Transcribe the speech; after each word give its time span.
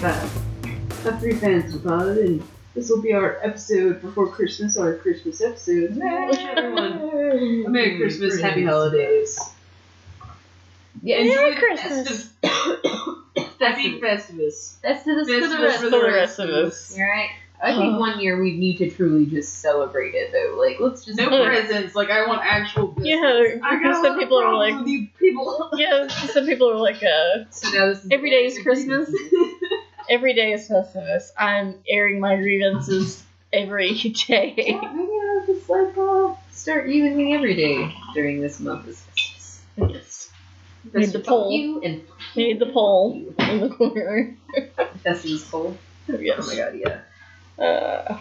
785. 0.00 1.06
A 1.06 1.18
three 1.18 1.34
fans 1.34 1.76
pod, 1.78 2.18
and 2.18 2.42
this 2.74 2.88
will 2.88 3.02
be 3.02 3.12
our 3.12 3.38
episode 3.42 4.00
before 4.00 4.28
Christmas, 4.28 4.76
our 4.76 4.94
Christmas 4.96 5.40
episode. 5.40 5.96
Wish 5.96 6.38
everyone 6.38 6.92
a 7.66 7.68
Merry 7.68 7.96
Christmas, 7.98 8.40
Happy 8.40 8.64
Holidays. 8.64 9.38
Yeah, 11.02 11.22
Merry 11.24 11.52
enjoy 11.52 11.58
Christmas. 11.58 12.32
Happy 13.60 14.00
Festivus. 14.00 14.80
That's 14.82 15.02
to 15.04 15.14
the 15.16 15.22
Festivus 15.32 15.62
rest 15.62 15.80
for 15.82 15.90
the 15.90 16.02
rest 16.12 16.38
of 16.38 16.50
us. 16.50 16.96
Alright. 16.96 17.30
I 17.60 17.72
think 17.72 17.96
Oh. 17.96 17.98
one 17.98 18.20
year 18.20 18.40
we 18.40 18.56
need 18.56 18.78
to 18.78 18.88
truly 18.88 19.26
just 19.26 19.58
celebrate 19.58 20.14
it 20.14 20.30
though. 20.30 20.56
Like 20.56 20.78
let's 20.78 21.04
just 21.04 21.18
No 21.18 21.26
presents, 21.28 21.96
like 21.96 22.08
I 22.08 22.24
want 22.24 22.40
actual 22.44 22.86
biscuits. 22.86 23.08
Yeah, 23.20 23.78
because 23.80 24.00
some 24.00 24.16
people 24.16 24.38
are 24.38 24.54
like- 24.54 24.84
people. 25.18 25.68
Yeah, 25.76 26.06
some 26.06 26.46
people 26.46 26.70
are 26.70 26.76
like, 26.76 27.02
uh, 27.02 27.44
So 27.50 27.68
now 27.70 27.86
this 27.86 28.04
is 28.04 28.10
Every 28.12 28.30
day 28.30 28.46
is 28.46 28.60
Christmas. 28.62 29.10
every 30.08 30.34
day 30.34 30.52
is 30.52 30.68
Festivus. 30.68 31.30
I'm 31.36 31.76
airing 31.88 32.20
my 32.20 32.36
grievances 32.36 33.22
every 33.52 33.92
day. 34.26 34.54
Yeah, 34.56 34.80
maybe 34.92 35.12
I'll 35.12 35.46
just 35.46 35.68
like 35.68 35.96
uh, 35.96 36.34
start 36.50 36.88
using 36.88 37.16
me 37.16 37.34
every 37.34 37.54
day 37.56 37.94
during 38.14 38.40
this 38.40 38.60
month 38.60 38.88
is 38.88 39.02
Festivus. 39.02 39.60
Yes. 39.76 40.30
Need 40.94 41.12
the 41.12 41.20
pole. 41.20 41.52
You 41.52 41.80
and 41.82 42.02
Need 42.36 42.58
the 42.60 42.66
pole 42.66 43.12
in 43.38 43.60
the 43.60 43.68
corner. 43.70 44.36
Festivus 45.04 45.50
pole. 45.50 45.76
Oh 46.10 46.18
Yes. 46.18 46.46
my 46.46 46.56
god, 46.56 46.74
yeah. 46.74 47.00
Uh, 47.64 48.18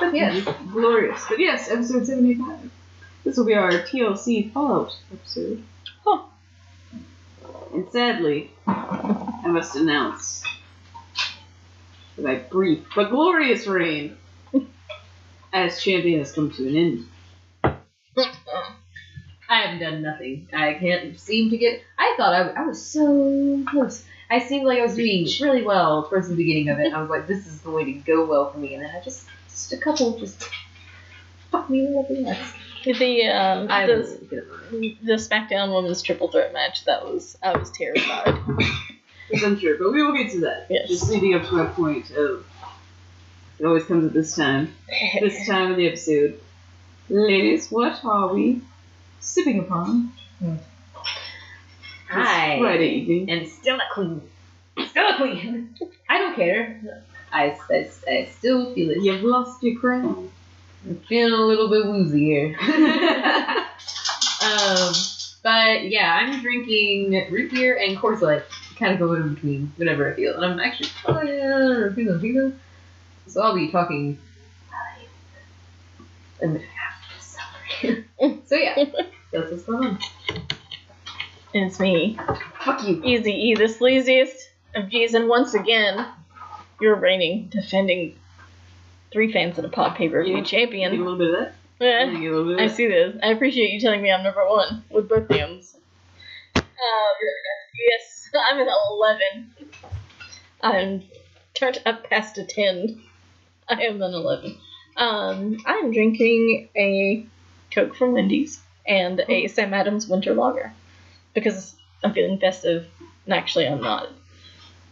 But 0.00 0.14
yeah, 0.14 0.40
Glorious. 0.72 1.24
But 1.28 1.38
yes, 1.38 1.70
episode 1.70 2.06
75. 2.06 2.70
This 3.24 3.36
will 3.36 3.44
be 3.46 3.54
our 3.54 3.82
TLC 3.82 4.50
Fallout 4.54 4.96
episode. 5.12 5.62
Huh. 6.04 6.22
And 7.74 7.90
sadly, 7.90 8.50
I 8.66 9.46
must 9.48 9.76
announce 9.76 10.42
that 12.18 12.24
my 12.24 12.34
brief 12.36 12.84
but 12.94 13.10
glorious 13.10 13.66
reign 13.66 14.16
as 15.52 15.80
champion 15.80 16.18
has 16.18 16.32
come 16.32 16.50
to 16.52 16.68
an 16.68 16.76
end. 16.76 17.06
I 19.50 19.62
haven't 19.62 19.80
done 19.80 20.02
nothing. 20.02 20.48
I 20.52 20.74
can't 20.74 21.18
seem 21.18 21.50
to 21.50 21.56
get. 21.56 21.82
I 21.98 22.14
thought 22.16 22.34
I, 22.34 22.62
I 22.62 22.66
was 22.66 22.84
so 22.84 23.64
close. 23.66 24.04
I 24.30 24.40
seemed 24.40 24.66
like 24.66 24.78
I 24.78 24.82
was 24.82 24.94
doing 24.94 25.26
really 25.40 25.62
well 25.62 26.06
towards 26.06 26.28
the 26.28 26.36
beginning 26.36 26.68
of 26.68 26.78
it. 26.78 26.92
I 26.92 27.00
was 27.00 27.08
like, 27.08 27.26
this 27.26 27.46
is 27.46 27.58
going 27.60 27.86
to 27.86 27.92
go 28.00 28.26
well 28.26 28.52
for 28.52 28.58
me, 28.58 28.74
and 28.74 28.84
then 28.84 28.94
I 28.94 29.00
just, 29.00 29.26
just 29.48 29.72
a 29.72 29.78
couple 29.78 30.18
just 30.18 30.50
fuck 31.50 31.70
me 31.70 31.96
up 31.98 32.08
the 32.08 32.20
nuts. 32.20 32.52
the 32.84 33.26
um, 33.28 33.68
the, 33.68 33.96
was 33.96 34.12
good 34.28 34.40
at 34.40 34.72
mine. 34.72 34.98
the 35.02 35.14
SmackDown 35.14 35.74
Women's 35.74 36.02
Triple 36.02 36.28
Threat 36.28 36.52
match. 36.52 36.84
That 36.84 37.06
was 37.06 37.38
I 37.42 37.56
was 37.56 37.70
terrified. 37.70 38.38
I'm 39.34 39.54
but 39.54 39.92
we 39.92 40.02
will 40.02 40.14
get 40.14 40.32
to 40.32 40.40
that. 40.40 40.66
Yes. 40.70 40.88
Just 40.88 41.10
leading 41.10 41.34
up 41.34 41.46
to 41.48 41.54
my 41.54 41.66
point 41.66 42.10
of 42.12 42.44
it 43.58 43.66
always 43.66 43.84
comes 43.84 44.04
at 44.04 44.12
this 44.12 44.36
time. 44.36 44.74
This 45.20 45.46
time 45.48 45.72
in 45.72 45.78
the 45.78 45.88
episode. 45.88 46.40
Ladies, 47.08 47.70
what 47.70 48.04
are 48.04 48.32
we 48.32 48.62
sipping 49.20 49.58
upon? 49.58 50.12
Hi. 52.08 52.58
Friday 52.58 52.88
evening. 52.88 53.30
And 53.30 53.48
still 53.48 53.76
a 53.76 53.92
queen. 53.92 54.22
Still 54.86 55.08
a 55.08 55.16
queen. 55.16 55.74
I 56.08 56.18
don't 56.18 56.36
care. 56.36 57.02
I, 57.32 57.58
I, 57.70 57.90
I 58.08 58.28
still 58.38 58.72
feel 58.74 58.90
it. 58.90 59.02
You've 59.02 59.22
lost 59.22 59.62
your 59.62 59.78
crown. 59.80 60.30
I'm 60.86 61.00
feeling 61.08 61.32
a 61.32 61.42
little 61.44 61.68
bit 61.68 61.86
woozy 61.86 62.24
here. 62.24 62.56
um, 64.42 64.92
but 65.42 65.88
yeah, 65.90 66.18
I'm 66.20 66.40
drinking 66.40 67.26
root 67.30 67.50
beer 67.50 67.76
and 67.76 67.98
Coors 67.98 68.20
Light. 68.20 68.44
Kind 68.78 68.92
of 68.92 68.98
go 69.00 69.12
in 69.14 69.34
between 69.34 69.72
whenever 69.76 70.12
I 70.12 70.14
feel, 70.14 70.34
and 70.36 70.44
I'm 70.44 70.60
actually 70.60 70.90
oh 71.06 71.20
yeah, 71.22 71.92
feeling. 71.94 72.58
So 73.26 73.42
I'll 73.42 73.54
be 73.54 73.70
talking. 73.70 74.18
And 76.40 76.60
so 78.46 78.54
yeah, 78.54 78.84
that's 79.32 79.50
what's 79.50 79.64
going 79.64 79.84
on. 79.84 79.98
And 81.54 81.64
it's 81.64 81.80
me, 81.80 82.18
Fuck 82.60 82.86
you. 82.86 83.02
Easy 83.04 83.32
E, 83.32 83.54
the 83.54 83.64
sleaziest 83.64 84.36
of 84.74 84.88
G's, 84.90 85.14
and 85.14 85.28
once 85.28 85.54
again, 85.54 86.06
you're 86.80 86.94
reigning, 86.94 87.48
defending 87.48 88.14
three 89.10 89.32
fans 89.32 89.58
in 89.58 89.64
a 89.64 89.68
pod 89.68 89.96
pay 89.96 90.08
per 90.08 90.22
view 90.22 90.36
Yeah. 90.36 90.42
A 90.42 90.44
champion. 90.44 90.92
little 90.96 91.16
bit 91.18 91.34
of 91.34 91.38
that. 91.40 91.54
Get 91.80 92.10
a 92.12 92.12
little 92.12 92.44
bit 92.44 92.54
of 92.54 92.60
I 92.60 92.66
see 92.68 92.86
this. 92.86 93.16
I 93.22 93.28
appreciate 93.28 93.70
you 93.70 93.80
telling 93.80 94.02
me 94.02 94.12
I'm 94.12 94.22
number 94.22 94.46
one 94.46 94.84
with 94.90 95.08
both 95.08 95.28
names. 95.30 95.74
Um, 96.56 96.64
yes, 97.78 98.28
I'm 98.50 98.60
an 98.60 98.68
11. 98.90 99.50
I'm 100.62 101.02
turned 101.54 101.80
up 101.86 102.08
past 102.08 102.38
a 102.38 102.44
10. 102.44 103.02
I 103.68 103.82
am 103.82 104.02
an 104.02 104.14
11. 104.14 104.56
Um, 104.96 105.58
I'm 105.66 105.92
drinking 105.92 106.68
a 106.76 107.26
Coke 107.72 107.94
from 107.94 108.12
Wendy's 108.14 108.60
and 108.86 109.22
a 109.28 109.46
Sam 109.48 109.74
Adams 109.74 110.08
Winter 110.08 110.34
Lager 110.34 110.72
because 111.34 111.76
I'm 112.02 112.14
feeling 112.14 112.38
festive. 112.38 112.86
And 113.24 113.34
actually, 113.34 113.68
I'm 113.68 113.80
not. 113.80 114.08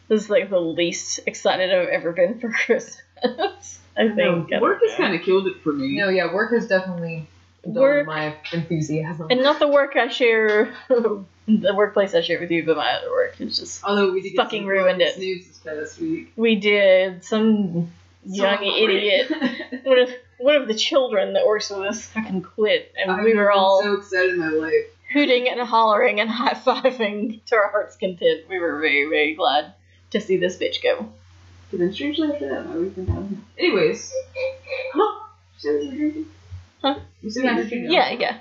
This 0.09 0.25
is 0.25 0.31
like 0.31 0.51
the 0.51 0.61
least 0.61 1.21
excited 1.27 1.73
I've 1.75 1.89
ever 1.89 2.13
been 2.13 2.39
for 2.39 2.51
Christmas. 2.67 3.03
I 3.97 4.09
think. 4.15 4.51
No, 4.51 4.61
work 4.61 4.81
has 4.87 4.97
kind 4.97 5.15
of 5.15 5.23
killed 5.23 5.47
it 5.47 5.63
for 5.63 5.73
me. 5.73 5.97
No, 5.97 6.09
yeah, 6.09 6.33
work 6.33 6.53
has 6.53 6.69
definitely 6.69 7.27
Work- 7.75 8.07
my 8.07 8.35
enthusiasm. 8.53 9.27
And 9.31 9.43
not 9.43 9.59
the 9.59 9.69
work 9.69 9.97
I 9.97 10.09
share, 10.09 10.75
the 10.89 11.75
workplace 11.75 12.15
I 12.15 12.21
share 12.23 12.41
with 12.41 12.51
you, 12.51 12.65
but 12.65 12.77
my 12.77 12.91
other 12.93 13.11
work. 13.11 13.35
It's 13.41 13.59
just, 13.59 13.83
Although 13.85 14.13
we 14.13 14.23
did 14.23 14.35
Fucking 14.37 14.67
ruined 14.67 15.01
it. 15.03 15.19
news 15.19 15.47
this 15.47 15.59
past 15.59 15.99
week. 16.01 16.33
we 16.37 16.57
did 16.57 17.25
some 17.25 17.91
young 18.25 18.63
idiot. 18.65 19.31
One 19.85 19.99
of, 20.01 20.11
one 20.39 20.57
of 20.57 20.69
the 20.69 20.75
children 20.75 21.33
that 21.35 21.47
works 21.47 21.71
with 21.71 21.81
us 21.81 22.07
fucking 22.07 22.43
quit, 22.43 22.93
and 23.01 23.11
I've 23.11 23.25
we 23.25 23.35
were 23.35 23.51
all 23.53 23.83
so 23.83 23.95
excited 23.95 24.31
in 24.35 24.39
my 24.41 24.49
life. 24.49 24.85
hooting 25.13 25.49
and 25.49 25.61
hollering 25.61 26.21
and 26.21 26.29
high 26.41 26.53
fiving 26.55 27.43
to 27.47 27.57
our 27.57 27.71
heart's 27.71 27.97
content. 27.97 28.43
We 28.49 28.59
were 28.59 28.79
very, 28.81 29.05
very 29.09 29.35
glad 29.35 29.73
to 30.11 30.21
see 30.21 30.37
this 30.37 30.57
bitch 30.59 30.83
go. 30.83 31.09
But 31.71 31.81
then 31.81 31.93
strangely 31.93 32.31
after 32.33 32.49
that, 32.49 32.67
my 32.69 32.77
week 32.77 32.95
been 32.95 33.07
having. 33.07 33.45
Anyways. 33.59 34.13
Huh? 34.93 35.21
You 36.83 36.91
said 36.91 36.95
you 36.95 36.95
were 36.95 36.95
drinking? 36.95 36.99
Huh? 36.99 37.01
You 37.23 37.31
said 37.31 37.45
Yeah, 37.45 37.51
you 37.51 37.57
were 37.57 37.63
I 37.63 37.69
drinking? 37.69 37.93
Yeah, 37.93 38.11
yeah. 38.11 38.39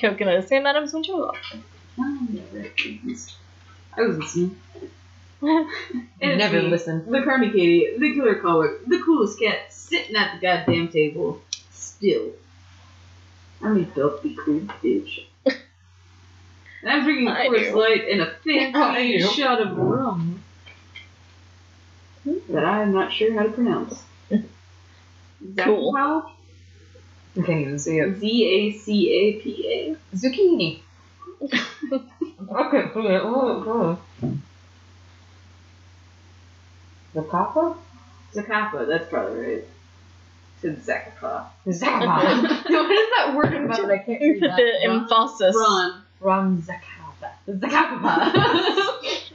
Coconut, 0.00 0.48
Sam 0.48 0.66
Adams 0.66 0.92
Winter 0.92 1.12
Lager. 1.12 1.38
Oh. 1.98 2.28
I 3.96 4.02
was 4.02 4.18
listening. 4.18 4.60
Never 5.42 5.66
And 6.20 6.40
it's 6.40 6.52
me, 6.52 6.60
listen. 6.60 7.10
The 7.10 7.18
Carmi 7.18 7.50
Katie, 7.52 7.96
the 7.98 8.14
killer 8.14 8.36
comic, 8.36 8.86
the 8.86 9.00
coolest 9.04 9.38
cat 9.40 9.72
sitting 9.72 10.14
at 10.16 10.34
the 10.34 10.40
goddamn 10.46 10.88
table. 10.88 11.40
Still. 11.72 12.32
I'm 13.62 13.82
a 13.82 13.86
filthy 13.86 14.36
cool 14.36 14.60
bitch. 14.82 15.24
And 15.44 15.54
I'm 16.90 17.04
drinking 17.04 17.28
I 17.28 17.48
Coors 17.48 17.72
do. 17.72 17.78
Light 17.78 18.08
and 18.08 18.20
a 18.22 18.26
I 18.46 18.72
fancy 18.72 19.18
do. 19.18 19.24
shot 19.28 19.60
of 19.60 19.76
rum 19.76 20.42
that 22.50 22.64
I 22.64 22.82
am 22.82 22.92
not 22.92 23.12
sure 23.12 23.32
how 23.34 23.42
to 23.44 23.50
pronounce. 23.50 24.02
Cool. 24.28 25.92
Zacapau? 25.94 26.30
I 27.36 27.42
can't 27.42 27.60
even 27.60 27.78
see 27.78 27.98
it. 27.98 28.18
Z 28.18 28.44
A 28.44 28.72
C 28.72 29.10
A 29.12 29.32
P 29.40 29.96
A. 30.12 30.16
Zucchini. 30.16 30.80
okay, 31.42 32.78
okay. 32.78 33.18
Oh, 33.22 33.98
oh. 34.22 34.36
The 37.14 37.22
papa? 37.22 37.76
Zacapa, 38.32 38.86
that's 38.86 39.08
probably 39.08 39.40
right. 39.40 39.64
Said 40.60 40.76
Zacapa. 40.82 41.46
Zacapa. 41.66 42.22
what 42.70 42.90
is 42.90 43.08
that 43.16 43.34
word 43.34 43.54
about 43.54 43.82
that 43.82 43.90
I 43.90 43.98
can't 43.98 44.20
read 44.20 44.40
put 44.40 44.48
that? 44.48 44.56
the 44.56 44.82
emphasis. 44.84 45.56
Ron. 45.56 46.02
Ron 46.20 46.62
Zacapa. 46.62 47.30
Zacapa. 47.48 48.32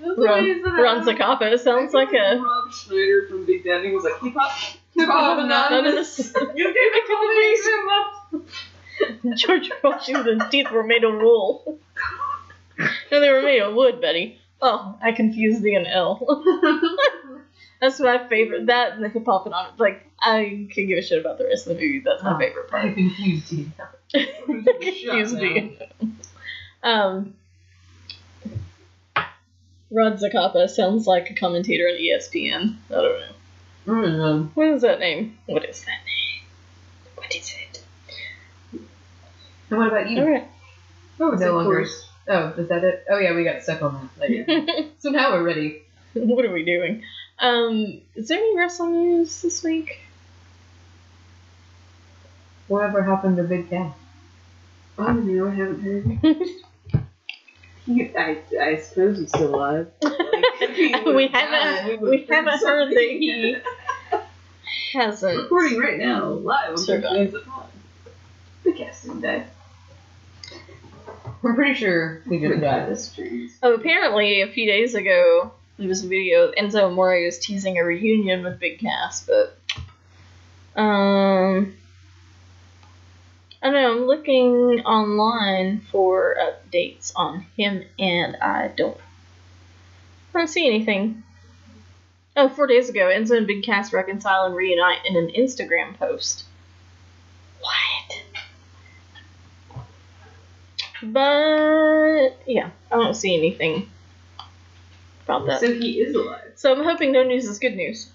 Ron, 0.18 0.62
Ron 0.64 1.06
Zacapa. 1.06 1.54
It 1.54 1.60
sounds 1.62 1.94
like 1.94 2.14
a. 2.14 2.40
Rob 2.40 2.72
Schneider 2.72 3.28
from 3.28 3.46
Big 3.46 3.64
Daddy 3.64 3.92
was 3.92 4.04
like, 4.04 4.22
hip 4.22 4.34
hop. 4.38 4.78
Hip 4.98 5.10
Oh. 5.12 6.52
You 6.56 6.74
did 6.74 6.76
it, 9.24 9.38
George 9.38 9.70
Washington's 9.84 10.44
teeth 10.50 10.72
were 10.72 10.84
made 10.84 11.04
of 11.04 11.14
wool. 11.16 11.80
no, 13.12 13.20
they 13.20 13.30
were 13.30 13.42
made 13.42 13.62
of 13.62 13.74
wood, 13.76 14.00
Betty. 14.02 14.40
Oh, 14.62 14.98
I 15.02 15.12
confused 15.12 15.62
the 15.62 15.76
and 15.76 15.86
L. 15.88 16.20
That's 17.82 18.00
my 18.00 18.26
favorite. 18.30 18.68
That 18.68 18.94
and 18.94 19.04
the 19.04 19.10
hip 19.10 19.26
hop 19.26 19.46
and 19.46 19.54
on 19.54 19.74
like 19.78 20.08
I 20.20 20.68
can 20.72 20.88
give 20.88 20.98
a 20.98 21.02
shit 21.02 21.20
about 21.20 21.38
the 21.38 21.46
rest 21.46 21.68
of 21.68 21.76
the 21.76 21.82
movie. 21.84 22.00
That's 22.04 22.24
my 22.24 22.34
Oh. 22.36 22.40
favorite 22.40 22.68
I 22.68 22.82
part. 22.82 22.94
confused 22.96 23.52
you. 23.52 23.72
confused 24.14 25.36
me. 25.36 25.78
Um, 26.84 27.36
Rod 29.92 30.14
Zacapa 30.20 30.70
sounds 30.70 31.06
like 31.06 31.30
a 31.30 31.34
commentator 31.36 31.86
on 31.88 31.96
ESPN. 31.96 32.78
I 32.90 32.94
don't 32.94 33.04
know. 33.20 33.26
Mm. 33.86 34.50
What 34.56 34.68
is 34.68 34.82
that 34.82 35.00
name? 35.00 35.38
What 35.46 35.64
is 35.66 35.82
that 35.86 36.00
name? 36.06 36.44
What 37.16 37.36
is 37.36 37.54
it? 37.54 37.84
And 39.70 39.80
what 39.80 39.88
about 39.88 40.10
you? 40.10 40.22
Alright. 40.22 40.48
Oh, 41.20 41.32
No 41.32 41.56
longer. 41.56 41.88
Oh, 42.28 42.48
is 42.58 42.68
that 42.70 42.84
it? 42.84 43.06
Oh 43.10 43.20
yeah, 43.20 43.36
we 43.36 43.44
got 43.44 43.62
stuck 43.64 43.82
on 43.84 44.10
that. 44.18 44.30
later. 44.30 44.88
so 45.00 45.10
now 45.12 45.32
we're 45.34 45.44
ready. 45.44 45.84
what 46.14 46.44
are 46.46 46.52
we 46.52 46.66
doing? 46.66 47.04
Um, 47.40 48.02
is 48.16 48.28
there 48.28 48.38
any 48.40 48.58
wrestling 48.58 48.94
news 48.94 49.42
this 49.42 49.64
week? 49.64 50.00
Whatever 52.68 53.04
happened 53.04 53.38
to 53.38 53.44
Big 53.44 53.70
Cass? 53.70 53.94
Oh 54.98 55.12
no, 55.14 55.48
I 55.48 55.54
haven't 55.54 55.82
heard. 55.82 56.40
He, 57.86 58.12
I, 58.18 58.38
I 58.60 58.78
suppose 58.78 59.20
he's 59.20 59.30
still 59.30 59.54
alive. 59.56 59.88
Like, 60.62 61.06
we 61.06 61.14
would've 61.14 61.32
haven't 61.32 61.52
died, 61.52 61.88
we 61.88 61.98
we 61.98 62.10
would've 62.10 62.30
haven't 62.30 62.60
heard 62.66 62.90
that 62.92 62.98
he 62.98 63.58
hasn't. 64.94 65.38
recording 65.38 65.78
right 65.80 65.98
now 66.00 66.30
live 66.30 66.72
on 66.72 66.84
Sure 66.86 67.02
Thursdays. 67.02 67.36
The 68.64 68.72
cast 68.74 69.04
didn't 69.04 69.22
die. 69.22 69.46
I'm 71.44 71.56
pretty 71.56 71.76
sure 71.76 72.22
he 72.30 72.40
just 72.40 72.62
died. 72.62 72.90
This 72.90 73.14
trees. 73.14 73.58
Oh, 73.62 73.74
apparently 73.76 74.42
a 74.42 74.48
few 74.48 74.66
days 74.66 74.96
ago 74.96 75.52
there 75.78 75.88
was 75.88 76.04
a 76.04 76.08
video. 76.08 76.52
Enzo 76.52 76.84
Amore 76.90 77.24
was 77.26 77.38
teasing 77.38 77.78
a 77.78 77.84
reunion 77.84 78.44
with 78.44 78.60
Big 78.60 78.80
Cass, 78.80 79.26
but 79.28 79.58
um, 80.82 81.76
I 83.66 83.72
don't 83.72 83.82
know. 83.82 83.92
I'm 83.94 84.06
looking 84.06 84.86
online 84.86 85.82
for 85.92 86.38
updates 86.40 87.12
on 87.16 87.48
him, 87.58 87.84
and 87.98 88.36
I 88.36 88.68
don't. 88.68 88.96
I 90.36 90.38
don't 90.38 90.48
see 90.48 90.68
anything. 90.68 91.24
Oh, 92.38 92.48
four 92.48 92.68
days 92.68 92.90
ago, 92.90 93.08
Enzo 93.08 93.36
and 93.36 93.48
Big 93.48 93.64
Cass 93.64 93.92
reconcile 93.92 94.46
and 94.46 94.56
reunite 94.56 95.00
in 95.08 95.16
an 95.16 95.30
Instagram 95.30 95.98
post. 95.98 96.44
What? 97.60 98.22
But 101.02 102.38
yeah, 102.46 102.70
I 102.92 102.96
don't 102.96 103.16
see 103.16 103.36
anything 103.36 103.90
about 105.24 105.48
that. 105.48 105.62
So 105.62 105.74
he 105.74 106.02
is 106.02 106.14
alive. 106.14 106.52
So 106.54 106.72
I'm 106.72 106.84
hoping 106.84 107.12
no 107.12 107.24
news 107.24 107.46
is 107.46 107.58
good 107.58 107.76
news. 107.76 108.12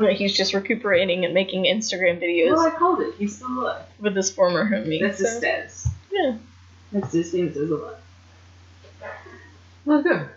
That 0.00 0.12
he's 0.12 0.36
just 0.36 0.54
recuperating 0.54 1.24
and 1.24 1.34
making 1.34 1.64
Instagram 1.64 2.20
videos 2.22 2.54
Well, 2.56 2.66
I 2.66 2.70
called 2.70 3.00
it. 3.00 3.14
He's 3.18 3.36
still 3.36 3.48
alive. 3.62 3.84
with 4.00 4.16
his 4.16 4.30
former 4.30 4.64
homie. 4.68 5.00
That's 5.00 5.18
his 5.18 5.32
so- 5.32 5.38
status. 5.38 5.88
Yeah. 6.10 6.36
That's 6.92 7.12
his 7.12 7.32
name 7.34 7.52
says 7.52 7.70
alive. 7.70 7.96
Well, 9.84 10.02
good. 10.02 10.28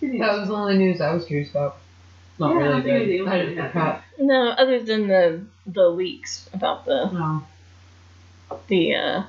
Good. 0.00 0.20
That 0.20 0.38
was 0.38 0.48
the 0.48 0.54
only 0.54 0.78
news 0.78 1.00
I 1.00 1.12
was 1.12 1.24
curious 1.24 1.50
about. 1.50 1.78
Not 2.38 2.50
Yeah, 2.50 2.56
really 2.58 2.72
don't 2.72 2.82
good. 2.82 2.92
I 2.92 2.94
really 3.40 3.54
just 3.56 3.72
happened. 3.72 3.72
forgot. 3.72 4.04
No, 4.26 4.48
other 4.50 4.80
than 4.82 5.08
the 5.08 5.44
the 5.66 5.88
leaks 5.88 6.48
about 6.52 6.84
the 6.84 7.06
No. 7.10 7.42
the 8.68 8.94
uh, 8.94 9.22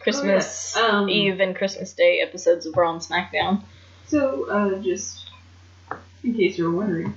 Christmas 0.00 0.74
Oh, 0.76 0.80
yeah. 0.86 0.98
Um, 0.98 1.08
Eve 1.10 1.40
and 1.40 1.56
Christmas 1.56 1.92
Day 1.92 2.20
episodes 2.20 2.66
of 2.66 2.76
Raw 2.76 2.92
and 2.92 3.00
SmackDown. 3.00 3.62
So, 4.06 4.48
uh, 4.48 4.78
just 4.82 5.26
in 6.22 6.34
case 6.34 6.56
you 6.58 6.70
were 6.70 6.76
wondering, 6.76 7.14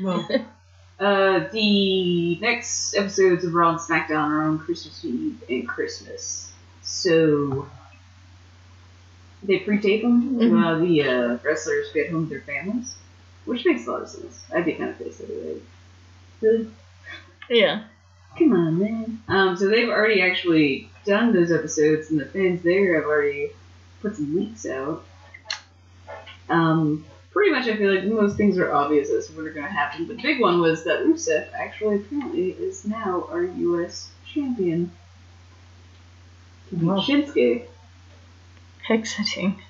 Well, 0.00 0.28
uh, 1.00 1.48
the 1.52 2.36
next 2.40 2.94
episodes 2.96 3.44
of 3.44 3.54
Raw 3.54 3.70
and 3.70 3.78
SmackDown 3.78 4.28
are 4.30 4.42
on 4.44 4.58
Christmas 4.58 5.04
Eve 5.04 5.42
and 5.48 5.68
Christmas. 5.68 6.52
So, 6.82 7.68
they 9.42 9.58
pre-tape 9.58 10.02
them 10.02 10.36
Mhm. 10.38 10.50
while 10.52 10.80
the 10.80 11.02
uh, 11.02 11.38
wrestlers 11.42 11.88
get 11.92 12.10
home 12.10 12.22
with 12.22 12.30
their 12.30 12.40
families, 12.40 12.94
which 13.44 13.64
makes 13.66 13.86
a 13.86 13.90
lot 13.92 14.02
of 14.02 14.08
sense. 14.08 14.44
I'd 14.54 14.64
be 14.64 14.74
kind 14.74 14.90
of 14.90 14.98
pissed 14.98 15.20
anyway. 15.20 15.60
Really? 16.40 16.70
Yeah. 17.50 17.84
Come 18.38 18.52
on, 18.52 18.78
man. 18.78 19.22
Um, 19.28 19.56
so 19.56 19.68
they've 19.68 19.88
already 19.88 20.20
actually 20.22 20.88
done 21.04 21.32
those 21.32 21.52
episodes, 21.52 22.10
and 22.10 22.18
the 22.18 22.26
fans 22.26 22.62
there 22.62 22.94
have 22.96 23.04
already 23.04 23.50
put 24.00 24.16
some 24.16 24.34
leaks 24.34 24.66
out. 24.66 25.04
Um, 26.48 27.04
pretty 27.34 27.50
much, 27.50 27.66
I 27.66 27.76
feel 27.76 27.92
like 27.94 28.04
most 28.04 28.36
things 28.38 28.56
are 28.56 28.72
obvious 28.72 29.10
as 29.10 29.26
to 29.26 29.32
what 29.34 29.44
are 29.44 29.52
going 29.52 29.66
to 29.66 29.72
happen. 29.72 30.06
The 30.08 30.14
big 30.14 30.40
one 30.40 30.60
was 30.60 30.84
that 30.84 31.00
Rusev 31.00 31.52
actually 31.52 31.96
apparently 31.96 32.50
is 32.52 32.86
now 32.86 33.28
our 33.30 33.42
U.S. 33.42 34.10
champion. 34.32 34.90
He 36.70 36.76
beat 36.76 36.86
Wow. 36.86 37.00
Shinsuke. 37.00 37.66
Exciting. 38.88 39.60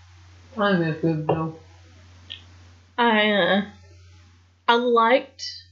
time 0.55 0.82
is 0.82 1.00
good 1.00 1.26
though. 1.26 1.56
I 2.99 3.31
uh, 3.31 3.62
I 4.69 4.75
liked 4.75 5.64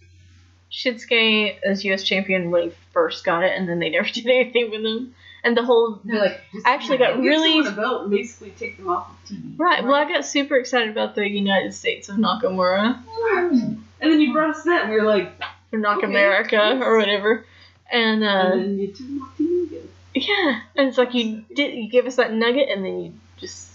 Shinsuke 0.73 1.59
as 1.63 1.85
U.S. 1.85 2.03
champion 2.05 2.51
when 2.51 2.71
he 2.71 2.75
first 2.93 3.25
got 3.25 3.45
it, 3.45 3.53
and 3.57 3.69
then 3.69 3.79
they 3.79 3.91
never 3.91 4.09
did 4.13 4.27
anything 4.27 4.71
with 4.71 4.85
him. 4.85 5.15
And 5.45 5.57
the 5.57 5.65
whole 5.65 6.01
They're 6.05 6.21
like, 6.21 6.41
I 6.65 6.73
actually 6.75 6.99
got 6.99 7.19
really 7.19 7.65
someone 7.65 7.73
a 7.73 7.77
belt 7.77 8.03
and 8.03 8.11
basically 8.13 8.51
take 8.51 8.77
them 8.77 8.89
off 8.89 9.11
of 9.11 9.29
TV. 9.29 9.59
right. 9.59 9.83
Well, 9.83 9.95
I 9.95 10.05
got 10.09 10.25
super 10.25 10.57
excited 10.57 10.91
about 10.91 11.15
the 11.17 11.29
United 11.29 11.75
States 11.75 12.09
of 12.09 12.17
Nakamura 12.17 13.03
And 13.35 13.83
then 14.01 14.21
you 14.21 14.33
brought 14.33 14.51
us 14.55 14.63
that, 14.65 14.83
and 14.85 14.91
we 14.93 15.01
were 15.01 15.07
like, 15.07 15.33
or 15.73 15.79
Knock 15.81 15.99
Okay, 15.99 16.07
America 16.07 16.57
yes. 16.57 16.83
or 16.83 16.97
whatever. 16.97 17.45
And 17.91 18.23
uh, 18.23 18.27
and 18.53 18.61
then 18.63 18.79
you 18.79 18.87
took 18.89 18.99
them 19.07 19.23
off 19.23 19.37
TV 19.39 19.67
again. 19.67 19.89
yeah, 20.15 20.61
and 20.77 20.89
it's 20.89 20.99
like 20.99 21.13
you 21.15 21.45
did 21.55 21.75
you 21.75 21.91
give 21.91 22.07
us 22.07 22.17
that 22.17 22.33
nugget, 22.33 22.69
and 22.69 22.85
then 22.85 23.01
you 23.01 23.13
just 23.39 23.71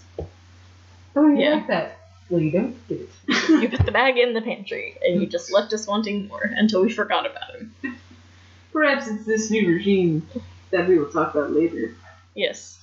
Oh, 1.16 1.26
you 1.28 1.38
Yeah. 1.40 1.54
like 1.56 1.66
that? 1.68 1.98
Well, 2.30 2.40
you 2.40 2.50
don't 2.50 2.88
get 2.88 3.00
it. 3.00 3.08
you 3.48 3.68
put 3.68 3.84
the 3.86 3.92
bag 3.92 4.16
in 4.18 4.32
the 4.34 4.40
pantry, 4.42 4.96
and 5.04 5.20
you 5.20 5.26
just 5.26 5.52
left 5.56 5.72
us 5.72 5.86
wanting 5.86 6.28
more 6.28 6.42
until 6.42 6.82
we 6.82 6.90
forgot 6.92 7.26
about 7.26 7.56
him. 7.56 7.74
Perhaps 8.72 9.08
it's 9.08 9.24
this 9.26 9.50
new 9.50 9.68
regime 9.68 10.26
that 10.70 10.88
we 10.88 10.98
will 10.98 11.10
talk 11.10 11.34
about 11.34 11.52
later. 11.52 11.94
Yes. 12.34 12.78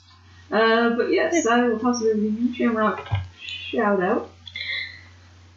Uh, 0.51 0.91
but 0.91 1.11
yes, 1.11 1.45
I 1.47 1.67
will 1.67 1.79
possibly 1.79 2.13
review 2.13 2.53
Shamrock 2.53 3.07
shout 3.39 4.01
out. 4.01 4.29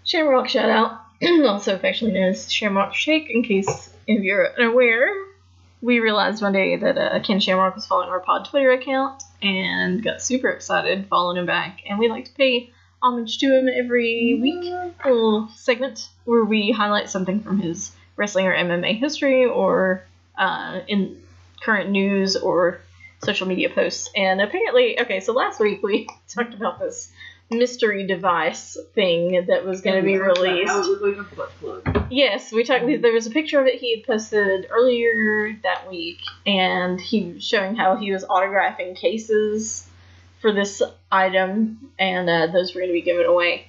Shamrock 0.05 0.49
shout 0.49 0.71
out, 0.71 1.01
also 1.47 1.75
affectionately 1.75 2.19
known 2.19 2.31
as 2.31 2.51
Shamrock 2.51 2.95
Shake, 2.95 3.29
in 3.31 3.43
case 3.43 3.91
if 4.07 4.23
you're 4.23 4.55
unaware. 4.59 5.09
We 5.81 6.01
realized 6.01 6.43
one 6.43 6.55
day 6.55 6.75
that 6.75 6.99
uh, 6.99 7.21
Ken 7.21 7.39
Shamrock 7.39 7.77
was 7.77 7.87
following 7.87 8.09
our 8.09 8.19
pod 8.19 8.49
Twitter 8.49 8.73
account 8.73 9.23
and 9.43 10.03
got 10.03 10.21
super 10.21 10.49
excited 10.49 11.07
following 11.09 11.37
him 11.37 11.47
back. 11.47 11.83
And 11.89 12.01
we 12.01 12.09
like 12.09 12.25
to 12.25 12.33
pay 12.33 12.73
homage 13.01 13.39
to 13.39 13.47
him 13.47 13.69
every 13.69 14.39
week. 14.41 14.73
A 15.05 15.09
little 15.09 15.49
segment 15.55 16.09
where 16.25 16.45
we 16.45 16.73
highlight 16.73 17.09
something 17.09 17.41
from 17.43 17.61
his 17.61 17.93
wrestling 18.17 18.47
or 18.47 18.55
MMA 18.55 18.99
history 18.99 19.45
or 19.45 20.03
uh, 20.37 20.81
in 20.89 21.23
current 21.63 21.91
news 21.91 22.37
or 22.37 22.81
social 23.23 23.47
media 23.47 23.71
posts. 23.71 24.09
And 24.15 24.41
apparently, 24.41 25.01
okay, 25.01 25.21
so 25.21 25.33
last 25.33 25.61
week 25.61 25.83
we 25.83 26.09
talked 26.29 26.55
about 26.55 26.79
this 26.79 27.11
mystery 27.51 28.07
device 28.07 28.77
thing 28.95 29.47
that 29.47 29.65
was 29.65 29.81
going 29.81 29.97
to 29.97 30.03
be 30.03 30.19
released. 30.19 30.71
How 30.71 30.81
it 30.81 30.87
looked 30.87 31.19
like 31.19 31.33
a 31.33 31.35
butt 31.35 31.51
plug. 31.61 32.07
Yes, 32.11 32.53
we 32.53 32.65
talked. 32.65 32.87
There 32.87 33.13
was 33.13 33.27
a 33.27 33.31
picture 33.31 33.61
of 33.61 33.67
it 33.67 33.81
he 33.81 33.97
had 33.97 34.07
posted 34.07 34.67
earlier 34.71 35.59
that 35.63 35.89
week, 35.89 36.21
and 36.47 37.01
he 37.01 37.33
was 37.33 37.45
showing 37.45 37.75
how 37.75 37.97
he 37.97 38.13
was 38.13 38.25
autographing 38.25 38.97
cases 38.97 39.89
for 40.41 40.53
this 40.53 40.83
item, 41.11 41.91
and 41.99 42.29
uh, 42.29 42.47
those 42.49 42.75
were 42.75 42.81
going 42.81 42.91
to 42.91 42.95
be 42.95 43.03
given 43.03 43.27
away. 43.27 43.67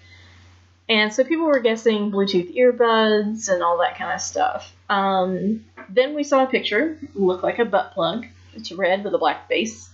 And 0.88 1.14
so 1.14 1.24
people 1.24 1.46
were 1.46 1.60
guessing 1.60 2.12
Bluetooth 2.12 2.56
earbuds 2.56 3.48
and 3.48 3.62
all 3.62 3.78
that 3.78 3.96
kind 3.98 4.12
of 4.12 4.22
stuff. 4.22 4.74
Um, 4.90 5.66
then 5.92 6.16
we 6.16 6.24
saw 6.24 6.44
a 6.44 6.48
picture, 6.48 6.98
looked 7.16 7.44
like 7.44 7.60
a 7.60 7.66
butt 7.66 7.94
plug. 7.94 8.26
It's 8.54 8.72
red 8.72 9.04
with 9.04 9.14
a 9.14 9.18
black 9.18 9.48
base. 9.50 9.90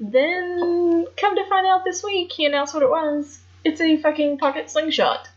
Then, 0.00 1.06
come 1.16 1.36
to 1.36 1.44
find 1.48 1.66
out 1.66 1.84
this 1.84 2.02
week, 2.04 2.30
he 2.32 2.46
announced 2.46 2.72
what 2.74 2.82
it 2.82 2.90
was. 2.90 3.40
It's 3.64 3.80
a 3.80 3.96
fucking 3.96 4.38
pocket 4.38 4.70
slingshot. 4.70 5.28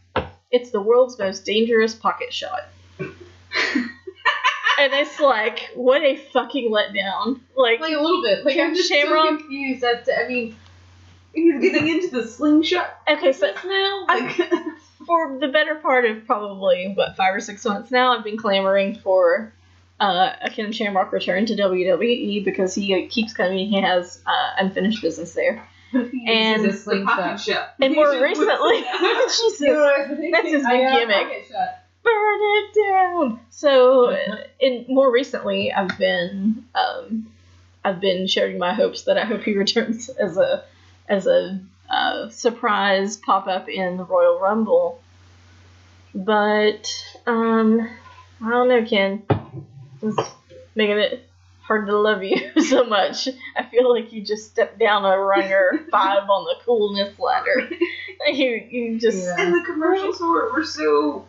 It's 0.52 0.70
the 0.72 0.82
world's 0.82 1.18
most 1.18 1.46
dangerous 1.46 1.96
pocket 1.96 2.32
shot. 2.34 2.62
and 3.00 3.10
it's 4.94 5.20
like, 5.20 5.72
what 5.76 6.02
a 6.04 6.16
fucking 6.18 6.72
letdown. 6.72 7.40
Like, 7.56 7.80
Like 7.80 7.94
a 7.94 8.00
little 8.02 8.22
bit. 8.22 8.46
Like 8.46 8.58
I'm 8.58 8.76
just 8.76 8.90
Shamrock- 8.90 9.30
so 9.30 9.38
confused. 9.38 9.84
As 9.84 10.06
to, 10.06 10.20
I 10.24 10.28
mean, 10.28 10.56
He's 11.34 11.62
getting 11.62 11.88
into 11.88 12.10
the 12.10 12.28
slingshot 12.28 12.94
okay, 13.08 13.32
so 13.34 13.48
now. 13.48 14.06
I- 14.10 14.20
Like, 14.20 14.52
for 15.08 15.38
the 15.40 15.48
better 15.48 15.76
part 15.76 16.06
of 16.06 16.26
probably, 16.26 16.92
what, 16.94 17.16
five 17.16 17.34
or 17.34 17.40
six 17.40 17.64
months 17.66 17.90
now, 17.90 18.16
I've 18.18 18.24
been 18.24 18.38
clamoring 18.38 18.96
for 18.96 19.54
uh, 20.02 20.50
Ken 20.50 20.72
Shamrock 20.72 21.12
return 21.12 21.46
to 21.46 21.56
WWE 21.56 22.44
because 22.44 22.76
he 22.76 22.94
uh, 22.94 23.08
keeps 23.10 23.34
coming. 23.34 23.70
He 23.70 23.82
has 23.82 24.20
uh, 24.26 24.52
unfinished 24.58 25.02
business 25.02 25.34
there. 25.34 25.68
And- 25.94 26.64
this 26.64 26.86
the 26.86 27.04
pocket 27.06 27.58
And 27.82 27.94
more 27.94 28.10
recently, 28.22 28.78
it 28.78 29.30
Jesus, 29.30 29.62
You 29.62 29.68
know 29.68 29.80
what 29.80 30.00
I 30.00 30.08
was 30.08 30.10
thinking? 30.10 30.32
That's 30.32 30.50
his 30.50 30.66
I 30.66 30.72
big 30.72 31.00
gimmick. 31.00 31.48
pocket 31.50 31.78
burn 32.04 32.40
it 32.42 32.74
down. 32.90 33.40
So, 33.50 34.18
in 34.60 34.86
more 34.88 35.12
recently, 35.12 35.72
I've 35.72 35.98
been 35.98 36.66
um, 36.74 37.28
I've 37.84 38.00
been 38.00 38.28
sharing 38.28 38.58
my 38.58 38.74
hopes 38.74 39.04
that 39.04 39.18
I 39.18 39.26
hope 39.26 39.44
he 39.44 39.56
returns 39.56 40.10
as 40.10 40.38
a 40.38 40.64
as 41.08 41.28
a 41.28 41.60
uh, 41.90 42.30
surprise 42.30 43.18
pop 43.18 43.48
up 43.48 43.68
in 43.70 43.98
the 43.98 44.06
Royal 44.06 44.40
Rumble. 44.40 45.02
But 46.14 46.88
um, 47.28 47.88
I 48.44 48.50
don't 48.50 48.68
know, 48.70 48.86
Ken. 48.86 49.24
Making 50.76 50.98
it 51.00 51.28
hard 51.62 51.88
to 51.88 51.98
love 51.98 52.24
you 52.24 52.38
so 52.62 52.84
much. 52.86 53.28
I 53.56 53.64
feel 53.64 53.90
like 53.94 54.12
you 54.12 54.22
just 54.24 54.50
stepped 54.52 54.80
down 54.80 55.06
a 55.06 55.18
rung 55.18 55.52
or 55.52 55.80
five 55.92 56.30
on 56.30 56.46
the 56.46 56.56
coolness 56.66 57.18
ladder. 57.20 57.70
You 58.28 58.50
you 58.70 59.00
just 59.00 59.18
Yeah. 59.24 59.36
And 59.40 59.52
the 59.56 59.64
commercials 59.66 60.22
it 60.22 60.24
were 60.24 60.64
so 60.64 61.26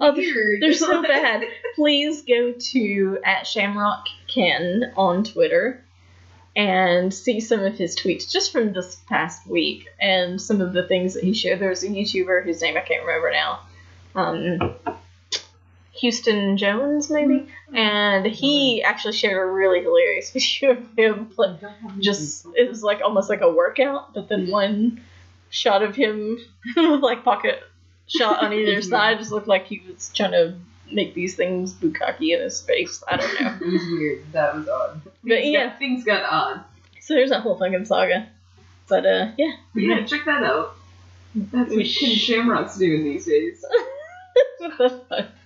Oh, 0.00 0.14
they're, 0.14 0.14
weird. 0.14 0.62
they're 0.62 0.72
so 0.72 1.02
bad. 1.02 1.42
Please 1.74 2.22
go 2.22 2.52
to 2.52 3.18
at 3.24 3.44
Shamrock 3.44 4.04
Ken 4.32 4.92
on 4.96 5.24
Twitter 5.24 5.82
and 6.54 7.12
see 7.12 7.40
some 7.40 7.64
of 7.64 7.76
his 7.76 7.96
tweets 7.98 8.30
just 8.30 8.52
from 8.52 8.72
this 8.72 8.94
past 9.08 9.48
week 9.48 9.88
and 10.00 10.40
some 10.40 10.60
of 10.60 10.72
the 10.72 10.86
things 10.86 11.14
that 11.14 11.24
he 11.24 11.34
shared. 11.34 11.58
There's 11.58 11.82
a 11.82 11.88
YouTuber 11.88 12.44
whose 12.44 12.62
name 12.62 12.76
I 12.76 12.80
can't 12.82 13.04
remember 13.04 13.32
now. 13.32 13.60
Um, 14.14 14.74
Houston 16.00 16.56
Jones, 16.56 17.10
maybe? 17.10 17.34
Mm-hmm. 17.34 17.76
And 17.76 18.26
he 18.26 18.82
actually 18.82 19.14
shared 19.14 19.36
a 19.36 19.50
really 19.50 19.82
hilarious 19.82 20.30
video 20.32 20.72
of 20.72 20.98
him 20.98 21.26
play, 21.26 21.58
just 21.98 22.46
it 22.54 22.68
was 22.68 22.82
like 22.82 23.00
almost 23.02 23.28
like 23.28 23.40
a 23.40 23.50
workout, 23.50 24.14
but 24.14 24.28
then 24.28 24.42
mm-hmm. 24.42 24.52
one 24.52 25.00
shot 25.50 25.82
of 25.82 25.96
him 25.96 26.38
with 26.76 27.00
like 27.00 27.24
pocket 27.24 27.62
shot 28.06 28.42
on 28.42 28.52
either 28.52 28.80
mm-hmm. 28.80 28.88
side 28.88 29.18
just 29.18 29.32
looked 29.32 29.48
like 29.48 29.66
he 29.66 29.82
was 29.86 30.10
trying 30.14 30.32
to 30.32 30.54
make 30.90 31.14
these 31.14 31.34
things 31.34 31.74
bukkake 31.74 32.20
in 32.20 32.40
his 32.40 32.60
face. 32.62 33.02
I 33.08 33.16
don't 33.16 33.40
know. 33.40 33.66
It 33.66 33.72
was 33.72 33.82
weird. 33.82 34.32
That 34.32 34.54
was 34.54 34.68
odd. 34.68 35.00
But 35.04 35.12
Things 35.22 35.46
yeah, 35.52 35.66
got, 35.68 35.78
things 35.78 36.04
got 36.04 36.22
odd. 36.24 36.64
so 37.00 37.14
there's 37.14 37.30
that 37.30 37.42
whole 37.42 37.58
fucking 37.58 37.84
saga. 37.84 38.28
But 38.88 39.04
uh, 39.04 39.32
yeah. 39.36 39.52
But 39.74 39.82
yeah, 39.82 40.04
check 40.04 40.24
that 40.24 40.42
out. 40.42 40.76
That's 41.34 41.70
what 41.70 41.84
Ken 41.84 42.14
Shamrock's 42.14 42.78
doing 42.78 43.04
these 43.04 43.26
days. 43.26 43.64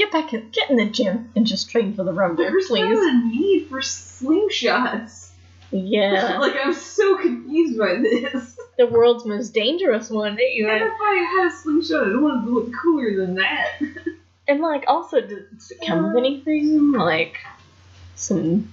what 0.00 0.12
the 0.12 0.20
fuck? 0.22 0.30
Get 0.30 0.30
back 0.30 0.32
in, 0.34 0.50
get 0.50 0.70
in 0.70 0.76
the 0.76 0.86
gym 0.86 1.30
and 1.36 1.46
just 1.46 1.70
train 1.70 1.94
for 1.94 2.04
the 2.04 2.12
rumble, 2.12 2.44
There's 2.44 2.66
please. 2.66 2.82
not 2.82 3.12
a 3.12 3.26
need 3.28 3.66
for 3.68 3.80
slingshots. 3.80 5.28
Yeah, 5.72 6.38
like 6.40 6.54
I'm 6.62 6.72
so 6.74 7.16
confused 7.18 7.78
by 7.78 7.94
this. 7.96 8.58
the 8.76 8.86
world's 8.86 9.24
most 9.24 9.54
dangerous 9.54 10.10
one. 10.10 10.38
Even 10.40 10.70
if 10.70 10.92
I 11.00 11.36
had 11.38 11.52
a 11.52 11.56
slingshot, 11.56 12.08
it 12.08 12.12
to 12.12 12.50
look 12.50 12.72
cooler 12.82 13.16
than 13.16 13.34
that. 13.36 13.80
And 14.48 14.60
like, 14.60 14.84
also, 14.88 15.20
does 15.20 15.70
it 15.70 15.86
come 15.86 16.08
with 16.08 16.16
anything? 16.16 16.92
Like 16.92 17.36
some 18.16 18.72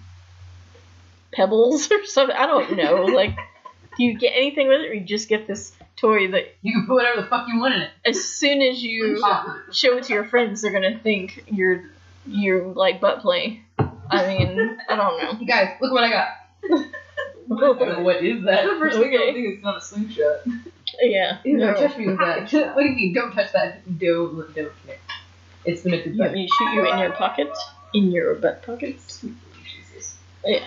pebbles 1.31 1.91
or 1.91 2.03
something? 2.05 2.35
I 2.35 2.47
don't 2.47 2.75
know. 2.75 3.05
Like, 3.05 3.35
do 3.97 4.03
you 4.03 4.17
get 4.17 4.29
anything 4.29 4.67
with 4.67 4.81
it, 4.81 4.89
or 4.89 4.93
you 4.93 5.05
just 5.05 5.29
get 5.29 5.45
this 5.45 5.73
toy 5.97 6.31
that 6.31 6.55
You 6.61 6.73
can 6.73 6.85
put 6.87 6.95
whatever 6.95 7.21
the 7.21 7.27
fuck 7.27 7.47
you 7.47 7.59
want 7.59 7.73
in 7.75 7.81
it. 7.81 7.91
as 8.05 8.23
soon 8.23 8.61
as 8.61 8.81
you 8.83 9.17
show 9.71 9.97
it 9.97 10.03
to 10.05 10.13
your 10.13 10.23
friends, 10.25 10.61
they're 10.61 10.71
gonna 10.71 10.99
think 10.99 11.43
you're 11.47 11.83
you're 12.25 12.65
like 12.67 13.01
butt 13.01 13.21
play. 13.21 13.61
I 13.79 14.27
mean, 14.27 14.77
I 14.89 14.95
don't 14.95 15.21
know. 15.21 15.39
You 15.39 15.45
guys, 15.45 15.75
look 15.81 15.91
what 15.91 16.03
I 16.03 16.09
got. 16.09 16.27
what 17.47 18.23
is 18.23 18.43
that? 18.45 18.63
the 18.65 18.75
first 18.79 18.97
thing 18.97 19.13
I 19.15 19.33
think 19.33 19.55
it's 19.55 19.63
not 19.63 19.77
a 19.77 19.81
slingshot. 19.81 20.41
Yeah. 21.01 21.39
Ew, 21.43 21.57
no. 21.57 21.73
don't 21.73 21.87
touch 21.89 21.97
me 21.97 22.07
with 22.07 22.17
that. 22.19 22.51
What 22.75 22.81
do 22.83 22.89
you 22.89 22.95
mean? 22.95 23.13
Don't 23.13 23.31
touch 23.33 23.51
that. 23.53 23.83
Don't. 23.99 24.53
Don't. 24.55 24.71
It's 25.65 25.81
the 25.81 25.89
mythic 25.89 26.13
You 26.13 26.19
want 26.19 26.31
button. 26.31 26.33
me 26.33 26.47
shoot 26.57 26.73
you 26.73 26.91
in 26.91 26.99
your 26.99 27.11
pocket? 27.11 27.49
In 27.93 28.11
your 28.11 28.35
butt 28.35 28.63
pockets. 28.63 29.23
Jesus. 29.65 30.17
Yeah. 30.45 30.65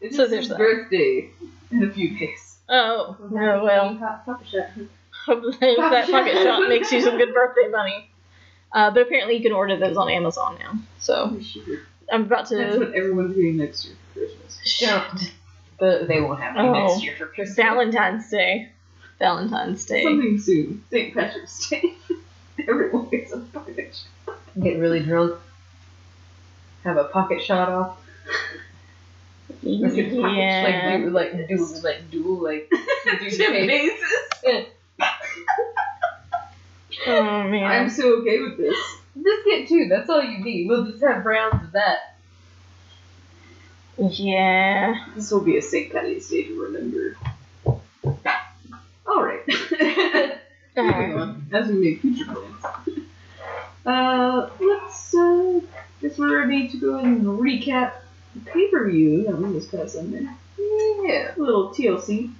It's 0.00 0.16
So 0.16 0.22
his 0.22 0.30
there's 0.30 0.48
that. 0.48 0.58
birthday 0.58 1.30
in 1.70 1.82
a 1.82 1.90
few 1.90 2.18
days. 2.18 2.53
Oh, 2.68 3.16
no, 3.30 3.62
well. 3.64 3.94
Papa 3.96 4.38
shot. 4.50 4.68
Hopefully 5.26 5.56
that 5.76 6.08
pocket 6.10 6.32
shot 6.42 6.68
makes 6.68 6.92
you 6.92 7.00
some 7.00 7.16
good 7.16 7.32
birthday 7.32 7.68
money. 7.70 8.10
Uh, 8.72 8.90
but 8.90 9.02
apparently 9.02 9.36
you 9.36 9.42
can 9.42 9.52
order 9.52 9.76
those 9.78 9.96
on 9.96 10.10
Amazon 10.10 10.56
now. 10.58 10.72
So 10.98 11.38
I'm 12.10 12.22
about 12.22 12.46
to. 12.48 12.56
That's 12.56 12.74
to 12.74 12.80
what 12.80 12.94
everyone's 12.94 13.34
getting 13.34 13.56
next 13.58 13.86
year 13.86 13.94
for 14.12 14.20
Christmas. 14.20 14.78
Don't. 14.80 15.32
But 15.78 16.08
they 16.08 16.20
won't 16.20 16.40
have 16.40 16.56
any 16.56 16.68
Oh. 16.68 16.86
next 16.88 17.02
year 17.04 17.14
for 17.16 17.26
Christmas. 17.26 17.56
Valentine's 17.56 18.28
Day. 18.30 18.70
Valentine's 19.18 19.84
Day. 19.84 20.02
Something 20.02 20.38
soon. 20.38 20.84
St. 20.90 21.14
Patrick's 21.14 21.68
Day. 21.70 21.94
Everyone 22.68 23.08
gets 23.08 23.32
a 23.32 23.38
pocket 23.38 23.96
shot. 24.26 24.36
Get 24.60 24.78
really 24.78 25.00
drunk. 25.00 25.36
Have 26.84 26.96
a 26.96 27.04
pocket 27.04 27.42
shot 27.42 27.68
off. 27.68 27.98
Like, 29.64 29.90
pocket- 29.92 30.12
Yeah. 30.36 30.90
Like 30.92 31.00
do 31.02 31.10
like 31.10 31.48
do 31.48 31.66
like 31.82 32.10
dual 32.10 32.42
like 32.42 32.70
do 32.70 33.38
bases. 33.66 34.68
Oh 37.06 37.42
man. 37.44 37.64
I'm 37.64 37.90
so 37.90 38.20
okay 38.20 38.40
with 38.40 38.56
this. 38.56 38.76
Just 39.22 39.44
get 39.46 39.68
two. 39.68 39.86
That's 39.88 40.08
all 40.10 40.22
you 40.22 40.38
need. 40.44 40.68
We'll 40.68 40.86
just 40.86 41.02
have 41.02 41.24
rounds 41.24 41.64
of 41.64 41.72
that. 41.72 42.16
Yeah. 43.98 44.94
This 45.14 45.30
will 45.30 45.40
be 45.40 45.56
a 45.56 45.62
St. 45.62 45.92
Patty's 45.92 46.28
Day 46.28 46.44
to 46.44 46.60
remember. 46.60 47.16
Alright. 49.06 49.42
Moving 50.76 51.14
on, 51.18 51.46
as 51.52 51.68
we 51.68 51.74
make 51.74 52.00
future 52.00 52.24
plans. 52.24 53.06
Uh, 53.86 54.50
let's, 54.58 55.14
uh, 55.14 55.60
guess 56.00 56.18
we're 56.18 56.40
ready 56.40 56.66
to 56.68 56.76
go 56.78 56.98
and 56.98 57.22
recap 57.24 57.92
the 58.34 58.40
pay-per-view 58.50 59.24
that 59.24 59.38
was 59.38 59.52
this 59.52 59.66
past 59.66 59.94
Sunday. 59.94 60.26
Yeah. 60.58 61.34
A 61.36 61.40
little 61.40 61.70
TLC. 61.70 62.32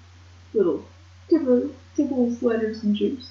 Little 0.53 0.85
tibble, 1.29 1.71
tibbles, 1.97 2.43
letters, 2.43 2.83
and 2.83 2.95
juice. 2.95 3.31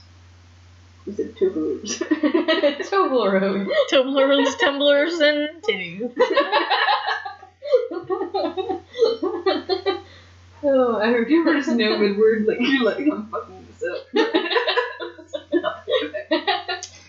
I 1.08 1.12
said 1.12 1.36
tibblers. 1.36 2.00
Toblerone. 2.90 3.70
Tumblers, 3.90 4.56
tumblers, 4.62 5.20
and 5.20 5.50
titties. 5.64 6.14
oh, 10.64 11.00
I 11.02 11.08
heard 11.08 11.30
you 11.30 11.42
ever 11.42 11.60
just 11.60 11.76
know 11.76 11.98
mid-word, 11.98 12.46
like, 12.46 12.58
you're 12.60 12.84
like, 12.84 13.00
I'm 13.00 13.28
fucking 13.28 13.68
this 13.68 13.84
up. 13.84 14.08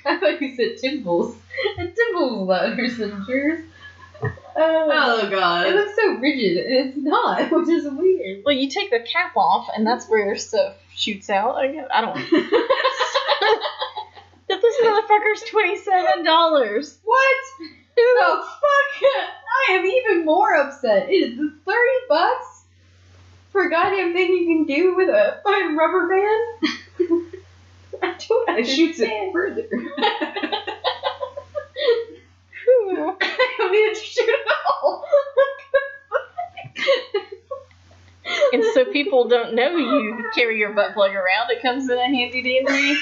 I 0.07 0.19
thought 0.19 0.43
you 0.43 0.55
said 0.57 0.77
Timbles. 0.81 1.37
And 1.79 1.95
Timbles 1.95 2.49
letters 2.49 2.99
and 2.99 3.25
yours. 4.57 4.91
Oh, 4.93 5.31
god. 5.31 5.67
it 5.67 5.75
looks 5.75 5.97
so 5.97 6.15
rigid, 6.15 6.67
and 6.67 6.89
it's 6.89 6.97
not, 6.97 7.51
which 7.51 7.69
is 7.69 7.87
weird. 7.91 8.43
Well, 8.45 8.55
you 8.55 8.69
take 8.71 8.91
the 8.91 9.01
cap 9.01 9.37
off, 9.37 9.69
and 9.75 9.87
that's 9.87 10.09
where 10.09 10.25
your 10.25 10.37
stuff 10.37 10.77
shoots 10.95 11.31
out. 11.31 11.57
I, 11.57 11.69
guess. 11.69 11.87
I 11.93 12.01
don't. 12.01 12.15
But 14.49 14.61
this 14.61 14.81
motherfucker's 14.83 15.43
twenty-seven 15.51 16.25
dollars. 16.25 16.99
What? 17.05 17.37
The 17.97 18.03
fuck? 18.27 19.11
I 19.69 19.73
am 19.73 19.87
even 19.87 20.25
more 20.25 20.55
upset. 20.57 21.09
It 21.09 21.15
is 21.15 21.39
thirty 21.65 21.99
bucks 22.09 22.55
for 23.55 23.67
a 23.67 23.71
goddamn 23.71 24.13
thing 24.13 24.33
you 24.33 24.47
can 24.47 24.65
do 24.67 24.97
with 24.97 25.09
a 25.09 25.41
fucking 25.45 25.77
rubber 25.77 26.09
band. 26.09 26.73
I 28.03 28.17
don't 28.29 28.59
it 28.59 28.65
shoots 28.65 28.99
it 28.99 29.33
further. 29.33 29.69
I 32.97 33.55
don't 33.59 33.64
need 33.75 33.91
it 33.91 33.99
to 33.99 34.05
shoot 34.05 34.29
at 34.29 34.55
all. 34.83 35.05
And 38.53 38.65
so 38.73 38.85
people 38.87 39.29
don't 39.29 39.55
know 39.55 39.77
you 39.77 40.25
carry 40.35 40.59
your 40.59 40.73
butt 40.73 40.95
plug 40.95 41.13
around. 41.15 41.51
It 41.51 41.61
comes 41.61 41.89
in 41.91 41.99
a 41.99 42.05
handy 42.07 42.43
dandy 42.43 42.99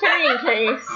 carrying 0.00 0.38
case 0.38 0.86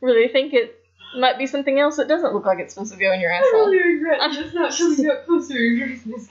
where 0.00 0.14
they 0.14 0.28
think 0.28 0.52
it 0.52 0.78
might 1.16 1.38
be 1.38 1.46
something 1.46 1.78
else 1.78 1.96
that 1.96 2.08
doesn't 2.08 2.34
look 2.34 2.44
like 2.44 2.58
it's 2.58 2.74
supposed 2.74 2.92
to 2.92 2.98
go 2.98 3.12
in 3.12 3.20
your 3.20 3.32
I 3.32 3.38
asshole. 3.38 3.66
really 3.70 3.94
regret 3.94 4.20
just 4.32 4.54
not 4.54 4.72
coming 4.76 5.08
up 5.10 5.24
closer 5.26 5.54
to 5.54 5.76
Christmas. 5.86 6.28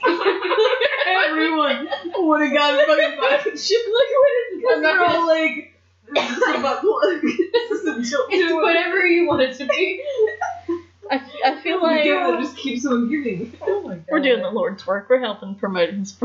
Everyone 1.08 1.88
would 2.18 2.42
have 2.42 2.52
gotten 2.52 2.86
fucking 2.86 3.18
fucking 3.18 3.56
shit. 3.56 3.88
Look 3.90 4.08
at 4.08 4.18
what 4.20 4.32
it's 4.34 4.56
Because 4.56 4.82
they're 4.82 5.04
all 5.04 5.26
like, 5.26 5.74
this 6.12 6.30
is 6.30 6.42
a 6.42 6.60
butt 6.60 6.80
plug. 6.80 7.22
This 7.52 7.70
is 7.70 7.86
a 7.86 8.10
tilt 8.10 8.26
It's 8.30 8.52
whatever 8.52 9.06
you 9.06 9.26
want 9.26 9.42
it 9.42 9.56
to 9.58 9.66
be. 9.66 10.02
I, 11.12 11.20
I 11.44 11.60
feel 11.60 11.78
The 11.80 11.86
like 11.86 12.04
that 12.04 12.40
just 12.40 12.56
keeps 12.56 12.86
on 12.86 13.10
giving. 13.10 13.52
Oh 13.60 13.82
my 13.82 13.96
god. 13.96 14.04
we're 14.10 14.20
doing 14.20 14.40
the 14.40 14.50
Lord's 14.50 14.86
work. 14.86 15.08
We're 15.10 15.20
helping 15.20 15.54
promote 15.56 15.90
his 15.90 16.16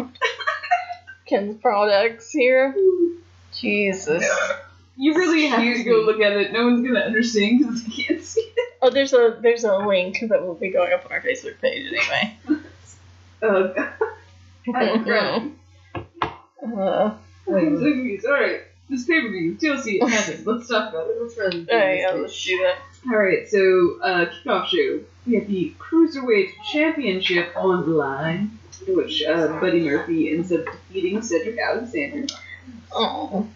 Ken's 1.26 1.58
products 1.62 2.32
here. 2.32 2.74
Jesus. 3.54 4.24
You 4.96 5.14
really 5.14 5.46
have 5.48 5.60
to 5.60 5.68
Excuse 5.68 5.86
go 5.88 6.00
me. 6.00 6.06
look 6.06 6.22
at 6.22 6.32
it. 6.32 6.54
No 6.54 6.64
one's 6.66 6.88
gonna 6.88 7.02
understand 7.02 7.60
because 7.60 7.84
they 7.84 7.92
can't 8.04 8.24
see 8.24 8.42
it. 8.42 8.74
Oh, 8.82 8.90
there's 8.90 9.12
a 9.14 9.38
there's 9.42 9.64
a 9.66 9.76
link 9.78 10.20
that 10.30 10.42
will 10.46 10.56
be 10.56 10.70
going 10.72 10.94
up 10.94 11.06
on 11.06 11.12
our 11.12 11.22
Facebook 11.22 11.60
page 11.60 11.88
anyway. 11.88 12.38
Oh 13.42 13.74
god. 13.76 13.94
I'm 14.76 15.04
crying. 15.04 15.60
Uh, 15.96 17.14
I'm 17.48 17.78
so 17.78 17.84
confused. 17.84 18.26
Alright, 18.26 18.62
this 18.90 19.06
pay 19.06 19.22
per 19.22 19.30
view. 19.30 19.56
TLC, 19.62 20.02
it 20.02 20.10
happened. 20.10 20.46
Let's 20.48 20.68
talk 20.68 20.94
about 20.94 21.08
it. 21.10 21.18
Let's 21.22 21.38
run 21.38 21.68
oh 21.72 21.78
yeah, 21.78 22.12
let's 22.16 22.44
do 22.44 22.58
that. 22.64 22.78
Alright, 23.10 23.48
so 23.50 24.00
uh, 24.02 24.26
kickoff 24.26 24.68
show. 24.68 25.00
We 25.26 25.36
have 25.36 25.48
the 25.48 25.74
Cruiserweight 25.80 26.52
Championship 26.72 27.54
on 27.56 27.90
the 27.90 27.96
line, 27.96 28.60
which 28.88 29.24
uh, 29.24 29.60
Buddy 29.60 29.82
Murphy 29.82 30.32
ends 30.34 30.52
up 30.52 30.66
defeating 30.66 31.22
Cedric 31.22 31.58
Alexander. 31.58 32.28
Oh. 32.92 33.48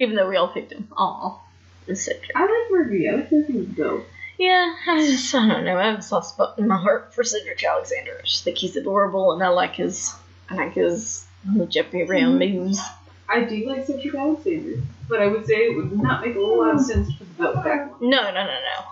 Even 0.00 0.16
though 0.16 0.28
we 0.28 0.36
all 0.36 0.48
picked 0.48 0.72
him. 0.72 0.88
Aw. 0.96 1.38
It's 1.86 2.04
cute. 2.04 2.20
I 2.34 2.42
like 2.42 2.70
Murphy. 2.70 3.08
I 3.08 3.12
like 3.14 3.32
Murphy 3.32 3.64
though. 3.76 4.02
Yeah, 4.38 4.74
I 4.86 5.00
just 5.00 5.34
I 5.34 5.48
don't 5.48 5.64
know. 5.64 5.78
I 5.78 5.86
have 5.86 5.98
a 5.98 6.02
soft 6.02 6.26
spot 6.26 6.58
in 6.58 6.68
my 6.68 6.76
heart 6.76 7.14
for 7.14 7.24
Cedric 7.24 7.62
Alexander. 7.64 8.18
I 8.18 8.22
just 8.22 8.44
think 8.44 8.58
he's 8.58 8.76
adorable, 8.76 9.32
and 9.32 9.42
I 9.42 9.48
like 9.48 9.76
his 9.76 10.14
I 10.48 10.54
like 10.54 10.74
his 10.74 11.26
little 11.48 11.66
jumping 11.66 12.08
around 12.08 12.38
moves. 12.38 12.80
I 13.28 13.44
do 13.44 13.68
like 13.68 13.86
Cedric 13.86 14.14
Alexander, 14.14 14.80
but 15.08 15.20
I 15.20 15.26
would 15.26 15.46
say 15.46 15.54
it 15.54 15.76
would 15.76 15.92
not 15.98 16.24
make 16.24 16.36
a 16.36 16.38
whole 16.38 16.58
lot 16.58 16.76
of 16.76 16.80
sense 16.82 17.08
to 17.18 17.24
put 17.38 17.54
the 17.54 17.60
belt 17.60 17.64
back 17.64 17.80
on. 18.00 18.10
No, 18.10 18.22
no, 18.22 18.32
no, 18.32 18.44
no. 18.44 18.84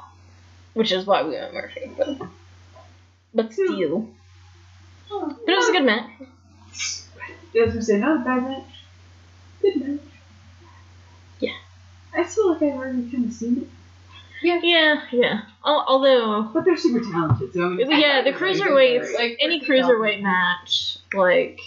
Which 0.74 0.92
is 0.92 1.06
why 1.06 1.22
we 1.22 1.30
went 1.30 1.52
Murphy, 1.54 1.90
but 1.96 2.18
but 3.34 3.46
hmm. 3.46 3.52
still, 3.52 4.08
oh, 5.10 5.36
but 5.44 5.52
it 5.52 5.56
was 5.56 5.68
a 5.68 5.72
good 5.72 5.84
match. 5.84 6.10
I 6.20 7.60
was 7.64 7.68
gonna 7.72 7.82
say, 7.82 7.96
not 7.98 8.20
a 8.20 8.24
bad 8.24 8.42
match. 8.42 8.64
Good 9.62 9.76
match. 9.76 10.00
Yeah. 11.40 11.52
I 12.14 12.24
feel 12.24 12.52
like 12.52 12.62
I've 12.62 12.74
already 12.78 13.10
kind 13.10 13.24
of 13.26 13.32
seen 13.32 13.58
it. 13.58 13.68
Yeah, 14.42 15.00
yeah. 15.10 15.40
Al- 15.64 15.84
Although, 15.88 16.42
But 16.52 16.66
they're 16.66 16.76
super 16.76 17.00
talented, 17.00 17.54
so 17.54 17.64
I 17.64 17.68
mean. 17.70 17.90
yeah, 17.90 18.20
the 18.22 18.34
I- 18.34 18.38
cruiserweights, 18.38 19.12
Like, 19.14 19.18
like 19.18 19.36
any 19.40 19.64
pretty 19.64 19.82
cruiserweight 19.82 20.20
match, 20.22 20.98
like 21.14 21.58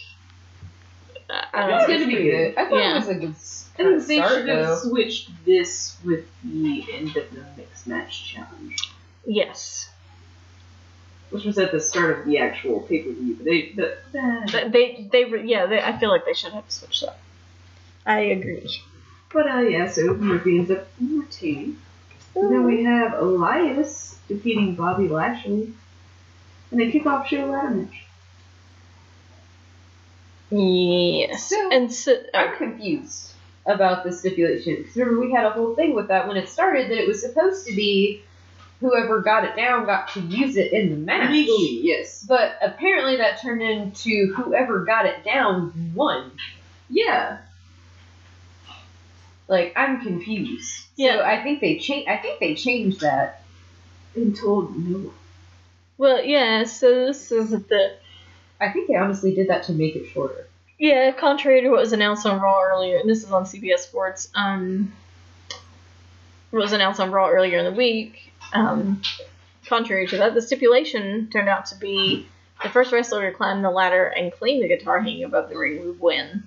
I 1.32 1.46
I 1.54 1.68
don't 1.68 1.80
It's 1.80 1.88
know. 1.90 1.94
gonna 1.96 2.08
be 2.08 2.24
good. 2.24 2.58
I 2.58 2.66
thought 2.70 2.78
Yeah. 2.78 2.92
it 2.92 2.96
was 2.96 3.08
a 3.10 3.16
good 3.16 3.32
s- 3.32 3.59
I 3.80 3.84
kind 3.84 4.02
think 4.02 4.02
of 4.02 4.08
they 4.08 4.16
start, 4.18 4.32
should 4.34 4.50
have 4.50 4.68
though. 4.68 4.76
switched 4.90 5.46
this 5.46 5.98
with 6.04 6.26
the 6.44 6.86
end 6.94 7.16
of 7.18 7.32
the 7.34 7.44
mixed 7.58 7.88
match 7.88 8.34
challenge, 8.34 8.92
Yes, 9.26 9.90
which 11.30 11.46
was 11.46 11.58
at 11.58 11.72
the 11.72 11.80
start 11.80 12.20
of 12.20 12.26
the 12.26 12.38
actual 12.40 12.82
pay 12.82 13.04
per 13.04 13.12
view. 13.12 13.36
But 13.36 13.46
they, 13.46 13.62
but, 13.76 14.04
uh, 14.20 14.46
Th- 14.48 14.72
they 14.72 15.08
they 15.12 15.26
re- 15.26 15.48
yeah. 15.50 15.66
They, 15.66 15.82
I 15.82 15.98
feel 15.98 16.10
like 16.10 16.26
they 16.26 16.34
should 16.34 16.54
have 16.54 16.70
switched 16.70 17.04
up. 17.04 17.20
I 18.06 18.20
agree. 18.20 18.82
but 19.32 19.50
uh, 19.50 19.60
yeah. 19.62 19.88
So 19.90 20.14
Murphy 20.16 20.58
ends 20.60 20.72
up 20.72 20.88
retaining. 21.02 21.78
Then 22.34 22.64
we 22.66 22.84
have 22.86 23.14
Elias 23.14 24.18
defeating 24.28 24.76
Bobby 24.76 25.08
Lashley, 25.08 25.74
and 26.72 26.80
they 26.80 26.90
kick 26.92 27.06
off 27.06 27.28
show 27.28 27.46
ladder 27.48 27.70
match. 27.72 28.06
Yes, 30.52 31.50
So- 31.50 31.70
and 31.72 31.94
so 31.94 32.16
I'm 32.34 32.54
oh, 32.54 32.58
confused 32.58 33.29
about 33.70 34.04
the 34.04 34.12
stipulation 34.12 34.78
because 34.78 34.96
remember 34.96 35.22
we 35.22 35.32
had 35.32 35.46
a 35.46 35.52
whole 35.52 35.76
thing 35.76 35.94
with 35.94 36.08
that 36.08 36.28
when 36.28 36.36
it 36.36 36.50
started 36.50 36.90
that 36.90 36.98
it 36.98 37.08
was 37.08 37.22
supposed 37.22 37.68
to 37.68 37.76
be 37.76 38.22
whoever 38.80 39.22
got 39.22 39.44
it 39.44 39.56
down 39.56 39.86
got 39.86 40.10
to 40.10 40.20
use 40.22 40.58
it 40.58 40.74
in 40.74 40.90
the 40.90 40.96
match. 40.96 41.30
Legally, 41.30 41.82
yes. 41.84 42.26
But 42.28 42.58
apparently 42.62 43.18
that 43.18 43.42
turned 43.42 43.62
into 43.62 44.34
whoever 44.34 44.86
got 44.86 45.06
it 45.06 45.24
down 45.24 45.94
won. 45.94 46.32
Yeah. 46.90 47.38
Like 49.48 49.74
I'm 49.76 50.02
confused. 50.02 50.86
Yeah. 50.96 51.18
So 51.18 51.22
Yeah. 51.22 51.30
I 51.30 51.44
think 51.44 51.62
they 51.62 51.78
changed. 51.78 52.10
I 52.10 52.18
think 52.18 52.40
they 52.40 52.56
changed 52.56 53.02
that. 53.02 53.44
And 54.16 54.36
told 54.36 54.76
no 54.76 55.14
well 56.00 56.24
yeah. 56.24 56.64
So 56.64 57.06
this 57.06 57.32
is 57.32 57.52
the 57.52 57.96
I 58.60 58.70
think 58.72 58.88
they 58.88 58.96
honestly 58.96 59.36
did 59.36 59.50
that 59.50 59.64
to 59.64 59.74
make 59.74 59.96
it 59.96 60.08
shorter. 60.08 60.48
Yeah, 60.80 61.12
contrary 61.12 61.62
to 61.62 61.70
what 61.70 61.82
was 61.82 61.92
announced 61.92 62.26
on 62.26 62.40
Raw 62.40 62.62
earlier, 62.64 62.98
and 62.98 63.10
this 63.10 63.24
is 63.24 63.32
on 63.32 63.44
CBS 63.44 63.80
Sports, 63.80 64.30
um, 64.34 64.94
what 66.52 66.62
was 66.62 66.72
announced 66.72 67.02
on 67.02 67.12
Raw 67.12 67.30
earlier 67.30 67.60
in 67.60 67.66
the 67.66 67.72
week, 67.74 68.32
um, 68.54 69.02
contrary 69.68 70.08
to 70.08 70.18
that, 70.18 70.34
the 70.34 70.42
stipulation 70.42 71.30
turned 71.32 71.50
out 71.50 71.66
to 71.68 71.76
be 71.76 72.28
the 72.64 72.70
first 72.70 72.92
wrestler 72.94 73.30
to 73.30 73.36
climb 73.36 73.62
the 73.62 73.70
ladder 73.70 74.06
and 74.06 74.32
clean 74.32 74.62
the 74.62 74.70
guitar 74.70 75.00
hanging 75.02 75.26
above 75.26 75.50
the 75.50 75.58
ring 75.58 75.86
would 75.86 76.00
win. 76.00 76.44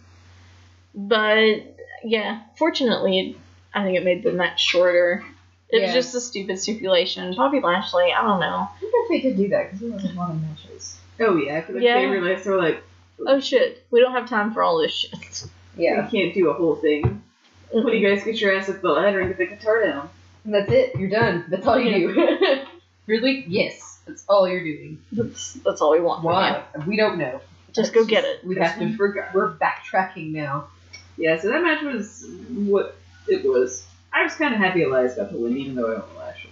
But, 0.94 1.76
yeah, 2.02 2.40
fortunately, 2.56 3.36
I 3.74 3.84
think 3.84 3.98
it 3.98 4.04
made 4.04 4.22
the 4.22 4.32
match 4.32 4.60
shorter. 4.60 5.24
It 5.68 5.80
was 5.82 5.92
just 5.92 6.14
a 6.14 6.20
stupid 6.20 6.58
stipulation. 6.58 7.34
Bobby 7.34 7.60
Lashley, 7.60 8.12
I 8.12 8.22
don't 8.22 8.40
know. 8.40 8.46
I 8.46 8.78
wonder 8.82 8.96
if 9.04 9.08
they 9.08 9.20
did 9.20 9.36
do 9.36 9.48
that 9.48 9.64
because 9.66 9.80
there 9.80 9.90
was 9.90 10.04
a 10.04 10.12
lot 10.12 10.30
of 10.30 10.40
matches. 10.42 10.98
Oh 11.20 11.36
yeah, 11.36 11.60
because 11.60 11.66
feel 11.66 11.74
like 11.76 11.84
Yeah. 11.84 12.00
they 12.00 12.06
realized 12.06 12.44
they 12.44 12.50
were 12.50 12.58
like, 12.58 12.82
Oh 13.26 13.40
shit, 13.40 13.84
we 13.90 14.00
don't 14.00 14.12
have 14.12 14.28
time 14.28 14.52
for 14.52 14.62
all 14.62 14.78
this 14.80 14.92
shit. 14.92 15.44
Yeah, 15.76 16.04
we 16.04 16.10
can't 16.10 16.34
do 16.34 16.50
a 16.50 16.52
whole 16.52 16.76
thing. 16.76 17.22
What 17.70 17.90
do 17.90 17.96
you 17.96 18.06
guys 18.06 18.24
get 18.24 18.40
your 18.40 18.54
ass 18.54 18.68
up 18.68 18.82
the 18.82 18.88
ladder 18.88 19.20
and 19.20 19.30
get 19.30 19.38
the 19.38 19.46
guitar 19.46 19.82
down? 19.84 20.10
and 20.44 20.54
that's 20.54 20.70
it. 20.70 20.94
You're 20.96 21.10
done. 21.10 21.44
That's 21.48 21.66
all 21.66 21.78
you 21.78 22.12
do. 22.14 22.64
really? 23.06 23.44
Yes. 23.48 24.00
That's 24.06 24.24
all 24.28 24.48
you're 24.48 24.62
doing. 24.64 25.00
That's, 25.12 25.54
that's 25.54 25.80
all 25.80 25.92
we 25.92 26.00
want. 26.00 26.22
from 26.22 26.30
you. 26.30 26.34
Why? 26.34 26.64
We 26.86 26.96
don't 26.96 27.18
know. 27.18 27.40
Just 27.72 27.94
go 27.94 28.04
get 28.04 28.24
it. 28.24 28.44
We 28.44 28.56
have 28.56 28.78
to. 28.78 28.96
We're, 28.98 29.30
we're 29.32 29.52
backtracking 29.54 30.32
now. 30.32 30.68
Yeah, 31.16 31.40
so 31.40 31.48
that 31.48 31.62
match 31.62 31.82
was 31.82 32.26
what 32.50 32.96
it 33.28 33.44
was. 33.44 33.86
I 34.12 34.24
was 34.24 34.34
kind 34.34 34.52
of 34.54 34.60
happy 34.60 34.82
Elias 34.82 35.14
got 35.14 35.30
the 35.32 35.38
win, 35.38 35.56
even 35.56 35.74
though 35.76 35.90
I 35.90 35.98
don't 35.98 36.12
know 36.12 36.18
Lashley. 36.20 36.50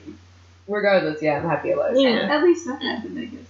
Regardless, 0.67 1.21
yeah, 1.21 1.39
I'm 1.39 1.49
happy 1.49 1.73
Elias. 1.73 1.99
Yeah. 2.01 2.35
At 2.35 2.43
least 2.43 2.67
that 2.67 2.81
happened, 2.81 3.19
I 3.19 3.25
guess. 3.25 3.41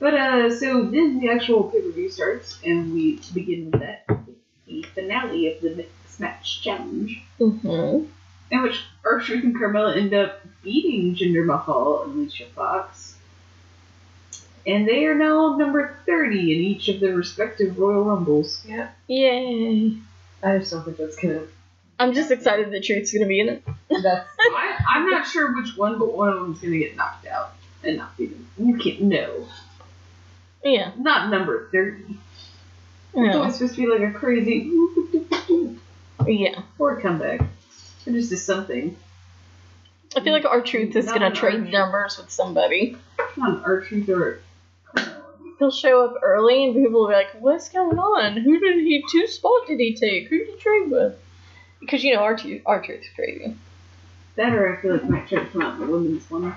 But 0.00 0.14
uh, 0.14 0.56
so 0.56 0.84
then 0.84 1.18
the 1.20 1.30
actual 1.30 1.64
pay 1.64 1.80
per 1.82 1.90
view 1.90 2.10
starts, 2.10 2.58
and 2.64 2.92
we 2.92 3.20
begin 3.34 3.70
with 3.70 3.80
that 3.80 4.08
the 4.66 4.82
finale 4.94 5.52
of 5.52 5.60
the 5.62 5.74
mixed 5.74 6.20
match 6.20 6.62
challenge, 6.62 7.22
Mm-hmm. 7.40 8.04
in 8.50 8.62
which 8.62 8.80
R 9.04 9.20
Truth 9.20 9.44
and 9.44 9.56
Carmella 9.56 9.96
end 9.96 10.14
up 10.14 10.40
beating 10.62 11.14
Jinder 11.16 11.44
Mahal 11.44 12.02
and 12.04 12.14
Alicia 12.14 12.46
Fox. 12.54 13.16
And 14.66 14.86
they 14.86 15.06
are 15.06 15.14
now 15.14 15.56
number 15.56 15.96
30 16.04 16.40
in 16.40 16.58
each 16.62 16.88
of 16.88 17.00
their 17.00 17.14
respective 17.14 17.78
Royal 17.78 18.04
Rumbles. 18.04 18.62
Yeah. 18.68 18.90
Yay. 19.06 19.94
I 20.42 20.58
just 20.58 20.70
don't 20.72 20.84
think 20.84 20.98
that's 20.98 21.16
gonna. 21.16 21.42
I'm 21.98 22.12
just 22.12 22.30
excited 22.30 22.70
that 22.70 22.84
Truth's 22.84 23.12
gonna 23.12 23.26
be 23.26 23.40
in 23.40 23.48
it. 23.48 23.64
That's 23.88 24.28
I, 24.40 24.78
I'm 24.94 25.10
not 25.10 25.26
sure 25.26 25.54
which 25.54 25.76
one, 25.76 25.98
but 25.98 26.12
one 26.12 26.28
of 26.28 26.34
them's 26.40 26.60
going 26.60 26.74
to 26.74 26.78
get 26.78 26.96
knocked 26.96 27.26
out 27.26 27.54
and 27.82 27.96
not 27.96 28.16
beaten. 28.16 28.46
You 28.58 28.76
can't 28.76 29.02
know. 29.02 29.46
Yeah. 30.64 30.92
Not 30.98 31.30
number 31.30 31.68
30. 31.72 32.18
It's 33.14 33.36
always 33.36 33.54
supposed 33.54 33.74
to 33.74 33.80
be 33.80 33.86
like 33.86 34.14
a 34.14 34.16
crazy 34.16 34.70
yeah. 36.26 36.62
or 36.78 37.00
comeback. 37.00 37.40
Or 37.40 38.12
just 38.12 38.32
a 38.32 38.36
something. 38.36 38.96
I 40.16 40.20
feel 40.20 40.32
like 40.32 40.44
R 40.44 40.62
Truth 40.62 40.96
is 40.96 41.06
Not 41.06 41.14
gonna 41.14 41.26
an 41.26 41.34
trade 41.34 41.70
numbers 41.70 42.18
with 42.18 42.30
somebody. 42.30 42.96
Not 43.36 43.58
an 43.58 43.62
R 43.64 43.80
Truth 43.80 44.08
or 44.08 44.40
He'll 45.58 45.70
show 45.72 46.04
up 46.04 46.14
early 46.22 46.64
and 46.64 46.74
people 46.74 47.00
will 47.00 47.08
be 47.08 47.14
like, 47.14 47.34
"What's 47.40 47.68
going 47.68 47.98
on? 47.98 48.36
Who 48.36 48.60
did 48.60 48.76
he? 48.76 49.04
Whose 49.12 49.34
spot 49.34 49.66
did 49.66 49.80
he 49.80 49.94
take? 49.94 50.28
Who 50.28 50.38
did 50.38 50.48
he 50.48 50.56
trade 50.56 50.90
with?" 50.90 51.14
Because 51.80 52.04
you 52.04 52.14
know 52.14 52.20
R 52.20 52.36
Truth, 52.36 52.62
R 52.64 52.80
Truth's 52.80 53.08
crazy. 53.14 53.56
That 54.36 54.54
or 54.54 54.76
I 54.76 54.80
feel 54.80 54.96
like 54.96 55.28
try 55.28 55.40
to 55.40 55.50
come 55.50 55.62
out 55.62 55.74
in 55.74 55.80
the 55.80 55.92
women's 55.92 56.30
one. 56.30 56.54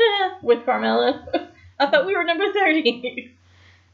Eh, 0.00 0.30
with 0.42 0.66
Carmella. 0.66 1.48
I 1.78 1.86
thought 1.86 2.06
we 2.06 2.16
were 2.16 2.24
number 2.24 2.52
thirty. 2.52 3.36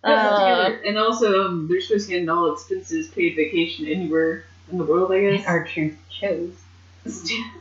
Uh, 0.05 0.71
and 0.85 0.99
also, 0.99 1.45
um, 1.47 1.67
they're 1.69 1.81
supposed 1.81 2.09
to 2.09 2.19
get 2.21 2.29
all 2.29 2.53
expenses 2.53 3.09
paid 3.09 3.35
vacation 3.35 3.87
anywhere 3.87 4.45
in 4.71 4.79
the 4.79 4.85
world, 4.85 5.11
I 5.13 5.21
guess. 5.21 5.47
R 5.47 5.67
Truth 5.67 5.97
chose. 6.11 6.53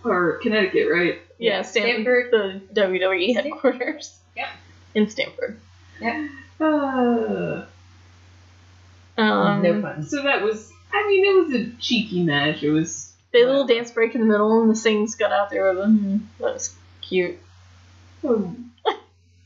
or 0.04 0.38
Connecticut, 0.40 0.88
right? 0.92 1.22
yeah, 1.38 1.62
Stamford, 1.64 2.32
the 2.32 2.62
WWE 2.74 3.34
headquarters. 3.36 4.18
Yep. 4.36 4.48
In 4.96 5.10
Stamford. 5.10 5.60
Uh, 6.60 7.66
Um, 9.18 9.62
no 9.62 9.82
fun. 9.82 10.04
so 10.06 10.24
that 10.24 10.42
was, 10.42 10.72
I 10.94 11.08
mean, 11.08 11.26
it 11.26 11.44
was 11.46 11.54
a 11.54 11.72
cheeky 11.82 12.24
match. 12.24 12.64
It 12.64 12.72
was. 12.72 13.14
They 13.32 13.40
had 13.40 13.48
a 13.48 13.52
little 13.52 13.68
dance 13.68 13.92
break 13.92 14.14
in 14.16 14.22
the 14.22 14.28
middle, 14.28 14.62
and 14.62 14.70
the 14.70 14.76
Singhs 14.76 15.18
got 15.18 15.32
out 15.32 15.50
there 15.50 15.68
with 15.70 15.78
them. 15.78 16.30
That 16.40 16.54
was 16.54 16.76
cute. 17.02 17.38
um, 18.28 18.65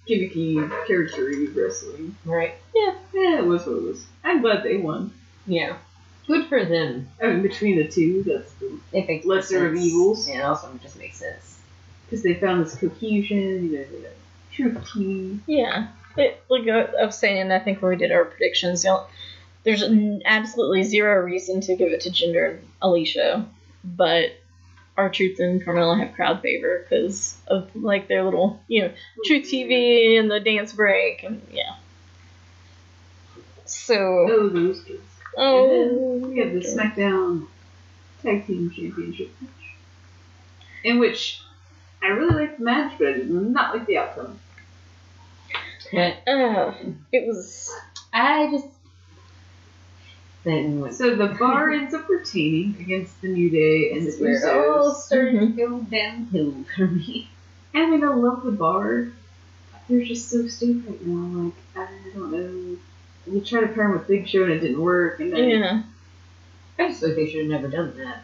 gimmicky 0.10 0.88
character 0.88 1.32
wrestling. 1.56 2.16
Right. 2.26 2.56
Yeah, 2.76 2.96
Yeah, 3.14 3.38
it 3.40 3.46
was 3.46 3.66
what 3.66 3.78
it 3.78 3.84
was. 3.84 4.06
I'm 4.24 4.42
glad 4.42 4.64
they 4.64 4.78
won. 4.78 5.14
Yeah. 5.46 5.78
Good 6.28 6.48
for 6.48 6.64
them. 6.66 7.10
I 7.22 7.28
mean, 7.28 7.42
between 7.42 7.78
the 7.78 7.88
two, 7.88 8.24
that's 8.24 8.52
the 8.54 8.80
It 8.94 9.08
makes 9.08 9.26
Lesser 9.26 9.68
of 9.68 9.74
sense. 9.76 9.86
evils. 9.86 10.28
And 10.28 10.42
also 10.42 10.72
it 10.74 10.82
just 10.82 10.98
makes 10.98 11.18
sense. 11.18 11.60
because 12.06 12.24
they 12.24 12.34
found 12.36 12.66
this 12.66 12.76
cohesion. 12.76 13.72
You 13.72 13.78
know, 13.80 13.86
the 13.86 14.10
truth 14.52 14.92
team. 14.94 15.44
Yeah. 15.48 15.88
It, 16.18 16.42
like 16.50 16.68
I 16.68 16.82
I 17.02 17.06
was 17.06 17.18
saying, 17.18 17.52
I 17.52 17.60
think 17.60 17.82
when 17.82 17.90
we 17.92 17.96
did 17.96 18.12
our 18.12 18.26
predictions, 18.26 18.84
you 18.84 18.90
know, 18.90 19.06
there's 19.64 19.84
n- 19.84 20.22
absolutely 20.26 20.84
zero 20.84 21.24
reason 21.24 21.62
to 21.62 21.76
give 21.76 21.92
it 21.92 22.02
to 22.02 22.10
Jinder 22.10 22.52
and 22.52 22.68
Alicia, 22.82 23.46
but 23.84 24.32
R 25.00 25.10
Truth 25.10 25.40
and 25.40 25.64
Carmella 25.64 25.98
have 25.98 26.14
crowd 26.14 26.42
favor 26.42 26.86
because 26.90 27.38
of 27.48 27.74
like 27.74 28.10
their 28.10 28.26
little, 28.26 28.60
you 28.68 28.82
know, 28.82 28.92
Truth 29.26 29.46
TV 29.46 30.20
and 30.20 30.30
the 30.30 30.42
dance 30.42 30.74
break, 30.74 31.24
and 31.24 31.42
yeah. 31.50 31.76
So, 33.66 33.96
Oh, 34.30 34.50
those 34.50 34.84
kids. 34.84 35.02
oh, 35.38 36.18
We 36.28 36.40
have 36.40 36.52
the 36.52 36.60
SmackDown 36.60 37.48
Tag 38.22 38.46
Team 38.46 38.70
Championship 38.72 39.30
match, 39.40 39.52
in 40.84 41.00
which 41.00 41.42
I 42.04 42.08
really 42.08 42.46
liked 42.46 42.58
the 42.58 42.66
match, 42.66 42.98
but 43.00 43.08
I 43.08 43.14
did 43.14 43.30
not 43.30 43.74
like 43.74 43.86
the 43.86 44.00
outcome. 44.00 44.38
uh, 45.94 46.74
it 47.14 47.26
was 47.26 47.74
I 48.12 48.50
just 48.52 48.68
then 50.50 50.80
was 50.82 50.98
So 50.98 51.16
the 51.16 51.28
bar 51.28 51.72
ends 51.74 51.94
up 51.94 52.08
retaining 52.10 52.76
against 52.80 53.22
the 53.22 53.30
New 53.30 53.50
Day 53.50 53.92
and 53.92 54.02
the 54.02 54.06
this 54.06 54.16
is 54.16 54.22
where 54.22 54.34
it 54.34 54.68
all 54.68 54.92
Usos. 54.92 54.96
started 55.04 55.32
to 55.32 55.46
mm-hmm. 55.46 55.58
go 55.58 55.80
downhill 55.82 56.56
for 56.76 56.88
me. 56.88 57.30
I 57.74 57.90
mean, 57.90 58.04
I 58.04 58.14
love 58.14 58.44
the 58.44 58.52
bar. 58.52 59.08
They're 59.88 60.06
just 60.06 60.30
so 60.30 60.42
right 60.42 61.06
now. 61.06 61.52
Like, 61.76 61.88
I 61.88 62.14
don't 62.14 62.32
know. 62.32 62.78
We 63.28 63.42
tried 63.42 63.62
to 63.62 63.68
pair 63.68 63.88
them 63.88 63.94
with 63.94 64.08
Big 64.08 64.28
Show 64.28 64.44
and 64.44 64.54
it 64.54 64.60
didn't 64.60 64.82
work. 64.82 65.20
And 65.20 65.34
then 65.34 65.50
yeah. 65.50 65.84
I 66.78 66.90
just 66.90 67.00
feel 67.00 67.10
like 67.10 67.18
they 67.18 67.30
should 67.30 67.42
have 67.42 67.50
never 67.50 67.68
done 67.68 67.96
that. 67.98 68.24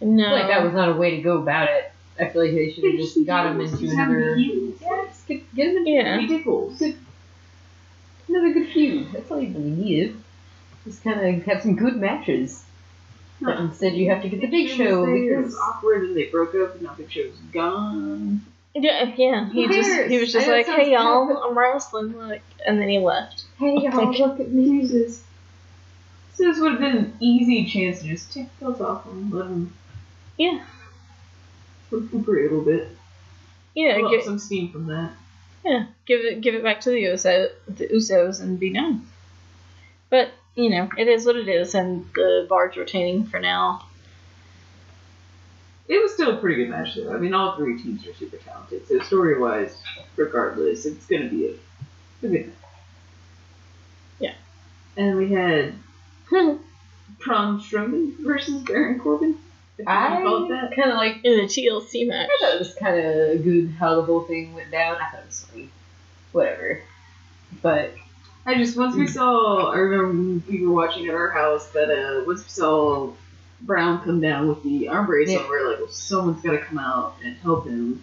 No. 0.00 0.24
I 0.24 0.28
feel 0.28 0.38
like 0.38 0.48
that 0.48 0.64
was 0.64 0.74
not 0.74 0.88
a 0.88 0.94
way 0.94 1.16
to 1.16 1.22
go 1.22 1.38
about 1.38 1.68
it. 1.68 1.92
I 2.20 2.28
feel 2.28 2.42
like 2.42 2.52
they 2.52 2.72
should 2.72 2.84
have 2.84 2.96
just 2.96 3.24
got 3.26 3.46
him 3.46 3.60
into 3.60 3.90
another. 3.90 4.36
Yeah, 4.36 5.04
just 5.06 5.26
get, 5.26 5.54
get 5.54 5.68
him 5.68 5.76
into 5.78 5.90
Yeah. 5.90 6.16
Ridiculous. 6.16 6.80
another 8.28 8.52
good 8.52 8.68
feud. 8.68 9.12
That's 9.12 9.30
all 9.30 9.40
you 9.40 9.52
really 9.52 9.70
needed. 9.70 10.16
Just 10.88 11.04
kind 11.04 11.20
of 11.38 11.44
have 11.44 11.62
some 11.62 11.76
good 11.76 11.96
matches. 11.96 12.64
But 13.40 13.56
Huh. 13.56 13.62
instead, 13.64 13.94
you 13.94 14.10
have 14.10 14.22
to 14.22 14.28
get 14.28 14.40
the 14.40 14.46
Big 14.48 14.68
Show 14.68 15.00
was 15.02 15.08
it 15.10 15.36
was 15.36 15.44
because 15.44 15.54
awkward 15.60 16.02
and 16.04 16.16
they 16.16 16.24
broke 16.24 16.54
up 16.54 16.74
and 16.74 16.82
now 16.82 16.94
Big 16.94 17.10
Show's 17.10 17.34
gone. 17.52 18.44
Yeah, 18.74 19.12
yeah. 19.16 19.50
He 19.50 19.66
just 19.68 20.08
he 20.10 20.18
was 20.18 20.32
just 20.32 20.48
I 20.48 20.52
like, 20.52 20.66
"Hey 20.66 20.92
y'all, 20.92 21.26
terrible. 21.26 21.42
I'm 21.42 21.58
wrestling," 21.58 22.16
like, 22.16 22.42
and 22.66 22.80
then 22.80 22.88
he 22.88 22.98
left. 22.98 23.44
hey, 23.58 23.76
y'all, 23.78 24.12
look 24.12 24.40
at 24.40 24.50
me. 24.50 24.64
Jesus. 24.80 25.24
So 26.34 26.44
this 26.44 26.58
would 26.60 26.72
have 26.72 26.80
been 26.80 26.96
an 26.96 27.16
easy 27.20 27.64
chance 27.66 28.00
to 28.02 28.08
just 28.08 28.32
take 28.32 28.46
those 28.60 28.80
off 28.80 29.06
and 29.06 29.32
let 29.32 29.46
him 29.46 29.72
Yeah. 30.36 30.64
recuperate 31.90 32.50
a 32.50 32.54
little 32.54 32.64
bit. 32.64 32.88
Yeah, 33.74 33.98
Pull 33.98 34.14
up 34.18 34.24
some 34.24 34.38
steam 34.38 34.70
from 34.72 34.86
that. 34.88 35.12
yeah, 35.64 35.86
give 36.06 36.20
it 36.20 36.40
give 36.40 36.54
it 36.54 36.62
back 36.62 36.80
to 36.82 36.90
the 36.90 37.00
Uso, 37.00 37.48
the 37.66 37.86
Usos, 37.88 38.40
and 38.40 38.58
be 38.60 38.72
done. 38.72 39.06
But 40.10 40.30
you 40.58 40.70
know, 40.70 40.88
it 40.98 41.06
is 41.06 41.24
what 41.24 41.36
it 41.36 41.48
is, 41.48 41.76
and 41.76 42.04
the 42.16 42.44
Bar's 42.48 42.76
retaining 42.76 43.24
for 43.24 43.38
now. 43.38 43.86
It 45.86 46.02
was 46.02 46.12
still 46.12 46.36
a 46.36 46.36
pretty 46.36 46.56
good 46.56 46.70
match 46.70 46.96
though. 46.96 47.14
I 47.14 47.16
mean, 47.16 47.32
all 47.32 47.56
three 47.56 47.80
teams 47.80 48.04
are 48.08 48.12
super 48.12 48.38
talented. 48.38 48.88
So 48.88 48.98
story 48.98 49.38
wise, 49.38 49.80
regardless, 50.16 50.84
it's 50.84 51.06
gonna 51.06 51.28
be 51.28 51.46
a, 51.46 51.50
a 52.26 52.28
good 52.28 52.46
match. 52.46 52.56
Yeah. 54.18 54.34
And 54.96 55.16
we 55.16 55.32
had 55.32 55.74
hmm. 56.28 56.56
Braun 57.24 57.60
Strowman 57.60 58.18
versus 58.18 58.60
Baron 58.62 58.98
Corbin. 58.98 59.38
If 59.78 59.86
you 59.86 59.86
it 59.86 59.88
I 59.88 60.74
kind 60.74 60.90
of 60.90 60.96
like. 60.96 61.18
In 61.22 61.36
the 61.36 61.44
TLC 61.44 62.08
match. 62.08 62.28
I 62.28 62.38
thought 62.40 62.54
it 62.56 62.58
was 62.58 62.74
kind 62.74 62.98
of 62.98 63.44
good 63.44 63.70
how 63.78 63.94
the 63.94 64.02
whole 64.02 64.22
thing 64.22 64.54
went 64.54 64.72
down. 64.72 64.96
I 64.96 65.08
thought 65.08 65.20
it 65.20 65.26
was 65.26 65.44
funny. 65.44 65.70
Whatever. 66.32 66.82
But 67.62 67.94
I 68.48 68.54
just 68.54 68.76
once 68.76 68.96
we 68.96 69.06
saw, 69.06 69.70
I 69.72 69.76
remember 69.76 70.42
we 70.50 70.66
were 70.66 70.72
watching 70.72 71.06
at 71.06 71.14
our 71.14 71.28
house 71.30 71.66
that 71.72 71.90
uh, 71.90 72.24
once 72.26 72.42
we 72.44 72.48
saw 72.48 73.12
Braun 73.60 74.00
come 74.02 74.20
down 74.20 74.48
with 74.48 74.62
the 74.62 74.88
arm 74.88 75.06
brace 75.06 75.28
Yeah. 75.30 75.46
we 75.48 75.56
are 75.56 75.68
like, 75.70 75.78
well, 75.80 75.88
someone's 75.88 76.42
got 76.42 76.52
to 76.52 76.58
come 76.58 76.78
out 76.78 77.16
and 77.22 77.36
help 77.38 77.66
him. 77.66 78.02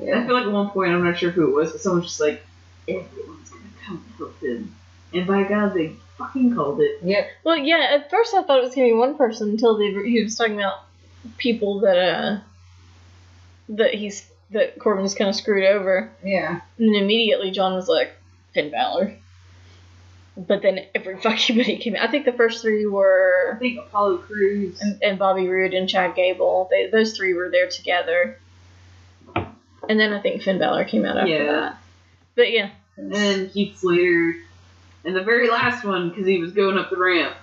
And 0.00 0.14
I 0.14 0.26
feel 0.26 0.34
like 0.34 0.46
at 0.46 0.52
one 0.52 0.70
point, 0.70 0.90
I'm 0.92 1.04
not 1.04 1.18
sure 1.18 1.30
who 1.30 1.46
it 1.48 1.54
was, 1.54 1.70
but 1.72 1.80
someone's 1.80 2.06
just 2.06 2.20
like, 2.20 2.44
everyone's 2.88 3.50
gonna 3.50 3.62
come 3.84 4.04
help 4.18 4.40
him. 4.40 4.74
And 5.14 5.26
by 5.26 5.44
God, 5.44 5.74
they 5.74 5.92
fucking 6.18 6.54
called 6.54 6.80
it. 6.80 6.98
yeah, 7.02 7.26
Well, 7.44 7.56
yeah. 7.56 7.88
At 7.92 8.10
first, 8.10 8.34
I 8.34 8.42
thought 8.42 8.58
it 8.58 8.64
was 8.64 8.74
gonna 8.74 8.88
be 8.88 8.94
one 8.94 9.16
person 9.16 9.50
until 9.50 9.76
they, 9.78 9.90
were- 9.92 10.02
he 10.02 10.22
was 10.24 10.34
talking 10.36 10.56
about 10.56 10.80
people 11.38 11.80
that 11.80 11.96
uh 11.98 12.40
that 13.68 13.94
he's 13.94 14.28
that 14.50 14.78
Corbin's 14.80 15.14
kind 15.14 15.30
of 15.30 15.36
screwed 15.36 15.64
over, 15.64 16.10
yeah. 16.24 16.60
and 16.78 16.88
then 16.94 16.94
immediately 17.00 17.50
John 17.52 17.74
was 17.74 17.86
like 17.88 18.12
Finn 18.54 18.70
Balor. 18.72 19.14
But 20.36 20.62
then 20.62 20.80
every 20.94 21.16
fucking 21.20 21.56
buddy 21.56 21.76
came. 21.78 21.96
I 22.00 22.08
think 22.08 22.24
the 22.24 22.32
first 22.32 22.62
three 22.62 22.86
were 22.86 23.52
I 23.54 23.58
think 23.58 23.78
Apollo 23.78 24.18
Crews. 24.18 24.80
and, 24.80 25.02
and 25.02 25.18
Bobby 25.18 25.48
Roode 25.48 25.74
and 25.74 25.88
Chad 25.88 26.14
Gable. 26.14 26.68
They 26.70 26.88
those 26.90 27.16
three 27.16 27.34
were 27.34 27.50
there 27.50 27.68
together. 27.68 28.38
And 29.88 29.98
then 29.98 30.12
I 30.12 30.20
think 30.20 30.42
Finn 30.42 30.58
Balor 30.58 30.84
came 30.84 31.04
out 31.04 31.16
after 31.18 31.30
Yeah. 31.30 31.52
that. 31.52 31.78
But 32.34 32.52
yeah, 32.52 32.70
And 32.96 33.12
then 33.12 33.48
Heath 33.48 33.78
Slater. 33.78 34.36
And 35.04 35.16
the 35.16 35.22
very 35.24 35.50
last 35.50 35.84
one, 35.84 36.10
because 36.10 36.26
he 36.26 36.38
was 36.38 36.52
going 36.52 36.78
up 36.78 36.90
the 36.90 36.96
ramp. 36.96 37.34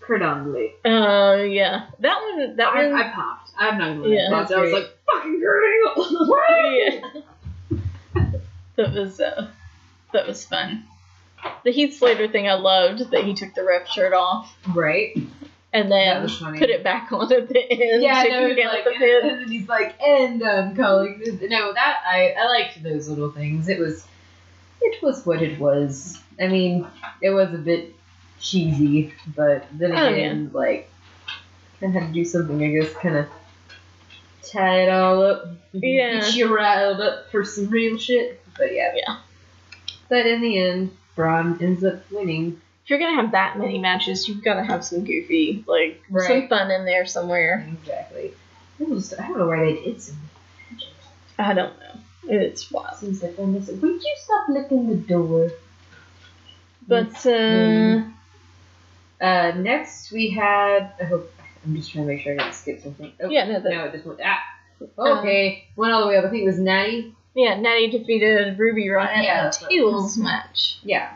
Kurt 0.00 0.22
Oh 0.22 0.64
uh, 0.86 1.36
yeah, 1.42 1.86
that 2.00 2.22
one, 2.22 2.56
that 2.56 2.66
I, 2.66 2.86
one, 2.88 2.98
I 2.98 3.12
popped. 3.12 3.50
I'm 3.58 3.76
not 3.78 3.88
gonna 3.88 4.00
lie. 4.04 4.14
Yeah. 4.14 4.28
I 4.32 4.54
I 4.54 4.60
was 4.62 4.72
like, 4.72 4.98
fucking 5.04 5.40
Kurt 5.42 5.64
Angle! 5.64 6.36
yeah, 7.70 8.30
that 8.76 8.94
was 8.94 9.20
uh, 9.20 9.48
that 10.14 10.26
was 10.26 10.46
fun. 10.46 10.84
The 11.64 11.70
Heath 11.72 11.98
Slater 11.98 12.28
thing 12.28 12.48
I 12.48 12.54
loved 12.54 13.10
that 13.10 13.24
he 13.24 13.34
took 13.34 13.54
the 13.54 13.64
ref 13.64 13.88
shirt 13.88 14.12
off 14.12 14.56
Right. 14.74 15.16
and 15.72 15.90
then 15.92 16.28
put 16.58 16.70
it 16.70 16.82
back 16.82 17.12
on 17.12 17.32
at 17.32 17.48
the 17.48 17.58
end. 17.72 18.02
Yeah, 18.02 18.22
no, 18.28 18.42
like, 18.48 18.84
the 18.84 18.90
pin. 18.96 19.20
and 19.30 19.40
then 19.42 19.48
he's 19.50 19.68
like, 19.68 20.00
and 20.00 20.42
I'm 20.42 20.74
calling 20.76 21.18
this. 21.18 21.34
No, 21.50 21.72
that 21.72 21.98
I 22.06 22.34
I 22.38 22.46
liked 22.46 22.82
those 22.82 23.08
little 23.08 23.30
things. 23.30 23.68
It 23.68 23.78
was, 23.78 24.06
it 24.80 25.02
was 25.02 25.24
what 25.26 25.42
it 25.42 25.58
was. 25.58 26.18
I 26.40 26.46
mean, 26.48 26.86
it 27.20 27.30
was 27.30 27.52
a 27.52 27.58
bit 27.58 27.94
cheesy, 28.40 29.12
but 29.36 29.66
then 29.72 29.92
Oh, 29.92 30.06
again, 30.12 30.50
like, 30.54 30.90
I 31.82 31.86
had 31.86 32.06
to 32.08 32.12
do 32.12 32.24
something. 32.24 32.62
I 32.62 32.68
guess, 32.80 32.92
kind 32.94 33.16
of 33.16 33.26
tie 34.50 34.82
it 34.84 34.88
all 34.88 35.22
up. 35.22 35.46
Yeah. 35.72 36.20
get 36.20 36.34
you 36.34 36.54
riled 36.56 37.00
up 37.00 37.30
for 37.30 37.44
some 37.44 37.68
real 37.68 37.98
shit. 37.98 38.40
But 38.56 38.72
yeah, 38.74 38.92
Yeah. 38.96 39.18
But 40.08 40.26
in 40.26 40.40
the 40.40 40.58
end, 40.58 40.96
Braun 41.18 41.58
ends 41.60 41.82
up 41.82 42.08
winning. 42.12 42.62
If 42.84 42.90
you're 42.90 43.00
gonna 43.00 43.20
have 43.20 43.32
that 43.32 43.58
many 43.58 43.78
matches, 43.78 44.28
you've 44.28 44.44
got 44.44 44.54
to 44.54 44.62
have 44.64 44.84
some 44.84 45.04
goofy, 45.04 45.64
like 45.66 46.00
some 46.16 46.48
fun 46.48 46.70
in 46.70 46.84
there 46.84 47.06
somewhere. 47.06 47.68
Exactly. 47.82 48.32
Was, 48.78 49.12
I 49.12 49.26
don't 49.26 49.38
know 49.38 49.48
why 49.48 49.64
they 49.64 49.74
did 49.74 50.00
some. 50.00 50.16
I 51.36 51.54
don't 51.54 51.76
know. 51.80 52.00
It's 52.28 52.70
wild. 52.70 52.96
Seems 52.98 53.20
like 53.20 53.36
when 53.36 53.52
they 53.52 53.60
said, 53.60 53.82
"Would 53.82 54.00
you 54.00 54.16
stop 54.16 54.48
licking 54.48 54.88
the 54.88 54.96
door?" 54.96 55.50
But 56.86 57.26
uh, 57.26 58.04
Uh, 59.20 59.52
next 59.56 60.12
we 60.12 60.30
had. 60.30 60.92
I 61.00 61.04
hope 61.04 61.32
I'm 61.64 61.74
just 61.74 61.90
trying 61.90 62.06
to 62.06 62.12
make 62.14 62.22
sure 62.22 62.34
I 62.34 62.36
didn't 62.36 62.54
skip 62.54 62.80
something. 62.80 63.12
Oh, 63.20 63.28
yeah, 63.28 63.44
no, 63.46 63.60
that, 63.60 63.68
no, 63.68 63.90
this 63.90 64.04
one. 64.04 64.18
Ah, 64.24 65.18
okay. 65.18 65.66
went 65.74 65.92
all 65.92 66.02
the 66.02 66.06
way 66.06 66.16
up. 66.16 66.24
I 66.24 66.30
think 66.30 66.44
it 66.44 66.46
was 66.46 66.60
Natty. 66.60 67.12
Yeah, 67.38 67.58
Natty 67.60 67.88
defeated 67.90 68.58
Ruby 68.58 68.82
Yeah, 68.84 69.20
in 69.20 69.28
a 69.28 69.44
what- 69.44 69.52
tables 69.70 70.16
match. 70.18 70.78
Yeah. 70.82 71.10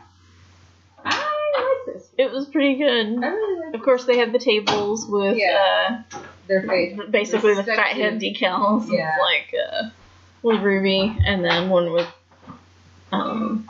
I 1.04 1.84
like 1.86 1.94
this. 1.96 2.08
It 2.16 2.30
was 2.30 2.46
pretty 2.46 2.76
good. 2.76 3.22
I 3.22 3.26
really 3.28 3.66
like. 3.66 3.74
Of 3.74 3.82
course, 3.82 4.04
they 4.04 4.16
had 4.18 4.32
the 4.32 4.38
tables 4.38 5.06
with 5.06 5.36
Yeah. 5.36 6.02
Their 6.46 6.62
face. 6.62 6.98
uh, 6.98 7.06
basically 7.10 7.54
the 7.54 7.64
fat 7.64 7.96
head 7.96 8.20
decals. 8.20 8.88
Yeah. 8.90 9.14
It's 9.16 9.20
like 9.20 9.54
uh, 9.60 9.88
with 10.42 10.60
Ruby, 10.60 11.16
and 11.26 11.44
then 11.44 11.68
one 11.70 11.92
with 11.92 12.06
um, 13.10 13.68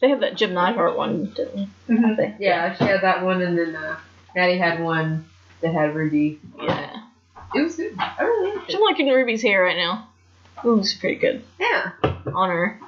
they 0.00 0.08
had 0.08 0.20
that 0.20 0.36
Jim 0.36 0.54
Neidhart 0.54 0.96
one, 0.96 1.26
didn't 1.36 1.68
Mhm. 1.88 2.16
they? 2.16 2.34
Yeah, 2.38 2.74
she 2.74 2.84
had 2.84 3.02
that 3.02 3.22
one, 3.24 3.40
and 3.42 3.56
then 3.56 3.76
uh, 3.76 3.96
Natty 4.34 4.58
had 4.58 4.80
one 4.82 5.26
that 5.60 5.72
had 5.72 5.94
Ruby. 5.94 6.40
yeah. 6.60 7.02
It 7.54 7.60
was 7.62 7.76
good. 7.76 7.94
I 7.98 8.22
really 8.22 8.56
liked 8.56 8.70
it. 8.70 8.76
I'm 8.76 8.80
liking 8.82 9.08
Ruby's 9.08 9.42
hair 9.42 9.62
right 9.62 9.76
now. 9.76 10.08
It 10.58 10.66
looks 10.66 10.94
pretty 10.94 11.16
good 11.16 11.44
Yeah. 11.58 11.92
on 12.02 12.48
her. 12.50 12.80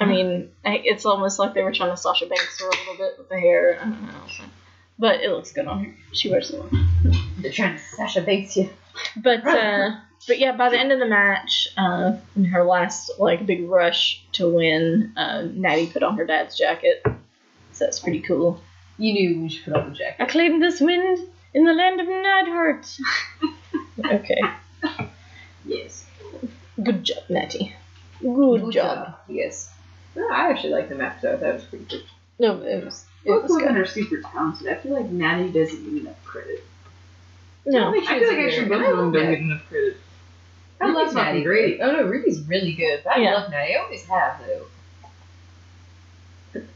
I 0.00 0.06
mean, 0.06 0.50
I, 0.64 0.82
it's 0.84 1.06
almost 1.06 1.38
like 1.38 1.54
they 1.54 1.62
were 1.62 1.72
trying 1.72 1.90
to 1.90 1.96
Sasha 1.96 2.26
Banks 2.26 2.60
her 2.60 2.66
a 2.66 2.70
little 2.70 2.96
bit 2.98 3.14
with 3.18 3.28
the 3.28 3.38
hair. 3.40 3.78
I 3.80 3.84
don't 3.84 4.02
know. 4.02 4.12
But 4.98 5.20
it 5.22 5.30
looks 5.30 5.52
good 5.52 5.66
on 5.66 5.84
her. 5.84 5.94
She 6.12 6.30
wears 6.30 6.50
it. 6.50 6.60
well. 6.60 6.68
They're 7.38 7.52
trying 7.52 7.76
to 7.76 7.82
Sasha 7.96 8.20
Banks 8.22 8.56
you. 8.56 8.68
But 9.16 9.46
uh, 9.46 9.96
but 10.28 10.38
yeah, 10.38 10.56
by 10.56 10.68
the 10.70 10.78
end 10.78 10.92
of 10.92 10.98
the 10.98 11.06
match, 11.06 11.68
uh, 11.76 12.16
in 12.36 12.44
her 12.46 12.64
last 12.64 13.10
like 13.18 13.44
big 13.46 13.68
rush 13.68 14.22
to 14.32 14.48
win, 14.48 15.12
uh, 15.16 15.42
Natty 15.52 15.86
put 15.88 16.02
on 16.02 16.16
her 16.18 16.26
dad's 16.26 16.56
jacket. 16.56 17.02
So 17.72 17.84
that's 17.86 17.98
pretty 18.00 18.20
cool. 18.20 18.60
You 18.98 19.12
knew 19.12 19.40
we 19.42 19.48
should 19.48 19.64
put 19.64 19.74
on 19.74 19.90
the 19.90 19.96
jacket. 19.96 20.22
I 20.22 20.26
claim 20.26 20.60
this 20.60 20.80
wind 20.80 21.18
in 21.54 21.64
the 21.64 21.72
land 21.72 22.00
of 22.00 22.06
Neidhart. 22.06 22.98
okay, 24.12 24.40
Yes. 25.64 26.03
Good 26.82 27.04
job, 27.04 27.22
Natty. 27.28 27.74
Good, 28.20 28.72
job. 28.72 29.16
Yes. 29.28 29.70
No, 30.16 30.28
I 30.30 30.50
actually 30.50 30.70
liked 30.74 30.88
the 30.88 30.94
match 30.94 31.20
though. 31.22 31.36
That 31.36 31.54
was 31.54 31.64
pretty 31.64 31.84
good. 31.86 32.04
No, 32.38 32.60
it 32.62 32.84
was 32.84 33.04
it 33.24 33.28
Both 33.30 33.42
was 33.44 33.52
women 33.52 33.74
good. 33.74 33.82
are 33.82 33.86
super 33.86 34.18
talented. 34.18 34.68
I 34.68 34.74
feel 34.76 34.92
like 34.92 35.10
Natty 35.10 35.50
doesn't 35.50 35.84
get 35.84 36.02
enough 36.02 36.24
credit. 36.24 36.64
No, 37.66 37.92
think 37.92 38.08
I 38.10 38.18
feel 38.18 38.28
like 38.28 38.38
actually 38.38 38.68
good. 38.68 38.68
both 38.68 38.82
I 38.86 38.90
of 38.90 38.96
them 38.96 39.12
don't 39.12 39.22
Natty. 39.24 39.36
get 39.36 39.42
enough 39.44 39.68
credit. 39.68 39.96
I 40.80 40.84
Ruby's 40.86 40.96
love 40.96 41.14
Natty. 41.14 41.42
great. 41.42 41.80
Oh 41.80 41.92
no, 41.92 42.02
Ruby's 42.02 42.40
really 42.42 42.72
good. 42.74 43.02
I 43.06 43.18
Yeah. 43.20 43.34
love 43.34 43.50
Natty. 43.50 43.74
I 43.74 43.78
always 43.78 44.04
have 44.04 44.40
though. 44.46 44.66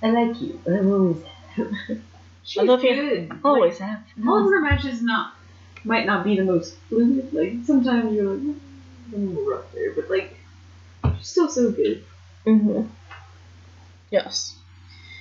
I 0.03 0.11
like 0.11 0.41
you, 0.41 0.61
but 0.65 0.73
I'm 0.75 0.91
always 0.93 1.23
She's 2.43 2.59
I 2.63 2.65
love 2.67 2.83
you. 2.83 2.95
good. 2.95 3.41
always 3.45 3.79
have. 3.79 4.03
All 4.27 4.39
of 4.45 4.51
her 4.51 4.61
matches 4.61 5.03
not 5.03 5.35
might 5.85 6.07
not 6.07 6.25
be 6.25 6.37
the 6.37 6.45
most 6.45 6.77
fluid. 6.89 7.33
Like 7.33 7.53
sometimes 7.65 8.13
you're 8.15 8.25
like, 8.35 8.41
"Mm, 8.41 8.57
a 9.13 9.17
little 9.17 9.45
rough 9.45 9.73
there, 9.73 9.93
but 9.93 10.11
like 10.11 10.37
she's 11.19 11.29
still 11.29 11.49
so 11.49 11.71
good. 11.71 12.05
hmm 12.45 12.83
Yes. 14.11 14.57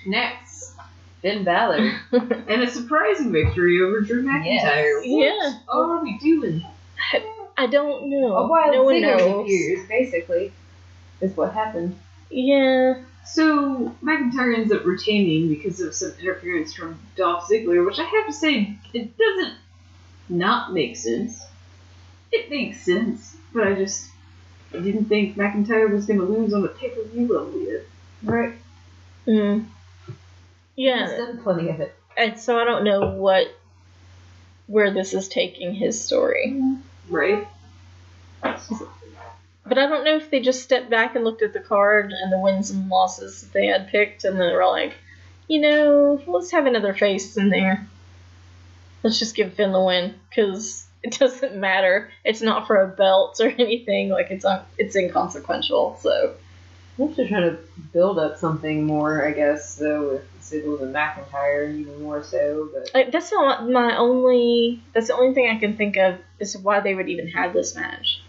Next, 0.06 0.73
Finn 1.21 1.43
Balor. 1.43 1.91
And 2.47 2.62
a 2.63 2.69
surprising 2.71 3.32
victory 3.32 3.82
over 3.82 4.00
Drew 4.02 4.23
McIntyre. 4.23 5.02
Yes. 5.04 5.04
Yeah. 5.04 5.60
What 5.67 5.89
are 5.89 6.04
we 6.04 6.17
doing? 6.19 6.65
I 7.58 7.67
don't 7.67 8.10
know. 8.10 8.36
A 8.38 8.47
wild 8.47 8.73
no 8.73 8.84
one 8.84 9.02
knows. 9.02 9.50
years, 9.50 9.88
basically, 9.88 10.54
is 11.19 11.36
what 11.36 11.54
happened. 11.54 12.00
Yeah. 12.30 13.02
So 13.26 13.93
McIntyre 14.04 14.56
ends 14.58 14.71
up 14.71 14.86
retaining 14.86 15.50
because 15.50 15.82
of 15.82 15.93
some 15.93 16.13
interference 16.19 16.73
from 16.73 17.00
Dolph 17.15 17.50
Ziggler, 17.50 17.86
which 17.86 18.00
I 18.00 18.04
have 18.04 18.28
to 18.28 18.34
say 18.34 18.78
it 18.93 19.17
doesn't 19.17 19.56
not 20.30 20.71
make 20.73 20.95
sense. 20.95 21.43
It 22.32 22.50
makes 22.50 22.86
sense, 22.86 23.36
but 23.58 23.67
I 23.67 23.74
just 23.74 24.10
I 24.74 24.80
didn't 24.80 25.06
think 25.06 25.36
McIntyre 25.36 25.89
was 25.89 26.06
gonna 26.06 26.24
lose 26.24 26.54
on 26.54 26.63
a 26.63 26.67
pay 26.70 26.89
per 26.89 27.04
view 27.04 27.22
level 27.28 27.60
yet. 27.62 27.82
Right. 28.24 28.54
Mm. 29.26 29.65
He's 30.76 30.86
Yeah, 30.86 31.17
done 31.17 31.39
plenty 31.43 31.70
of 31.70 31.80
it. 31.82 31.93
and 32.15 32.39
so 32.39 32.60
I 32.60 32.63
don't 32.63 32.84
know 32.84 33.12
what 33.15 33.48
where 34.67 34.91
this 34.93 35.13
is 35.13 35.28
taking 35.28 35.74
his 35.74 36.02
story. 36.04 36.62
Right? 37.10 37.48
But 38.41 39.78
I 39.78 39.88
don't 39.88 40.06
know 40.06 40.15
if 40.15 40.30
they 40.30 40.39
just 40.39 40.63
stepped 40.63 40.89
back 40.89 41.15
and 41.15 41.26
looked 41.26 41.41
at 41.41 41.52
the 41.54 41.60
card 41.60 42.13
and 42.13 42.32
the 42.32 42.39
wins 42.39 42.70
and 42.72 42.88
losses 42.89 43.41
that 43.41 43.54
they 43.54 43.67
had 43.67 43.89
picked, 43.89 44.24
and 44.24 44.39
they 44.39 44.52
were 44.54 44.65
like, 44.65 44.93
you 45.50 45.60
know, 45.60 46.22
let's 46.28 46.52
have 46.52 46.65
another 46.65 46.93
face 46.93 47.36
in 47.36 47.50
there. 47.50 47.86
Let's 49.04 49.20
just 49.20 49.36
give 49.36 49.54
Finn 49.54 49.72
the 49.74 49.84
win 49.84 50.15
because 50.30 50.87
it 51.04 51.18
doesn't 51.20 51.56
matter. 51.56 52.10
It's 52.24 52.42
not 52.42 52.68
for 52.68 52.82
a 52.82 52.88
belt 52.88 53.40
or 53.40 53.48
anything. 53.58 54.10
Like 54.10 54.32
it's 54.32 54.46
un- 54.46 54.64
it's 54.78 54.96
inconsequential. 54.96 55.98
So 56.02 56.34
I'm 57.00 57.14
just 57.16 57.30
trying 57.30 57.44
to 57.44 57.58
build 57.94 58.18
up 58.20 58.38
something 58.38 58.84
more, 58.86 59.26
I 59.26 59.32
guess, 59.32 59.76
though, 59.76 60.10
with 60.10 60.42
Sigils 60.42 60.82
and 60.82 60.96
McIntyre, 60.96 61.74
even 61.78 62.02
more 62.02 62.24
so. 62.24 62.70
But 62.74 62.92
like, 62.94 63.12
that's 63.12 63.32
not 63.32 63.70
my 63.70 63.96
only. 63.98 64.82
That's 64.94 65.08
the 65.08 65.16
only 65.16 65.34
thing 65.34 65.50
I 65.50 65.60
can 65.60 65.78
think 65.78 65.98
of 65.98 66.16
is 66.40 66.58
why 66.58 66.80
they 66.80 66.96
would 66.96 67.10
even 67.10 67.28
have 67.30 67.54
this 67.54 67.76
match 67.76 68.22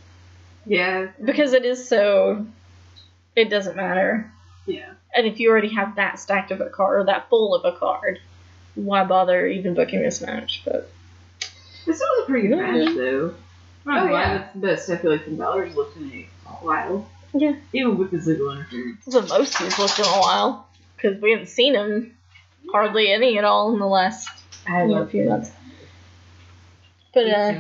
Yeah. 0.66 1.09
because 1.24 1.52
it 1.54 1.64
is 1.64 1.88
so. 1.88 2.44
It 3.37 3.50
doesn't 3.50 3.76
matter. 3.76 4.31
Yeah. 4.66 4.90
And 5.14 5.26
if 5.26 5.40
you 5.40 5.50
already 5.50 5.74
have 5.74 5.96
that 5.96 6.18
stacked 6.18 6.50
of 6.50 6.61
a 6.61 6.68
card 6.68 7.00
or 7.00 7.04
that 7.04 7.28
full 7.31 7.54
of 7.54 7.64
a 7.64 7.76
card, 7.78 8.18
why 8.74 9.04
bother 9.04 9.46
even 9.46 9.74
booking 9.74 10.02
this 10.02 10.20
match? 10.20 10.62
But 10.64 10.90
This 11.88 11.98
was 11.98 12.22
a 12.24 12.27
pretty 12.27 12.48
good 12.48 12.59
Yeah. 12.59 12.72
match 12.72 12.94
though. 12.96 13.35
I'm 13.87 13.94
not 13.94 14.03
Oh, 14.05 14.09
gonna 14.09 14.12
yeah. 14.12 14.38
that's 14.38 14.55
the 14.55 14.61
best 14.61 14.90
I 14.90 14.96
feel 14.98 15.11
like 15.12 15.24
Finn 15.24 15.37
Balor's 15.38 15.74
looked 15.74 15.96
in 15.96 16.11
a 16.46 16.51
while. 16.64 17.09
Yeah. 17.35 17.55
Even 17.72 17.96
with 17.98 18.11
the 18.11 18.18
Ziggler 18.18 18.57
interference. 18.57 19.07
it's 19.07 19.14
the 19.16 19.22
most 19.22 19.57
he's 19.59 19.79
looked 19.79 19.98
in 19.98 20.05
a 20.05 20.20
while 20.20 20.68
because 20.96 21.20
we 21.20 21.31
haven't 21.33 21.48
seen 21.48 21.74
him 21.74 22.14
hardly 22.72 23.11
any 23.11 23.38
at 23.38 23.44
all 23.44 23.72
in 23.72 23.79
the 23.79 23.87
last 23.87 24.29
I 24.68 24.83
you 24.83 24.88
know, 24.88 24.94
love 25.01 25.11
few 25.11 25.22
it. 25.22 25.29
months. 25.31 25.51
But 27.14 27.27
uh, 27.29 27.55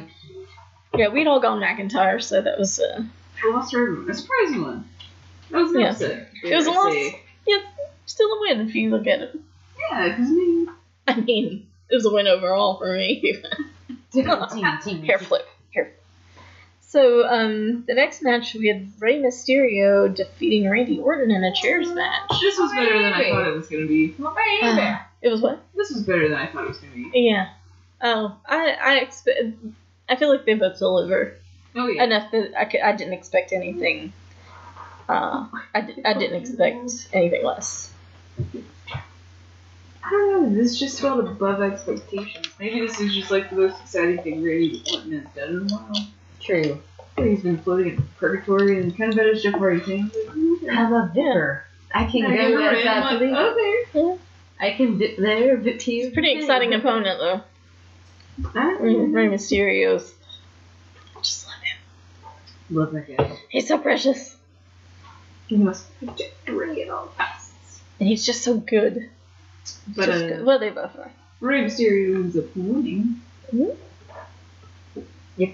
yeah, 0.96 1.08
we'd 1.08 1.26
all 1.26 1.40
gone 1.40 1.60
McIntyre, 1.60 2.22
so 2.22 2.42
that 2.42 2.58
was 2.58 2.78
uh, 2.80 3.02
I 3.42 3.50
lost 3.50 3.72
for 3.72 3.82
everyone. 3.82 4.10
A 4.10 4.14
surprising 4.14 4.62
one. 4.62 4.88
That 5.50 5.58
was 5.62 5.72
an 5.72 5.80
Yeah. 5.80 5.90
upset. 5.90 6.28
it 6.44 6.54
was 6.54 6.66
a 6.66 6.70
dare 6.70 6.78
I 6.80 6.84
loss. 6.84 7.12
Yeah, 7.46 7.58
still 8.06 8.30
a 8.30 8.40
win 8.40 8.60
if 8.68 8.74
you 8.74 8.90
look 8.90 9.06
at 9.06 9.20
it. 9.20 9.38
Yeah, 9.90 10.08
because 10.10 10.26
I 10.26 10.32
mean, 10.34 10.68
I 11.06 11.20
mean, 11.20 11.66
it 11.90 11.94
was 11.94 12.04
a 12.04 12.12
win 12.12 12.26
overall 12.26 12.76
for 12.76 12.92
me. 12.94 13.42
Hair 14.12 15.18
flip. 15.18 15.46
Hair. 15.74 15.92
So, 16.80 17.28
um, 17.28 17.84
the 17.86 17.94
next 17.94 18.22
match 18.22 18.54
we 18.54 18.68
had 18.68 18.90
Rey 18.98 19.20
Mysterio 19.20 20.14
defeating 20.14 20.70
Randy 20.70 20.98
Orton 20.98 21.30
in 21.30 21.44
a 21.44 21.54
chairs 21.54 21.92
match. 21.92 22.30
this 22.40 22.58
was 22.58 22.72
better 22.72 23.02
than 23.02 23.12
I 23.12 23.30
thought 23.30 23.46
it 23.48 23.54
was 23.54 23.66
gonna 23.68 23.86
be. 23.86 24.14
Uh, 24.18 24.98
it 25.20 25.28
was 25.28 25.42
what? 25.42 25.60
This 25.74 25.90
was 25.90 26.02
better 26.04 26.28
than 26.28 26.38
I 26.38 26.46
thought 26.46 26.64
it 26.64 26.68
was 26.68 26.78
gonna 26.78 26.94
be. 26.94 27.10
Yeah. 27.14 27.50
Oh, 28.00 28.36
I 28.46 28.70
I 28.82 28.96
expect. 28.98 29.38
I 30.08 30.16
feel 30.16 30.30
like 30.30 30.46
they 30.46 30.54
both 30.54 30.78
deliver 30.78 31.34
Oh 31.76 31.88
yeah. 31.88 32.04
enough 32.04 32.30
that 32.32 32.58
I, 32.58 32.64
could, 32.64 32.80
I 32.80 32.92
didn't 32.92 33.12
expect 33.12 33.52
anything. 33.52 34.12
Uh, 35.08 35.46
I, 35.74 35.94
I 36.04 36.14
didn't 36.14 36.40
expect 36.42 37.08
anything 37.12 37.44
less. 37.44 37.92
I 40.08 40.10
don't 40.10 40.54
know. 40.54 40.62
This 40.62 40.78
just 40.78 41.00
felt 41.02 41.20
above 41.20 41.60
expectations. 41.60 42.46
Maybe 42.58 42.80
this 42.80 42.98
is 42.98 43.14
just 43.14 43.30
like 43.30 43.50
the 43.50 43.56
most 43.56 43.78
exciting 43.82 44.22
thing 44.22 44.42
Randy 44.42 44.82
Orton 44.90 45.12
has 45.12 45.34
done 45.34 45.48
in 45.66 45.70
a 45.70 45.74
while. 45.74 46.06
True. 46.40 46.80
He's 47.18 47.42
been 47.42 47.58
floating 47.58 47.88
in 47.96 48.08
purgatory 48.18 48.80
and 48.80 48.96
kind 48.96 49.10
of 49.10 49.16
better 49.16 49.34
Jeff 49.34 49.54
Hardy 49.54 49.80
thing. 49.80 50.10
I'm 50.70 50.92
a 50.94 51.10
vicar. 51.14 51.64
I 51.92 52.04
can 52.04 52.24
I 52.26 52.36
go 52.36 52.48
never 52.48 52.76
as 52.76 52.84
ran, 52.84 53.02
I 53.02 53.10
like, 53.10 53.18
believe. 53.18 53.34
Oh, 53.36 54.12
okay. 54.14 54.22
I 54.60 54.70
can 54.72 54.98
dip 54.98 55.16
there, 55.18 55.56
dip 55.58 55.78
to 55.80 55.92
you. 55.92 56.04
It's 56.04 56.12
a 56.12 56.14
pretty 56.14 56.32
exciting 56.38 56.72
opponent 56.74 57.18
though. 57.20 57.42
I 58.54 58.76
Rey 58.80 58.94
Rey 58.94 59.26
Mysterio's. 59.28 60.14
Just 61.20 61.46
love 61.46 61.56
him. 61.62 62.76
love 62.76 62.92
that 62.92 63.16
guy. 63.16 63.36
He's 63.50 63.66
so 63.68 63.78
precious, 63.78 64.36
He 65.48 65.56
must 65.56 65.86
project 65.98 66.48
Rey 66.48 66.82
at 66.84 66.90
all 66.90 67.06
costs. 67.18 67.80
and 67.98 68.08
he's 68.08 68.24
just 68.24 68.42
so 68.42 68.56
good. 68.58 69.10
But 69.96 70.06
Just 70.06 70.24
uh. 70.24 70.44
Well, 70.44 70.58
they 70.58 70.70
both 70.70 70.96
are. 70.98 71.10
Rey 71.40 71.64
Mysterio 71.64 72.16
ends 72.16 72.36
up 72.36 72.44
winning. 72.56 73.20
Yep, 73.52 73.76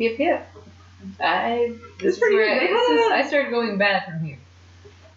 yep, 0.01 0.19
yep. 0.19 0.55
I. 1.21 1.75
This 1.99 2.01
It's 2.01 2.17
is 2.17 2.19
pretty 2.19 2.37
where 2.37 2.61
good. 2.61 2.65
I, 2.65 2.73
this 2.73 2.89
is, 2.91 3.11
a- 3.11 3.15
I 3.17 3.29
started 3.29 3.51
going 3.51 3.79
bad 3.79 4.05
from 4.07 4.21
here. 4.25 4.39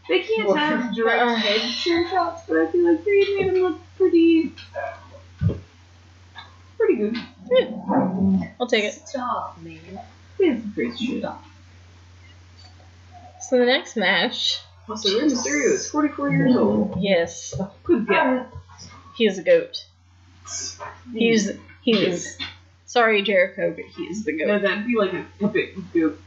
They 0.10 0.24
can't 0.24 0.48
Well, 0.48 0.56
have 0.56 0.96
direct 0.96 1.22
uh, 1.22 1.36
head 1.36 1.72
chair 1.74 2.08
shots, 2.10 2.44
but 2.48 2.58
I 2.58 2.72
feel 2.72 2.92
like 2.92 3.04
they 3.04 3.20
made 3.36 3.48
him 3.54 3.64
look 3.64 3.80
pretty, 3.98 4.54
pretty 6.78 6.96
good. 6.96 7.18
I'll 8.60 8.68
take 8.68 8.86
it. 8.86 8.94
Stop, 9.08 9.58
man. 9.62 9.80
They 10.38 10.48
had 10.50 10.62
some 10.62 10.74
crazy 10.74 11.06
shit. 11.06 11.26
So 13.42 13.58
the 13.58 13.66
next 13.66 13.96
match, 13.96 14.60
Also, 14.90 15.10
Rey 15.18 15.26
Mysterio 15.26 15.74
is 15.74 15.90
44 15.90 16.30
years 16.32 16.56
old. 16.56 16.96
yes, 17.00 17.54
Good 17.84 18.08
guy. 18.08 18.46
He 19.18 19.26
is 19.26 19.38
a 19.38 19.44
goat. 19.44 19.86
He's 21.14 21.52
he 21.82 21.92
is. 22.06 22.38
Sorry, 22.86 23.22
Jericho, 23.22 23.72
but 23.76 23.86
he 23.86 24.04
is 24.04 24.24
the 24.24 24.34
No, 24.34 24.60
goat. 24.60 24.62
that'd 24.62 24.88
be 24.88 24.96
like 24.98 25.14
an 25.14 25.28
epic 25.42 25.76
goat. 25.94 26.20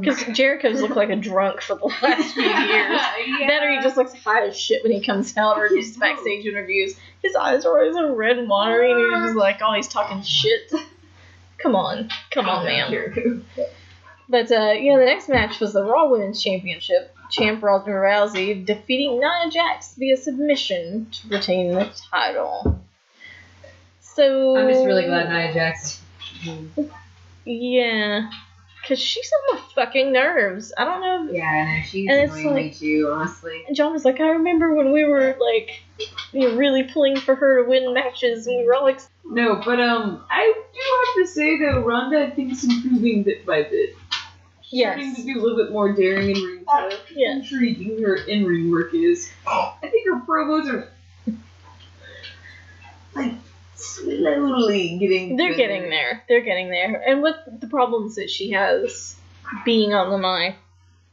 Because 0.00 0.22
Jericho's 0.36 0.82
looked 0.82 0.96
like 0.96 1.08
a 1.08 1.16
drunk 1.16 1.62
for 1.62 1.76
the 1.76 1.86
last 2.02 2.34
few 2.34 2.42
years. 2.42 3.00
That 3.48 3.60
or 3.62 3.70
he 3.70 3.80
just 3.82 3.96
looks 3.96 4.12
high 4.12 4.46
as 4.46 4.58
shit 4.58 4.82
when 4.82 4.92
he 4.92 5.00
comes 5.00 5.34
out 5.38 5.56
or 5.56 5.68
just 5.70 5.98
backstage 6.00 6.44
interviews. 6.44 6.94
His 7.22 7.34
eyes 7.34 7.64
are 7.64 7.78
always 7.80 7.96
red 8.14 8.36
and 8.38 8.48
watery, 8.50 8.92
and 8.92 9.00
he's 9.00 9.24
just 9.28 9.36
like, 9.36 9.60
oh, 9.62 9.72
he's 9.72 9.88
talking 9.88 10.20
shit. 10.22 10.70
Come 11.58 11.74
on, 11.74 12.10
come 12.30 12.48
on, 12.48 12.66
man. 12.66 12.90
Jericho. 12.90 13.40
But 14.28 14.50
uh, 14.52 14.72
you 14.72 14.92
know, 14.92 14.98
the 14.98 15.06
next 15.06 15.28
match 15.30 15.58
was 15.60 15.72
the 15.72 15.84
Raw 15.84 16.08
Women's 16.10 16.42
Championship. 16.42 17.14
Champ 17.32 17.62
Ronda 17.62 17.90
Rousey 17.90 18.64
defeating 18.64 19.18
Nia 19.18 19.50
Jax 19.50 19.94
via 19.94 20.16
submission 20.16 21.08
to 21.10 21.28
retain 21.28 21.72
the 21.72 21.90
title. 22.10 22.78
So 24.00 24.56
I'm 24.56 24.68
just 24.68 24.84
really 24.84 25.06
glad 25.06 25.30
Nia 25.30 25.52
Jax. 25.54 26.02
Yeah, 27.46 28.30
cause 28.86 28.98
she's 28.98 29.30
on 29.50 29.56
my 29.56 29.62
fucking 29.74 30.12
nerves. 30.12 30.74
I 30.76 30.84
don't 30.84 31.00
know. 31.00 31.32
Yeah, 31.32 31.46
I 31.46 31.78
know 31.78 31.82
she's 31.84 32.10
And 32.10 32.30
annoying 32.30 32.54
me 32.54 32.70
too, 32.70 33.10
honestly. 33.10 33.64
And 33.66 33.74
John 33.74 33.92
was 33.92 34.04
like, 34.04 34.20
I 34.20 34.28
remember 34.28 34.74
when 34.74 34.92
we 34.92 35.04
were 35.04 35.34
like, 35.40 35.82
you 36.32 36.48
know, 36.48 36.56
really 36.56 36.84
pulling 36.84 37.16
for 37.16 37.34
her 37.34 37.62
to 37.62 37.68
win 37.68 37.94
matches, 37.94 38.46
and 38.46 38.58
we 38.58 38.66
were 38.66 38.74
all 38.74 38.84
like, 38.84 39.00
No, 39.24 39.60
but 39.64 39.80
um, 39.80 40.22
I 40.30 40.52
do 40.54 40.80
have 41.16 41.26
to 41.26 41.32
say 41.32 41.58
though, 41.58 41.80
Ronda 41.80 42.26
I 42.26 42.30
think 42.30 42.52
is 42.52 42.64
improving 42.64 43.22
bit 43.22 43.46
by 43.46 43.62
bit. 43.62 43.96
She's 44.72 44.80
Yes. 44.80 44.94
Starting 44.94 45.14
to 45.16 45.22
be 45.24 45.38
a 45.38 45.42
little 45.42 45.62
bit 45.62 45.70
more 45.70 45.92
daring 45.92 46.30
in 46.30 46.42
ring 46.42 46.62
stuff. 46.62 47.00
Yeah. 47.14 47.32
Intriguing 47.32 48.02
her 48.02 48.16
in 48.16 48.46
ring 48.46 48.70
work 48.70 48.94
is. 48.94 49.30
I 49.46 49.76
think 49.82 50.08
her 50.08 50.18
promos 50.26 50.66
are 50.72 50.88
like 53.14 53.34
slowly 53.74 54.96
getting. 54.96 55.36
they're 55.36 55.48
better. 55.50 55.56
getting 55.58 55.90
there. 55.90 56.24
They're 56.26 56.40
getting 56.40 56.70
there. 56.70 57.02
And 57.06 57.22
with 57.22 57.36
the 57.60 57.66
problems 57.66 58.14
that 58.14 58.30
she 58.30 58.52
has 58.52 59.14
being 59.66 59.92
on 59.92 60.08
the 60.10 60.16
mic 60.16 60.56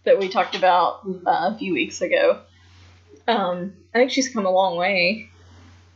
that 0.06 0.18
we 0.20 0.30
talked 0.30 0.56
about 0.56 1.02
uh, 1.06 1.52
a 1.54 1.58
few 1.60 1.74
weeks 1.74 2.00
ago, 2.00 2.40
um, 3.28 3.74
I 3.94 3.98
think 3.98 4.12
she's 4.12 4.30
come 4.30 4.46
a 4.46 4.52
long 4.52 4.78
way 4.78 5.30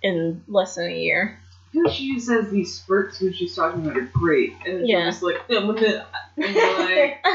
in 0.01 0.43
less 0.49 0.75
than 0.75 0.87
a 0.87 0.97
year. 0.97 1.39
I 1.73 1.75
feel 1.75 1.83
like 1.85 1.93
she 1.93 2.13
just 2.13 2.29
has 2.29 2.49
these 2.51 2.71
spurts 2.75 3.19
when 3.19 3.33
she's 3.33 3.55
talking 3.55 3.83
about 3.83 3.97
are 3.97 4.01
great, 4.13 4.53
and 4.63 4.81
then 4.81 4.85
Yeah. 4.85 5.05
she's 5.09 5.21
just 5.21 5.23
like, 5.23 5.41
I'm 5.49 5.65
gonna, 5.73 6.05
and 6.37 6.55
you're 6.55 6.79
like, 6.79 7.25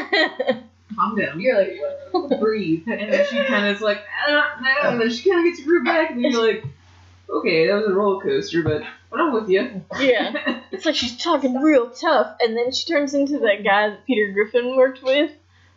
calm 0.95 1.17
down. 1.17 1.41
You're 1.41 1.59
like, 1.59 1.77
what? 2.13 2.39
breathe. 2.41 2.85
And 2.87 3.13
then 3.13 3.27
she 3.29 3.37
kind 3.45 3.67
of 3.67 3.75
is 3.77 3.83
like, 3.83 4.01
ah, 4.29 4.29
I 4.29 4.31
don't 4.31 4.63
know. 4.63 4.91
And 4.93 5.01
then 5.01 5.11
she 5.11 5.29
kind 5.29 5.41
of 5.41 5.47
gets 5.53 5.59
her 5.61 5.67
groove 5.67 5.85
back, 5.85 6.11
and 6.11 6.25
then 6.25 6.31
you're 6.31 6.47
like, 6.47 6.65
okay, 7.29 7.67
that 7.67 7.75
was 7.75 7.87
a 7.89 7.93
roller 7.93 8.23
coaster, 8.23 8.63
but, 8.63 8.83
but 9.11 9.21
I'm 9.21 9.33
with 9.33 9.49
you. 9.49 9.83
yeah. 9.99 10.61
It's 10.71 10.87
like 10.87 10.95
she's 10.95 11.17
talking 11.21 11.61
real 11.61 11.91
tough, 11.91 12.37
and 12.41 12.57
then 12.57 12.71
she 12.73 12.87
turns 12.87 13.15
into 13.15 13.41
that 13.41 13.65
guy 13.65 13.89
that 13.91 14.07
Peter 14.07 14.31
Griffin 14.33 14.77
worked 14.77 15.03
with. 15.03 15.33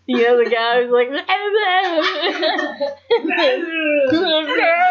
You 0.07 0.17
know, 0.21 0.43
the 0.43 0.49
guy 0.49 0.81
who's 0.81 0.91
like, 0.91 1.09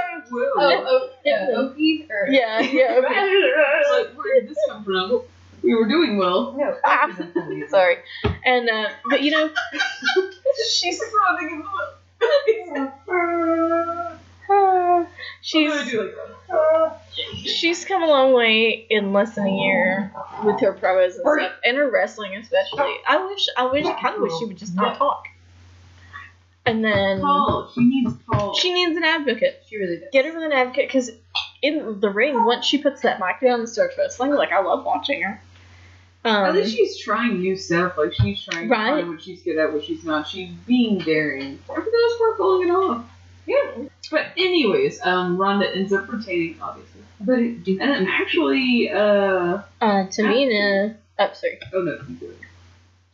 Whoa. 0.30 0.52
Oh, 0.56 0.84
oh, 0.86 1.10
yeah, 1.24 1.48
Oki? 1.56 2.06
Or, 2.10 2.28
yeah, 2.28 2.60
yeah, 2.60 3.00
okay. 3.04 3.52
Like, 3.90 4.16
where 4.16 4.40
did 4.40 4.48
this 4.50 4.58
come 4.68 4.84
from? 4.84 5.22
We 5.62 5.74
were 5.74 5.88
doing 5.88 6.16
well. 6.16 6.54
No, 6.56 6.76
Ah, 6.84 7.04
Oki's 7.06 7.20
a 7.20 7.24
police. 7.26 7.70
Sorry. 7.70 7.96
And, 8.44 8.68
uh, 8.70 8.88
but 9.10 9.22
you 9.22 9.30
know, 9.32 9.50
she's, 10.70 11.00
I'm 14.50 15.06
she's, 15.42 15.70
gonna 15.72 15.84
do 15.90 16.02
like 16.02 16.14
that. 16.48 17.00
she's 17.46 17.84
come 17.84 18.02
a 18.02 18.06
long 18.06 18.32
way 18.34 18.86
in 18.90 19.12
less 19.12 19.34
than 19.34 19.46
a 19.46 19.50
year 19.54 20.12
with 20.44 20.60
her 20.60 20.72
promos 20.72 21.14
and 21.14 21.40
stuff, 21.40 21.52
and 21.64 21.76
her 21.76 21.90
wrestling 21.90 22.34
especially. 22.36 22.94
I 23.08 23.26
wish, 23.26 23.46
I 23.56 23.66
wish, 23.66 23.86
I 23.86 24.00
kind 24.00 24.16
of 24.16 24.22
wish 24.22 24.32
she 24.38 24.44
would 24.46 24.56
just 24.58 24.74
not 24.74 24.96
talk. 24.96 25.26
And 26.66 26.84
then 26.84 27.20
Paul. 27.20 27.70
She 27.74 27.80
needs 27.84 28.14
Paul. 28.30 28.54
she 28.54 28.72
needs 28.72 28.96
an 28.96 29.04
advocate. 29.04 29.64
She 29.68 29.76
really 29.78 29.96
does. 29.98 30.08
Get 30.12 30.24
her 30.26 30.32
with 30.32 30.42
an 30.44 30.52
advocate 30.52 30.88
because 30.88 31.10
in 31.62 32.00
the 32.00 32.10
ring, 32.10 32.44
once 32.44 32.66
she 32.66 32.78
puts 32.78 33.00
that 33.02 33.18
mic 33.18 33.40
down 33.40 33.60
and 33.60 33.68
starts 33.68 33.96
wrestling, 33.98 34.32
like 34.32 34.52
I 34.52 34.60
love 34.60 34.84
watching 34.84 35.22
her. 35.22 35.40
Um, 36.22 36.44
At 36.44 36.54
least 36.54 36.76
she's 36.76 36.98
trying 36.98 37.40
new 37.40 37.56
stuff. 37.56 37.96
Like 37.96 38.12
she's 38.12 38.44
trying 38.44 38.68
to 38.68 38.74
Right. 38.74 38.90
find 38.90 39.08
what 39.08 39.22
she's 39.22 39.42
good 39.42 39.56
at, 39.56 39.72
what 39.72 39.84
she's 39.84 40.04
not. 40.04 40.28
She's 40.28 40.50
being 40.66 40.98
daring. 40.98 41.58
The 41.66 41.74
most 41.74 42.18
part, 42.18 42.36
pulling 42.36 42.68
it 42.68 42.70
off. 42.72 43.06
Yeah. 43.46 43.84
But 44.10 44.26
anyways, 44.36 45.00
um, 45.02 45.38
Ronda 45.38 45.74
ends 45.74 45.92
up 45.94 46.12
retaining, 46.12 46.58
obviously. 46.60 47.00
But 47.22 47.38
it, 47.38 47.64
do 47.64 47.78
And 47.80 47.90
then 47.90 48.06
actually, 48.06 48.90
uh, 48.90 48.98
uh, 49.00 49.62
Tamina. 49.80 50.96
Oh, 51.18 51.30
sorry. 51.32 51.58
oh 51.74 51.80
no, 51.82 51.98
keep 52.06 52.20
going. 52.20 52.34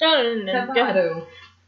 No, 0.01 0.23
no, 0.23 0.35
no, 0.35 0.65
no. 0.67 0.75
Go 0.75 0.83
ahead. 0.83 1.23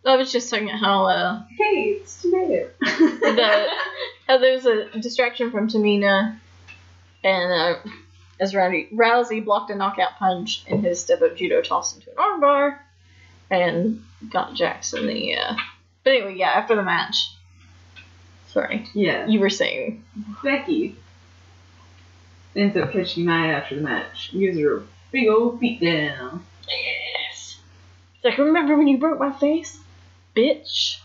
I 0.04 0.16
was 0.16 0.32
just 0.32 0.48
talking 0.48 0.68
about 0.68 0.80
how 0.80 1.06
uh, 1.06 1.42
Hey, 1.50 1.98
it's 2.00 2.22
tomato. 2.22 2.70
the 2.80 3.68
how 4.28 4.38
there's 4.38 4.64
a 4.64 4.88
distraction 5.00 5.50
from 5.50 5.68
Tamina, 5.68 6.38
and 7.24 7.52
uh, 7.52 7.90
as 8.40 8.54
Rowdy, 8.54 8.88
Rousey 8.92 9.44
blocked 9.44 9.70
a 9.70 9.74
knockout 9.74 10.16
punch 10.18 10.64
in 10.66 10.82
his 10.82 11.00
step 11.00 11.20
up 11.22 11.36
judo 11.36 11.60
toss 11.62 11.94
into 11.94 12.10
an 12.10 12.16
armbar, 12.16 12.78
and 13.50 14.02
got 14.30 14.54
Jackson 14.54 15.06
the. 15.06 15.36
Uh... 15.36 15.54
But 16.04 16.14
anyway, 16.14 16.36
yeah, 16.36 16.50
after 16.50 16.74
the 16.76 16.82
match. 16.82 17.34
Sorry, 18.48 18.86
yeah. 18.94 19.26
you 19.26 19.40
were 19.40 19.50
saying. 19.50 20.04
Becky 20.42 20.96
ends 22.56 22.76
up 22.76 22.92
catching 22.92 23.26
Nia 23.26 23.56
after 23.56 23.76
the 23.76 23.82
match. 23.82 24.32
Gives 24.32 24.58
her 24.58 24.78
a 24.78 24.82
big 25.12 25.28
old 25.28 25.60
beat 25.60 25.80
down. 25.80 26.44
Yes. 26.66 27.60
It's 28.14 28.24
like, 28.24 28.38
remember 28.38 28.76
when 28.76 28.88
you 28.88 28.98
broke 28.98 29.18
my 29.18 29.32
face? 29.32 29.78
Bitch. 30.38 30.98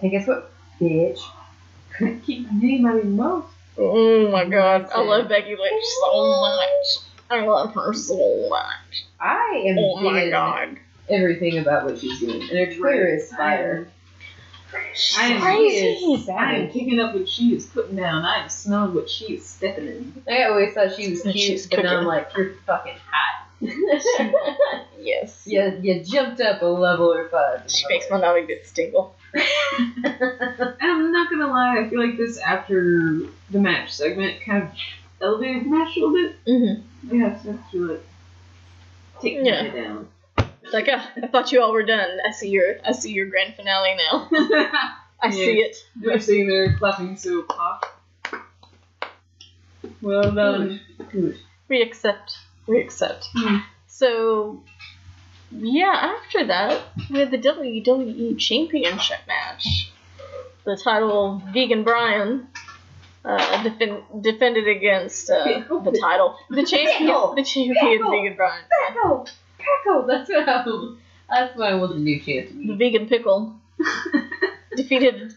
Hey, 0.00 0.08
guess 0.08 0.26
what, 0.26 0.50
bitch? 0.80 1.20
Couldn't 1.96 2.20
keep 2.22 2.50
my 2.50 2.58
name 2.60 2.84
out 2.84 2.96
of 2.96 3.04
your 3.04 3.12
mouth. 3.12 3.44
Oh 3.78 4.28
my 4.32 4.44
god, 4.44 4.88
I 4.92 5.02
love 5.02 5.28
Becky 5.28 5.54
Lynch 5.54 5.84
so 6.00 6.40
much. 6.40 6.98
I 7.30 7.46
love 7.46 7.72
her 7.74 7.92
so 7.92 8.48
much. 8.50 9.04
I 9.20 9.62
am 9.68 9.78
Oh 9.78 10.00
my 10.00 10.28
god. 10.30 10.78
everything 11.08 11.58
about 11.58 11.84
what 11.84 12.00
she's 12.00 12.18
doing, 12.18 12.40
and 12.42 12.50
her 12.50 12.74
Twitter 12.74 13.06
is 13.06 13.32
fire. 13.32 13.86
I 15.16 15.26
am, 15.28 15.40
Crazy. 15.40 15.86
Is 15.86 16.28
I 16.28 16.54
am 16.54 16.60
savage. 16.62 16.72
picking 16.72 16.98
up 16.98 17.14
what 17.14 17.28
she 17.28 17.54
is 17.54 17.66
putting 17.66 17.94
down. 17.94 18.24
I 18.24 18.42
am 18.42 18.48
smelling 18.48 18.94
what 18.94 19.08
she 19.08 19.34
is 19.34 19.46
stepping 19.46 19.86
in. 19.86 20.22
I 20.28 20.42
always 20.44 20.74
thought 20.74 20.96
she 20.96 21.08
was 21.10 21.22
cute, 21.22 21.36
she's 21.36 21.66
but 21.68 21.84
now 21.84 21.98
I'm 22.00 22.04
like, 22.06 22.30
you're 22.36 22.54
fucking 22.66 22.94
hot. 23.08 23.41
yes. 25.00 25.42
You, 25.46 25.78
you 25.82 26.02
jumped 26.04 26.40
up 26.40 26.62
a 26.62 26.66
level 26.66 27.12
or 27.12 27.28
five. 27.28 27.70
She 27.70 27.86
makes 27.88 28.06
my 28.10 28.18
naughty 28.20 28.44
bits 28.44 28.72
tingle. 28.72 29.14
And 29.34 30.04
I'm 30.80 31.12
not 31.12 31.30
gonna 31.30 31.46
lie, 31.48 31.78
I 31.78 31.88
feel 31.88 32.00
like 32.06 32.16
this 32.18 32.38
after 32.38 33.20
the 33.50 33.58
match 33.60 33.92
segment 33.92 34.42
kind 34.44 34.64
of 34.64 34.70
elevated 35.20 35.64
the 35.64 35.68
match 35.68 35.96
a 35.96 36.00
little 36.00 36.12
bit. 36.12 36.44
Mm-hmm. 36.46 37.16
Yeah, 37.16 37.40
so 37.42 37.50
I 37.50 37.70
feel 37.70 37.82
like 37.82 38.04
taking 39.20 39.46
Yeah. 39.46 39.62
it 39.62 39.74
down. 39.74 40.08
Like, 40.72 40.88
ah, 40.90 41.10
I 41.22 41.26
thought 41.28 41.52
you 41.52 41.62
all 41.62 41.72
were 41.72 41.82
done. 41.82 42.18
I 42.26 42.32
see 42.32 42.48
your, 42.48 42.76
I 42.84 42.92
see 42.92 43.12
your 43.12 43.26
grand 43.26 43.54
finale 43.54 43.96
now. 43.96 44.28
I 45.22 45.30
see 45.30 45.60
it. 45.60 45.76
They're 45.96 46.18
sitting 46.20 46.48
there 46.48 46.76
clapping 46.76 47.16
so 47.16 47.42
pop. 47.42 47.86
Well 50.00 50.32
done. 50.32 50.80
Good. 51.12 51.38
We 51.68 51.82
accept. 51.82 52.36
We 52.66 52.80
accept. 52.80 53.28
Hmm. 53.34 53.58
So, 53.86 54.62
yeah, 55.50 56.14
after 56.16 56.46
that, 56.46 56.82
we 57.10 57.18
had 57.18 57.30
the 57.30 57.38
WWE 57.38 58.38
Championship 58.38 59.18
match. 59.26 59.90
The 60.64 60.76
title 60.76 61.36
of 61.36 61.42
Vegan 61.52 61.82
Bryan 61.82 62.46
uh, 63.24 63.62
defend, 63.62 64.02
defended 64.20 64.68
against 64.68 65.30
uh, 65.30 65.44
the 65.44 65.98
title. 66.00 66.36
The 66.50 66.64
champion, 66.64 67.08
Pickle. 67.08 67.34
the 67.34 67.44
champion 67.44 67.76
Pickle. 67.80 68.10
Vegan 68.10 68.36
Bryan. 68.36 68.64
Pickle! 68.88 69.28
Pickle! 69.58 70.06
That's 70.06 70.28
what 70.30 70.48
I 70.48 70.64
That's 71.28 71.56
why 71.56 71.68
I 71.70 71.86
the 71.86 71.94
new 71.94 72.20
chant 72.20 72.48
to 72.48 72.54
The. 72.54 72.74
Vegan 72.74 73.06
Pickle 73.08 73.54
defeated 74.76 75.34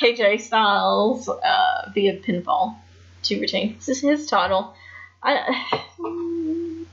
AJ 0.00 0.40
Styles 0.40 1.28
uh, 1.28 1.90
via 1.94 2.18
pinfall 2.18 2.76
to 3.24 3.40
retain 3.40 3.76
this 3.76 3.88
is 3.88 4.00
his 4.00 4.26
title. 4.26 4.74
I 5.24 5.84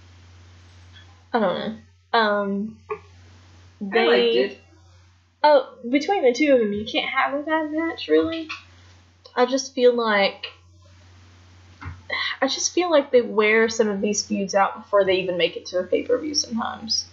I 1.34 1.39
don't 1.39 1.41
know. 1.41 1.76
Um, 2.13 2.80
they 3.80 4.00
I 4.00 4.06
liked 4.06 4.36
it. 4.36 4.62
oh 5.44 5.74
between 5.89 6.24
the 6.24 6.34
two 6.34 6.54
of 6.54 6.60
them, 6.60 6.74
you 6.74 6.86
can't 6.86 7.10
have 7.10 7.34
a 7.34 7.44
bad 7.44 7.72
match 7.72 8.08
really. 8.08 8.48
I 9.36 9.46
just 9.46 9.74
feel 9.76 9.94
like 9.94 10.48
I 12.41 12.48
just 12.48 12.74
feel 12.74 12.89
like 12.89 13.12
they 13.12 13.22
wear 13.22 13.70
some 13.70 13.88
of 13.88 14.02
these 14.02 14.26
feuds 14.26 14.56
out 14.56 14.84
before 14.84 15.06
they 15.06 15.15
even 15.15 15.38
make 15.38 15.56
it 15.56 15.67
to 15.67 15.80
a 15.80 15.84
pay 15.84 16.04
per 16.04 16.17
view 16.17 16.36
sometimes, 16.36 17.06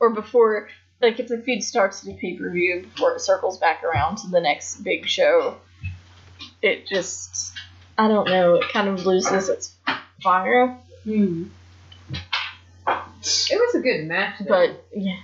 or 0.00 0.10
before 0.10 0.68
like 1.00 1.20
if 1.20 1.28
the 1.28 1.38
feud 1.38 1.62
starts 1.62 2.06
at 2.06 2.14
a 2.14 2.16
pay 2.16 2.36
per 2.36 2.50
view 2.50 2.82
before 2.82 3.14
it 3.14 3.20
circles 3.20 3.58
back 3.58 3.84
around 3.84 4.16
to 4.18 4.28
the 4.28 4.40
next 4.40 4.82
big 4.82 5.06
show, 5.06 5.56
it 6.62 6.86
just 6.86 7.54
I 7.96 8.08
don't 8.08 8.28
know. 8.28 8.56
It 8.56 8.68
kind 8.72 8.88
of 8.88 9.06
loses 9.06 9.48
its 9.48 9.68
fire. 10.22 10.76
Hmm. 11.04 11.44
It 12.86 13.58
was 13.58 13.74
a 13.74 13.80
good 13.80 14.04
match, 14.06 14.38
though. 14.40 14.46
But 14.48 14.84
yeah, 14.94 15.18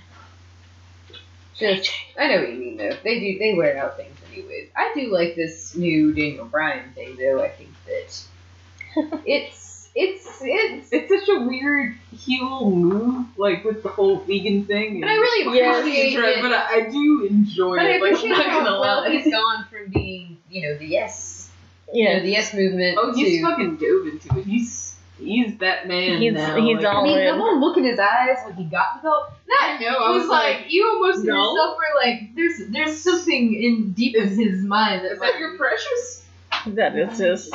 Just, 1.57 1.89
I 2.19 2.27
know 2.27 2.39
what 2.41 2.51
you 2.51 2.59
mean, 2.59 2.77
though. 2.77 2.95
They 3.03 3.19
do, 3.19 3.39
they 3.39 3.53
wear 3.55 3.77
out 3.77 3.97
things 3.97 4.15
anyways. 4.31 4.69
I 4.75 4.91
do 4.93 5.11
like 5.11 5.35
this 5.35 5.75
new 5.75 6.13
Daniel 6.13 6.45
Bryan 6.45 6.91
thing, 6.93 7.15
though. 7.17 7.41
I 7.43 7.49
think 7.49 7.69
that 7.87 9.21
it's, 9.25 9.89
it's, 9.95 10.37
it's. 10.41 10.89
It's 10.91 11.25
such 11.25 11.35
a 11.35 11.41
weird 11.47 11.95
heel 12.15 12.69
move, 12.69 13.25
like 13.37 13.63
with 13.63 13.81
the 13.81 13.89
whole 13.89 14.19
vegan 14.19 14.65
thing. 14.65 14.99
But 15.01 15.09
I 15.09 15.13
really 15.15 15.55
Yes. 15.57 15.79
appreciate 15.79 16.13
it. 16.19 16.41
But 16.41 16.51
I, 16.53 16.75
I 16.85 16.89
do 16.89 17.25
enjoy 17.29 17.77
But 17.77 17.85
I 17.85 17.89
it. 17.91 18.01
Like, 18.01 18.11
appreciate 18.13 18.31
I'm 18.33 18.37
not 18.39 18.49
how 18.49 18.63
gonna 18.65 18.79
well 18.81 19.01
lie. 19.01 19.09
he's 19.09 19.31
gone 19.33 19.65
from 19.71 19.91
being, 19.91 20.37
you 20.49 20.61
know, 20.63 20.77
the 20.77 20.85
yes, 20.85 21.49
you 21.93 22.03
know, 22.05 22.11
yeah. 22.11 22.19
the 22.19 22.29
yes 22.29 22.53
movement 22.53 22.97
Oh, 22.99 23.13
he's 23.15 23.39
to. 23.39 23.43
fucking 23.49 23.77
dove 23.77 24.07
into 24.07 24.37
it. 24.39 24.45
He's 24.45 24.84
he's 25.17 25.57
that 25.59 25.87
man 25.87 26.21
He's- 26.21 26.33
now. 26.33 26.55
he's 26.55 26.77
like, 26.77 26.85
all- 26.85 27.03
I 27.03 27.07
mean, 27.07 27.17
in. 27.19 27.25
the 27.25 27.33
whole 27.41 27.59
look 27.59 27.77
in 27.77 27.83
his 27.85 27.99
eyes 27.99 28.37
when 28.45 28.55
he 28.55 28.63
got 28.65 28.97
the 28.97 29.01
belt. 29.07 29.31
That 29.47 29.77
I 29.79 29.83
know, 29.83 29.97
I 29.97 30.09
was, 30.11 30.21
was 30.23 30.29
like, 30.29 30.57
like, 30.61 30.73
you 30.73 30.85
almost 30.87 31.23
no. 31.23 31.35
yourself 31.51 31.77
were 31.77 32.03
like, 32.03 32.35
there's 32.35 32.61
there's 32.69 32.97
something 33.01 33.53
in 33.53 33.91
deep 33.93 34.15
in 34.15 34.27
his 34.29 34.63
mind 34.63 35.03
that's 35.03 35.15
Is 35.15 35.19
like, 35.19 35.33
that 35.33 35.39
your 35.39 35.57
precious? 35.57 36.23
That 36.67 36.95
is 36.97 37.17
just 37.17 37.53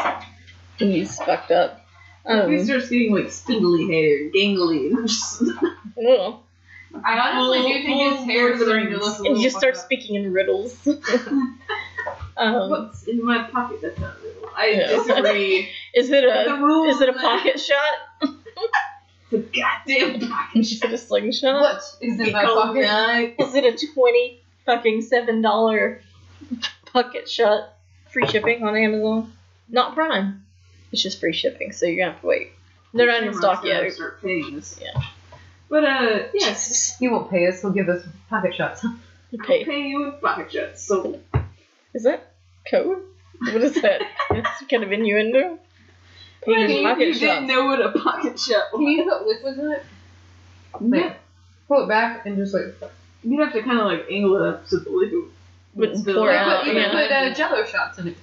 he's 0.78 1.16
fucked 1.16 1.50
up. 1.50 1.84
if 2.24 2.48
he 2.48 2.56
Um, 2.58 2.64
starts 2.64 2.88
getting 2.88 3.12
like 3.14 3.30
spindly 3.30 3.86
hair, 3.88 4.30
gangly, 4.30 4.92
well, 5.96 6.44
I 7.04 7.18
honestly 7.18 7.58
do 7.58 7.86
Full- 7.86 7.98
think 7.98 8.16
his 8.18 8.24
hair 8.26 8.52
is 8.52 8.52
Lord 8.52 8.52
of 8.52 8.58
the 8.60 8.64
starting 8.64 8.90
to 8.90 8.96
look 8.98 9.14
and 9.16 9.22
little 9.24 9.36
you 9.38 9.42
just 9.44 9.58
start 9.58 9.74
fucked 9.74 9.78
up. 9.78 9.84
speaking 9.84 10.14
in 10.16 10.32
riddles. 10.32 10.86
um, 12.36 12.70
what's 12.70 13.04
in 13.04 13.24
my 13.24 13.42
pocket? 13.44 13.80
That's 13.82 13.98
not 13.98 14.14
real. 14.19 14.19
I 14.56 14.72
disagree. 14.88 15.68
is 15.94 16.10
it 16.10 16.24
a 16.24 16.86
is 16.88 17.00
it 17.00 17.08
a 17.08 17.12
pocket 17.14 17.60
shot? 17.60 18.30
The 19.30 19.38
goddamn 19.38 20.28
pocket. 20.28 20.58
Is 20.58 20.82
it 20.82 20.92
a 20.92 20.98
slingshot? 20.98 21.60
What 21.60 21.82
is 22.00 22.16
Pickle 22.16 22.32
pocket? 22.62 22.82
knife. 22.82 23.34
Is 23.38 23.54
it 23.54 23.62
a 23.64 23.86
twenty 23.94 24.42
fucking 24.66 25.02
seven 25.02 25.40
dollar 25.40 26.02
pocket 26.86 27.28
shot? 27.30 27.74
Free 28.10 28.26
shipping 28.26 28.64
on 28.64 28.74
Amazon. 28.76 29.32
Not 29.68 29.94
Prime. 29.94 30.44
It's 30.90 31.00
just 31.00 31.20
free 31.20 31.32
shipping, 31.32 31.70
so 31.70 31.86
you're 31.86 31.98
gonna 32.04 32.12
have 32.14 32.20
to 32.22 32.26
wait. 32.26 32.48
They're 32.92 33.06
not 33.06 33.22
in 33.22 33.32
stock 33.34 33.64
yet. 33.64 33.92
Start 33.92 34.20
paying. 34.20 34.60
Yeah. 34.80 35.00
But 35.68 35.84
uh, 35.84 36.18
yes. 36.34 36.98
He 36.98 37.06
won't 37.06 37.30
pay 37.30 37.46
us. 37.46 37.60
He'll 37.60 37.70
give 37.70 37.88
us 37.88 38.04
pocket 38.28 38.56
shots. 38.56 38.82
You 38.82 39.38
I'll 39.40 39.46
pay. 39.46 39.64
pay 39.64 39.86
you 39.86 40.06
with 40.06 40.20
pocket 40.20 40.50
shots. 40.52 40.82
So 40.82 41.20
Is 41.94 42.02
that 42.02 42.32
code? 42.68 43.02
What 43.40 43.62
is 43.62 43.74
that? 43.82 44.02
it's 44.30 44.48
kind 44.70 44.82
of 44.82 44.92
innuendo. 44.92 45.58
Paying 46.42 46.70
you, 46.70 46.82
pocket 46.88 47.06
you 47.08 47.12
shots. 47.14 47.20
didn't 47.20 47.46
know 47.48 47.66
what 47.66 47.80
a 47.84 47.92
pocket 47.98 48.38
shot 48.40 48.70
Can 48.72 48.82
was. 48.84 48.92
you 48.92 49.04
put 49.04 49.26
liquids 49.26 49.58
in 49.58 49.70
it? 49.72 49.82
Yeah. 50.80 51.14
Pull 51.68 51.84
it 51.84 51.88
back 51.88 52.24
and 52.26 52.36
just 52.36 52.54
like. 52.54 52.74
You'd 53.22 53.40
have 53.40 53.52
to 53.52 53.62
kind 53.62 53.78
of 53.78 53.86
like 53.86 54.06
angle 54.10 54.36
it 54.36 54.48
up 54.48 54.66
so 54.66 54.78
the 54.78 54.88
liquid 54.90 55.24
would 55.74 55.90
Would 55.90 55.98
spill 55.98 56.14
pour 56.16 56.30
You 56.30 56.36
out, 56.38 56.64
put, 56.64 56.72
you 56.72 56.78
yeah. 56.80 56.90
can 56.90 56.92
put 57.08 57.12
uh, 57.12 57.34
Jello 57.34 57.64
shots 57.66 57.98
in 57.98 58.08
it. 58.08 58.16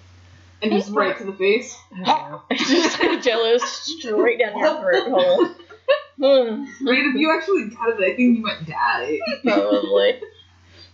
and 0.64 0.72
just 0.72 0.90
right 0.92 1.16
to 1.18 1.24
the 1.24 1.34
face. 1.34 1.78
just 2.52 3.24
jello 3.24 3.58
straight 3.60 4.40
down 4.40 4.58
your 4.58 4.80
throat 4.82 5.10
hole. 5.10 5.46
Hmm, 6.20 6.66
Right, 6.88 7.06
if 7.06 7.16
you 7.16 7.32
actually 7.32 7.66
got 7.70 7.90
it, 7.90 8.00
I 8.02 8.16
think 8.16 8.38
you 8.38 8.42
might 8.42 8.66
die. 8.66 9.20
Probably. 9.44 10.20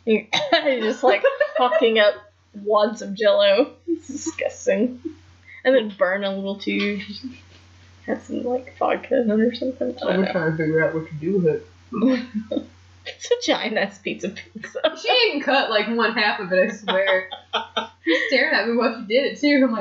You- 0.06 0.28
You're 0.66 0.80
just 0.82 1.02
like 1.04 1.24
fucking 1.58 1.98
up 2.00 2.14
wads 2.56 3.02
of 3.02 3.14
jello. 3.14 3.74
It's 3.88 4.08
disgusting. 4.08 5.00
and 5.64 5.74
then 5.76 5.94
burn 5.98 6.24
a 6.26 6.36
little 6.36 6.58
too. 6.58 7.00
Have 8.06 8.22
some 8.24 8.44
like 8.44 8.76
vodka 8.78 9.22
in 9.22 9.32
it 9.32 9.40
or 9.40 9.54
something. 9.56 9.96
I 9.96 10.00
don't 10.00 10.18
We're 10.18 10.26
know. 10.26 10.32
trying 10.34 10.52
to 10.52 10.58
figure 10.58 10.86
out 10.86 10.94
what 10.94 11.08
to 11.08 11.14
do 11.16 11.38
with 11.40 11.46
it. 11.56 12.64
It's 13.06 13.30
a 13.30 13.36
giant 13.52 13.78
ass 13.78 14.00
pizza 14.00 14.30
pizza. 14.30 14.80
She 15.02 15.10
even 15.28 15.42
cut 15.42 15.70
like 15.70 15.90
one 15.90 16.14
half 16.14 16.40
of 16.40 16.52
it, 16.54 16.72
I 16.72 16.74
swear. 16.74 17.30
She's 18.06 18.20
staring 18.28 18.54
at 18.56 18.66
me 18.68 18.78
while 18.78 18.98
she 19.02 19.06
did 19.14 19.26
it 19.34 19.40
too. 19.42 19.62
I'm 19.66 19.74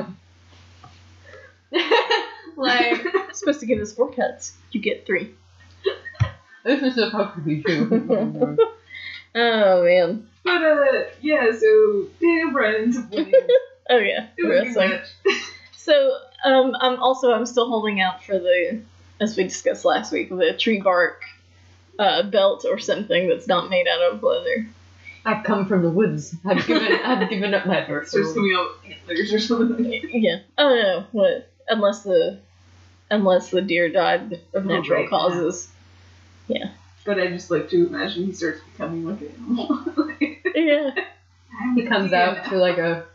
like, 2.57 3.01
like 3.01 3.33
supposed 3.33 3.61
to 3.61 3.65
give 3.65 3.79
us 3.79 3.93
four 3.93 4.11
cuts. 4.11 4.53
You 4.71 4.81
get 4.81 5.05
three. 5.05 5.31
this 6.65 6.81
is 6.83 6.95
supposed 6.95 7.35
to 7.35 7.41
be 7.41 7.63
true. 7.63 8.57
Oh 9.35 9.83
man. 9.83 10.27
But 10.43 10.61
uh, 10.61 11.03
yeah. 11.21 11.51
So 11.51 12.07
Daniel 12.19 12.51
Bryan's 12.51 12.97
winning. 13.11 13.33
Oh 13.89 13.97
yeah. 13.97 14.27
It 14.37 14.43
was 14.45 14.59
a 14.59 14.63
good 14.63 14.75
Wrestling. 14.77 15.01
So 15.75 16.17
um, 16.45 16.73
I'm 16.79 17.01
also 17.03 17.33
I'm 17.33 17.45
still 17.45 17.67
holding 17.67 17.99
out 17.99 18.23
for 18.23 18.39
the, 18.39 18.79
as 19.19 19.35
we 19.35 19.43
discussed 19.43 19.83
last 19.83 20.13
week, 20.13 20.29
the 20.29 20.55
tree 20.57 20.79
bark 20.79 21.23
uh, 21.99 22.23
belt 22.23 22.63
or 22.63 22.79
something 22.79 23.27
that's 23.27 23.47
not 23.47 23.69
made 23.69 23.85
out 23.85 24.13
of 24.13 24.23
leather. 24.23 24.65
I've 25.25 25.43
come 25.43 25.65
from 25.65 25.81
the 25.83 25.89
woods. 25.89 26.35
I've 26.45 26.65
given 26.65 26.87
I've 27.03 27.29
given 27.29 27.53
up 27.53 27.65
my 27.65 27.85
first. 27.85 28.11
Starts 28.11 28.33
coming 28.33 28.55
out 28.57 28.69
with 28.81 28.93
antlers 28.93 29.33
or 29.33 29.39
something. 29.39 29.91
Yeah. 30.13 30.37
Oh 30.57 30.69
no. 30.69 31.05
What? 31.11 31.49
Unless 31.67 32.03
the 32.03 32.39
unless 33.11 33.49
the 33.49 33.61
deer 33.61 33.89
died 33.89 34.39
of 34.53 34.65
Oh, 34.65 34.67
natural 34.67 35.01
right, 35.01 35.09
causes. 35.09 35.67
But 37.05 37.19
I 37.19 37.27
just 37.27 37.51
like 37.51 37.69
to 37.69 37.87
imagine 37.87 38.25
he 38.25 38.31
starts 38.33 38.61
becoming 38.71 39.05
like 39.05 39.21
an 39.21 39.33
animal. 39.39 39.85
Yeah. 40.55 40.91
He 41.73 41.83
comes 41.87 42.13
out 42.13 42.45
to 42.49 42.57
like 42.57 42.77
a 42.77 43.05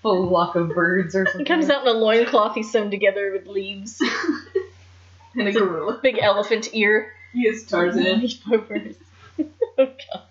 full 0.00 0.28
flock 0.28 0.56
of 0.56 0.70
birds 0.70 1.14
or 1.14 1.26
something. 1.26 1.40
He 1.40 1.44
comes 1.44 1.68
out 1.68 1.82
in 1.82 1.88
a 1.88 1.98
loincloth 1.98 2.54
he's 2.54 2.72
sewn 2.72 2.90
together 2.90 3.32
with 3.32 3.46
leaves. 3.46 4.00
and 5.34 5.46
a 5.48 5.52
gorilla. 5.52 5.98
Big 6.02 6.18
elephant 6.18 6.70
ear. 6.72 7.12
He 7.34 7.46
is 7.46 7.66
Tarzan. 7.66 8.26
Oh, 8.50 9.46
oh 9.78 9.86
god. 9.86 10.22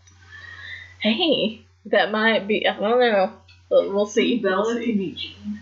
Hey, 0.99 1.61
that 1.85 2.11
might 2.11 2.47
be. 2.47 2.67
I 2.67 2.77
don't 2.79 2.99
know. 2.99 3.31
We'll, 3.69 3.93
we'll 3.93 4.05
see. 4.07 4.39
We'll 4.43 4.63
Bella 4.63 4.75
see. 4.75 4.85
can 4.85 4.97
be 4.97 5.11
Jane. 5.11 5.59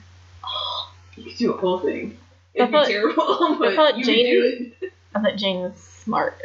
You 1.15 1.23
could 1.23 1.37
do 1.37 1.53
a 1.53 1.57
whole 1.57 1.79
thing. 1.79 2.17
It'd 2.53 2.71
thought- 2.71 2.87
be 2.87 2.93
terrible, 2.93 3.57
but 3.59 3.75
thought 3.75 3.97
you 3.97 4.05
Jane- 4.05 4.71
could 4.71 4.79
do 4.79 4.89
I 5.15 5.19
thought 5.21 5.35
Jane 5.37 5.59
was 5.61 5.75
smart. 5.77 6.39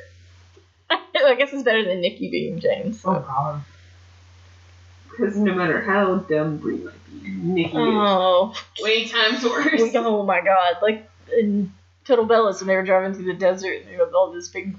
I 1.16 1.34
guess 1.36 1.53
it's 1.53 1.62
better 1.62 1.84
than 1.84 2.01
Nikki 2.01 2.30
being 2.30 2.59
Jane. 2.61 2.97
Oh 3.05 3.20
god. 3.20 3.62
Because 5.11 5.36
no 5.36 5.55
matter 5.55 5.80
how 5.82 6.16
dumb 6.16 6.57
Brie 6.59 6.78
might 6.78 6.95
be, 7.22 7.28
Nikki 7.28 7.72
Oh, 7.74 8.55
is 8.78 8.82
way 8.84 9.07
times 9.07 9.45
worse. 9.45 9.80
oh 9.95 10.24
my 10.24 10.40
god! 10.40 10.76
Like 10.80 11.09
in 11.36 11.72
Total 12.05 12.26
Bellas, 12.26 12.61
when 12.61 12.68
they 12.68 12.76
were 12.76 12.82
driving 12.82 13.14
through 13.14 13.26
the 13.26 13.34
desert, 13.34 13.80
and 13.82 13.88
they 13.88 13.93
had 13.93 14.12
all 14.14 14.32
these 14.32 14.49
big 14.49 14.74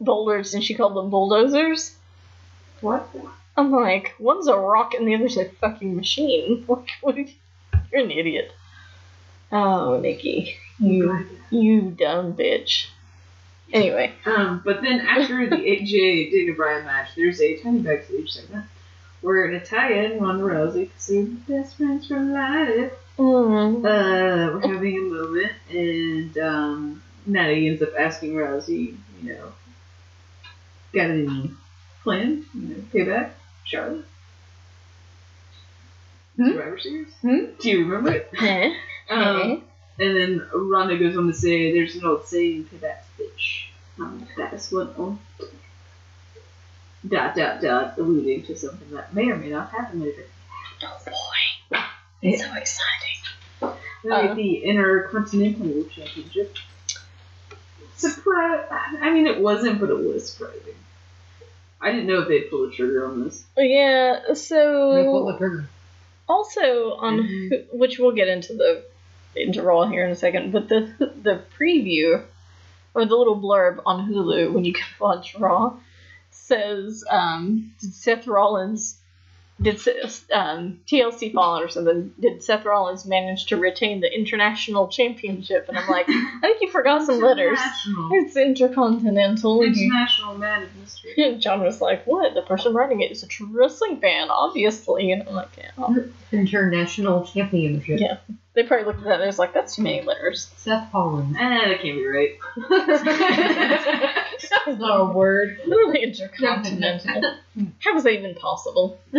boulders, 0.00 0.54
and 0.54 0.64
she 0.64 0.74
called 0.74 0.96
them 0.96 1.10
bulldozers. 1.10 1.94
What? 2.80 3.08
I'm 3.56 3.70
like, 3.72 4.14
one's 4.18 4.46
a 4.46 4.56
rock 4.56 4.94
and 4.94 5.06
the 5.06 5.14
other's 5.16 5.36
a 5.36 5.46
fucking 5.46 5.96
machine. 5.96 6.64
What 7.00 7.16
you're 7.92 8.02
an 8.04 8.10
idiot. 8.10 8.52
Oh, 9.52 9.98
Nikki, 10.00 10.56
you 10.78 11.26
you 11.50 11.80
dumb 11.90 12.34
bitch. 12.34 12.86
Anyway, 13.72 14.12
Um, 14.24 14.62
but 14.64 14.80
then 14.82 15.00
after 15.00 15.46
the 15.48 15.56
AJ 15.56 16.30
Daniel 16.32 16.56
Bryan 16.56 16.86
match, 16.86 17.10
there's 17.16 17.40
a 17.40 17.56
tiny 17.56 17.80
backstage 17.80 18.32
segment 18.32 18.64
where 19.20 19.50
Natalya 19.50 20.12
and 20.12 20.22
Ronda 20.22 20.44
Rousey, 20.44 20.88
because 20.88 21.06
they're 21.46 21.62
best 21.62 21.76
friends 21.76 22.06
for 22.06 22.18
life, 22.20 22.92
mm, 23.18 23.78
uh, 23.78 24.52
we're 24.54 24.60
having 24.74 24.96
a 24.96 25.00
moment, 25.02 25.52
and 25.70 26.38
um, 26.38 27.02
Natty 27.26 27.68
ends 27.68 27.82
up 27.82 27.90
asking 27.98 28.34
Rousey, 28.34 28.96
you 29.22 29.34
know, 29.34 29.52
got 30.92 31.10
any 31.10 31.50
plan? 32.02 32.44
You 32.54 32.60
know, 32.68 32.82
payback? 32.94 33.32
Charlotte? 33.64 34.04
Hmm? 36.36 36.48
Survivor 36.52 36.78
Series? 36.78 37.12
Hmm? 37.20 37.44
Do 37.60 37.68
you 37.68 37.84
remember 37.84 38.12
it? 38.12 38.30
Um, 39.10 39.62
and 39.98 40.16
then 40.16 40.48
Ronda 40.54 40.96
goes 40.98 41.16
on 41.16 41.26
to 41.26 41.34
say, 41.34 41.72
"There's 41.72 41.94
an 41.96 42.04
old 42.04 42.26
saying, 42.26 42.68
that 42.80 43.04
bitch." 43.18 43.64
Um, 43.98 44.26
that 44.36 44.52
is 44.54 44.70
what 44.70 44.96
on 44.98 45.18
dot 47.08 47.34
dot 47.36 47.60
dot, 47.60 47.98
alluding 47.98 48.42
to 48.44 48.56
something 48.56 48.90
that 48.92 49.14
may 49.14 49.28
or 49.30 49.36
may 49.36 49.48
not 49.48 49.70
happen 49.70 50.00
later. 50.00 50.24
Oh 50.82 50.98
boy, 51.06 51.78
it's 52.22 52.42
so 52.42 52.54
exciting. 52.54 53.78
Like 54.04 54.30
Uh. 54.30 54.34
the 54.34 54.56
Intercontinental 54.64 55.84
Championship. 55.90 56.54
Surprise! 57.96 58.64
I 59.00 59.10
mean, 59.12 59.26
it 59.26 59.40
wasn't, 59.40 59.80
but 59.80 59.90
it 59.90 59.98
was 59.98 60.30
surprising. 60.32 60.74
I 61.80 61.90
didn't 61.90 62.06
know 62.06 62.20
if 62.22 62.28
they'd 62.28 62.48
pull 62.50 62.66
the 62.68 62.72
trigger 62.72 63.06
on 63.06 63.24
this. 63.24 63.44
Yeah, 63.56 64.20
They 64.20 64.26
pulled 64.26 64.38
so 64.38 65.32
the 65.32 65.38
trigger. 65.38 65.68
also 66.28 66.92
on 66.94 67.18
Mhm. 67.20 67.48
Hu- 67.70 67.76
which 67.78 67.98
we'll 67.98 68.12
get 68.12 68.28
into 68.28 68.52
the 68.54 68.84
into 69.36 69.62
Raw 69.62 69.86
here 69.86 70.04
in 70.04 70.10
a 70.10 70.16
second, 70.16 70.52
but 70.52 70.68
the 70.68 70.92
the 70.98 71.42
preview 71.58 72.22
or 72.94 73.04
the 73.04 73.14
little 73.14 73.40
blurb 73.40 73.80
on 73.86 74.10
Hulu 74.10 74.52
when 74.52 74.64
you 74.64 74.72
can 74.72 74.86
watch 75.00 75.34
Raw 75.36 75.76
says 76.30 77.04
um, 77.10 77.72
did 77.80 77.94
Seth 77.94 78.26
Rollins 78.26 78.98
did 79.60 79.80
um, 80.32 80.80
TLC 80.86 81.32
Fallen 81.32 81.64
or 81.64 81.68
something? 81.68 82.14
Did 82.20 82.44
Seth 82.44 82.64
Rollins 82.64 83.04
manage 83.04 83.46
to 83.46 83.56
retain 83.56 84.00
the 84.00 84.12
international 84.12 84.86
championship? 84.86 85.68
And 85.68 85.76
I'm 85.76 85.88
like 85.88 86.06
I 86.08 86.38
think 86.42 86.60
you 86.60 86.70
forgot 86.70 87.04
some 87.04 87.20
letters. 87.20 87.58
It's 88.12 88.36
intercontinental. 88.36 89.62
International 89.62 90.38
man 90.38 90.62
of 90.62 90.76
mystery. 90.76 91.14
and 91.18 91.40
John 91.40 91.60
was 91.62 91.80
like 91.80 92.06
what? 92.06 92.34
The 92.34 92.42
person 92.42 92.72
writing 92.72 93.00
it 93.00 93.10
is 93.10 93.24
a 93.24 93.28
wrestling 93.50 94.00
fan 94.00 94.30
obviously. 94.30 95.10
And 95.10 95.28
I'm 95.28 95.34
like 95.34 95.48
yeah. 95.58 95.94
International 96.30 97.24
Championship. 97.24 98.00
Yeah. 98.00 98.18
They 98.58 98.64
probably 98.64 98.86
looked 98.86 98.98
at 99.02 99.04
that 99.04 99.20
and 99.20 99.26
was 99.28 99.38
like, 99.38 99.54
that's 99.54 99.76
too 99.76 99.82
many 99.82 100.02
letters. 100.02 100.50
Seth 100.56 100.92
Rollins. 100.92 101.36
Eh, 101.38 101.68
that 101.68 101.80
can't 101.80 101.96
be 101.96 102.04
right. 102.08 102.36
That's 104.66 104.80
not 104.80 105.00
a 105.00 105.04
word. 105.12 105.60
Intercontinental. 105.94 107.34
How 107.78 107.94
was 107.94 108.02
that 108.02 108.14
even 108.14 108.34
possible? 108.34 108.98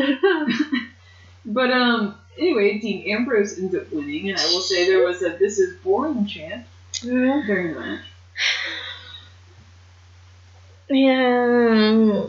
But 1.46 1.72
um, 1.72 2.16
anyway, 2.38 2.80
Dean 2.80 3.10
Ambrose 3.16 3.58
ends 3.58 3.74
up 3.74 3.90
winning, 3.94 4.30
and 4.30 4.38
I 4.38 4.44
will 4.48 4.60
say 4.60 4.86
there 4.90 5.06
was 5.06 5.22
a 5.24 5.30
"This 5.40 5.58
is 5.58 5.78
boring" 5.78 6.28
chant 6.28 6.66
during 7.02 7.74
the 7.74 7.80
match. 7.80 8.02
Yeah. 10.90 12.26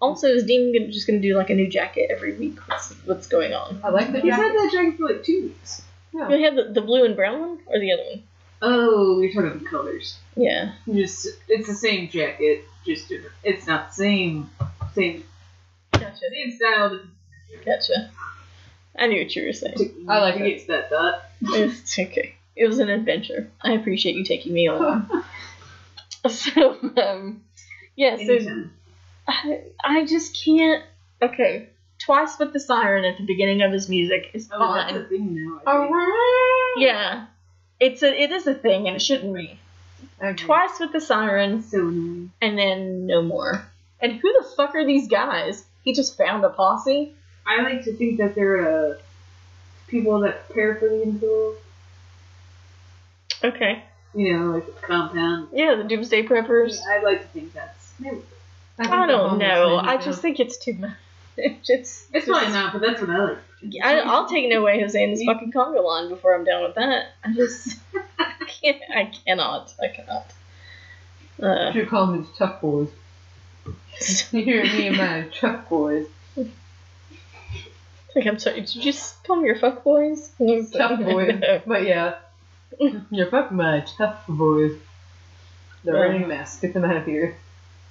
Also, 0.00 0.28
is 0.28 0.44
Dean 0.44 0.72
gonna- 0.72 0.90
just 0.92 1.06
going 1.06 1.20
to 1.20 1.28
do 1.28 1.36
like 1.36 1.50
a 1.50 1.54
new 1.54 1.68
jacket 1.68 2.10
every 2.10 2.34
week? 2.34 2.58
What's, 2.68 2.92
what's 3.04 3.26
going 3.26 3.52
on? 3.54 3.80
I 3.84 3.88
like 3.90 4.12
the 4.12 4.20
He's 4.20 4.34
had 4.34 4.52
that 4.52 4.70
jacket 4.72 4.96
for 4.98 5.08
like 5.08 5.24
two 5.24 5.42
weeks. 5.44 5.82
We 6.12 6.42
had 6.42 6.56
the, 6.56 6.64
the 6.72 6.82
blue 6.82 7.04
and 7.04 7.16
brown 7.16 7.40
one 7.40 7.58
or 7.66 7.78
the 7.78 7.92
other 7.92 8.02
one? 8.02 8.22
Oh, 8.60 9.20
you're 9.20 9.32
talking 9.32 9.48
about 9.48 9.60
the 9.60 9.68
colors. 9.68 10.18
Yeah. 10.36 10.72
Just 10.86 11.26
it's 11.48 11.68
the 11.68 11.74
same 11.74 12.08
jacket, 12.08 12.64
just 12.86 13.08
different. 13.08 13.34
It's 13.42 13.66
not 13.66 13.88
the 13.88 13.94
same, 13.94 14.50
same, 14.94 15.24
Gotcha. 15.92 16.16
same 16.30 16.52
style. 16.56 17.00
Gotcha. 17.64 18.10
I 18.96 19.06
knew 19.06 19.22
what 19.22 19.34
you 19.34 19.46
were 19.46 19.52
saying. 19.52 20.06
I 20.08 20.18
like 20.18 20.36
it. 20.40 20.60
to 20.60 20.66
that 20.68 20.90
thought. 20.90 21.22
It's 21.42 21.98
okay. 21.98 22.36
It 22.54 22.66
was 22.66 22.78
an 22.78 22.90
adventure. 22.90 23.50
I 23.62 23.72
appreciate 23.72 24.14
you 24.14 24.24
taking 24.24 24.52
me 24.52 24.66
along. 24.66 25.10
so, 26.28 26.76
um, 27.02 27.42
yeah, 27.96 28.16
so 28.16 28.22
Anytime. 28.22 28.72
I, 29.26 29.62
I 29.82 30.04
just 30.06 30.38
can't. 30.44 30.84
Okay, 31.20 31.68
twice 32.04 32.38
with 32.38 32.52
the 32.52 32.60
siren 32.60 33.04
at 33.04 33.16
the 33.18 33.24
beginning 33.24 33.62
of 33.62 33.72
his 33.72 33.88
music 33.88 34.30
is 34.34 34.48
Oh, 34.52 34.74
that's 34.74 34.92
fine. 34.92 35.00
a 35.00 35.04
thing 35.04 35.34
now. 35.34 35.60
I 35.66 35.78
think. 36.74 36.86
Yeah, 36.86 37.26
it's 37.80 38.02
a 38.02 38.12
it 38.22 38.32
is 38.32 38.46
a 38.46 38.54
thing 38.54 38.86
and 38.88 38.96
it 38.96 39.02
shouldn't 39.02 39.34
be. 39.34 39.58
Twice 40.36 40.78
with 40.80 40.92
the 40.92 41.00
siren 41.00 41.62
So 41.62 41.78
annoying. 41.78 42.30
and 42.40 42.58
then 42.58 43.06
no 43.06 43.22
more. 43.22 43.64
And 44.00 44.12
who 44.12 44.32
the 44.32 44.44
fuck 44.56 44.74
are 44.74 44.84
these 44.86 45.08
guys? 45.08 45.64
He 45.82 45.92
just 45.94 46.16
found 46.16 46.44
a 46.44 46.50
posse. 46.50 47.12
I 47.46 47.62
like 47.62 47.84
to 47.84 47.92
think 47.96 48.18
that 48.18 48.34
they're 48.36 48.90
uh, 48.92 48.94
people 49.88 50.20
that 50.20 50.46
prepare 50.46 50.76
for 50.76 50.88
the 50.88 51.02
info. 51.02 51.54
Okay. 53.44 53.82
You 54.14 54.32
know, 54.38 54.46
like 54.52 54.66
the 54.66 54.72
compound. 54.86 55.48
Yeah, 55.52 55.74
the 55.76 55.84
Doomsday 55.84 56.24
Preppers. 56.24 56.78
I 56.86 57.02
like 57.02 57.22
to 57.22 57.28
think 57.28 57.52
that's. 57.52 57.92
maybe. 57.98 58.22
I 58.78 59.06
don't 59.06 59.38
know. 59.38 59.78
I 59.78 59.96
just 59.96 60.20
think 60.22 60.38
it's 60.40 60.58
too 60.58 60.74
much. 60.74 60.92
It's 61.36 61.70
It's 61.70 62.08
just- 62.12 62.26
fine 62.28 62.52
now, 62.52 62.70
but 62.72 62.80
that's 62.82 63.00
what 63.00 63.10
I 63.10 63.18
like. 63.24 63.38
I, 63.82 64.00
I'll 64.00 64.28
take 64.28 64.48
no 64.50 64.62
way 64.62 64.80
Jose 64.80 65.00
in 65.02 65.10
this 65.12 65.22
fucking 65.24 65.52
conga 65.52 65.82
line 65.84 66.08
before 66.08 66.34
I'm 66.34 66.44
done 66.44 66.64
with 66.64 66.74
that. 66.74 67.12
I 67.24 67.32
just 67.32 67.78
I 68.18 68.32
can't. 68.46 68.82
I 68.92 69.04
cannot. 69.24 69.72
I 69.80 69.86
cannot. 69.88 70.26
Uh, 71.40 71.72
should 71.72 71.88
call 71.88 72.08
them 72.08 72.28
tough 72.36 72.60
boys. 72.60 72.88
You 74.32 74.42
hear 74.42 74.64
me 74.64 74.88
and 74.88 74.96
my 74.96 75.28
tough 75.38 75.68
boys. 75.68 76.06
Like, 78.14 78.26
I'm 78.26 78.38
sorry, 78.38 78.60
did 78.60 78.74
you 78.74 78.82
just 78.82 79.22
call 79.24 79.36
me 79.36 79.46
your 79.46 79.58
fuck 79.58 79.84
boys? 79.84 80.30
Tough 80.72 80.98
boys. 81.00 81.40
But 81.66 81.84
yeah. 81.86 82.16
You're 83.10 83.30
fucking 83.30 83.56
my 83.56 83.80
tough 83.96 84.26
boys. 84.28 84.72
They're 85.84 85.94
Yeah. 85.94 86.00
wearing 86.00 86.28
masks. 86.28 86.60
Get 86.60 86.74
them 86.74 86.84
out 86.84 86.96
of 86.96 87.06
here. 87.06 87.36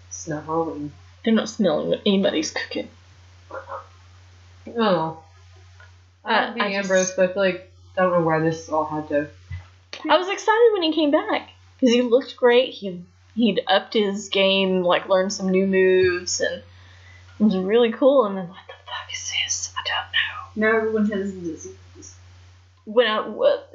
It's 0.10 0.28
not 0.28 0.46
Halloween. 0.46 0.92
They're 1.24 1.34
not 1.34 1.50
smelling 1.50 1.88
what 1.90 2.02
anybody's 2.06 2.52
cooking. 2.52 2.90
Oh. 4.78 5.24
I 6.24 6.34
Uh, 6.34 6.46
love 6.46 6.54
the 6.56 6.60
just- 6.60 7.16
but 7.16 7.30
I 7.30 7.34
feel 7.34 7.44
like 7.44 7.72
I 7.98 8.02
don't 8.04 8.12
know 8.14 8.22
why 8.26 8.40
this 8.40 8.70
all 8.70 8.86
had 8.86 9.08
to. 9.10 9.28
I 10.10 10.18
was 10.18 10.30
excited 10.30 10.70
when 10.74 10.84
he 10.84 10.94
came 10.94 11.12
back 11.12 11.50
because 11.80 11.94
he 11.94 12.02
looked 12.02 12.36
great. 12.38 12.74
He 12.74 13.04
he'd 13.36 13.62
upped 13.68 13.94
his 13.94 14.30
game, 14.30 14.84
like 14.84 15.08
learned 15.10 15.34
some 15.34 15.50
new 15.50 15.66
moves, 15.68 16.40
and 16.42 16.62
it 17.40 17.44
was 17.44 17.56
really 17.58 17.92
cool. 17.92 18.26
And 18.26 18.38
then 18.38 18.48
what 18.48 18.60
the 18.68 18.74
fuck 18.86 19.12
is 19.12 19.32
this? 19.44 19.74
I 19.78 19.82
don't 19.88 20.64
know. 20.66 20.70
Now 20.72 20.78
everyone 20.78 21.10
has 21.12 21.32
disease. 21.34 22.16
When 22.86 23.08
I 23.08 23.20
what 23.22 23.74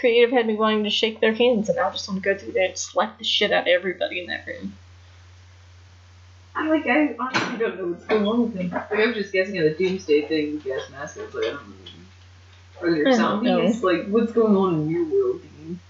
creative 0.00 0.30
had 0.30 0.46
me 0.46 0.54
wanting 0.54 0.84
to 0.84 0.90
shake 0.90 1.20
their 1.20 1.32
hands, 1.32 1.68
and 1.68 1.78
I 1.78 1.90
just 1.90 2.08
want 2.08 2.22
to 2.22 2.34
go 2.34 2.38
through 2.38 2.52
there 2.52 2.66
and 2.68 2.78
slap 2.78 3.18
the 3.18 3.24
shit 3.24 3.52
out 3.52 3.62
of 3.62 3.68
everybody 3.68 4.20
in 4.20 4.26
that 4.26 4.46
room. 4.46 4.76
I 6.54 6.68
like. 6.68 6.86
I 6.86 7.14
honestly 7.18 7.58
don't 7.58 7.78
know 7.78 7.86
what's 7.88 8.04
going 8.04 8.26
on 8.26 8.42
with 8.42 8.54
him. 8.54 8.70
Like 8.70 8.92
I'm 8.92 9.14
just 9.14 9.32
guessing 9.32 9.58
at 9.58 9.76
the 9.76 9.84
Doomsday 9.84 10.28
thing 10.28 10.54
with 10.54 10.64
gas 10.64 10.90
mask. 10.90 11.18
I 11.18 11.24
was 11.24 11.34
like, 11.34 11.44
I 11.44 11.48
don't 11.50 11.68
know. 11.68 11.74
Are 12.80 12.94
there 12.94 13.08
I 13.08 13.10
don't 13.10 13.44
zombies? 13.44 13.82
Like, 13.82 14.06
what's 14.08 14.32
going 14.32 14.56
on 14.56 14.74
in 14.74 14.90
your 14.90 15.04
world, 15.04 15.42
Dean? 15.42 15.80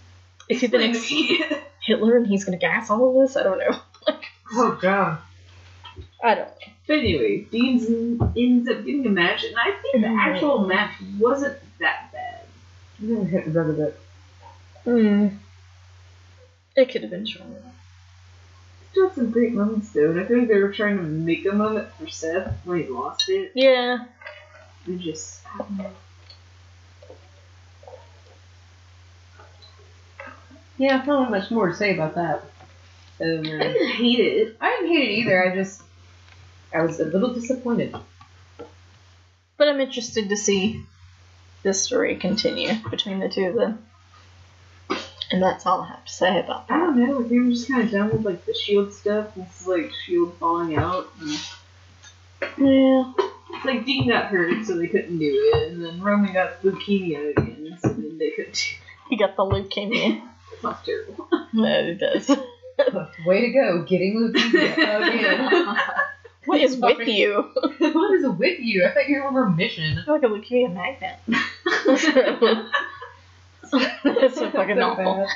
Is 0.48 0.60
he 0.60 0.66
the 0.66 0.80
Explain 0.80 1.38
next. 1.40 1.62
Hitler, 1.86 2.18
and 2.18 2.26
he's 2.26 2.44
gonna 2.44 2.58
gas 2.58 2.90
all 2.90 3.10
of 3.10 3.28
us? 3.28 3.36
I 3.36 3.42
don't 3.42 3.58
know. 3.58 3.78
like, 4.06 4.24
Oh 4.52 4.78
god. 4.80 5.18
I 6.22 6.34
don't. 6.34 6.48
But 6.86 6.98
anyway, 6.98 7.40
Dean 7.50 8.18
ends 8.36 8.68
up 8.68 8.84
getting 8.84 9.06
a 9.06 9.10
match, 9.10 9.44
and 9.44 9.56
I 9.58 9.72
think 9.82 10.02
the 10.02 10.08
actual 10.08 10.66
match 10.66 10.94
wasn't 11.18 11.58
that 11.80 12.10
bad. 12.12 12.46
I'm 13.00 13.14
gonna 13.14 13.28
hit 13.28 13.44
the 13.44 13.50
bed 13.50 13.70
a 13.70 13.72
bit. 13.72 14.00
Hmm. 14.84 15.28
It 16.76 16.90
could 16.90 17.02
have 17.02 17.10
been 17.10 17.26
stronger. 17.26 17.60
Still 18.92 19.08
had 19.08 19.14
some 19.14 19.30
great 19.30 19.52
moments 19.52 19.90
though, 19.90 20.10
and 20.10 20.20
I 20.20 20.24
feel 20.24 20.38
like 20.40 20.48
they 20.48 20.58
were 20.58 20.72
trying 20.72 20.96
to 20.96 21.02
make 21.02 21.46
a 21.46 21.52
moment 21.52 21.88
for 21.98 22.08
Seth 22.08 22.54
when 22.64 22.82
he 22.82 22.88
lost 22.88 23.28
it, 23.28 23.52
Yeah. 23.54 24.04
and 24.86 25.00
just. 25.00 25.42
Yeah, 30.78 31.00
I 31.02 31.04
don't 31.06 31.24
have 31.24 31.30
much 31.30 31.50
more 31.50 31.68
to 31.68 31.74
say 31.74 31.94
about 31.94 32.14
that. 32.14 32.44
Um, 33.20 33.40
I 33.40 33.64
didn't 33.72 33.88
hate 33.88 34.20
it. 34.20 34.56
I 34.60 34.70
didn't 34.70 34.88
hate 34.96 35.08
it 35.10 35.12
either. 35.14 35.50
I 35.50 35.54
just 35.54 35.82
I 36.72 36.82
was 36.82 37.00
a 37.00 37.04
little 37.04 37.34
disappointed. 37.34 37.94
But 39.56 39.68
I'm 39.68 39.80
interested 39.80 40.28
to 40.28 40.36
see 40.36 40.84
this 41.64 41.82
story 41.82 42.14
continue 42.16 42.72
between 42.90 43.18
the 43.18 43.28
two 43.28 43.46
of 43.46 43.56
them. 43.56 43.84
And 45.30 45.42
that's 45.42 45.66
all 45.66 45.82
I 45.82 45.88
have 45.88 46.04
to 46.04 46.12
say 46.12 46.40
about 46.40 46.68
that. 46.68 46.74
I 46.74 46.78
don't 46.78 46.96
know. 46.98 47.18
Like, 47.18 47.28
they 47.28 47.38
were 47.38 47.50
just 47.50 47.68
kind 47.68 47.82
of 47.82 47.90
done 47.90 48.10
with 48.10 48.24
like 48.24 48.44
the 48.46 48.54
shield 48.54 48.92
stuff. 48.92 49.34
This 49.34 49.60
is 49.60 49.66
like 49.66 49.90
shield 50.06 50.34
falling 50.38 50.76
out. 50.76 51.08
And 51.20 51.30
Yeah. 52.56 53.12
it's 53.50 53.64
like 53.64 53.84
Dean 53.84 54.08
got 54.08 54.26
hurt, 54.26 54.64
so 54.64 54.76
they 54.78 54.86
couldn't 54.86 55.18
do 55.18 55.30
it, 55.54 55.72
and 55.72 55.84
then 55.84 56.00
Roman 56.00 56.32
got 56.32 56.62
leukemia 56.62 57.36
again, 57.36 57.76
so 57.82 57.88
then 57.90 58.16
they 58.18 58.30
couldn't. 58.30 58.54
do 58.54 58.60
He 59.10 59.16
got 59.16 59.36
the 59.36 59.42
leukemia. 59.44 60.22
It 60.52 60.62
sounds 60.62 60.78
terrible. 60.84 61.28
no, 61.52 61.84
he 61.84 61.94
does. 61.94 62.28
Way 63.26 63.40
to 63.40 63.52
go, 63.52 63.82
getting 63.82 64.32
leukemia 64.32 65.08
again. 65.08 65.76
What 66.44 66.60
is 66.62 66.76
with 66.78 67.06
you? 67.06 67.42
what 67.78 68.14
is 68.14 68.26
with 68.26 68.60
you? 68.60 68.86
I 68.86 68.90
thought 68.94 69.06
you 69.06 69.18
were 69.20 69.26
on 69.26 69.34
remission. 69.34 69.98
I'm 69.98 70.06
like 70.14 70.22
a 70.22 70.26
leukemia 70.28 70.72
magnet. 70.72 71.18
That's 74.04 74.34
so 74.34 74.50
fucking 74.50 74.76
So 74.76 74.82
awful. 74.82 75.26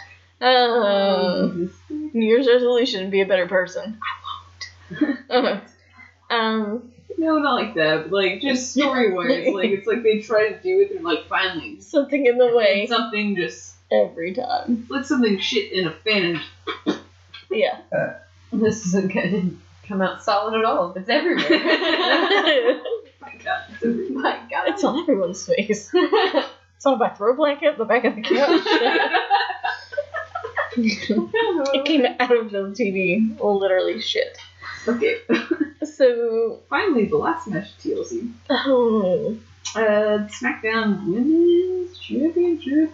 Um, 0.41 1.73
New 1.89 2.27
Year's 2.27 2.47
resolution: 2.47 3.11
be 3.11 3.21
a 3.21 3.27
better 3.27 3.47
person. 3.47 3.99
I 4.03 5.31
won't. 5.31 5.63
um, 6.31 6.93
No, 7.17 7.39
not 7.39 7.55
like 7.55 7.75
that. 7.75 8.11
But 8.11 8.13
like 8.13 8.41
just 8.41 8.73
story 8.73 9.13
wise, 9.13 9.55
like 9.55 9.71
it's 9.71 9.87
like 9.87 10.03
they 10.03 10.21
try 10.21 10.49
to 10.49 10.59
do 10.61 10.81
it, 10.81 10.91
and 10.97 11.05
like 11.05 11.27
finally 11.29 11.81
something 11.81 12.27
in 12.27 12.39
the 12.39 12.55
way 12.57 12.87
something 12.87 13.37
just 13.37 13.75
every 13.93 14.35
time. 14.35 14.81
it's 14.83 14.91
like 14.91 15.05
something 15.05 15.39
shit 15.39 15.73
in 15.73 15.87
a 15.87 15.93
fan. 15.93 16.41
and 16.87 16.99
Yeah. 17.51 17.79
This 18.53 18.87
isn't 18.87 19.13
gonna 19.13 19.51
come 19.87 20.03
out 20.03 20.23
solid 20.23 20.59
at 20.59 20.65
all. 20.65 20.93
It's 20.95 21.09
everywhere. 21.09 21.47
it's 21.49 22.87
My 23.21 23.33
God, 23.43 23.63
it's 23.71 23.85
everywhere. 23.85 24.23
My 24.23 24.41
God. 24.51 24.69
it's 24.69 24.83
on 24.85 24.99
everyone's 25.01 25.47
face. 25.47 25.93
It's 26.83 26.87
on 26.89 26.99
my 26.99 27.11
throw 27.11 27.33
blanket, 27.37 27.75
in 27.75 27.79
the 27.79 27.85
back 27.85 28.03
of 28.05 28.17
the 28.17 28.23
couch. 28.23 28.67
it 30.77 31.85
came 31.85 32.05
out 32.19 32.37
of 32.37 32.51
the 32.51 32.59
TV. 32.75 33.39
Literally 33.41 34.01
shit. 34.01 34.37
okay, 34.89 35.19
So, 35.85 36.59
finally 36.69 37.05
the 37.05 37.19
last 37.19 37.47
match 37.47 37.71
of 37.71 37.79
TLC. 37.79 38.33
oh, 38.51 39.39
Uh, 39.77 40.27
SmackDown 40.27 41.07
Women's 41.07 41.97
Championship. 41.99 42.91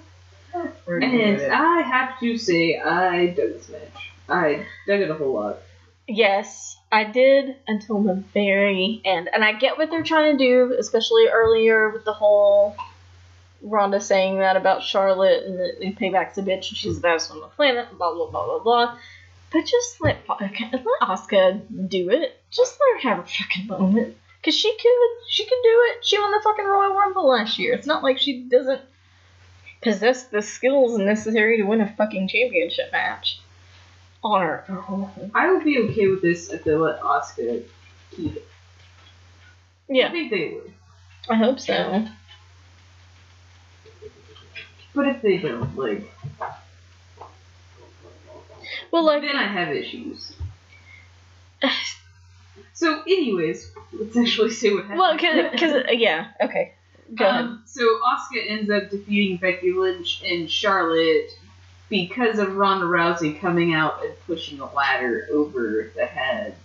And 0.86 1.40
I 1.50 1.80
have 1.80 2.20
to 2.20 2.36
say, 2.36 2.78
I 2.78 3.28
dug 3.28 3.54
this 3.54 3.70
match. 3.70 4.10
I 4.28 4.66
dug 4.86 5.00
it 5.00 5.08
a 5.10 5.14
whole 5.14 5.32
lot. 5.32 5.60
yes, 6.06 6.76
I 6.92 7.04
did 7.04 7.56
until 7.66 8.02
the 8.02 8.22
very 8.34 9.00
end. 9.06 9.30
And 9.32 9.42
I 9.42 9.54
get 9.54 9.78
what 9.78 9.88
they're 9.88 10.02
trying 10.02 10.36
to 10.36 10.44
do, 10.44 10.76
especially 10.78 11.28
earlier 11.28 11.88
with 11.88 12.04
the 12.04 12.12
whole 12.12 12.76
Ronda 13.62 14.00
saying 14.00 14.38
that 14.38 14.56
about 14.56 14.82
Charlotte 14.82 15.44
and 15.44 15.58
that 15.58 15.96
Payback's 15.98 16.38
a 16.38 16.42
bitch 16.42 16.68
and 16.68 16.76
she's 16.76 16.96
the 16.96 17.00
best 17.00 17.30
on 17.30 17.40
the 17.40 17.46
planet, 17.48 17.88
blah, 17.96 18.14
blah, 18.14 18.30
blah, 18.30 18.46
blah, 18.46 18.58
blah. 18.60 18.98
But 19.50 19.64
just 19.64 20.00
let, 20.00 20.18
let 20.28 20.52
Asuka 21.02 21.88
do 21.88 22.10
it. 22.10 22.40
Just 22.50 22.78
let 22.78 23.02
her 23.02 23.08
have 23.08 23.24
a 23.24 23.28
fucking 23.28 23.66
moment. 23.66 24.16
Because 24.40 24.54
she 24.54 24.70
could. 24.70 25.28
She 25.28 25.44
can 25.44 25.58
do 25.62 25.86
it. 25.90 26.04
She 26.04 26.18
won 26.18 26.30
the 26.30 26.40
fucking 26.44 26.64
Royal 26.64 26.94
Rumble 26.94 27.28
last 27.28 27.58
year. 27.58 27.74
It's 27.74 27.86
not 27.86 28.02
like 28.02 28.18
she 28.18 28.44
doesn't 28.44 28.82
possess 29.82 30.24
the 30.24 30.42
skills 30.42 30.98
necessary 30.98 31.56
to 31.56 31.62
win 31.64 31.80
a 31.80 31.92
fucking 31.96 32.28
championship 32.28 32.92
match 32.92 33.40
on 34.22 34.42
her 34.42 34.64
own. 34.68 35.30
I 35.34 35.50
would 35.52 35.64
be 35.64 35.78
okay 35.78 36.08
with 36.08 36.22
this 36.22 36.50
if 36.52 36.64
they 36.64 36.74
let 36.74 37.00
Asuka 37.00 37.64
keep 38.12 38.36
it. 38.36 38.46
I 39.88 39.92
Yeah, 39.94 40.10
think 40.10 40.30
they 40.30 40.50
would. 40.54 40.72
I 41.28 41.36
hope 41.36 41.58
so. 41.58 42.06
But 44.98 45.06
if 45.06 45.22
they 45.22 45.38
don't, 45.38 45.76
like, 45.76 46.12
Well, 48.90 49.04
like, 49.04 49.22
then 49.22 49.36
I 49.36 49.44
have 49.46 49.68
issues. 49.68 50.32
So, 52.72 53.02
anyways, 53.02 53.70
let's 53.92 54.16
actually 54.16 54.50
see 54.50 54.74
what 54.74 54.86
happens. 54.86 54.98
well, 54.98 55.12
because, 55.52 55.84
yeah, 55.90 56.32
okay. 56.42 56.72
Go 57.14 57.26
ahead. 57.26 57.40
Um, 57.44 57.62
so 57.64 57.82
Asuka 57.82 58.50
ends 58.50 58.70
up 58.72 58.90
defeating 58.90 59.36
Becky 59.36 59.70
Lynch 59.72 60.20
and 60.26 60.50
Charlotte 60.50 61.30
because 61.88 62.40
of 62.40 62.56
Ronda 62.56 62.86
Rousey 62.86 63.38
coming 63.40 63.74
out 63.74 64.04
and 64.04 64.12
pushing 64.26 64.58
a 64.58 64.66
ladder 64.74 65.28
over 65.30 65.92
the 65.94 66.06
head 66.06 66.56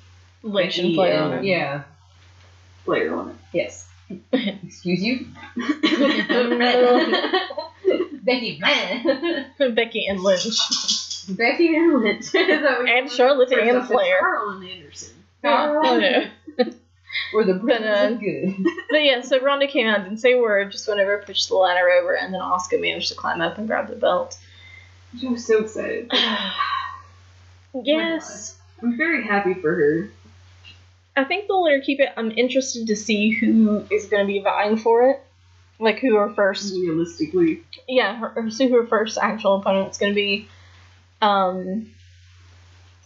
Lynch 0.42 0.80
and 0.80 0.88
Becky 0.88 0.96
player 0.96 1.14
and- 1.14 1.34
on 1.34 1.34
it. 1.38 1.44
Yeah. 1.46 1.84
player 2.84 3.14
on 3.14 3.30
it. 3.30 3.36
Yes. 3.54 3.88
Excuse 4.34 5.04
you? 5.04 5.28
Becky, 8.24 8.58
man. 8.60 9.48
Becky 9.76 10.08
and 10.08 10.20
Lynch. 10.22 11.28
Becky 11.30 11.76
and 11.76 12.02
Lynch. 12.02 12.20
Is 12.34 12.34
that 12.34 12.80
what 12.80 12.90
And 12.90 13.12
Charlotte 13.12 13.52
and 13.52 13.86
Flair. 13.86 14.20
Karl 14.20 14.52
and 14.52 14.70
Anderson. 14.70 15.14
Oh, 15.44 16.00
no. 16.00 16.26
Or 17.34 17.44
the 17.44 17.54
But, 17.56 17.84
uh, 17.84 18.12
good. 18.14 18.56
But 18.90 19.04
yeah, 19.04 19.22
so 19.22 19.40
Ronda 19.40 19.68
came 19.68 19.88
out, 19.88 20.04
didn't 20.04 20.20
say 20.20 20.34
a 20.34 20.38
word, 20.40 20.72
just 20.72 20.88
went 20.88 21.00
over, 21.00 21.18
pushed 21.20 21.50
the 21.50 21.56
ladder 21.56 21.90
over, 21.90 22.16
and 22.16 22.34
then 22.34 22.42
Asuka 22.42 22.82
managed 22.82 23.10
to 23.10 23.16
climb 23.16 23.42
up 23.42 23.58
and 23.58 23.68
grab 23.68 23.88
the 23.88 23.96
belt. 23.96 24.38
I 25.22 25.28
was 25.28 25.46
so 25.46 25.60
excited. 25.60 26.12
yes. 27.84 28.58
I'm 28.82 28.98
very 28.98 29.24
happy 29.24 29.54
for 29.54 29.76
her. 29.76 30.10
I 31.16 31.24
think 31.24 31.48
they'll 31.48 31.64
let 31.64 31.74
her 31.74 31.82
keep 31.82 32.00
it. 32.00 32.10
I'm 32.18 32.32
interested 32.32 32.88
to 32.88 32.96
see 32.96 33.30
who 33.30 33.86
is 33.92 34.08
going 34.08 34.26
to 34.26 34.28
be 34.28 34.42
vying 34.42 34.78
for 34.78 35.10
it. 35.10 35.24
Like 35.84 36.00
who 36.00 36.16
her 36.16 36.34
first, 36.34 36.74
Realistically, 36.74 37.62
yeah, 37.88 38.16
her, 38.18 38.30
who 38.42 38.70
her 38.78 38.88
first 38.88 39.18
actual 39.22 39.58
opponent's 39.58 39.98
going 39.98 40.14
to 40.14 40.16
be. 40.16 40.48
Um, 41.22 41.92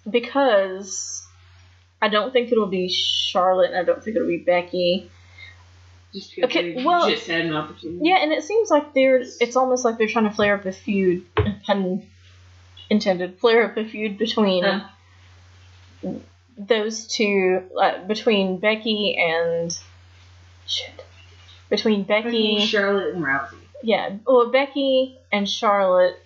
because 0.09 1.25
I 2.01 2.07
don't 2.09 2.31
think 2.31 2.51
it'll 2.51 2.67
be 2.67 2.87
Charlotte, 2.89 3.71
and 3.71 3.79
I 3.79 3.83
don't 3.83 4.03
think 4.03 4.15
it'll 4.15 4.27
be 4.27 4.37
Becky. 4.37 5.09
just 6.13 6.37
Okay, 6.37 6.73
they 6.75 6.83
well- 6.85 7.09
just 7.09 7.27
had 7.27 7.45
an 7.45 7.53
opportunity. 7.55 7.99
Yeah, 8.07 8.17
and 8.21 8.31
it 8.31 8.43
seems 8.43 8.69
like 8.69 8.93
they're. 8.93 9.21
It's 9.39 9.55
almost 9.55 9.83
like 9.83 9.97
they're 9.97 10.07
trying 10.07 10.29
to 10.29 10.35
flare 10.35 10.55
up 10.55 10.65
a 10.65 10.71
feud, 10.71 11.25
pun 11.65 12.03
intended, 12.89 13.39
flare 13.39 13.65
up 13.65 13.77
a 13.77 13.85
feud 13.85 14.17
between 14.17 14.63
Huh. 14.63 14.87
those 16.57 17.07
two, 17.07 17.63
uh, 17.81 18.03
between 18.05 18.59
Becky 18.59 19.17
and 19.19 19.77
shit, 20.65 21.03
between 21.69 22.03
Becky, 22.03 22.65
Charlotte, 22.65 23.15
and 23.15 23.23
Rousey. 23.23 23.55
yeah, 23.83 24.15
well 24.25 24.49
Becky 24.49 25.17
and 25.31 25.47
Charlotte 25.49 26.17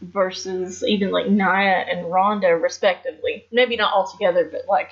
versus 0.00 0.84
even 0.84 1.10
like 1.10 1.28
Nia 1.28 1.44
and 1.90 2.10
Ronda 2.10 2.56
respectively. 2.56 3.46
Maybe 3.52 3.76
not 3.76 3.92
all 3.94 4.06
together, 4.10 4.48
but 4.50 4.62
like 4.68 4.90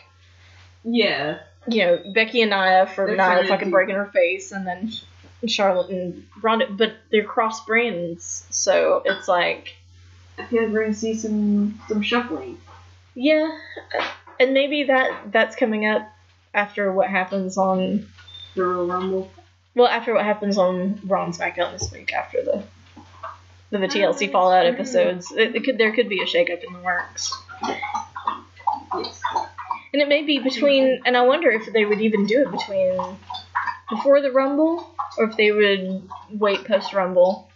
Yeah. 0.84 1.38
you 1.66 1.84
know 1.84 2.02
Becky 2.14 2.42
and 2.42 2.50
Nia 2.50 2.86
for 2.94 3.06
They're 3.06 3.16
Nia 3.16 3.46
fucking 3.46 3.70
breaking 3.70 3.94
her 3.96 4.06
face, 4.06 4.52
and 4.52 4.66
then 4.66 4.90
Charlotte 5.46 5.90
and 5.90 6.26
Ronda, 6.40 6.66
but 6.70 6.92
they're 7.10 7.24
cross 7.24 7.64
brands, 7.66 8.46
so 8.50 9.02
it's 9.04 9.28
like 9.28 9.74
I 10.38 10.46
feel 10.46 10.62
like 10.62 10.72
we're 10.72 10.82
gonna 10.84 10.94
see 10.94 11.14
some 11.14 11.80
some 11.88 12.00
shuffling. 12.00 12.58
yeah, 13.14 13.50
and 14.40 14.54
maybe 14.54 14.84
that 14.84 15.30
that's 15.32 15.56
coming 15.56 15.84
up 15.86 16.08
after 16.54 16.90
what 16.92 17.08
happens 17.10 17.58
on 17.58 18.06
The 18.54 18.64
Royal 18.64 18.86
Rumble. 18.86 19.30
Well 19.74 19.88
after 19.88 20.14
what 20.14 20.24
happens 20.24 20.58
on 20.58 21.00
Raw 21.04 21.24
and 21.24 21.34
SmackDown 21.34 21.78
this 21.78 21.90
week 21.92 22.12
after 22.12 22.42
the 22.42 22.62
the, 23.70 23.78
the 23.78 23.88
TLC 23.88 24.28
oh, 24.28 24.32
Fallout 24.32 24.66
episodes. 24.66 25.32
It, 25.32 25.56
it 25.56 25.64
could 25.64 25.78
there 25.78 25.92
could 25.92 26.08
be 26.08 26.20
a 26.20 26.26
shakeup 26.26 26.62
in 26.62 26.72
the 26.72 26.80
works. 26.80 27.32
And 29.92 30.00
it 30.00 30.08
may 30.08 30.22
be 30.22 30.38
between, 30.38 31.02
and 31.04 31.16
I 31.16 31.22
wonder 31.22 31.50
if 31.50 31.70
they 31.72 31.84
would 31.84 32.00
even 32.00 32.26
do 32.26 32.42
it 32.42 32.50
between 32.50 32.98
before 33.90 34.22
the 34.22 34.30
Rumble, 34.30 34.94
or 35.18 35.26
if 35.26 35.36
they 35.36 35.52
would 35.52 36.08
wait 36.30 36.64
post 36.64 36.94
Rumble, 36.94 37.50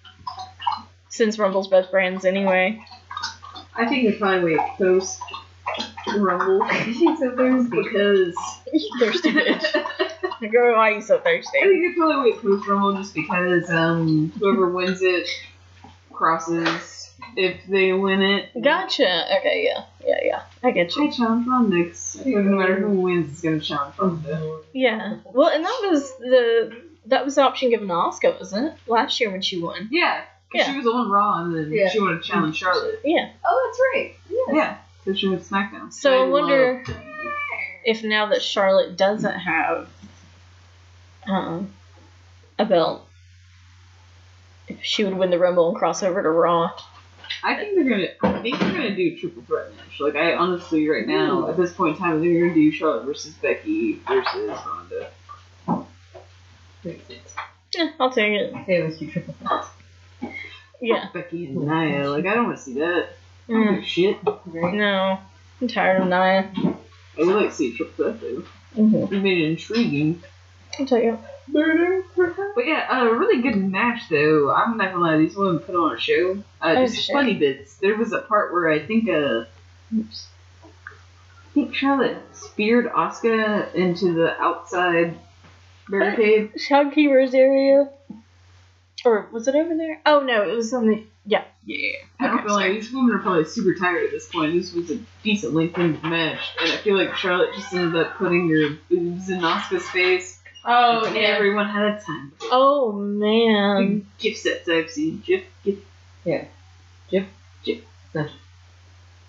since 1.08 1.38
Rumble's 1.38 1.68
both 1.68 1.90
brands 1.90 2.26
anyway. 2.26 2.82
I 3.74 3.86
think 3.86 4.10
they 4.10 4.18
probably 4.18 4.54
wait 4.54 4.60
post 4.76 5.20
Rumble 6.16 6.60
so 7.18 7.36
thirsty. 7.36 7.82
because 7.82 8.36
thirsty 8.98 9.30
bitch. 9.32 10.50
Girl, 10.52 10.76
why 10.76 10.90
are 10.90 10.94
you 10.94 11.00
so 11.02 11.18
thirsty? 11.18 11.58
I 11.58 11.62
think 11.66 11.84
it's 11.84 11.98
probably 11.98 12.30
wait 12.32 12.42
post 12.42 12.66
Rumble 12.68 12.94
just 12.94 13.14
because 13.14 13.70
um 13.70 14.32
whoever 14.38 14.68
wins 14.68 15.00
it 15.02 15.26
crosses 16.12 17.10
if 17.36 17.56
they 17.68 17.92
win 17.92 18.22
it. 18.22 18.50
Gotcha. 18.62 19.36
Okay, 19.38 19.64
yeah, 19.66 19.84
yeah, 20.06 20.20
yeah. 20.22 20.42
I 20.62 20.70
get 20.70 20.92
I 20.96 21.02
you. 21.02 21.12
challenge 21.12 21.46
Ronda 21.46 21.76
next. 21.76 22.16
I 22.20 22.22
think 22.24 22.36
no 22.36 22.56
matter 22.56 22.76
who 22.76 22.90
wins, 23.00 23.32
it's 23.32 23.40
gonna 23.42 23.60
challenge 23.60 23.96
Ronda. 23.98 24.60
Yeah. 24.72 25.16
Well, 25.32 25.48
and 25.50 25.64
that 25.64 25.88
was 25.90 26.16
the 26.18 26.82
that 27.06 27.24
was 27.24 27.36
the 27.36 27.42
option 27.42 27.70
given 27.70 27.88
to 27.88 27.94
Asuka, 27.94 28.38
wasn't 28.38 28.72
it? 28.72 28.78
Last 28.90 29.20
year 29.20 29.30
when 29.30 29.42
she 29.42 29.60
won. 29.60 29.88
Yeah, 29.90 30.20
'cause 30.52 30.60
Yeah. 30.66 30.72
she 30.72 30.78
was 30.78 30.86
on 30.86 31.08
Raw 31.10 31.44
and 31.44 31.54
then 31.56 31.72
Yeah. 31.72 31.88
she 31.88 32.00
wanted 32.00 32.22
to 32.22 32.28
challenge 32.28 32.56
Charlotte. 32.56 33.00
Yeah. 33.04 33.30
Oh, 33.46 33.66
that's 33.66 33.80
right. 33.94 34.14
Yes. 34.28 34.48
Yeah, 34.54 34.76
so 35.04 35.14
she 35.14 35.28
went 35.28 35.42
to 35.42 35.48
SmackDown. 35.48 35.92
So 35.92 36.12
I 36.12 36.16
love- 36.22 36.30
wonder 36.30 36.84
if 37.87 38.03
now 38.05 38.26
that 38.26 38.43
Charlotte 38.43 38.97
doesn't 38.97 39.39
have 39.39 39.89
um, 41.26 41.72
a 42.59 42.64
belt, 42.66 43.07
if 44.68 44.82
she 44.82 45.05
would 45.05 45.14
win 45.16 45.30
the 45.30 45.39
Rumble 45.39 45.68
and 45.70 45.78
cross 45.78 46.03
over 46.03 46.22
to 46.22 46.28
Raw. 46.28 46.72
I 47.43 47.55
think 47.55 47.74
they're 47.74 47.89
gonna. 47.89 48.09
I 48.39 48.43
think 48.43 48.59
they're 48.59 48.72
gonna 48.72 48.95
do 48.97 49.14
a 49.14 49.16
triple 49.16 49.43
threat 49.45 49.74
match. 49.76 50.01
Like 50.01 50.16
I 50.16 50.34
honestly, 50.34 50.89
right 50.89 51.07
now, 51.07 51.49
at 51.49 51.57
this 51.57 51.72
point 51.72 51.97
in 51.97 52.03
time, 52.03 52.20
they're 52.20 52.41
gonna 52.43 52.55
do 52.55 52.70
Charlotte 52.72 53.05
versus 53.05 53.34
Becky 53.34 54.01
versus 54.07 54.59
Ronda. 54.66 55.11
Makes 56.84 57.07
sense. 57.09 57.34
Yeah, 57.74 57.91
I'll 58.01 58.11
take 58.12 58.32
it. 58.32 58.55
Say 58.66 58.82
let's 58.82 58.99
do 58.99 59.11
triple 59.11 59.34
threats. 59.34 59.68
Yeah. 60.80 61.09
Becky 61.12 61.47
and 61.47 61.57
Nia. 61.66 62.11
Like 62.11 62.26
I 62.26 62.34
don't 62.34 62.47
want 62.47 62.59
to 62.59 62.62
see 62.62 62.74
that. 62.74 63.09
I 63.49 63.53
Mm, 63.53 63.84
shit. 63.84 64.18
Right? 64.47 64.74
no. 64.74 65.18
I'm 65.61 65.68
tired 65.68 66.03
of 66.03 66.09
Nia. 66.09 66.51
I 67.18 67.22
would 67.22 67.34
like 67.34 67.50
to 67.50 67.54
see 67.54 67.72
a 67.72 67.76
triple 67.76 68.12
threat. 68.14 68.44
Mm-hmm. 68.76 69.06
We 69.06 69.20
made 69.20 69.38
it 69.38 69.50
intriguing. 69.50 70.22
I'll 70.78 70.86
tell 70.86 71.02
you. 71.02 71.18
But 71.52 72.66
yeah, 72.66 73.02
a 73.06 73.14
really 73.14 73.40
good 73.40 73.56
match 73.56 74.02
though. 74.10 74.50
I'm 74.52 74.76
not 74.76 74.92
gonna 74.92 75.04
lie, 75.04 75.16
these 75.16 75.36
women 75.36 75.60
put 75.60 75.74
on 75.74 75.94
a 75.96 75.98
show. 76.00 76.42
Uh, 76.60 76.74
Oh, 76.76 76.86
just 76.86 77.04
shit. 77.06 77.14
funny 77.14 77.34
bits. 77.34 77.74
There 77.76 77.96
was 77.96 78.12
a 78.12 78.18
part 78.20 78.52
where 78.52 78.68
I 78.68 78.80
think 78.84 79.08
uh, 79.08 79.44
oops, 79.96 80.26
I 80.64 81.54
think 81.54 81.74
Charlotte 81.74 82.18
speared 82.32 82.86
Asuka 82.86 83.72
into 83.74 84.12
the 84.12 84.38
outside 84.40 85.16
barricade. 85.88 86.50
Shopkeeper's 86.60 87.32
area. 87.32 87.88
Or 89.07 89.28
was 89.30 89.46
it 89.46 89.54
over 89.54 89.76
there? 89.76 90.00
Oh 90.04 90.20
no, 90.20 90.42
it 90.42 90.54
was 90.57 90.74
on 90.74 90.88
the 90.88 91.04
yeah. 91.24 91.44
Yeah, 91.64 91.92
I 92.20 92.26
don't 92.26 92.34
Okay, 92.38 92.44
feel 92.46 92.54
like 92.54 92.72
these 92.72 92.92
women 92.92 93.14
are 93.14 93.18
probably 93.20 93.44
super 93.44 93.74
tired 93.74 94.04
at 94.04 94.11
this 94.11 94.28
point. 94.28 94.52
This 94.54 94.72
was 94.72 94.90
a 94.90 94.98
decent 95.22 95.54
lengthened 95.54 96.02
match, 96.02 96.40
and 96.61 96.70
I 96.72 96.76
feel 96.76 96.96
like 96.96 97.14
Charlotte 97.16 97.54
just 97.57 97.72
ended 97.72 98.00
up 98.00 98.16
putting 98.16 98.48
her 98.50 98.76
boobs 98.88 99.28
in 99.30 99.40
Asuka's 99.40 99.88
face. 99.90 100.40
Oh, 100.64 101.04
and 101.07 101.14
yeah. 101.16 101.22
everyone 101.22 101.68
had 101.68 101.82
a 101.84 102.00
time. 102.00 102.32
Oh 102.42 102.92
man. 102.92 104.07
Gift 104.18 104.38
sets 104.38 104.68
I've 104.68 104.90
seen. 104.90 105.22
Gift, 105.24 105.46
gift. 105.64 105.82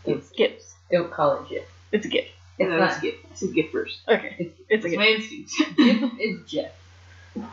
It's, 0.05 0.29
Gifts. 0.29 0.73
don't 0.89 1.11
call 1.11 1.43
it 1.43 1.49
Jeff. 1.49 1.65
It's 1.91 2.05
a 2.05 2.09
gift. 2.09 2.29
It's 2.57 2.69
no, 2.69 2.77
not. 2.77 2.91
it's 2.91 2.99
gift. 3.01 3.25
It's 3.31 3.41
a 3.41 3.47
gift 3.47 3.71
first. 3.73 3.99
Okay. 4.07 4.35
It's, 4.39 4.59
It's 4.69 4.71
a 4.71 4.73
It's 4.73 4.85
gift. 4.85 4.97
my 4.97 5.05
instinct. 5.07 5.51
Jeff 5.77 6.19
is 6.19 6.49
Jeff. 6.49 6.71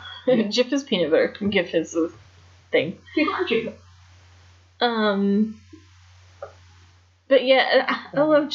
Jif 0.27 0.73
is 0.73 0.83
peanut 0.83 1.11
butter. 1.11 1.29
Gif 1.49 1.75
is 1.75 1.95
a 1.95 2.09
thing. 2.71 2.99
Um, 4.81 5.61
but 7.29 7.45
yeah, 7.45 7.87
I 8.15 8.19
I 8.19 8.23
love 8.23 8.53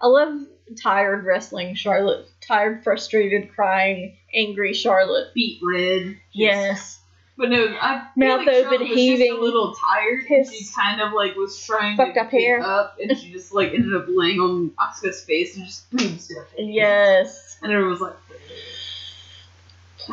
I 0.00 0.06
love 0.06 0.40
tired 0.82 1.24
wrestling 1.24 1.74
Charlotte, 1.74 2.26
tired, 2.46 2.82
frustrated, 2.84 3.52
crying, 3.54 4.16
angry 4.34 4.72
Charlotte. 4.74 5.32
Beat 5.34 5.60
red. 5.62 6.16
Yes, 6.32 7.00
But 7.36 7.50
no, 7.50 7.66
I 7.80 8.06
feel 8.14 8.28
Mouth 8.28 8.46
like 8.46 8.56
open, 8.66 8.80
was 8.80 8.88
heaving, 8.98 9.26
just 9.26 9.38
a 9.38 9.42
little 9.42 9.74
tired. 9.74 10.24
and 10.30 10.46
She 10.48 10.66
kind 10.74 11.00
of 11.00 11.12
like 11.12 11.34
was 11.36 11.60
trying 11.64 11.96
fucked 11.96 12.14
to 12.14 12.22
up 12.22 12.30
get 12.30 12.40
hair. 12.40 12.60
up, 12.62 12.96
and 13.00 13.16
she 13.18 13.30
just 13.32 13.52
like 13.52 13.72
ended 13.74 13.94
up 13.94 14.06
laying 14.08 14.38
on 14.40 14.70
Asuka's 14.78 15.22
face 15.24 15.56
and 15.56 15.66
just 15.66 15.90
boob 15.90 16.18
stuff. 16.18 16.46
yes, 16.58 17.58
And 17.62 17.70
everyone 17.72 17.90
was 17.92 18.00
like, 18.00 18.14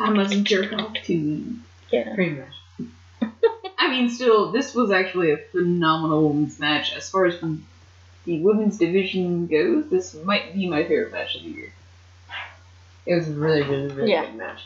I 0.00 0.10
must 0.10 0.42
jerk 0.44 0.72
off 0.72 0.94
too. 1.04 1.56
yeah. 1.90 2.14
Pretty 2.14 2.36
much. 2.40 3.30
I 3.78 3.90
mean, 3.90 4.10
still, 4.10 4.52
this 4.52 4.74
was 4.74 4.90
actually 4.90 5.32
a 5.32 5.38
phenomenal 5.38 6.28
women's 6.28 6.58
match. 6.58 6.92
As 6.92 7.08
far 7.08 7.26
as 7.26 7.40
the, 7.40 7.58
the 8.24 8.40
women's 8.40 8.78
division 8.78 9.46
goes, 9.46 9.88
this 9.88 10.14
might 10.14 10.54
be 10.54 10.68
my 10.68 10.82
favorite 10.84 11.12
match 11.12 11.36
of 11.36 11.42
the 11.44 11.48
year. 11.50 11.72
It 13.06 13.14
was 13.14 13.28
a 13.28 13.32
really, 13.32 13.62
really, 13.62 13.88
really 13.88 14.10
Yeah. 14.10 14.26
good 14.26 14.34
match. 14.36 14.62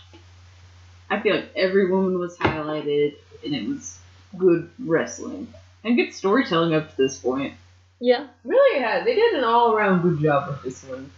I 1.11 1.21
feel 1.21 1.37
like 1.37 1.53
every 1.55 1.91
woman 1.91 2.19
was 2.19 2.37
highlighted, 2.39 3.15
and 3.45 3.55
it 3.55 3.69
was 3.69 3.99
good 4.37 4.71
wrestling. 4.79 5.53
And 5.85 5.97
good 5.97 6.13
storytelling 6.15 6.75
up 6.75 6.91
to 6.91 6.97
this 6.97 7.19
point. 7.19 7.55
Yeah, 8.01 8.27
Really, 8.45 8.81
yeah, 8.81 9.05
they 9.05 9.15
did 9.15 9.35
an 9.35 9.45
all-around 9.45 10.03
good 10.03 10.21
job 10.21 10.49
with 10.49 10.63
this 10.65 10.83
one. 10.85 11.11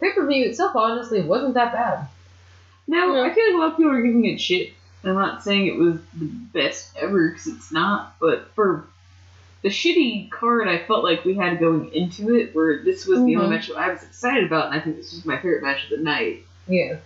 Pay-per-view 0.00 0.46
itself, 0.46 0.74
honestly, 0.74 1.20
wasn't 1.22 1.54
that 1.54 1.72
bad. 1.72 2.08
Now, 2.86 3.12
No. 3.12 3.24
I 3.24 3.32
feel 3.32 3.46
like 3.46 3.54
a 3.54 3.58
lot 3.58 3.70
of 3.72 3.76
people 3.76 3.92
are 3.92 4.02
giving 4.02 4.24
it 4.26 4.40
shit. 4.40 4.72
I'm 5.04 5.14
not 5.14 5.42
saying 5.42 5.66
it 5.66 5.76
was 5.76 5.96
the 6.18 6.26
best 6.26 6.90
ever, 6.98 7.30
because 7.30 7.46
it's 7.46 7.70
not, 7.72 8.16
but 8.20 8.50
for 8.54 8.86
the 9.62 9.68
shitty 9.68 10.30
card 10.30 10.68
I 10.68 10.78
felt 10.78 11.04
like 11.04 11.24
we 11.24 11.34
had 11.34 11.58
going 11.58 11.92
into 11.92 12.34
it, 12.34 12.54
where 12.54 12.82
this 12.82 13.06
was 13.06 13.18
the 13.20 13.34
Mhm. 13.34 13.38
only 13.38 13.56
match 13.56 13.70
I 13.70 13.90
was 13.90 14.02
excited 14.02 14.44
about, 14.44 14.66
and 14.66 14.74
I 14.74 14.80
think 14.80 14.96
this 14.96 15.12
was 15.12 15.24
my 15.24 15.36
favorite 15.36 15.62
match 15.62 15.84
of 15.84 15.90
the 15.90 16.04
night. 16.04 16.44
Yeah. 16.66 16.96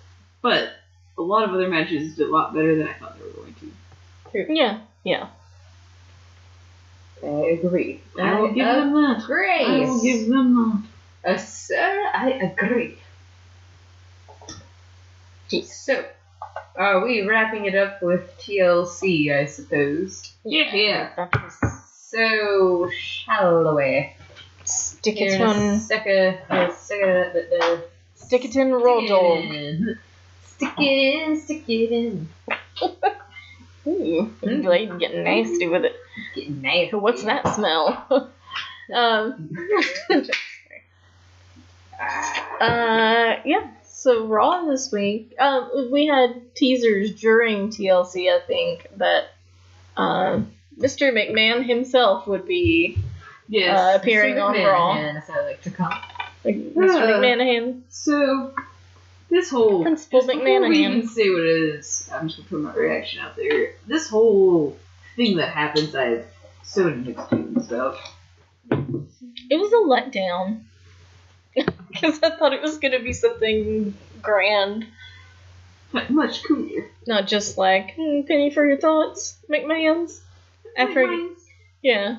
But 0.43 0.73
a 1.17 1.23
lot 1.23 1.45
of 1.45 1.51
other 1.51 1.69
matches 1.69 2.15
did 2.17 2.29
a 2.29 2.31
lot 2.31 2.55
better 2.55 2.77
than 2.77 2.87
I 2.87 2.93
thought 2.95 3.19
they 3.19 3.25
were 3.25 3.31
going 3.33 3.55
to. 3.55 3.73
True. 4.31 4.47
Yeah, 4.55 4.79
yeah. 5.05 5.27
I 7.23 7.59
agree. 7.61 8.01
I 8.21 8.41
will 8.41 8.53
give 8.53 8.65
them 8.65 8.95
that. 8.95 9.23
Great. 9.27 9.67
I 9.67 9.81
will 9.81 10.01
give 10.03 10.29
them 10.29 10.89
Uh, 11.25 11.37
sir, 11.37 12.11
I 12.15 12.31
agree. 12.31 12.97
So, 15.51 16.05
are 16.77 17.05
we 17.05 17.23
wrapping 17.27 17.65
it 17.67 17.75
up 17.75 18.03
with 18.03 18.37
TLC, 18.39 19.33
I 19.33 19.47
suppose? 19.47 20.33
Yeah. 20.45 20.75
Yeah. 20.75 21.11
That 21.17 21.35
was 21.43 21.57
So, 22.11 22.91
shall 22.91 23.75
we? 23.77 24.13
stick 24.69 25.21
it 25.21 25.33
in 25.33 25.41
a 25.41 25.45
on, 25.45 25.79
second, 25.81 26.39
a 26.51 26.73
second, 26.75 27.33
the, 27.33 27.47
the, 27.51 27.85
stick 28.15 28.45
it 28.45 28.57
in 28.57 28.73
roll 28.73 29.01
stick 29.01 29.09
dog. 29.09 29.97
Stick 30.45 30.75
it 30.79 31.29
in, 31.29 31.41
stick 31.41 31.69
it 31.69 31.93
in. 31.93 32.29
Ooh, 33.87 34.31
Mm. 34.43 34.63
Blade 34.63 34.99
getting 34.99 35.25
nasty 35.25 35.67
with 35.67 35.85
it. 35.85 35.97
Getting 36.35 36.61
nasty. 36.61 36.97
What's 36.97 37.23
that 37.25 37.55
smell? 37.55 38.07
um, 38.95 39.51
uh, 42.61 43.37
yeah. 43.47 43.71
So 43.99 44.27
Raw 44.27 44.65
this 44.65 44.93
week. 44.93 45.35
Um, 45.41 45.89
we 45.91 46.07
had 46.07 46.55
teasers 46.55 47.21
during 47.21 47.71
TLC. 47.71 48.33
I 48.33 48.39
think 48.39 48.87
that 48.99 49.25
um, 49.97 50.53
Mr. 50.79 51.13
McMahon 51.13 51.67
himself 51.67 52.25
would 52.29 52.47
be 52.47 52.97
Yes. 53.49 53.77
uh, 53.77 53.99
appearing 53.99 54.39
on 54.39 54.55
Raw. 54.55 54.93
And 54.93 55.19
as 55.19 55.29
I 55.29 55.45
like 55.45 55.63
to 55.63 55.73
call. 55.73 55.91
Like 56.45 56.55
Mr. 56.55 56.95
Uh. 56.95 57.21
McMahon. 57.21 57.81
So, 57.89 58.55
this 59.31 59.51
whole 59.51 59.83
Principal 59.83 60.21
before 60.21 60.69
we 60.69 60.87
even 60.87 61.09
say 61.09 61.29
what 61.31 61.43
it 61.43 61.75
is, 61.75 62.09
I'm 62.15 62.29
just 62.29 62.49
gonna 62.49 62.49
put 62.51 62.77
my 62.77 62.81
reaction 62.81 63.19
out 63.19 63.35
there. 63.35 63.73
This 63.89 64.09
whole 64.09 64.79
thing 65.17 65.39
that 65.39 65.49
happens, 65.49 65.97
I 65.97 66.05
have 66.05 66.27
so 66.63 66.85
many 66.85 67.03
mixed 67.03 67.31
feelings 67.31 67.67
about. 67.67 67.97
It 68.71 69.57
was 69.57 69.73
a 69.73 69.77
letdown. 69.89 70.61
Because 71.89 72.23
I 72.23 72.31
thought 72.31 72.53
it 72.53 72.63
was 72.63 72.79
going 72.79 72.93
to 72.93 73.03
be 73.03 73.13
something 73.13 73.95
grand. 74.23 74.87
But 75.91 76.11
much 76.11 76.45
cooler. 76.45 76.85
Not 77.07 77.27
just 77.27 77.57
like, 77.57 77.95
hmm, 77.97 78.21
penny 78.23 78.51
for 78.51 78.67
your 78.69 78.77
thoughts, 78.77 79.37
McMahon's. 79.51 80.21
After, 80.77 81.29
yeah. 81.83 82.19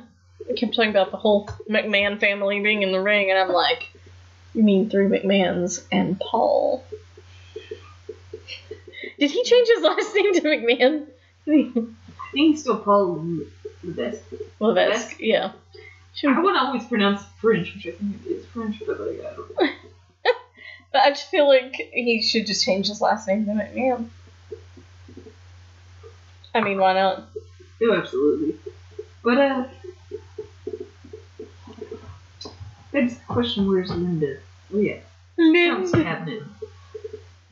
I 0.49 0.53
kept 0.53 0.75
talking 0.75 0.89
about 0.89 1.11
the 1.11 1.17
whole 1.17 1.47
McMahon 1.69 2.19
family 2.19 2.59
being 2.59 2.81
in 2.81 2.91
the 2.91 2.99
ring, 2.99 3.29
and 3.29 3.39
I'm 3.39 3.53
like, 3.53 3.89
you 4.53 4.63
mean 4.63 4.89
three 4.89 5.05
McMahons 5.05 5.85
and 5.91 6.19
Paul. 6.19 6.83
Did 9.19 9.31
he 9.31 9.43
change 9.43 9.67
his 9.67 9.83
last 9.83 10.15
name 10.15 10.33
to 10.33 10.41
McMahon? 10.41 11.05
I 11.47 11.71
think 11.73 11.95
he's 12.33 12.61
still 12.61 12.77
Paul 12.77 13.25
Levesque. 13.83 14.23
Levesque, 14.59 15.17
yeah. 15.19 15.51
Should- 16.19 16.35
I 16.35 16.39
want 16.41 16.57
to 16.57 16.61
always 16.61 16.85
pronounce 16.85 17.21
French, 17.39 17.73
which 17.73 17.87
I 17.87 17.91
think 17.91 18.25
it 18.25 18.29
is 18.29 18.45
French, 18.47 18.81
but 18.85 18.99
I 18.99 19.05
don't 19.35 19.59
know. 19.59 19.69
But 20.91 21.01
I 21.03 21.09
just 21.11 21.29
feel 21.29 21.47
like 21.47 21.75
he 21.93 22.19
should 22.23 22.47
just 22.47 22.65
change 22.65 22.87
his 22.87 22.99
last 22.99 23.27
name 23.27 23.45
to 23.45 23.51
McMahon. 23.51 24.09
I 26.55 26.61
mean, 26.61 26.79
why 26.79 26.93
not? 26.93 27.29
Oh, 27.83 27.93
absolutely. 27.95 28.55
But, 29.23 29.37
uh. 29.37 29.67
Begs 32.91 33.19
the 33.19 33.25
question 33.27 33.67
where's 33.67 33.91
Linda? 33.91 34.37
Oh, 34.73 34.79
yeah. 34.79 34.97
Linda. 35.37 35.91
cabinet. 36.03 36.43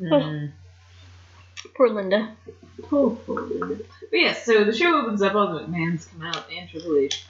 Mm. 0.02 0.52
Poor 1.76 1.90
Linda. 1.90 2.36
Oh, 2.92 3.20
poor 3.24 3.42
Linda. 3.42 3.84
But 4.10 4.20
yeah, 4.20 4.34
so 4.34 4.64
the 4.64 4.74
show 4.74 5.02
opens 5.02 5.22
up, 5.22 5.36
all 5.36 5.54
the 5.54 5.62
McMahons 5.62 6.10
come 6.12 6.22
out, 6.24 6.46
and 6.52 6.70
Triple 6.70 6.98
H. 6.98 7.26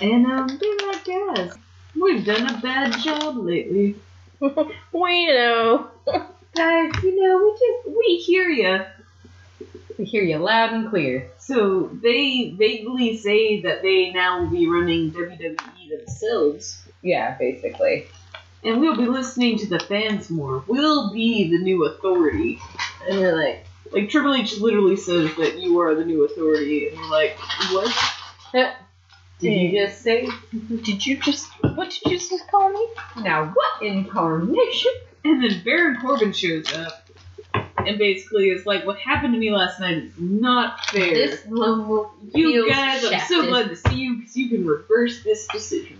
And, 0.00 0.26
um, 0.26 0.58
they're 0.60 0.88
like, 0.88 1.04
guys, 1.04 1.56
we've 2.00 2.24
done 2.24 2.54
a 2.54 2.60
bad 2.60 2.98
job 3.00 3.36
lately. 3.36 3.96
we 4.92 5.26
know. 5.26 5.88
Guys, 6.54 6.92
you 7.02 7.22
know, 7.22 7.42
we 7.42 7.52
just, 7.58 7.98
we 7.98 8.16
hear 8.16 8.50
ya. 8.50 8.84
We 9.96 10.04
hear 10.04 10.22
you 10.22 10.36
loud 10.36 10.74
and 10.74 10.90
clear. 10.90 11.30
So 11.38 11.90
they 12.02 12.50
vaguely 12.50 13.16
say 13.16 13.62
that 13.62 13.80
they 13.80 14.10
now 14.10 14.40
will 14.40 14.50
be 14.50 14.68
running 14.68 15.12
WWE 15.12 15.98
themselves. 15.98 16.82
Yeah, 17.00 17.38
basically. 17.38 18.06
And 18.64 18.80
we'll 18.80 18.96
be 18.96 19.06
listening 19.06 19.58
to 19.60 19.66
the 19.66 19.80
fans 19.80 20.28
more. 20.28 20.62
We'll 20.66 21.10
be 21.10 21.50
the 21.50 21.58
new 21.58 21.86
authority. 21.86 22.58
And 23.08 23.18
they're 23.18 23.36
like, 23.36 23.66
like 23.92 24.08
Triple 24.08 24.34
H 24.34 24.58
literally 24.58 24.96
says 24.96 25.34
that 25.36 25.58
you 25.58 25.80
are 25.80 25.94
the 25.94 26.04
new 26.04 26.24
authority, 26.24 26.88
and 26.88 26.96
you're 26.96 27.10
like, 27.10 27.38
what? 27.70 28.76
Did 29.38 29.72
you 29.72 29.86
just 29.86 30.02
say? 30.02 30.28
Did 30.52 31.04
you 31.04 31.16
just. 31.18 31.48
What 31.62 31.90
did 31.90 32.12
you 32.12 32.18
just 32.18 32.48
call 32.50 32.70
me? 32.70 32.86
Now 33.22 33.46
what 33.46 33.82
incarnation? 33.82 34.92
And 35.24 35.42
then 35.42 35.62
Baron 35.64 35.98
Corbin 36.00 36.32
shows 36.32 36.72
up, 36.72 37.08
and 37.78 37.98
basically 37.98 38.50
is 38.50 38.66
like, 38.66 38.84
what 38.86 38.98
happened 38.98 39.34
to 39.34 39.40
me 39.40 39.50
last 39.50 39.80
night 39.80 39.98
is 39.98 40.12
not 40.18 40.84
fair. 40.86 41.14
This 41.14 41.46
level 41.46 42.12
you 42.34 42.64
feels 42.64 42.70
guys, 42.70 43.04
I'm 43.04 43.10
so 43.10 43.18
shafted. 43.18 43.48
glad 43.48 43.68
to 43.68 43.76
see 43.76 43.96
you 43.96 44.16
because 44.16 44.36
you 44.36 44.48
can 44.48 44.66
reverse 44.66 45.22
this 45.22 45.46
decision. 45.48 45.98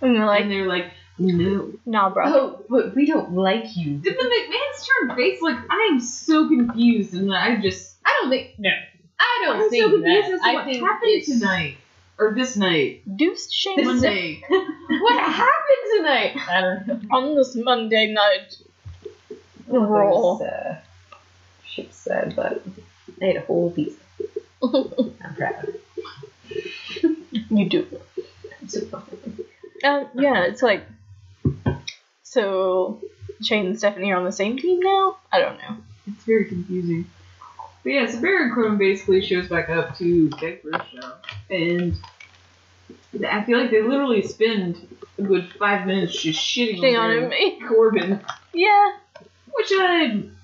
And 0.00 0.16
they're 0.16 0.26
like, 0.26 0.42
and 0.42 0.50
they're 0.50 0.66
like, 0.66 0.90
no. 1.20 1.72
nah, 1.86 2.10
bro. 2.10 2.24
Oh, 2.26 2.64
but 2.68 2.94
we 2.96 3.06
don't 3.06 3.32
like 3.34 3.76
you. 3.76 3.98
Did 3.98 4.16
the 4.18 4.24
McMahon's 4.24 4.86
turn 4.86 5.16
face? 5.16 5.40
Like, 5.42 5.58
I 5.70 5.88
am 5.92 6.00
so 6.00 6.48
confused, 6.48 7.14
and 7.14 7.32
I 7.34 7.56
just. 7.60 7.96
I 8.04 8.18
don't 8.20 8.30
think. 8.30 8.58
No. 8.58 8.70
I 9.18 9.42
don't 9.44 9.56
I'm 9.62 9.70
think 9.70 9.82
so 9.84 9.90
confused 9.90 10.28
that. 10.28 10.34
as 10.34 10.40
to 10.40 10.46
I 10.48 10.54
what 10.54 10.64
think 10.64 10.82
happened 10.82 11.10
it's- 11.12 11.38
tonight. 11.38 11.76
Or 12.18 12.34
this 12.34 12.54
night. 12.56 13.02
Deuce 13.16 13.50
Shane 13.50 13.76
This- 13.78 13.86
Monday. 13.86 14.42
What 14.50 15.18
happened 15.18 15.84
tonight? 15.96 16.36
I 16.48 16.60
don't 16.60 16.86
know. 16.86 17.16
on 17.16 17.34
this 17.36 17.54
Monday 17.56 18.12
night. 18.12 18.56
Raw. 19.68 19.84
Raw. 19.84 20.36
Uh, 20.38 20.76
shit 21.64 21.94
said, 21.94 22.34
but 22.36 22.62
I 23.22 23.24
ate 23.24 23.36
a 23.36 23.40
whole 23.40 23.70
piece. 23.70 23.94
I'm 24.62 25.34
proud. 25.36 25.68
you 27.48 27.68
do. 27.68 27.86
I'm 28.60 28.68
so 28.68 28.80
Uh, 29.82 30.04
yeah, 30.14 30.44
it's 30.44 30.62
like. 30.62 30.82
So, 32.22 33.00
Shane 33.42 33.66
and 33.66 33.78
Stephanie 33.78 34.12
are 34.12 34.16
on 34.16 34.24
the 34.24 34.32
same 34.32 34.56
team 34.56 34.80
now? 34.80 35.16
I 35.32 35.40
don't 35.40 35.58
know. 35.58 35.76
It's 36.06 36.24
very 36.24 36.44
confusing. 36.44 37.06
But 37.82 37.92
yeah, 37.92 38.06
so 38.06 38.20
Baron 38.20 38.52
Corbin 38.54 38.78
basically 38.78 39.22
shows 39.22 39.48
back 39.48 39.68
up 39.70 39.96
to 39.98 40.30
a 40.42 40.84
show. 40.84 41.12
And 41.48 41.96
I 43.26 43.42
feel 43.44 43.58
like 43.58 43.70
they 43.70 43.82
literally 43.82 44.22
spend 44.22 44.86
a 45.18 45.22
good 45.22 45.50
five 45.58 45.86
minutes 45.86 46.20
just 46.22 46.38
shitting 46.38 46.78
Shitting 46.78 46.98
on, 46.98 47.24
on 47.24 47.32
him. 47.32 47.68
Corbin. 47.68 48.20
Yeah. 48.52 48.92
Which 49.52 49.72
I'm 49.78 50.36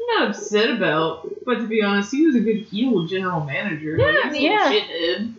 not 0.00 0.30
upset 0.30 0.70
about. 0.70 1.28
But 1.44 1.56
to 1.56 1.66
be 1.66 1.82
honest, 1.82 2.12
he 2.12 2.26
was 2.26 2.36
a 2.36 2.40
good 2.40 2.62
heel 2.62 3.06
general 3.06 3.44
manager. 3.44 3.96
Yeah, 3.96 4.30
like, 4.30 4.40
yeah. 4.40 4.72
Shithead. 4.72 5.34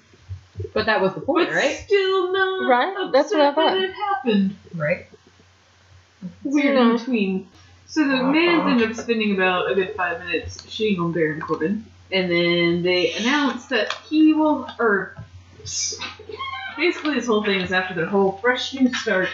But 0.74 0.88
that 0.88 1.01
was 1.01 1.13
the 1.13 1.21
point, 1.21 1.49
But 1.49 1.55
right? 1.55 1.76
still 1.78 2.32
not 2.34 2.67
Right, 2.67 3.11
that's 3.11 3.32
what 3.32 3.41
I 3.41 3.53
thought. 3.53 3.74
that 3.74 3.84
it 3.84 3.93
happened. 3.93 4.55
Right. 4.74 5.07
weird 6.43 6.76
Yeah. 6.76 6.89
in 6.91 6.97
between. 6.97 7.47
So 7.86 8.07
the 8.07 8.24
mans 8.24 8.82
end 8.82 8.91
up 8.91 8.95
spending 8.97 9.34
about 9.36 9.71
a 9.71 9.76
good 9.76 9.93
five 9.95 10.19
minutes 10.26 10.57
shitting 10.63 10.99
on 10.99 11.11
Baron 11.11 11.41
Corbin, 11.41 11.86
and 12.11 12.32
then 12.32 12.82
they 12.82 13.13
announce 13.13 13.65
that 13.67 13.93
he 14.09 14.34
will, 14.34 14.67
or 14.80 15.15
basically 16.76 17.13
this 17.15 17.28
whole 17.28 17.43
thing 17.43 17.61
is 17.61 17.71
after 17.71 17.93
their 17.93 18.07
whole 18.07 18.32
fresh 18.41 18.74
new 18.74 18.91
start, 18.95 19.30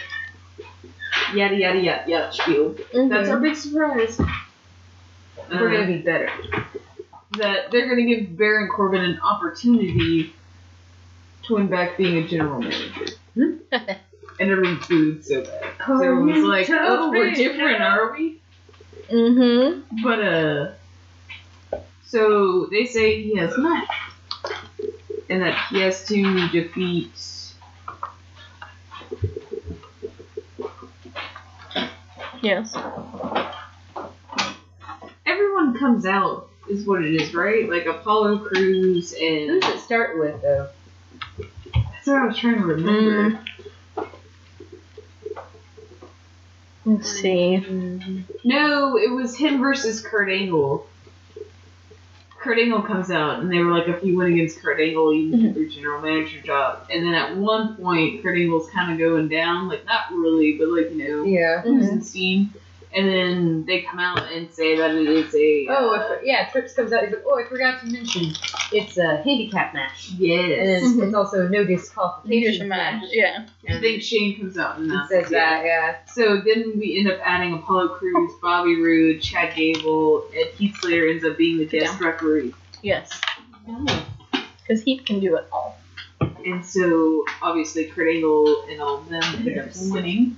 yada 1.33 1.55
yada 1.55 1.79
yada 1.79 2.03
yada 2.09 2.33
spiel. 2.33 2.75
That's 2.93 3.29
our 3.29 3.39
big 3.39 3.55
surprise. 3.55 4.19
We're 5.49 5.69
Uh, 5.69 5.71
gonna 5.71 5.87
be 5.87 5.99
better. 6.01 6.29
that 7.37 7.71
they're 7.71 7.87
gonna 7.87 8.03
give 8.05 8.35
Baron 8.37 8.67
Corbin 8.67 9.01
an 9.01 9.19
opportunity 9.21 10.33
to 11.49 11.55
win 11.55 11.67
back 11.67 11.97
being 11.97 12.17
a 12.17 12.27
general 12.27 12.61
manager. 12.61 13.07
and 13.35 13.59
everyone 14.39 14.79
booed 14.87 15.25
so 15.25 15.43
bad. 15.43 15.73
So 15.85 16.01
everyone's 16.01 16.45
like, 16.45 16.69
oh, 16.69 17.09
we're 17.09 17.31
different, 17.31 17.81
are 17.81 18.13
we? 18.13 18.39
Mm-hmm. 19.11 20.03
But 20.03 20.19
uh, 20.19 20.71
so 22.05 22.67
they 22.67 22.85
say 22.85 23.23
he 23.23 23.35
has 23.37 23.57
not, 23.57 23.87
and 25.29 25.41
that 25.41 25.57
he 25.69 25.81
has 25.81 26.05
to 26.07 26.47
defeat. 26.49 27.11
Yes. 32.41 32.75
Everyone 35.25 35.77
comes 35.77 36.05
out, 36.05 36.49
is 36.69 36.85
what 36.85 37.03
it 37.03 37.15
is, 37.15 37.33
right? 37.33 37.67
Like 37.67 37.87
Apollo 37.87 38.45
Crews 38.45 39.13
Who 39.13 39.25
and 39.25 39.61
does 39.61 39.75
it 39.75 39.79
start 39.79 40.17
with, 40.19 40.41
though? 40.43 40.69
That's 42.09 42.17
what 42.17 42.23
I 42.23 42.27
was 42.27 42.37
trying 42.37 42.55
to 42.55 42.65
remember. 42.65 43.39
Hmm. 46.83 46.95
Let's 46.95 47.11
see. 47.11 48.25
No, 48.43 48.97
it 48.97 49.11
was 49.11 49.37
him 49.37 49.59
versus 49.59 50.01
Kurt 50.01 50.29
Angle. 50.29 50.87
Kurt 52.39 52.57
Angle 52.57 52.83
comes 52.83 53.11
out, 53.11 53.39
and 53.39 53.51
they 53.51 53.59
were 53.59 53.71
like, 53.71 53.87
if 53.89 54.03
you 54.03 54.17
win 54.17 54.33
against 54.33 54.59
Kurt 54.59 54.79
Angle, 54.79 55.13
you 55.13 55.29
can 55.29 55.41
keep 55.41 55.55
your 55.57 55.69
general 55.69 56.01
manager 56.01 56.41
job. 56.41 56.87
And 56.89 57.05
then 57.05 57.13
at 57.13 57.35
one 57.35 57.75
point, 57.75 58.23
Kurt 58.23 58.37
Angle's 58.37 58.69
kind 58.71 58.91
of 58.91 58.97
going 58.97 59.27
down, 59.27 59.67
like 59.67 59.85
not 59.85 60.09
really, 60.11 60.57
but 60.57 60.69
like 60.69 60.91
you 60.91 60.97
know, 60.97 61.23
Yeah. 61.25 61.61
losing 61.65 61.97
mm-hmm. 61.97 62.01
steam. 62.01 62.53
And 62.91 63.07
then 63.07 63.65
they 63.65 63.81
come 63.81 63.99
out 63.99 64.31
and 64.33 64.51
say 64.51 64.75
that 64.77 64.89
it 64.95 65.07
is 65.07 65.35
a 65.35 65.67
Oh, 65.69 65.93
uh, 65.93 66.13
if, 66.13 66.25
yeah, 66.25 66.49
Trips 66.49 66.73
comes 66.73 66.91
out. 66.91 67.03
He's 67.03 67.13
like, 67.13 67.23
oh, 67.23 67.39
I 67.39 67.47
forgot 67.47 67.81
to 67.81 67.87
mention, 67.87 68.33
it's 68.71 68.97
a 68.97 69.17
handicap 69.17 69.75
match. 69.75 70.09
And 70.09 70.19
yes. 70.19 70.81
it's, 70.83 70.97
it's 70.97 71.13
also 71.13 71.45
a 71.45 71.49
no 71.49 71.63
disqualification 71.65 72.29
Leadership 72.29 72.67
match. 72.67 73.03
Yeah. 73.11 73.45
I 73.69 73.79
think 73.79 74.01
Shane 74.01 74.39
comes 74.39 74.57
out 74.57 74.79
and 74.79 74.91
It 74.91 75.07
says 75.07 75.29
that, 75.29 75.65
yeah. 75.65 75.97
So 76.07 76.41
then 76.41 76.79
we 76.79 76.97
end 76.97 77.11
up 77.11 77.19
adding 77.23 77.53
Apollo 77.53 77.89
Crews, 77.89 78.31
Bobby 78.41 78.81
Roode, 78.81 79.21
Chad 79.21 79.55
Gable, 79.55 80.25
and 80.35 80.49
Heath 80.55 80.75
Slater 80.81 81.09
ends 81.09 81.23
up 81.23 81.37
being 81.37 81.59
the 81.59 81.65
guest 81.65 81.99
referee. 82.01 82.55
Yes. 82.81 83.21
Because 84.61 84.81
he 84.81 84.97
can 84.97 85.19
do 85.19 85.35
it 85.35 85.47
all. 85.51 85.77
And 86.43 86.65
so 86.65 87.23
obviously 87.43 87.85
Kurt 87.85 88.15
Angle 88.15 88.65
and 88.67 88.81
all 88.81 88.97
of 88.97 89.09
them 89.09 89.23
end 89.23 89.59
up 89.59 89.69
winning. 89.91 90.37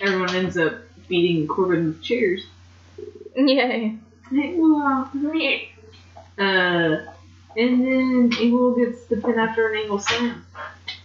Everyone 0.00 0.34
ends 0.34 0.56
up 0.56 0.74
beating 1.10 1.46
Corbin 1.46 1.86
with 1.88 2.02
chairs. 2.02 2.46
Yay. 3.36 3.98
Uh, 6.38 6.96
and 7.56 7.84
then 7.84 8.30
Angle 8.40 8.74
gets 8.76 9.04
the 9.06 9.16
pin 9.16 9.38
after 9.38 9.68
an 9.70 9.76
Angle 9.82 9.98
slam. 9.98 10.46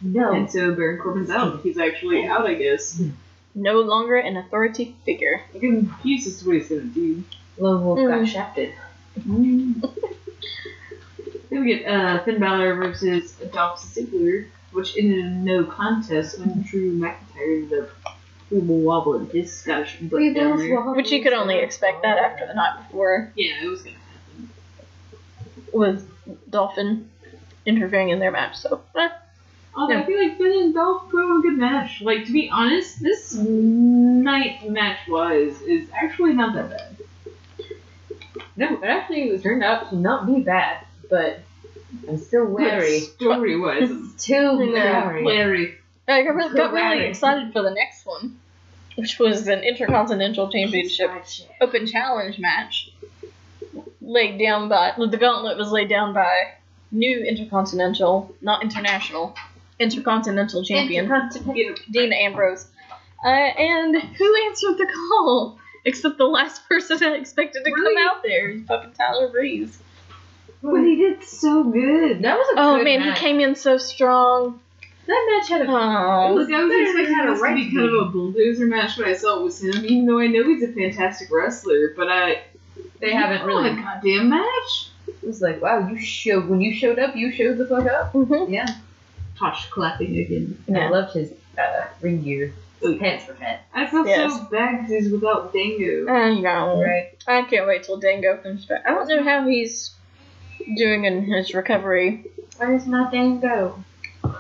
No. 0.01 0.31
And 0.33 0.49
so 0.49 0.73
Baron 0.75 0.99
Corbin's 1.01 1.29
out. 1.29 1.61
He's 1.61 1.77
actually 1.77 2.25
out, 2.27 2.45
I 2.45 2.53
guess. 2.53 3.01
no 3.55 3.81
longer 3.81 4.15
an 4.15 4.37
authority 4.37 4.95
figure. 5.05 5.41
I'm 5.53 5.59
confused 5.59 6.27
as 6.27 6.39
to 6.39 6.45
what 6.47 6.55
he's 6.55 6.69
gonna 6.69 6.81
do. 6.83 7.23
Lone 7.57 7.83
Wolf 7.83 7.97
got 7.99 8.19
Mm. 8.21 8.27
shafted. 8.27 8.73
Then 11.49 11.63
we 11.63 11.75
get 11.77 11.85
uh, 11.87 12.23
Finn 12.23 12.39
Balor 12.39 12.75
versus 12.75 13.31
Dolph 13.53 13.79
Ziggler, 13.81 14.47
which 14.71 14.97
ended 14.97 15.19
in 15.19 15.43
no 15.45 15.63
contest 15.63 16.39
when 16.39 16.63
Drew 16.63 16.97
McIntyre 16.99 17.61
ended 17.63 17.83
up 17.83 17.89
wobble 18.03 18.14
wobbling 18.51 19.29
his 19.29 19.51
Scottish 19.55 19.97
butt 20.01 20.19
down 20.35 20.57
there. 20.57 20.81
Which 20.93 21.11
you 21.11 21.23
could 21.23 21.33
only 21.33 21.57
expect 21.59 22.03
that 22.03 22.17
after 22.17 22.45
the 22.45 22.53
night 22.53 22.87
before 22.87 23.31
Yeah, 23.35 23.63
it 23.63 23.67
was 23.67 23.81
gonna 23.81 23.95
happen. 23.97 24.49
with 25.73 26.09
Dolphin 26.49 27.09
interfering 27.65 28.09
in 28.09 28.19
their 28.19 28.31
match. 28.31 28.57
So, 28.57 28.81
eh. 28.95 29.09
Although 29.77 29.97
I 29.99 30.05
feel 30.05 30.17
like 30.23 30.37
Finn 30.37 30.51
and 30.53 30.73
Dolph 30.73 31.09
put 31.11 31.19
on 31.25 31.39
a 31.39 31.41
good 31.41 31.57
match. 31.57 32.01
Like 32.01 32.25
to 32.27 32.31
be 32.31 32.49
honest, 32.49 33.01
this 33.01 33.33
night 33.33 34.69
match 34.69 34.99
wise 35.07 35.59
is 35.61 35.89
actually 35.93 36.33
not 36.33 36.55
that 36.55 36.69
bad. 36.69 36.95
No, 38.55 38.77
it 38.81 38.83
actually 38.85 39.37
turned 39.39 39.63
out 39.63 39.89
to 39.89 39.97
not 39.97 40.25
be 40.27 40.39
bad, 40.39 40.85
but 41.09 41.41
I'm 42.07 42.17
still 42.17 42.45
wary. 42.45 42.99
Story 43.01 43.59
wise, 43.59 43.91
it's 43.91 44.25
Too 44.25 44.71
Yeah. 44.73 45.07
wary. 45.07 45.25
Larry. 45.25 45.75
I 46.07 46.23
got 46.23 46.35
really, 46.35 46.55
got 46.55 46.71
really 46.73 47.05
excited 47.05 47.51
for 47.51 47.61
the 47.61 47.71
next 47.71 48.05
one, 48.05 48.37
which 48.95 49.17
was 49.19 49.47
an 49.47 49.59
Intercontinental 49.63 50.51
Championship 50.51 51.09
Open 51.61 51.87
Challenge 51.87 52.37
match 52.39 52.91
laid 54.01 54.37
down 54.37 54.69
by 54.69 54.93
the 54.97 55.17
gauntlet 55.17 55.57
was 55.57 55.71
laid 55.71 55.89
down 55.89 56.13
by 56.13 56.53
new 56.91 57.19
Intercontinental, 57.23 58.35
not 58.41 58.61
international, 58.63 59.35
Intercontinental 59.79 60.63
Champion 60.63 61.09
Dean 61.91 62.13
Ambrose. 62.13 62.67
Uh, 63.23 63.27
and 63.29 63.95
who 63.95 64.45
answered 64.47 64.77
the 64.77 64.85
call? 64.85 65.57
Except 65.83 66.17
the 66.17 66.25
last 66.25 66.67
person 66.67 66.97
I 67.03 67.15
expected 67.15 67.63
to 67.63 67.71
Really? 67.71 67.95
come 67.95 68.07
out 68.09 68.23
there, 68.23 68.59
fucking 68.67 68.91
Tyler 68.93 69.29
Breeze. 69.29 69.77
But 70.63 70.81
he 70.81 70.95
did 70.95 71.23
so 71.23 71.63
good. 71.63 72.23
That 72.23 72.37
was 72.37 72.47
a 72.57 72.59
Oh 72.59 72.83
man, 72.83 73.01
he 73.01 73.11
came 73.13 73.39
in 73.39 73.55
so 73.55 73.77
strong. 73.77 74.59
That 75.07 75.27
match 75.39 75.49
had 75.49 75.61
a 75.61 75.69
Oh, 75.69 76.33
Look, 76.33 76.51
I 76.51 76.63
was 76.63 76.73
expecting 76.73 77.25
this 77.27 77.37
to 77.39 77.43
right 77.43 77.55
be 77.55 77.71
kind 77.73 77.87
of 77.87 77.93
a 78.07 78.11
bulldozer 78.11 78.65
match 78.65 78.97
when 78.97 79.07
I 79.07 79.13
saw 79.13 79.39
it 79.39 79.43
was 79.43 79.61
him, 79.61 79.85
even 79.85 80.05
though 80.05 80.19
I 80.19 80.27
know 80.27 80.43
he's 80.43 80.63
a 80.63 80.71
fantastic 80.73 81.29
wrestler, 81.31 81.93
but 81.95 82.09
I 82.09 82.41
They 82.99 83.11
haven't 83.13 83.45
really. 83.45 83.69
a 83.69 83.75
goddamn 83.75 84.29
match. 84.29 84.89
It 85.07 85.25
was 85.27 85.41
like, 85.41 85.61
wow, 85.61 85.87
you 85.87 85.99
showed 85.99 86.47
when 86.47 86.61
you 86.61 86.73
showed 86.73 86.97
up, 86.99 87.15
you 87.15 87.31
showed 87.31 87.57
the 87.57 87.67
fuck 87.67 87.85
up. 87.85 88.13
mhm. 88.13 88.49
Yeah, 88.49 88.65
Tosh 89.37 89.69
clapping 89.69 90.17
again. 90.17 90.57
And 90.67 90.77
I 90.77 90.81
Yeah. 90.81 90.89
loved 90.89 91.13
his 91.13 91.31
uh, 91.57 91.85
ring 92.01 92.21
gear. 92.23 92.53
His 92.81 92.97
pants 92.97 93.27
were 93.27 93.35
fat. 93.35 93.61
I 93.73 93.85
feel 93.87 94.05
Yes. 94.07 94.33
so 94.37 94.47
bad 94.51 94.81
because 94.87 95.03
he's 95.03 95.11
without 95.11 95.53
Dango. 95.53 96.11
I 96.11 96.39
know. 96.39 96.81
Right. 96.81 97.09
I 97.27 97.43
can't 97.43 97.67
wait 97.67 97.83
till 97.83 97.97
Dango 97.97 98.37
comes 98.37 98.65
back. 98.65 98.83
I 98.85 98.91
don't 98.91 99.07
know 99.07 99.23
how 99.23 99.47
he's 99.47 99.95
doing 100.77 101.05
in 101.05 101.23
his 101.23 101.53
recovery. 101.53 102.25
Where's 102.57 102.85
my 102.85 103.09
dango? 103.11 103.83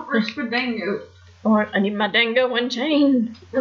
Where's 0.07 0.29
for 0.29 0.43
Dango? 0.43 1.01
Or 1.43 1.67
I 1.73 1.79
need 1.79 1.95
my 1.95 2.07
Dango 2.07 2.53
unchained. 2.55 3.37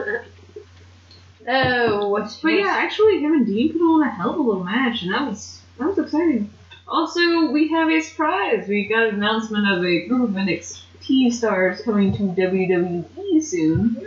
Oh, 1.47 2.09
what's 2.09 2.37
But 2.37 2.53
yeah, 2.53 2.75
actually, 2.79 3.21
him 3.21 3.35
and 3.35 3.47
Dean 3.47 3.73
put 3.73 3.83
on 3.83 4.03
a 4.03 4.11
hell 4.11 4.31
of 4.31 4.39
a 4.39 4.43
little 4.43 4.65
match, 4.65 5.03
and 5.03 5.13
that 5.13 5.29
was 5.29 5.61
that 5.79 5.89
was 5.89 5.99
exciting. 5.99 6.51
Also, 6.89 7.51
we 7.51 7.69
have 7.69 7.91
a 7.91 8.01
surprise. 8.01 8.67
We 8.69 8.89
got 8.89 9.09
an 9.09 9.17
announcement 9.17 9.71
of 9.71 9.85
a 9.85 10.07
group 10.07 10.29
of 10.29 10.35
NXT 10.35 11.33
stars 11.33 11.83
coming 11.83 12.13
to 12.17 12.23
WWE 12.23 13.43
soon. 13.43 14.07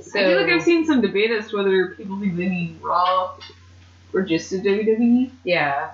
So, 0.00 0.18
I 0.18 0.24
feel 0.24 0.40
like 0.42 0.50
I've 0.50 0.62
seen 0.62 0.86
some 0.86 1.00
debate 1.00 1.30
as 1.30 1.50
to 1.50 1.56
whether 1.56 1.88
people 1.88 2.18
think 2.18 2.36
they 2.36 2.48
mean 2.48 2.78
Raw 2.82 3.36
or 4.12 4.22
just 4.22 4.52
a 4.52 4.56
E. 4.56 4.60
WWE. 4.60 5.30
yeah. 5.44 5.90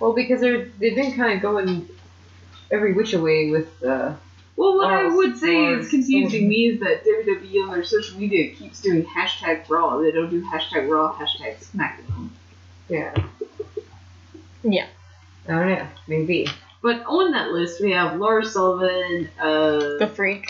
Well, 0.00 0.12
because 0.12 0.40
they're 0.40 0.64
they've 0.80 0.96
been 0.96 1.14
kind 1.14 1.34
of 1.34 1.42
going 1.42 1.88
every 2.70 2.94
which 2.94 3.14
way 3.14 3.50
with 3.50 3.82
uh, 3.84 4.14
Well, 4.58 4.76
what 4.76 4.92
I 4.92 5.04
Oh, 5.04 5.16
would 5.16 5.38
say 5.38 5.54
or- 5.56 5.78
is 5.78 5.88
confusing 5.88 6.48
me 6.48 6.66
is 6.66 6.80
that 6.80 7.04
WWE 7.04 7.62
on 7.62 7.70
their 7.70 7.84
social 7.84 8.18
media 8.18 8.52
keeps 8.54 8.80
doing 8.82 9.04
hashtag 9.04 9.68
Raw. 9.68 9.98
They 10.00 10.10
don't 10.10 10.30
do 10.30 10.42
hashtag 10.42 10.88
Raw, 10.90 11.14
hashtag 11.16 11.58
SmackDown. 11.64 12.30
yeah. 12.88 13.14
Yeah. 14.64 14.86
I 15.46 15.52
don't 15.52 15.68
know. 15.68 15.86
Maybe. 16.08 16.48
But 16.82 17.04
on 17.06 17.30
that 17.32 17.52
list, 17.52 17.80
we 17.80 17.92
have 17.92 18.18
Lars 18.18 18.52
Sullivan, 18.52 19.30
uh, 19.40 19.96
The 19.98 20.10
freak. 20.14 20.48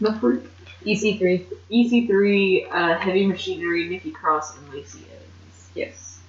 the 0.00 0.12
Freak, 0.20 0.42
EC3. 0.86 1.44
EC3, 1.70 2.66
uh, 2.70 2.98
Heavy 2.98 3.26
Machinery, 3.26 3.88
Nikki 3.88 4.12
Cross, 4.12 4.56
and 4.56 4.72
Lacey 4.72 5.00
Evans. 5.12 5.68
Yes. 5.74 6.20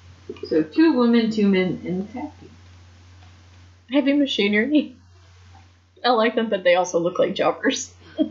So 0.47 0.63
two 0.63 0.93
women, 0.93 1.29
two 1.31 1.47
men, 1.47 1.81
and 1.85 2.07
the 2.07 2.11
tag 2.13 2.31
team. 2.39 2.49
Heavy 3.91 4.13
machinery. 4.13 4.95
I 6.03 6.11
like 6.11 6.35
them, 6.35 6.49
but 6.49 6.63
they 6.63 6.75
also 6.75 6.99
look 6.99 7.19
like 7.19 7.35
jobbers. 7.35 7.93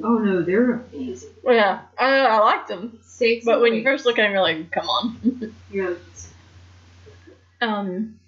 Oh 0.00 0.18
no, 0.18 0.42
they're 0.42 0.74
amazing. 0.92 1.30
Yeah, 1.44 1.80
I, 1.98 2.18
I 2.20 2.38
like 2.38 2.68
them. 2.68 3.00
Six. 3.02 3.44
But 3.44 3.60
when 3.60 3.74
you 3.74 3.82
first 3.82 4.06
look 4.06 4.16
at 4.18 4.22
them, 4.22 4.30
you're 4.30 4.40
like, 4.42 4.70
come 4.70 4.86
on. 4.86 5.54
Yeah. 5.72 5.94
Um, 7.60 8.18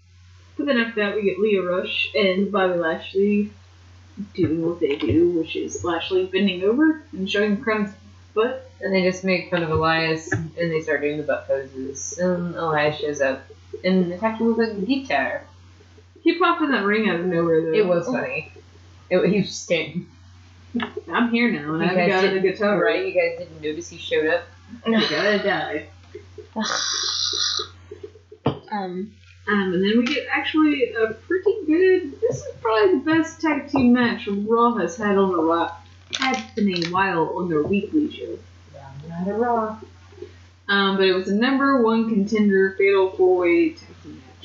But 0.57 0.67
then 0.67 0.79
after 0.79 1.01
that, 1.01 1.15
we 1.15 1.23
get 1.23 1.39
Lio 1.39 1.65
Rush 1.65 2.11
and 2.15 2.51
Bobby 2.51 2.79
Lashley 2.79 3.53
doing 4.35 4.67
what 4.67 4.81
they 4.81 4.97
do, 4.97 5.31
which 5.31 5.55
is 5.55 5.85
Lashley 5.85 6.27
bending 6.27 6.65
over 6.65 7.03
and 7.13 7.31
showing 7.31 7.61
Crown's 7.63 7.95
butt. 8.35 8.69
And 8.81 8.93
they 8.93 9.03
just 9.03 9.23
make 9.25 9.51
fun 9.51 9.63
of 9.63 9.71
Elias, 9.71 10.33
and 10.33 10.53
they 10.57 10.81
start 10.81 11.03
doing 11.03 11.19
the 11.19 11.23
butt 11.23 11.47
poses. 11.47 12.19
And 12.19 12.55
Elias 12.57 12.99
shows 12.99 13.21
up 13.21 13.45
and 13.85 14.13
attacks 14.13 14.41
him 14.41 14.57
with 14.57 14.69
a 14.69 14.75
guitar. 14.75 15.45
He 16.23 16.39
popped 16.39 16.63
in 16.63 16.71
that 16.71 16.85
ring 16.85 17.09
out 17.09 17.21
of 17.21 17.27
nowhere, 17.27 17.63
though. 17.63 17.73
It 17.73 17.87
was 17.87 18.07
funny. 18.07 18.53
It, 19.09 19.29
he 19.31 19.39
was 19.39 19.47
just 19.49 19.63
standing. 19.65 20.07
I'm 21.13 21.31
here 21.31 21.51
now, 21.51 21.75
and 21.75 21.83
I've 21.83 21.97
got 22.09 22.21
didn't- 22.23 22.43
guitar. 22.43 22.81
Right? 22.83 23.07
You 23.07 23.13
guys 23.13 23.39
didn't 23.39 23.61
notice 23.61 23.89
he 23.89 23.97
showed 23.99 24.27
up? 24.27 24.45
You 24.87 25.01
gotta 25.09 25.39
die. 25.39 25.87
um, 28.71 29.13
Um, 29.49 29.73
and 29.73 29.83
then 29.83 29.99
we 29.99 30.05
get 30.05 30.27
actually 30.31 30.93
a 30.93 31.15
pretty 31.15 31.55
good. 31.67 32.21
This 32.21 32.37
is 32.37 32.45
probably 32.61 32.99
the 32.99 33.05
best 33.05 33.41
tag 33.41 33.69
team 33.69 33.93
match 33.93 34.29
Raw 34.29 34.75
has 34.75 34.97
had 34.97 35.17
on 35.19 35.35
a 35.35 35.43
while. 35.45 35.77
Had 36.19 36.45
in 36.57 36.87
a 36.87 36.89
while 36.91 37.37
on 37.37 37.49
their 37.49 37.63
weekly 37.63 38.11
show. 38.13 38.39
Not 39.09 39.29
a 39.29 39.33
raw. 39.35 39.79
Um, 40.69 40.97
but 40.97 41.07
it 41.07 41.13
was 41.15 41.29
a 41.29 41.35
number 41.35 41.83
one 41.83 42.09
contender 42.09 42.75
fatal 42.79 43.11
four 43.11 43.39
way 43.39 43.71
tag 43.71 43.90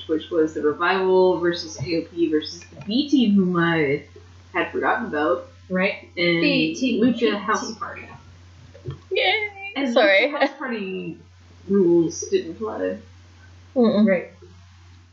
which 0.08 0.30
was 0.30 0.54
the 0.54 0.62
Revival 0.62 1.40
versus 1.40 1.78
AOP 1.78 2.30
versus 2.32 2.62
the 2.62 2.82
B 2.86 3.10
team, 3.10 3.36
whom 3.36 3.58
I 3.58 4.04
had 4.54 4.72
forgotten 4.72 5.08
about, 5.08 5.48
Right? 5.70 6.04
and 6.18 6.42
B 6.42 6.76
team, 6.76 7.02
Lucha 7.02 7.20
B 7.20 7.30
House 7.32 7.68
team. 7.68 7.76
Party. 7.76 8.08
yay! 9.12 9.50
And 9.76 9.94
Sorry. 9.94 10.28
Lucha 10.32 10.40
House 10.40 10.58
Party 10.58 11.18
rules 11.68 12.22
didn't 12.30 12.52
apply. 12.52 12.98
Mm-mm. 13.76 14.08
Right. 14.08 14.30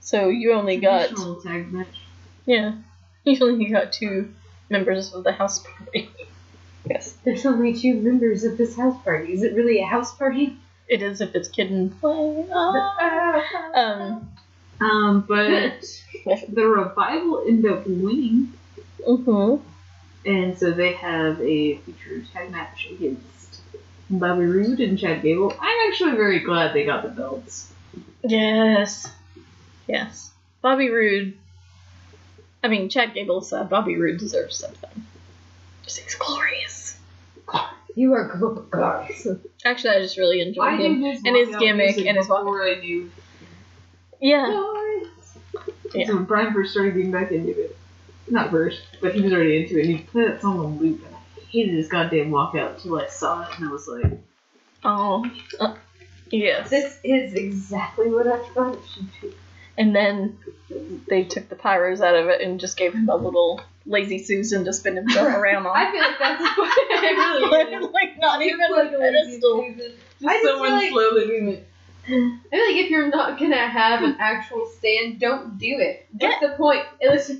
So 0.00 0.28
you 0.28 0.52
only 0.52 0.76
got 0.78 1.08
Traditional 1.08 1.40
tag 1.40 1.72
match. 1.72 2.00
yeah, 2.46 2.74
you 3.24 3.38
only 3.44 3.66
got 3.66 3.92
two 3.92 4.32
members 4.68 5.12
of 5.14 5.24
the 5.24 5.32
house 5.32 5.60
party. 5.60 6.10
yes, 6.90 7.12
There's 7.24 7.46
only 7.46 7.72
two 7.74 7.94
members 7.94 8.44
of 8.44 8.58
this 8.58 8.76
house 8.76 9.00
party. 9.02 9.32
Is 9.32 9.42
it 9.42 9.54
really 9.54 9.80
a 9.80 9.86
house 9.86 10.14
party? 10.14 10.56
it 10.88 11.00
is 11.00 11.20
if 11.22 11.34
it's 11.34 11.48
kid 11.48 11.70
and 11.70 11.98
play. 12.00 12.44
Ah. 12.52 13.42
Um, 13.74 14.30
Um, 14.82 15.24
but 15.26 15.84
the 16.48 16.66
Revival 16.66 17.44
ended 17.46 17.70
up 17.70 17.86
winning. 17.86 18.52
mm-hmm. 19.06 19.68
And 20.24 20.58
so 20.58 20.70
they 20.70 20.92
have 20.92 21.40
a 21.40 21.76
featured 21.78 22.26
tag 22.32 22.50
match 22.50 22.88
against 22.90 23.60
Bobby 24.08 24.44
Roode 24.44 24.80
and 24.80 24.98
Chad 24.98 25.22
Gable. 25.22 25.52
I'm 25.60 25.90
actually 25.90 26.12
very 26.12 26.38
glad 26.40 26.74
they 26.74 26.84
got 26.84 27.02
the 27.02 27.08
belts. 27.08 27.72
Yes, 28.22 29.10
yes. 29.88 30.30
Bobby 30.60 30.90
Roode. 30.90 31.36
I 32.62 32.68
mean, 32.68 32.88
Chad 32.88 33.14
Gable 33.14 33.40
said 33.40 33.68
Bobby 33.68 33.96
Roode 33.96 34.18
deserves 34.20 34.56
something. 34.56 35.06
Just 35.82 35.98
he's 35.98 36.14
glorious. 36.14 36.98
You 37.94 38.14
are 38.14 38.28
glorious. 38.36 39.26
Actually, 39.64 39.96
I 39.96 40.00
just 40.00 40.16
really 40.16 40.40
enjoy 40.40 40.62
I 40.62 40.76
him. 40.76 41.02
and 41.02 41.36
his 41.36 41.56
gimmick 41.56 41.98
and 41.98 42.16
his 42.16 42.28
walk- 42.28 42.44
before 42.44 42.62
I 42.64 42.76
knew. 42.76 43.10
Yeah, 44.22 44.46
Glorious. 44.46 45.08
Yeah. 45.94 46.06
So 46.06 46.14
when 46.14 46.24
Brian 46.24 46.54
first 46.54 46.70
started 46.72 46.94
getting 46.94 47.10
back 47.10 47.30
into 47.32 47.50
it, 47.50 47.76
not 48.30 48.50
first, 48.50 48.80
but 49.00 49.14
he 49.14 49.20
was 49.20 49.32
already 49.32 49.62
into 49.62 49.76
it, 49.78 49.86
and 49.86 49.96
he 49.98 50.02
played 50.04 50.28
that 50.28 50.40
song 50.40 50.58
on 50.60 50.78
loop, 50.78 51.04
and 51.04 51.14
I 51.14 51.18
hated 51.50 51.74
his 51.74 51.88
goddamn 51.88 52.30
walkout 52.30 52.76
until 52.76 52.98
I 53.00 53.08
saw 53.08 53.42
it, 53.42 53.48
and 53.58 53.68
I 53.68 53.72
was 53.72 53.88
like, 53.88 54.12
oh, 54.84 55.28
uh, 55.60 55.74
yes. 56.30 56.70
This 56.70 56.98
is 57.04 57.34
exactly 57.34 58.08
what 58.08 58.26
I 58.26 58.38
thought 58.54 58.74
it 58.74 58.80
should 58.94 59.08
be. 59.20 59.34
and 59.76 59.94
then 59.94 60.38
they 61.08 61.24
took 61.24 61.48
the 61.48 61.56
pyros 61.56 62.00
out 62.00 62.14
of 62.14 62.28
it 62.28 62.40
and 62.40 62.60
just 62.60 62.76
gave 62.76 62.94
him 62.94 63.08
a 63.10 63.16
little 63.16 63.60
lazy 63.84 64.18
Susan 64.22 64.64
to 64.64 64.72
spin 64.72 64.96
himself 64.96 65.26
around 65.34 65.66
on. 65.66 65.76
I 65.76 65.90
feel 65.90 66.00
like 66.00 66.18
that's 66.18 66.56
what 66.56 66.78
it 66.78 67.16
really 67.16 67.74
is. 67.86 67.92
like 67.92 68.18
not 68.20 68.40
even 68.40 68.70
like 68.70 68.92
a 68.92 68.98
pedestal. 68.98 69.66
Just 69.76 69.78
Just 70.20 70.26
I 70.26 70.34
just 70.34 70.44
someone 70.46 70.68
feel 70.68 70.76
like- 70.76 70.90
slowly 70.90 71.26
being 71.26 71.46
like, 71.48 71.68
I 72.04 72.08
feel 72.08 72.66
like 72.66 72.76
if 72.76 72.90
you're 72.90 73.08
not 73.08 73.38
gonna 73.38 73.68
have 73.68 74.02
an 74.02 74.16
actual 74.18 74.66
stand, 74.78 75.20
don't 75.20 75.58
do 75.58 75.78
it. 75.78 76.06
What's 76.12 76.40
Get- 76.40 76.50
the 76.50 76.56
point? 76.56 76.82
Unless 77.00 77.30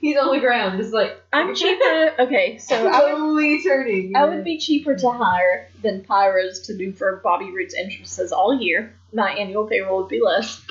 he's 0.00 0.16
on 0.16 0.34
the 0.34 0.40
ground, 0.40 0.78
just 0.78 0.92
like 0.92 1.20
I'm 1.32 1.54
cheaper. 1.54 2.12
Okay, 2.18 2.58
so 2.58 2.88
I 2.88 3.04
would 3.04 3.16
slowly 3.16 3.62
turning. 3.62 4.16
I 4.16 4.24
would 4.24 4.44
be 4.44 4.58
cheaper 4.58 4.96
to 4.96 5.10
hire 5.10 5.68
than 5.82 6.02
pyros 6.02 6.64
to 6.66 6.76
do 6.76 6.92
for 6.92 7.20
Bobby 7.22 7.50
Roode's 7.50 7.74
entrances 7.74 8.32
all 8.32 8.58
year. 8.58 8.94
My 9.12 9.32
annual 9.32 9.66
payroll 9.66 10.02
would 10.02 10.08
be 10.08 10.22
less. 10.22 10.64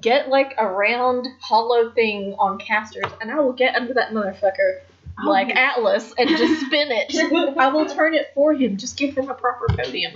Get 0.00 0.28
like 0.28 0.54
a 0.58 0.66
round 0.66 1.26
hollow 1.40 1.90
thing 1.90 2.34
on 2.38 2.58
casters, 2.58 3.10
and 3.20 3.30
I 3.30 3.40
will 3.40 3.52
get 3.52 3.74
under 3.74 3.94
that 3.94 4.12
motherfucker 4.12 4.80
Oh, 5.22 5.28
like. 5.28 5.54
Atlas 5.54 6.12
and 6.16 6.28
just 6.28 6.66
spin 6.66 6.88
it. 6.90 7.14
I 7.58 7.68
will 7.68 7.86
turn 7.86 8.14
it 8.14 8.32
for 8.34 8.54
him. 8.54 8.76
Just 8.76 8.96
give 8.96 9.16
him 9.16 9.28
a 9.28 9.34
proper 9.34 9.66
podium. 9.68 10.12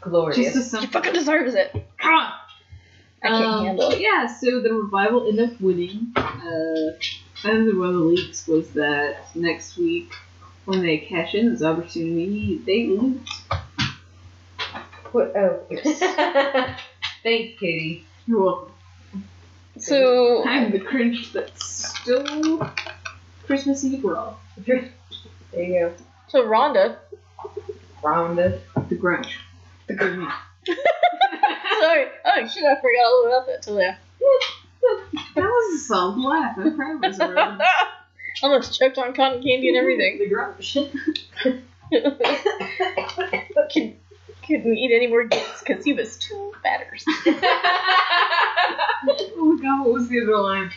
Glorious. 0.00 0.36
just 0.36 0.56
a 0.56 0.58
He 0.60 0.64
simple. 0.64 0.88
fucking 0.88 1.12
deserves 1.12 1.54
it. 1.54 1.72
Come 1.98 2.14
on. 2.14 2.32
I 3.22 3.28
can't 3.28 3.44
Um, 3.44 3.64
handle 3.64 3.90
it. 3.90 4.00
Yeah, 4.00 4.26
so 4.26 4.60
the 4.60 4.72
revival 4.72 5.26
ended 5.28 5.50
up 5.52 5.60
winning. 5.60 6.12
Uh, 6.16 6.92
and 7.44 7.78
one 7.78 7.88
of 7.88 7.94
the 7.94 8.00
leaks 8.00 8.46
was 8.46 8.70
that 8.70 9.34
next 9.34 9.76
week, 9.76 10.12
when 10.64 10.82
they 10.82 10.98
cash 10.98 11.34
in 11.34 11.50
this 11.52 11.62
opportunity, 11.62 12.60
they 12.64 12.86
lose. 12.86 13.26
What? 15.12 15.32
Oh. 15.36 15.60
Thanks, 17.22 17.58
Katie. 17.58 18.04
You're 18.26 18.42
welcome. 18.44 18.72
So 19.78 20.44
I'm 20.44 20.70
the 20.72 20.80
cringe 20.80 21.32
that 21.32 21.58
stole 21.58 22.66
Christmas 23.46 23.84
Eve 23.84 24.04
Raw. 24.04 24.34
There 24.66 25.62
you 25.64 25.78
go. 25.80 25.92
so 26.28 26.44
Rhonda. 26.44 26.96
Rhonda. 28.02 28.60
The 28.90 28.96
Grinch. 28.96 29.36
The 29.88 29.94
Grinch. 29.94 30.32
Sorry. 31.80 32.06
Oh 32.24 32.46
shit! 32.46 32.64
I 32.64 32.76
forgot 32.76 33.04
all 33.04 33.26
about 33.26 33.46
that 33.46 33.62
till 33.62 33.78
now. 33.78 33.96
That 35.34 35.42
was 35.44 35.80
a 35.80 35.84
solid 35.84 36.18
laugh. 36.20 36.56
Proud. 36.56 37.60
Almost 38.42 38.78
choked 38.78 38.98
on 38.98 39.14
cotton 39.14 39.42
candy 39.42 39.68
and 39.68 39.76
everything. 39.76 40.18
The 40.18 40.28
Grinch. 40.28 40.76
Could, 43.72 43.96
couldn't 44.46 44.76
eat 44.78 44.94
any 44.94 45.06
more 45.08 45.24
gifts 45.24 45.62
because 45.62 45.84
he 45.84 45.92
was 45.94 46.16
too 46.18 46.52
batters. 46.62 47.04
Oh 49.36 49.54
my 49.54 49.62
god, 49.62 49.84
what 49.84 49.92
was 49.94 50.08
the 50.08 50.22
other 50.22 50.36
line? 50.38 50.70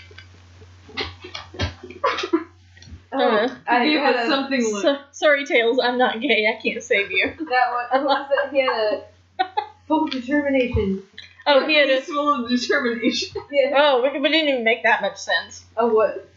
Uh, 3.13 3.53
I 3.67 3.85
He 3.85 3.93
had 3.95 4.15
was 4.15 4.25
a- 4.25 4.29
something 4.29 4.61
so, 4.81 4.97
sorry, 5.11 5.45
Tails. 5.45 5.79
I'm 5.83 5.97
not 5.97 6.21
gay. 6.21 6.47
I 6.47 6.61
can't 6.61 6.81
save 6.83 7.11
you. 7.11 7.27
That 7.39 7.71
one. 7.93 8.05
Was 8.05 8.29
it? 8.31 8.51
He 8.53 8.59
had 8.61 9.03
a 9.39 9.45
full 9.87 10.07
determination. 10.07 11.03
Oh, 11.45 11.65
he 11.67 11.75
had 11.75 11.89
a. 11.89 12.01
Full 12.01 12.43
of 12.45 12.49
determination. 12.49 13.41
Yeah. 13.51 13.73
Oh, 13.75 14.01
we, 14.01 14.17
we 14.19 14.29
didn't 14.29 14.49
even 14.49 14.63
make 14.63 14.83
that 14.83 15.01
much 15.01 15.17
sense. 15.17 15.65
Oh, 15.75 15.87
what? 15.87 16.29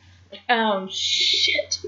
Um, 0.48 0.88
shit. 0.90 1.78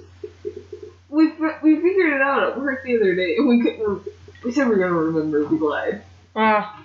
We, 1.09 1.30
fi- 1.30 1.59
we 1.62 1.76
figured 1.76 2.12
it 2.12 2.20
out 2.20 2.43
at 2.53 2.61
work 2.61 2.84
the 2.84 2.97
other 2.97 3.14
day, 3.16 3.37
and 3.37 3.49
we 3.49 3.61
couldn't. 3.62 3.80
Re- 4.05 4.12
we 4.45 4.53
said 4.53 4.68
we 4.68 4.74
are 4.74 4.78
gonna 4.78 4.93
remember. 4.93 5.45
We 5.47 5.59
lied. 5.59 6.03
Ah, 6.37 6.84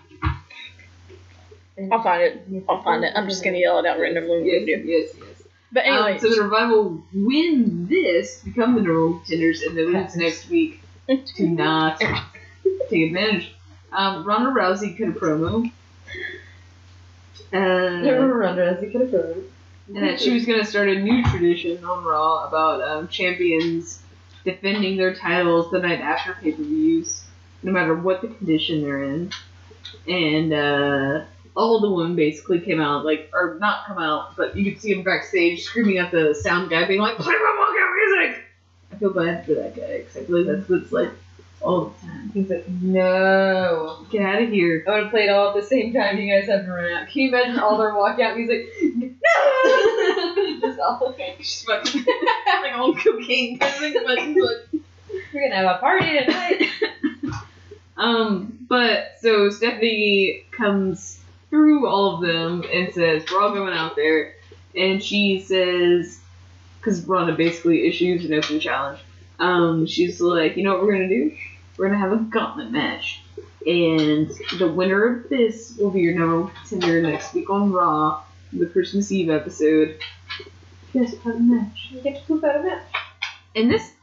I'll 1.91 2.01
find 2.01 2.23
it. 2.23 2.63
I'll 2.69 2.81
find 2.81 3.03
it. 3.03 3.13
I'm 3.15 3.27
just 3.29 3.43
gonna 3.43 3.57
yell 3.57 3.77
it 3.79 3.85
out 3.85 3.99
randomly. 3.99 4.43
Yes, 4.45 4.63
yes, 4.85 5.09
yes. 5.17 5.30
But 5.73 5.85
anyway, 5.85 6.13
Um, 6.13 6.19
so 6.19 6.29
the 6.35 6.43
revival 6.43 7.01
win 7.13 7.87
this, 7.87 8.41
become 8.43 8.75
the 8.75 8.81
normal 8.81 9.19
contenders, 9.19 9.61
and 9.61 9.77
then 9.77 9.93
lose 9.93 10.15
next 10.15 10.49
week 10.49 10.81
to 11.07 11.47
not 11.47 11.99
take 12.89 13.07
advantage. 13.07 13.53
Um, 13.93 14.25
Ronda 14.25 14.49
Rousey 14.51 14.97
cut 14.97 15.09
a 15.09 15.11
promo. 15.11 15.71
Uh, 17.53 17.57
Ronda 17.57 18.33
Rousey 18.61 18.91
could 18.91 19.01
have 19.01 19.11
heard. 19.11 19.43
and 19.87 19.97
that 20.03 20.19
she 20.21 20.31
was 20.33 20.45
going 20.45 20.59
to 20.59 20.65
start 20.65 20.87
a 20.89 20.95
new 20.99 21.23
tradition 21.25 21.83
on 21.83 22.03
Raw 22.03 22.47
about 22.47 22.81
um, 22.81 23.07
champions 23.09 24.01
defending 24.45 24.97
their 24.97 25.13
titles 25.13 25.69
the 25.71 25.79
night 25.79 25.99
after 25.99 26.33
pay 26.33 26.51
per 26.53 26.63
views, 26.63 27.23
no 27.63 27.71
matter 27.71 27.93
what 27.95 28.21
the 28.21 28.27
condition 28.29 28.81
they're 28.81 29.03
in. 29.03 29.31
And 30.07 30.53
uh, 30.53 31.25
all 31.55 31.79
the 31.79 31.89
women 31.89 32.15
basically 32.15 32.59
came 32.59 32.79
out, 32.79 33.05
like, 33.05 33.29
or 33.33 33.57
not 33.59 33.85
come 33.85 33.97
out, 33.97 34.35
but 34.37 34.55
you 34.55 34.71
could 34.71 34.81
see 34.81 34.93
them 34.93 35.03
backstage 35.03 35.63
screaming 35.63 35.97
at 35.97 36.11
the 36.11 36.33
sound 36.33 36.69
guy, 36.69 36.87
being 36.87 37.01
like, 37.01 37.17
"Play 37.17 37.33
my 37.33 37.65
walkout 37.65 37.95
music!" 37.95 38.43
I 38.91 38.95
feel 38.97 39.13
bad 39.13 39.45
for 39.45 39.53
that 39.55 39.75
guy 39.75 39.99
because 39.99 40.17
I 40.17 40.23
believe 40.23 40.47
that's 40.47 40.69
what 40.69 40.81
it's 40.81 40.91
like 40.91 41.11
all 41.61 41.85
the 41.85 42.07
time. 42.07 42.31
He's 42.33 42.49
like, 42.49 42.67
no. 42.67 44.05
Get 44.09 44.21
out 44.21 44.41
of 44.41 44.49
here. 44.49 44.83
I 44.87 44.91
want 44.91 45.03
to 45.05 45.09
play 45.09 45.23
it 45.25 45.29
all 45.29 45.49
at 45.49 45.55
the 45.55 45.63
same 45.63 45.93
time. 45.93 46.17
You 46.17 46.33
guys 46.33 46.49
have 46.49 46.65
to 46.65 46.71
run 46.71 46.91
out. 46.91 47.07
Can 47.07 47.21
you 47.21 47.29
imagine 47.29 47.59
all 47.59 47.77
their 47.77 47.91
walkout 47.91 48.35
music? 48.35 48.67
No! 48.81 50.59
Just 50.61 50.79
all 50.79 51.15
She's 51.37 51.63
fucking 51.63 52.05
like 52.61 52.77
old 52.77 52.97
cocaine. 52.99 53.59
Like, 53.59 53.93
We're 55.33 55.49
gonna 55.49 55.55
have 55.55 55.75
a 55.75 55.79
party 55.79 56.19
tonight. 56.19 56.69
Um, 57.97 58.65
but 58.67 59.17
so 59.19 59.51
Stephanie 59.51 60.45
comes 60.49 61.20
through 61.51 61.85
all 61.85 62.15
of 62.15 62.21
them 62.21 62.63
and 62.73 62.91
says, 62.91 63.23
We're 63.31 63.41
all 63.41 63.53
going 63.53 63.73
out 63.73 63.95
there. 63.95 64.33
And 64.75 65.03
she 65.03 65.41
says, 65.41 66.19
because 66.79 67.05
Ronda 67.05 67.33
basically 67.33 67.87
issues 67.87 68.25
an 68.25 68.33
open 68.33 68.59
challenge, 68.59 68.99
um, 69.37 69.85
she's 69.85 70.19
like, 70.19 70.57
You 70.57 70.63
know 70.63 70.73
what 70.73 70.83
we're 70.83 70.95
going 70.95 71.09
to 71.09 71.15
do? 71.15 71.37
We're 71.77 71.89
going 71.89 71.99
to 71.99 72.09
have 72.09 72.13
a 72.13 72.23
gauntlet 72.23 72.71
match. 72.71 73.21
And 73.67 74.31
the 74.57 74.71
winner 74.71 75.17
of 75.17 75.29
this 75.29 75.77
will 75.77 75.91
be 75.91 76.01
your 76.01 76.17
number 76.17 76.41
one 76.41 76.51
contender 76.67 77.01
next 77.03 77.35
week 77.35 77.49
on 77.51 77.71
Raw, 77.71 78.23
the 78.51 78.65
Christmas 78.65 79.11
Eve 79.11 79.29
episode. 79.29 79.99
Yes, 80.93 81.15
have 81.23 81.35
a 81.35 81.39
match. 81.39 81.89
You 81.91 82.01
get 82.01 82.17
to 82.17 82.25
poop 82.25 82.43
out 82.43 82.55
of 82.55 82.65
it. 82.65 82.79
And 83.55 83.69
this 83.69 83.93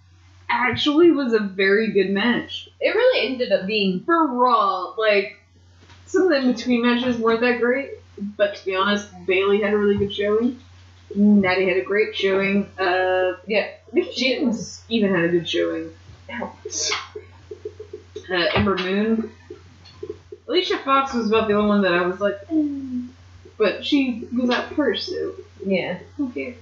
actually 0.50 1.10
was 1.10 1.32
a 1.32 1.40
very 1.40 1.92
good 1.92 2.10
match 2.10 2.70
It 2.80 2.94
really 2.94 3.28
ended 3.28 3.52
up 3.52 3.66
being 3.66 4.02
for 4.04 4.26
Raw, 4.26 4.94
like 4.96 5.37
some 6.08 6.22
of 6.24 6.28
the 6.30 6.36
in 6.36 6.52
between 6.52 6.82
matches 6.82 7.16
weren't 7.18 7.40
that 7.42 7.60
great, 7.60 7.90
but 8.36 8.56
to 8.56 8.64
be 8.64 8.74
honest, 8.74 9.08
Bayley 9.26 9.60
had 9.62 9.72
a 9.72 9.78
really 9.78 9.96
good 9.96 10.12
showing. 10.12 10.58
Natty 11.14 11.66
had 11.68 11.76
a 11.78 11.82
great 11.84 12.14
showing. 12.16 12.66
Uh, 12.78 13.36
yeah. 13.46 13.68
Mickie 13.92 14.12
James 14.14 14.82
even 14.90 15.14
had 15.14 15.24
a 15.24 15.28
good 15.28 15.48
showing. 15.48 15.90
Uh, 16.30 16.50
Ember 18.54 18.76
Moon. 18.76 19.30
Alicia 20.46 20.78
Fox 20.78 21.14
was 21.14 21.28
about 21.28 21.48
the 21.48 21.54
only 21.54 21.68
one 21.68 21.82
that 21.82 21.92
I 21.94 22.06
was 22.06 22.20
like, 22.20 22.38
"Hmm." 22.46 23.06
but 23.56 23.84
she 23.84 24.26
was 24.36 24.50
at 24.50 24.74
first, 24.74 25.06
so 25.08 25.34
Yeah. 25.64 25.98
who 26.16 26.30
cares? 26.30 26.56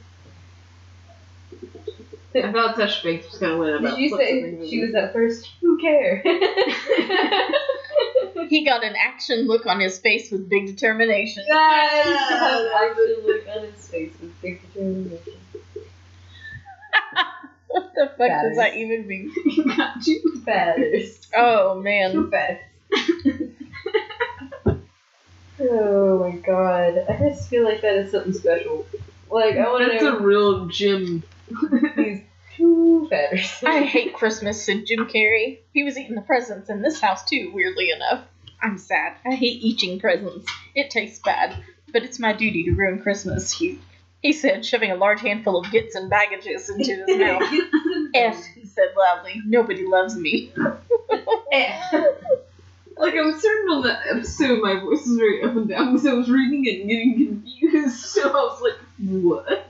I 2.35 2.53
felt 2.53 2.77
Sasha 2.77 3.03
Banks 3.05 3.31
was 3.31 3.39
gonna 3.41 3.57
win 3.59 3.73
Did 3.73 3.81
about. 3.85 3.99
you 3.99 4.09
say 4.17 4.69
she 4.69 4.81
was 4.85 4.95
at 4.95 5.13
first? 5.13 5.49
Who 5.61 5.79
cares? 5.79 6.23
he 8.49 8.65
got 8.65 8.85
an 8.85 8.95
action 8.97 9.47
look 9.47 9.67
on 9.67 9.81
his 9.81 9.99
face 9.99 10.31
with 10.31 10.49
big 10.49 10.67
determination. 10.67 11.45
I 11.51 12.95
really 12.97 13.23
look 13.27 13.49
on 13.57 13.65
his 13.73 13.89
face 13.89 14.13
with 14.21 14.41
big 14.41 14.61
determination. 14.73 15.35
What 17.77 17.93
the 17.95 18.07
fuck 18.07 18.19
That 18.19 18.43
does 18.43 18.57
that 18.57 18.77
even 18.77 19.07
mean? 19.07 19.31
Got 19.77 20.07
you. 20.07 20.43
Batters. 20.47 21.19
Oh 21.37 21.79
man. 21.81 22.13
Too 22.13 22.31
fast. 22.31 22.63
oh 25.61 26.19
my 26.21 26.37
god. 26.39 27.05
I 27.07 27.19
just 27.29 27.51
feel 27.51 27.65
like 27.65 27.83
that 27.83 27.97
is 27.97 28.13
something 28.13 28.33
special. 28.33 28.87
Like, 29.31 29.57
I 29.57 29.69
want 29.71 29.85
to 29.85 29.91
That's 29.91 30.03
know 30.05 30.17
a 30.17 30.23
real 30.23 30.67
gym. 30.69 31.23
these 31.97 32.23
two 32.57 33.09
batters. 33.11 33.63
I 33.65 33.83
hate 33.83 34.15
Christmas, 34.15 34.65
said 34.65 34.87
Jim 34.87 35.07
Carrey. 35.07 35.59
He 35.75 35.85
was 35.85 35.99
eating 35.99 36.15
the 36.15 36.23
presents 36.23 36.71
in 36.71 36.81
this 36.81 37.01
house 37.01 37.29
too, 37.29 37.51
weirdly 37.53 37.91
enough. 37.91 38.25
I'm 38.67 38.79
sad. 38.79 39.13
I 39.25 39.37
hate 39.37 39.63
eating 39.63 40.01
presents. 40.01 40.51
It 40.75 40.91
tastes 40.91 41.21
bad, 41.25 41.55
but 41.93 42.03
it's 42.03 42.19
my 42.19 42.33
duty 42.33 42.65
to 42.65 42.73
ruin 42.73 43.01
Christmas. 43.01 43.53
He 43.53 43.79
he 44.23 44.33
said, 44.33 44.67
shoving 44.67 44.91
a 44.91 44.97
large 44.97 45.21
handful 45.21 45.59
of 45.61 45.71
gits 45.71 45.95
and 45.95 46.11
baggages 46.11 46.69
into 46.69 47.05
his 47.07 47.19
mouth. 47.21 47.43
F, 48.13 48.45
he 48.57 48.67
said 48.67 48.89
loudly. 48.99 49.41
Nobody 49.47 49.87
loves 49.87 50.17
me. 50.17 50.53
Like 52.99 53.13
I'm 53.15 53.39
certain 53.39 53.71
on 53.73 53.83
that 53.83 54.01
episode, 54.11 54.63
my 54.63 54.81
voice 54.81 55.07
was 55.07 55.19
very 55.19 55.43
up 55.43 55.55
and 55.55 55.69
down 55.69 55.93
because 55.93 56.07
I 56.07 56.15
was 56.15 56.31
reading 56.31 56.65
it 56.65 56.81
and 56.81 56.89
getting 56.89 57.27
confused. 57.27 58.01
So 58.07 58.31
I 58.31 58.33
was 58.33 58.63
like, 58.63 58.79
"What?" 59.23 59.67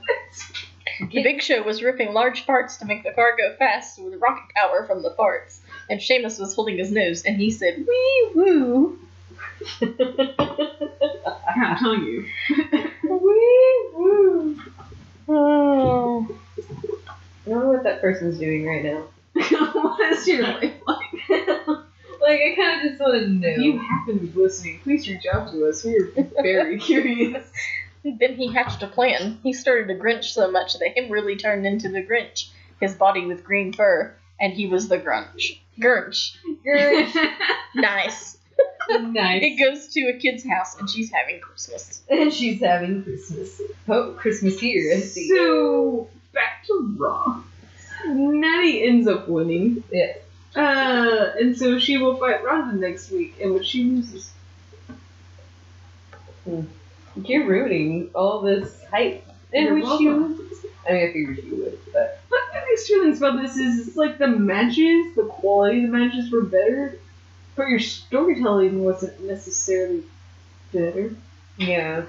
The 1.11 1.23
Big 1.23 1.41
Show 1.41 1.61
was 1.61 1.83
ripping 1.83 2.13
large 2.13 2.45
parts 2.45 2.77
to 2.77 2.85
make 2.85 3.03
the 3.03 3.11
car 3.11 3.35
go 3.37 3.53
fast 3.57 4.01
with 4.01 4.19
rocket 4.21 4.45
power 4.55 4.85
from 4.85 5.03
the 5.03 5.11
parts, 5.11 5.59
and 5.89 6.01
Sheamus 6.01 6.39
was 6.39 6.53
holding 6.53 6.77
his 6.77 6.91
nose, 6.91 7.23
and 7.23 7.37
he 7.37 7.51
said, 7.51 7.85
"Wee 7.87 8.31
woo." 8.35 8.99
I'm 9.81 11.77
telling 11.77 12.03
you. 12.03 12.25
Wee 13.03 13.89
woo! 13.93 14.61
Oh. 15.29 16.27
I 17.45 17.49
don't 17.49 17.59
know 17.61 17.71
what 17.71 17.83
that 17.83 18.01
person's 18.01 18.37
doing 18.37 18.65
right 18.65 18.83
now. 18.83 19.03
what 19.33 20.11
is 20.11 20.27
your 20.27 20.43
life 20.43 20.73
like? 20.85 21.77
Like, 22.27 22.41
I 22.41 22.55
kind 22.55 22.81
of 22.81 22.89
just 22.89 22.99
want 23.01 23.13
to 23.13 23.27
know. 23.27 23.47
If 23.47 23.57
you 23.59 23.79
happen 23.79 24.19
to 24.19 24.25
be 24.25 24.41
listening, 24.41 24.79
please 24.83 25.07
reach 25.07 25.25
out 25.31 25.51
to 25.51 25.65
us. 25.67 25.83
We 25.85 25.97
are 25.97 26.11
very 26.41 26.77
curious. 26.79 27.47
Then 28.03 28.35
he 28.35 28.51
hatched 28.51 28.83
a 28.83 28.87
plan. 28.87 29.39
He 29.43 29.53
started 29.53 29.89
a 29.89 29.97
Grinch 29.97 30.25
so 30.25 30.51
much 30.51 30.77
that 30.79 30.97
him 30.97 31.09
really 31.09 31.37
turned 31.37 31.65
into 31.65 31.89
the 31.89 32.03
Grinch. 32.03 32.49
His 32.81 32.95
body 32.95 33.25
with 33.25 33.43
green 33.43 33.71
fur, 33.71 34.13
and 34.39 34.51
he 34.51 34.67
was 34.67 34.87
the 34.87 34.97
Grunch. 34.97 35.59
Grinch. 35.79 36.35
Nice. 37.75 38.37
nice. 38.89 39.43
It 39.43 39.59
goes 39.59 39.87
to 39.89 40.01
a 40.07 40.13
kid's 40.17 40.43
house, 40.47 40.79
and 40.79 40.89
she's 40.89 41.11
having 41.11 41.39
Christmas. 41.39 42.01
And 42.09 42.33
she's 42.33 42.59
having 42.61 43.03
Christmas. 43.03 43.61
Oh, 43.87 44.13
Christmas 44.17 44.59
here. 44.59 44.93
I 44.95 45.01
see. 45.01 45.27
so 45.29 46.09
back 46.33 46.65
to 46.67 46.95
Raw. 46.97 47.41
Natty 48.07 48.83
ends 48.83 49.07
up 49.07 49.27
winning. 49.27 49.83
Yeah. 49.91 50.13
Uh, 50.55 51.33
and 51.39 51.55
so 51.57 51.77
she 51.77 51.97
will 51.97 52.15
fight 52.17 52.43
Ronda 52.43 52.77
next 52.77 53.11
week, 53.11 53.35
in 53.39 53.53
which 53.53 53.67
she 53.67 53.83
loses. 53.83 54.31
You're 57.25 57.45
ruining 57.45 58.09
all 58.15 58.41
this 58.41 58.81
hype. 58.91 59.23
And 59.53 59.65
You're 59.65 59.73
which 59.75 59.83
welcome. 59.83 60.05
you. 60.05 60.51
I 60.87 60.93
mean, 60.93 61.03
I 61.09 61.13
figured 61.13 61.43
you 61.43 61.55
would, 61.57 61.79
but. 61.93 62.16
But 62.67 62.73
my 62.73 62.73
mixed 62.73 62.87
feelings 62.87 63.17
about 63.17 63.41
this 63.41 63.55
is 63.57 63.87
it's 63.87 63.97
like 63.97 64.17
the 64.17 64.27
matches, 64.27 65.15
the 65.15 65.25
quality 65.29 65.85
of 65.85 65.91
the 65.91 65.97
matches 65.97 66.31
were 66.31 66.43
better, 66.43 66.99
but 67.55 67.67
your 67.67 67.79
storytelling 67.79 68.83
wasn't 68.83 69.21
necessarily 69.23 70.03
better. 70.73 71.15
Yeah. 71.57 72.05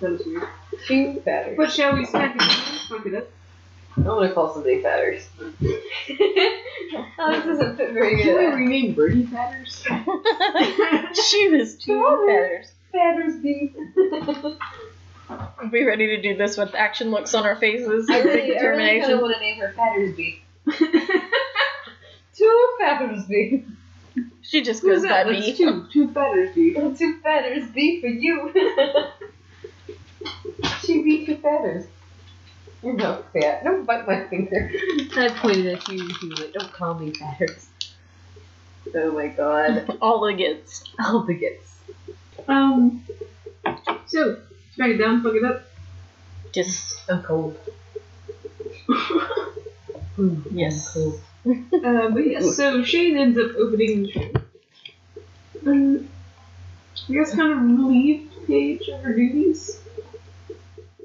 That 0.00 0.10
was 0.12 0.22
weird. 0.24 0.48
Two 0.86 1.20
fatters. 1.20 1.56
But 1.56 1.72
shall 1.72 1.94
we 1.94 2.06
smack 2.06 2.36
it 2.36 2.38
down? 2.38 2.78
Fuck 2.88 3.06
it 3.06 3.14
up. 3.14 3.28
I 3.96 4.00
want 4.00 4.28
to 4.28 4.34
call 4.34 4.54
somebody 4.54 4.80
fatters. 4.80 5.26
oh, 5.40 7.32
this 7.32 7.44
doesn't 7.44 7.76
fit 7.76 7.92
very 7.92 8.16
good. 8.16 8.22
Can 8.22 8.36
we 8.36 8.44
good. 8.44 8.54
rename 8.54 8.94
Birdie 8.94 9.26
Fatters? 9.26 9.84
she 11.28 11.48
was 11.48 11.74
two 11.74 12.00
Fatters. 12.28 12.72
Fatters 12.92 13.34
beef. 15.28 15.70
Be 15.70 15.84
ready 15.84 16.06
to 16.08 16.22
do 16.22 16.36
this 16.36 16.56
with 16.56 16.74
action 16.74 17.10
looks 17.10 17.34
on 17.34 17.44
our 17.44 17.56
faces. 17.56 18.08
I 18.10 18.16
with 18.18 18.26
really, 18.26 18.30
I 18.30 18.34
really 18.34 18.40
kind 18.40 18.52
determination. 18.60 19.10
of 19.12 19.20
want 19.20 19.34
to 19.34 19.40
name 19.40 19.58
her 19.60 19.72
Fatters 19.72 20.16
beef. 20.16 20.38
Two 22.36 22.68
Fatters 22.78 23.24
beef. 23.26 23.64
She 24.42 24.62
just 24.62 24.82
Who's 24.82 25.02
goes 25.02 25.10
by 25.10 25.24
that? 25.24 25.32
That's 25.32 25.46
B. 25.46 25.56
two. 25.56 25.86
Two 25.92 26.08
Fatters, 26.12 26.54
dude. 26.54 26.96
Two 26.98 27.20
Fatters 27.20 27.68
beef 27.70 28.00
for 28.00 28.06
you. 28.08 28.52
she 30.84 31.02
beat 31.02 31.26
two 31.26 31.36
Fatters. 31.36 31.86
You're 32.82 32.94
not 32.94 33.32
fat. 33.32 33.64
Don't 33.64 33.84
bite 33.84 34.06
my 34.06 34.24
finger. 34.28 34.70
I 35.16 35.28
pointed 35.30 35.66
at 35.66 35.88
you 35.88 36.00
and 36.00 36.10
you 36.22 36.28
were 36.30 36.36
like, 36.36 36.52
don't 36.52 36.72
call 36.72 36.94
me 36.94 37.12
Fatters. 37.12 37.66
Oh 38.94 39.10
my 39.12 39.26
god. 39.28 39.98
All 40.00 40.20
the 40.20 40.32
gets. 40.32 40.84
All 41.04 41.24
the 41.24 41.34
gets. 41.34 41.76
Um. 42.46 43.04
So, 44.06 44.40
it 44.86 44.96
down, 44.98 45.22
fuck 45.22 45.34
it 45.34 45.44
up. 45.44 45.62
Just 46.52 47.08
I'm 47.10 47.22
cold. 47.22 47.58
Yes. 50.50 50.92
Cold. 50.92 51.20
Uh, 51.46 52.08
but 52.10 52.26
yeah, 52.26 52.40
so 52.40 52.82
Shane 52.82 53.16
ends 53.16 53.38
up 53.38 53.52
opening 53.56 54.02
the 54.02 54.10
show. 54.10 54.30
Um, 55.64 56.08
I 57.08 57.12
guess 57.12 57.34
kind 57.36 57.52
of 57.52 57.60
relieved 57.62 58.32
Paige 58.46 58.88
of 58.88 59.00
her 59.02 59.14
duties. 59.14 59.78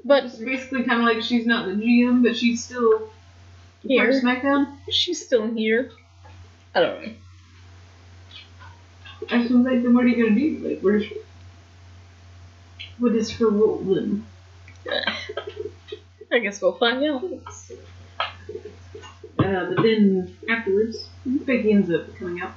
but 0.04 0.24
It's 0.24 0.36
basically 0.36 0.82
kind 0.82 1.00
of 1.00 1.06
like 1.06 1.22
she's 1.22 1.46
not 1.46 1.66
the 1.66 1.72
GM, 1.74 2.24
but 2.24 2.36
she's 2.36 2.64
still 2.64 3.08
Here. 3.84 4.10
SmackDown. 4.20 4.76
she's 4.90 5.24
still 5.24 5.46
here. 5.46 5.90
I 6.74 6.80
don't 6.80 7.02
know. 7.02 7.12
I 9.30 9.38
was 9.38 9.50
like, 9.52 9.82
then 9.82 9.94
what 9.94 10.04
are 10.04 10.08
you 10.08 10.24
gonna 10.24 10.38
do? 10.38 10.68
Like, 10.68 10.80
where's 10.80 11.04
what 12.98 13.14
is 13.14 13.30
her 13.32 13.48
role 13.48 13.78
then? 13.78 14.26
I 16.32 16.38
guess 16.40 16.60
we'll 16.60 16.72
find 16.72 17.02
out. 17.04 17.22
Uh, 19.38 19.66
but 19.74 19.82
then 19.82 20.36
afterwards, 20.48 21.08
Becky 21.26 21.72
ends 21.72 21.90
up 21.90 22.14
coming 22.16 22.40
out. 22.40 22.52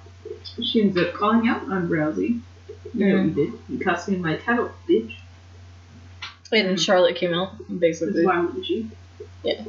She 0.62 0.82
ends 0.82 0.98
up 0.98 1.14
calling 1.14 1.48
out 1.48 1.64
on 1.64 1.90
Rousey. 1.90 2.42
You 2.94 3.06
know 3.06 3.18
what 3.18 3.26
you 3.26 3.32
did? 3.32 3.54
You 3.70 3.80
cost 3.80 4.08
me 4.10 4.18
my 4.18 4.38
title, 4.38 4.72
bitch. 4.88 5.14
And 6.52 6.68
then 6.70 6.78
Charlotte 6.78 7.16
came 7.18 7.34
out, 7.34 7.58
That's 7.68 7.80
basically. 7.80 8.26
why 8.26 8.40
wouldn't 8.40 8.66
she? 8.66 8.90
Yeah. 9.44 9.64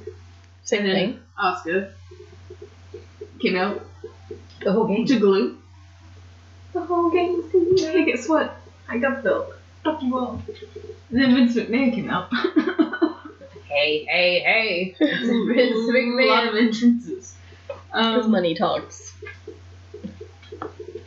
Same 0.62 0.84
and 0.86 0.92
thing. 0.92 1.20
Asuka 1.38 1.90
came 3.40 3.56
out 3.56 3.84
The 4.62 4.72
whole 4.72 4.86
game. 4.86 5.04
to 5.06 5.18
glue. 5.18 5.58
The 6.72 6.80
whole 6.84 7.10
game 7.10 7.40
is 7.40 7.50
to 7.80 7.90
Hey, 7.92 8.04
guess 8.04 8.28
what? 8.28 8.56
I 8.88 8.98
got 8.98 9.22
the 9.24 9.54
fuck 9.84 10.02
you 10.02 10.18
all. 10.18 10.42
And 11.10 11.20
then 11.22 11.34
Vince 11.34 11.54
McMahon 11.56 11.94
came 11.94 12.10
out. 12.10 12.28
Hey, 13.68 14.04
hey, 14.04 14.40
hey. 14.40 14.96
It's 14.98 15.28
A 15.28 15.54
Vince 15.54 16.28
lot 16.28 16.46
of 16.48 16.54
McMahon. 16.54 16.66
entrances. 16.66 17.34
Because 17.66 18.24
Um, 18.24 18.30
money 18.30 18.54
talks. 18.54 19.14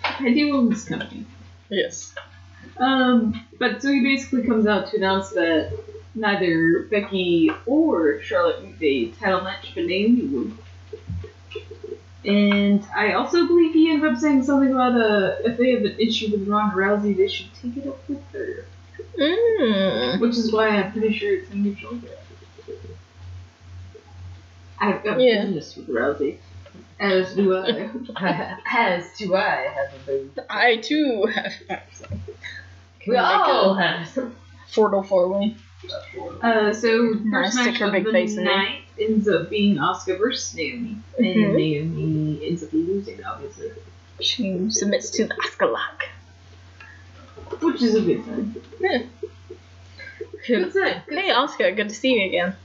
I 0.04 0.32
do 0.34 0.56
own 0.56 0.70
this 0.70 0.86
company. 0.86 1.26
Yes. 1.70 2.14
Um, 2.78 3.46
but 3.60 3.82
so 3.82 3.90
he 3.92 4.02
basically 4.02 4.44
comes 4.48 4.66
out 4.68 4.90
to 4.92 4.98
announce 4.98 5.30
that 5.32 5.72
neither 6.16 6.84
Becky 6.92 7.50
or 7.66 8.22
Charlotte 8.22 8.64
need 8.80 8.82
a 9.14 9.20
title 9.20 9.42
match, 9.42 9.72
but 9.76 9.86
Naomi 9.86 10.26
would. 10.28 10.58
And 12.24 12.86
I 12.96 13.14
also 13.14 13.48
believe 13.48 13.74
he 13.74 13.92
ended 13.92 14.12
up 14.14 14.20
saying 14.20 14.44
something 14.44 14.72
about 14.72 14.94
uh, 15.00 15.38
if 15.44 15.58
they 15.58 15.72
have 15.72 15.84
an 15.84 16.00
issue 16.00 16.32
with 16.32 16.48
Ronda 16.48 16.76
Rousey, 16.76 17.18
they 17.18 17.28
should 17.28 17.48
take 17.56 17.78
it 17.78 17.88
up 17.88 18.08
with 18.08 18.22
her. 18.32 18.66
Mm. 19.18 20.20
Which 20.20 20.38
is 20.38 20.52
why 20.54 20.68
I'm 20.70 20.92
pretty 20.92 21.18
sure 21.18 21.34
it's 21.34 21.50
a 21.52 21.56
mutual. 21.56 22.00
I've 24.80 25.04
got 25.04 25.20
Yeah. 25.20 25.46
business 25.46 25.76
with 25.76 25.88
Rousey. 25.90 26.38
As 27.00 27.34
do 27.36 27.56
I. 27.58 27.90
As 28.72 29.06
do 29.18 29.36
I 29.36 29.68
have 29.74 29.94
a 29.94 30.06
boob. 30.06 30.40
I 30.50 30.78
too 30.78 31.26
have. 31.26 31.54
Can 31.68 32.20
We 33.08 33.18
all 33.18 33.74
have. 33.74 34.08
Fortal 34.72 35.04
four 35.06 35.28
way. 35.28 35.56
Uh, 36.44 36.72
so 36.74 37.16
first 37.32 37.54
stick 37.54 37.66
match 37.66 37.80
her 37.80 37.86
of 37.88 37.92
big 37.94 38.06
the 38.06 38.12
face 38.12 38.38
in 38.38 38.44
there. 38.46 38.56
night 38.56 38.82
ends 39.00 39.28
up 39.28 39.50
being 39.50 39.78
Asuka 39.78 40.18
versus 40.18 40.54
Naomi, 40.56 40.98
and 41.18 41.26
Mhm. 41.28 41.56
Naomi 41.56 42.40
ends 42.48 42.64
up 42.64 42.74
losing, 42.74 43.24
obviously, 43.24 43.72
She 44.20 44.70
submits 44.70 45.10
to 45.12 45.26
the 45.26 45.34
Asuka 45.36 45.72
lock. 45.72 46.04
which 47.62 47.82
is 47.82 47.96
a 47.96 48.02
good 48.02 48.24
sign. 48.26 48.56
Good 50.48 50.74
sign. 50.74 51.02
Hey, 51.10 51.30
Asuka, 51.30 51.76
good 51.76 51.90
to 51.90 51.96
see 51.96 52.14
you 52.20 52.28
again. 52.28 52.56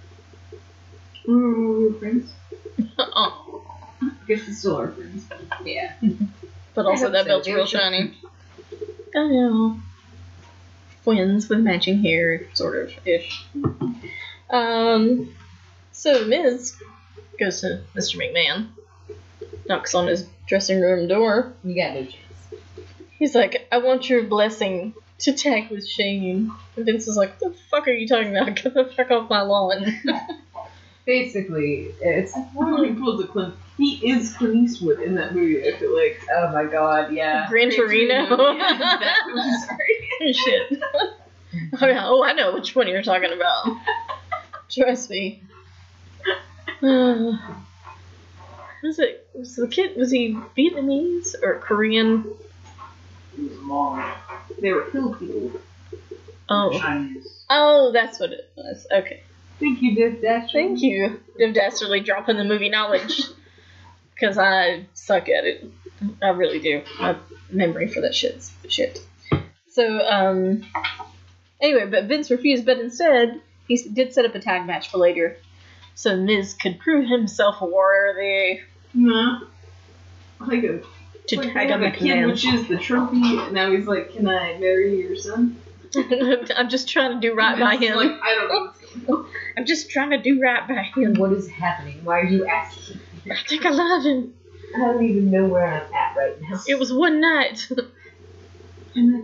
Mm, 1.27 1.93
we're 1.93 1.99
friends. 1.99 2.33
Oh, 2.99 3.63
I 4.03 4.11
guess 4.29 4.47
we 4.47 4.53
still 4.53 4.77
are 4.77 4.89
friends. 4.89 5.25
Yeah. 5.65 5.93
but 6.75 6.87
also 6.87 7.11
that 7.11 7.25
so. 7.25 7.29
belt's 7.29 7.49
real 7.49 7.65
shiny. 7.67 8.15
I 9.15 9.27
know. 9.29 9.81
Twins 11.05 11.49
with 11.49 11.61
matching 11.61 12.03
hair, 12.03 12.47
sort 12.55 12.77
of 12.83 13.07
ish. 13.07 13.47
Um, 14.51 15.35
so 15.97 16.27
Miz 16.27 16.77
goes 17.41 17.63
to 17.63 17.81
Mr. 17.95 18.17
McMahon, 18.17 18.69
knocks 19.67 19.95
on 19.95 20.07
his 20.07 20.29
dressing 20.47 20.81
room 20.81 21.09
door. 21.09 21.55
You 21.65 21.75
got 21.75 21.95
no 21.95 22.05
chance. 22.05 22.17
He's 23.19 23.35
like, 23.35 23.67
"I 23.73 23.79
want 23.79 24.09
your 24.09 24.23
blessing 24.25 24.95
to 25.21 25.33
tag 25.33 25.71
with 25.71 25.89
Shane." 25.89 26.53
And 26.77 26.85
Vince 26.87 27.09
is 27.09 27.17
like, 27.17 27.41
"What 27.41 27.53
the 27.53 27.59
fuck 27.71 27.89
are 27.89 27.93
you 27.93 28.07
talking 28.07 28.37
about? 28.37 28.55
Get 28.63 28.75
the 28.75 28.85
fuck 28.85 29.11
off 29.11 29.31
my 29.31 29.41
lawn!" 29.41 29.87
Basically, 31.07 31.95
it's. 32.01 32.35
He 32.35 32.93
pulls 32.93 33.25
a 33.25 33.27
Clint. 33.27 33.55
He 33.79 34.11
is 34.11 34.35
Clint 34.35 34.57
Eastwood 34.57 35.01
in 35.01 35.15
that 35.15 35.35
movie. 35.35 35.67
I 35.67 35.77
feel 35.79 35.97
like. 35.97 36.21
Oh 36.31 36.53
my 36.53 36.65
god, 36.65 37.13
yeah. 37.13 37.49
Gran 37.49 37.71
Torino. 37.71 38.15
Yeah, 38.53 38.79
that 38.79 39.23
movie, 39.35 39.67
sorry. 39.67 40.33
Shit. 40.33 40.83
Oh, 41.81 41.87
yeah. 41.87 42.07
oh, 42.07 42.23
I 42.23 42.33
know 42.33 42.53
which 42.53 42.75
one 42.75 42.87
you're 42.87 43.03
talking 43.03 43.33
about. 43.33 43.77
Trust 44.69 45.09
me. 45.09 45.43
Uh, 46.83 47.39
was 48.83 48.99
it? 48.99 49.29
Was 49.35 49.57
the 49.57 49.69
kid? 49.69 49.97
Was 49.97 50.11
he 50.11 50.35
Vietnamese 50.57 51.35
or 51.43 51.59
Korean? 51.59 52.25
He 53.37 53.43
was 53.43 53.53
Hmong. 53.59 54.15
They 54.61 54.73
were 54.73 54.91
hill 54.91 55.15
people. 55.15 55.53
Oh, 56.49 56.79
Chinese. 56.79 57.45
oh, 57.51 57.91
that's 57.93 58.21
what 58.21 58.31
it 58.31 58.51
was. 58.57 58.87
Okay, 58.93 59.23
Thank 59.59 59.83
you, 59.83 59.95
Div 59.97 60.23
Dash. 60.23 60.53
thank 60.53 60.81
you, 60.81 61.21
Div 61.39 61.55
Dastardly, 61.55 62.01
dropping 62.01 62.37
the 62.37 62.45
movie 62.45 62.69
knowledge 62.69 63.21
because 64.15 64.39
I 64.39 64.87
suck 64.95 65.29
at 65.29 65.45
it. 65.45 65.65
I 66.23 66.29
really 66.29 66.61
do. 66.61 66.83
My 67.01 67.17
memory 67.51 67.89
for 67.89 68.01
that 68.03 68.15
shit's 68.15 68.53
shit. 68.69 69.01
So, 69.71 69.99
um, 70.07 70.65
anyway, 71.61 71.87
but 71.87 72.05
Vince 72.05 72.31
refused, 72.31 72.65
but 72.65 72.79
instead, 72.79 73.41
he 73.67 73.77
did 73.77 74.13
set 74.13 74.25
up 74.25 74.35
a 74.35 74.39
tag 74.41 74.67
match 74.67 74.91
for 74.91 74.99
later. 74.99 75.37
So 75.97 76.15
Miz 76.15 76.53
could 76.53 76.79
prove 76.79 77.09
himself 77.09 77.63
worthy 77.63 78.61
No. 78.93 79.41
Like 80.39 80.63
a, 80.63 80.83
to 81.29 81.37
like 81.37 81.53
tag 81.55 81.71
on 81.71 81.81
the 81.81 81.87
a 81.87 81.91
kid 81.91 81.99
command. 81.99 82.27
which 82.31 82.45
is 82.45 82.69
the 82.69 82.77
trophy, 82.77 83.39
and 83.39 83.53
now 83.53 83.71
he's 83.75 83.87
like, 83.87 84.13
"Can 84.13 84.29
I 84.29 84.59
marry 84.59 84.99
your 85.01 85.17
son?" 85.17 85.59
I'm 85.97 86.69
just 86.69 86.89
trying 86.89 87.19
to 87.19 87.27
do 87.27 87.35
right 87.35 87.59
by 87.59 87.77
him. 87.77 87.97
Like, 87.97 88.11
I 88.23 88.35
don't 88.35 88.49
know 88.49 88.61
what's 88.67 88.83
going 89.07 89.07
on. 89.09 89.27
I'm 89.57 89.65
just 89.65 89.89
trying 89.91 90.11
to 90.11 90.19
do 90.21 90.39
right 90.39 90.69
by 90.69 90.83
him. 90.95 91.15
What 91.15 91.33
is 91.33 91.49
happening? 91.49 92.05
Why 92.05 92.21
are 92.21 92.25
you 92.25 92.47
asking? 92.47 93.01
Me? 93.25 93.33
I 93.33 93.49
think 93.49 93.65
I 93.65 93.71
love 93.71 94.05
him. 94.05 94.35
I 94.75 94.79
don't 94.79 95.03
even 95.03 95.31
know 95.31 95.47
where 95.47 95.67
I'm 95.67 95.95
at 95.95 96.15
right 96.17 96.39
now. 96.43 96.61
It 96.69 96.79
was 96.79 96.93
one 96.93 97.23
night. 97.23 97.67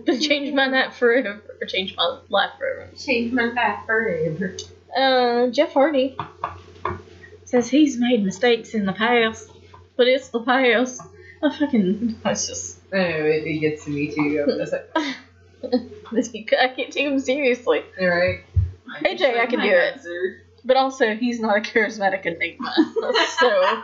but 0.06 0.20
changed 0.20 0.54
my 0.54 0.66
night 0.66 0.94
forever. 0.94 1.42
Or 1.60 1.66
changed 1.66 1.96
my 1.98 2.20
life 2.30 2.52
forever. 2.58 2.90
changed 2.96 3.34
my 3.34 3.44
life 3.52 3.80
forever. 3.86 4.56
Uh, 4.96 5.48
Jeff 5.48 5.72
Hardy 5.74 6.16
says 7.52 7.68
he's 7.68 7.98
made 7.98 8.24
mistakes 8.24 8.72
in 8.72 8.86
the 8.86 8.94
past, 8.94 9.50
but 9.98 10.08
it's 10.08 10.30
the 10.30 10.40
past. 10.40 11.02
I 11.42 11.54
fucking. 11.58 12.18
It's 12.24 12.46
just. 12.46 12.78
I 12.92 12.96
know 12.96 13.02
it, 13.26 13.44
it 13.46 13.58
gets 13.60 13.84
to 13.84 13.90
me 13.90 14.10
too. 14.10 14.42
I'm 14.48 14.58
just 14.58 14.72
like, 14.72 14.88
I 14.96 16.68
can't 16.68 16.90
take 16.90 17.06
him 17.06 17.18
seriously. 17.20 17.82
all 18.00 18.08
right. 18.08 18.40
AJ, 19.04 19.38
I 19.38 19.46
can 19.46 19.60
do 19.60 19.68
it. 19.70 20.00
But 20.64 20.78
also, 20.78 21.14
he's 21.14 21.40
not 21.40 21.58
a 21.58 21.60
charismatic 21.60 22.24
enigma. 22.24 22.72
so, 23.38 23.82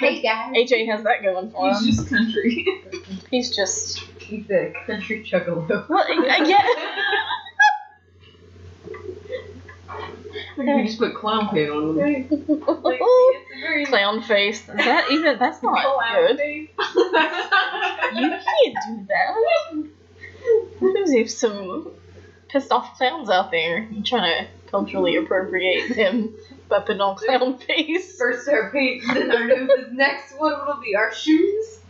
Hey 0.00 0.20
guys. 0.20 0.54
AJ 0.54 0.86
has 0.90 1.02
that 1.04 1.22
going 1.22 1.50
for 1.50 1.68
him. 1.70 1.76
He's 1.76 1.98
him. 1.98 2.04
just 2.04 2.10
country. 2.10 2.66
He's 3.30 3.56
just. 3.56 4.00
He's 4.18 4.50
a 4.50 4.74
country 4.86 5.24
juggalo. 5.24 5.88
Well, 5.88 6.04
I- 6.06 6.44
yeah. 6.44 6.62
you 10.58 10.64
can 10.76 10.86
just 10.86 10.98
put 10.98 11.14
clown 11.14 11.48
paint 11.50 11.70
on 11.70 11.96
them. 11.96 11.96
Like, 11.96 12.26
it's 12.30 12.48
a 12.50 13.60
very 13.60 13.86
Clown 13.86 14.22
face. 14.22 14.62
That 14.62 15.10
even? 15.10 15.38
That's 15.38 15.62
not 15.62 15.82
good. 16.26 16.36
face. 16.38 16.68
You 18.14 18.30
can't 18.30 18.76
do 18.86 19.06
that. 19.08 21.04
There's 21.06 21.36
some 21.36 21.92
pissed 22.48 22.72
off 22.72 22.96
clowns 22.96 23.28
out 23.28 23.50
there 23.50 23.86
trying 24.04 24.44
to 24.46 24.50
culturally 24.70 25.16
appropriate 25.16 25.92
him 25.94 26.34
by 26.68 26.80
putting 26.80 27.00
on 27.02 27.16
clown 27.16 27.58
face. 27.58 28.16
First 28.18 28.48
our 28.48 28.70
paint, 28.70 29.02
then 29.06 29.30
our 29.30 29.46
noses. 29.46 29.88
Next 29.92 30.38
one 30.38 30.54
will 30.66 30.80
be 30.80 30.96
our 30.96 31.12
shoes. 31.12 31.80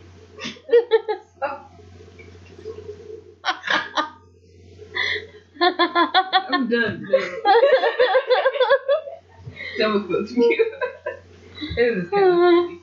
I'm 5.61 6.69
done. 6.69 6.69
Done, 6.69 7.05
with 9.87 10.09
both 10.09 10.29
of 10.31 10.37
you. 10.37 10.71
It 11.77 11.95
was 11.95 12.09
kind 12.09 12.25
of 12.25 12.79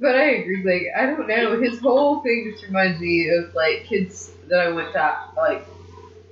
But 0.00 0.16
I 0.16 0.24
agree. 0.30 0.62
Like 0.64 0.86
I 0.96 1.06
don't 1.06 1.28
know, 1.28 1.60
his 1.60 1.78
whole 1.80 2.22
thing 2.22 2.50
just 2.50 2.64
reminds 2.64 3.00
me 3.00 3.28
of 3.28 3.54
like 3.54 3.84
kids 3.84 4.30
that 4.48 4.60
I 4.60 4.70
went 4.70 4.92
to 4.94 5.14
like 5.36 5.66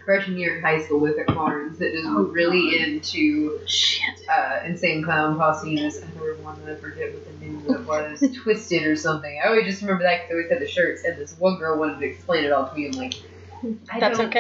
freshman 0.06 0.39
year 0.39 0.56
in 0.56 0.62
high 0.62 0.81
school 0.82 1.01
with 1.01 1.19
at 1.19 1.27
Barnes 1.35 1.78
that 1.78 1.93
just 1.93 2.09
were 2.10 2.23
really 2.32 2.81
into 2.82 3.60
Shit. 3.66 4.09
uh, 4.35 4.60
insane 4.65 5.05
clown 5.05 5.36
posses. 5.36 5.98
I 6.02 6.06
remember 6.06 6.40
one 6.40 6.65
that 6.65 6.78
I 6.78 6.81
forget 6.81 7.12
what 7.12 7.27
the 7.27 7.32
name 7.44 7.62
of 7.69 7.74
it 7.77 7.86
was, 7.86 8.24
Twisted 8.43 8.86
or 8.86 8.97
something. 8.97 9.39
I 9.44 9.48
always 9.48 9.66
just 9.66 9.82
remember 9.82 10.05
that 10.05 10.23
because 10.23 10.31
I 10.31 10.32
always 10.32 10.51
had 10.51 10.62
the 10.62 10.69
shirts, 10.69 11.05
and 11.05 11.19
this 11.20 11.35
one 11.39 11.59
girl 11.59 11.78
wanted 11.78 12.01
to 12.01 12.06
explain 12.06 12.44
it 12.44 12.52
all 12.52 12.66
to 12.70 12.74
me. 12.74 12.86
I'm 12.86 12.93
like, 12.93 13.15
I 13.93 14.01
That's 14.01 14.19
don't 14.19 14.32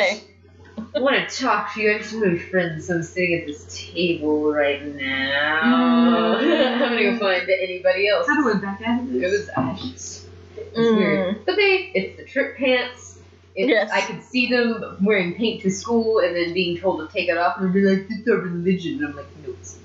okay. 0.78 1.00
want 1.00 1.28
to 1.28 1.42
talk 1.42 1.74
to 1.74 1.80
you. 1.80 1.92
I 1.92 1.98
just 1.98 2.12
want 2.12 2.24
to 2.26 2.30
be 2.32 2.38
friends. 2.38 2.88
I'm 2.90 3.02
sitting 3.02 3.34
at 3.40 3.46
this 3.46 3.66
table 3.92 4.50
right 4.52 4.84
now. 4.96 6.36
I'm 6.38 6.78
gonna 6.78 7.02
go 7.02 7.18
find 7.18 7.48
anybody 7.48 8.08
else. 8.08 8.26
How 8.26 8.36
do 8.42 8.50
I 8.56 8.60
back 8.60 8.80
out 8.84 9.02
of 9.02 9.14
It 9.14 9.30
was 9.30 9.48
I 9.56 9.74
just 9.74 10.26
it's 10.56 10.78
Mm. 10.78 10.96
weird. 10.96 11.46
But 11.46 11.56
they 11.56 11.90
it's 11.94 12.16
the 12.18 12.24
trip 12.24 12.56
pants. 12.56 13.18
It's, 13.54 13.68
Yes. 13.70 13.90
I 13.92 14.00
could 14.02 14.22
see 14.22 14.48
them 14.48 14.98
wearing 15.02 15.34
paint 15.34 15.62
to 15.62 15.70
school 15.70 16.20
and 16.20 16.36
then 16.36 16.52
being 16.54 16.78
told 16.78 17.00
to 17.00 17.12
take 17.12 17.28
it 17.28 17.36
off 17.36 17.58
and 17.60 17.72
be 17.72 17.80
like, 17.82 18.06
It's 18.08 18.28
our 18.28 18.36
religion 18.36 18.98
and 18.98 19.08
I'm 19.08 19.16
like, 19.16 19.26
No 19.36 19.50
it's 19.60 19.78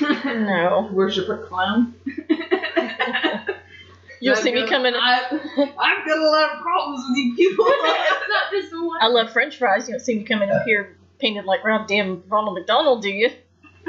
No. 0.24 0.90
Worship 0.92 1.28
a 1.28 1.38
clown. 1.38 1.94
You'll 4.20 4.36
see 4.36 4.52
me 4.52 4.66
coming. 4.68 4.94
I, 4.94 5.20
I've 5.30 6.06
got 6.06 6.18
a 6.18 6.28
lot 6.30 6.50
of 6.56 6.60
problems 6.62 7.04
with 7.08 7.18
you 7.18 7.34
people. 7.36 7.66
it's 7.68 8.28
not 8.28 8.50
just 8.52 8.72
one 8.72 8.98
I 9.02 9.06
love 9.08 9.30
French 9.32 9.58
fries. 9.58 9.88
You 9.88 9.94
don't 9.94 10.00
see 10.00 10.16
me 10.16 10.24
coming 10.24 10.50
up 10.50 10.64
here 10.64 10.96
painted 11.18 11.44
like 11.44 11.62
goddamn 11.62 12.22
Ronald 12.28 12.54
McDonald, 12.54 13.02
do 13.02 13.10
you? 13.10 13.30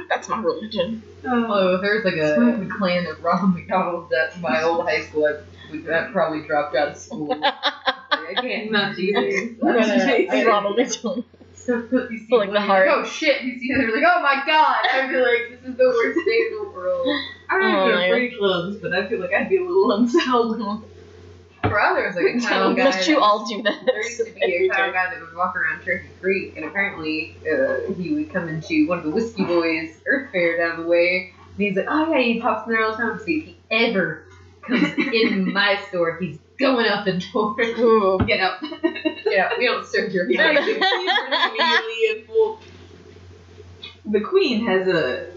That's 0.09 0.27
my 0.29 0.39
religion. 0.39 1.01
Uh, 1.25 1.29
oh, 1.47 1.75
if 1.75 1.81
there's 1.81 2.05
like 2.05 2.15
a, 2.15 2.35
a 2.63 2.67
clan 2.77 3.07
of 3.07 3.23
Ronald 3.23 3.55
McDonald's 3.55 4.13
at 4.13 4.39
my 4.41 4.61
old 4.61 4.85
high 4.85 5.01
school, 5.03 5.25
I 5.25 5.71
would 5.71 5.85
have 5.87 6.11
probably 6.11 6.45
dropped 6.45 6.75
out 6.75 6.89
of 6.89 6.97
school. 6.97 7.27
Like, 7.27 7.43
I 7.43 8.33
can't 8.35 8.71
Not 8.71 8.95
Jesus. 8.95 9.55
I'm 9.61 9.67
Not 9.67 9.79
gonna- 9.87 10.17
Jesus. 10.17 10.45
Ronald 10.45 10.77
McDonald. 10.77 11.23
So 11.65 11.83
you 12.11 12.17
see 12.19 12.27
For, 12.29 12.39
like, 12.39 12.51
the 12.51 12.61
heart. 12.61 12.87
Oh 12.91 13.03
shit! 13.03 13.41
You 13.41 13.57
see, 13.59 13.69
they're 13.73 13.91
like, 13.91 14.03
oh 14.05 14.21
my 14.21 14.43
god! 14.45 14.85
I'd 14.93 15.09
be 15.09 15.17
like, 15.17 15.61
this 15.61 15.71
is 15.71 15.77
the 15.77 15.87
worst 15.87 16.19
day 16.25 16.37
in 16.51 16.57
the 16.63 16.69
world. 16.71 17.07
I 17.49 17.59
don't 17.59 17.75
Oh, 17.75 17.87
even 17.89 18.01
afraid 18.05 18.33
of 18.33 18.39
clowns, 18.39 18.77
but 18.77 18.93
I 18.93 19.07
feel 19.07 19.19
like 19.19 19.33
I'd 19.33 19.49
be 19.49 19.57
a 19.57 19.61
little 19.63 19.91
unsettled. 19.93 20.83
For 21.63 21.81
others, 21.81 22.15
like 22.15 22.35
a 22.35 22.39
clown 22.47 22.75
guy. 22.75 22.83
Must 22.83 23.07
you 23.07 23.19
all 23.19 23.47
do 23.47 23.63
that? 23.63 23.81
There 23.83 23.97
used 24.03 24.17
to 24.19 24.25
be 24.25 24.39
a 24.43 24.47
day? 24.47 24.67
guy 24.67 24.91
that 24.91 25.19
would 25.19 25.35
walk 25.35 25.55
around 25.55 25.83
Turkey 25.83 26.09
Creek, 26.21 26.53
and 26.55 26.65
apparently 26.65 27.35
uh, 27.51 27.91
he 27.93 28.13
would 28.13 28.31
come 28.31 28.47
into 28.47 28.87
one 28.87 28.99
of 28.99 29.03
the 29.05 29.09
Whiskey 29.09 29.43
Boys 29.43 29.89
Earth 30.05 30.31
Fair 30.31 30.57
down 30.57 30.83
the 30.83 30.87
way, 30.87 31.33
and 31.57 31.57
he's 31.65 31.75
like, 31.75 31.87
oh 31.89 32.13
yeah, 32.13 32.21
he 32.21 32.39
pops 32.39 32.67
in 32.67 32.73
there 32.73 32.83
all 32.83 32.91
the 32.91 32.97
time. 32.97 33.19
See 33.19 33.39
if 33.39 33.45
he 33.45 33.57
ever 33.71 34.25
comes 34.61 34.93
in 35.13 35.51
my 35.51 35.79
store, 35.89 36.19
he's 36.21 36.37
going 36.59 36.85
out 36.87 37.05
the 37.05 37.23
door. 37.33 37.55
Ooh. 37.61 38.19
Get 38.25 38.39
out. 38.39 38.57
yeah, 39.25 39.51
we 39.57 39.65
don't 39.65 39.85
serve 39.85 40.11
your 40.11 40.25
kind. 40.31 40.57
he's 40.59 40.75
immediately 40.77 42.19
in 42.21 42.25
full. 42.27 42.59
The 44.05 44.21
queen 44.21 44.65
has 44.65 44.87
a 44.87 45.27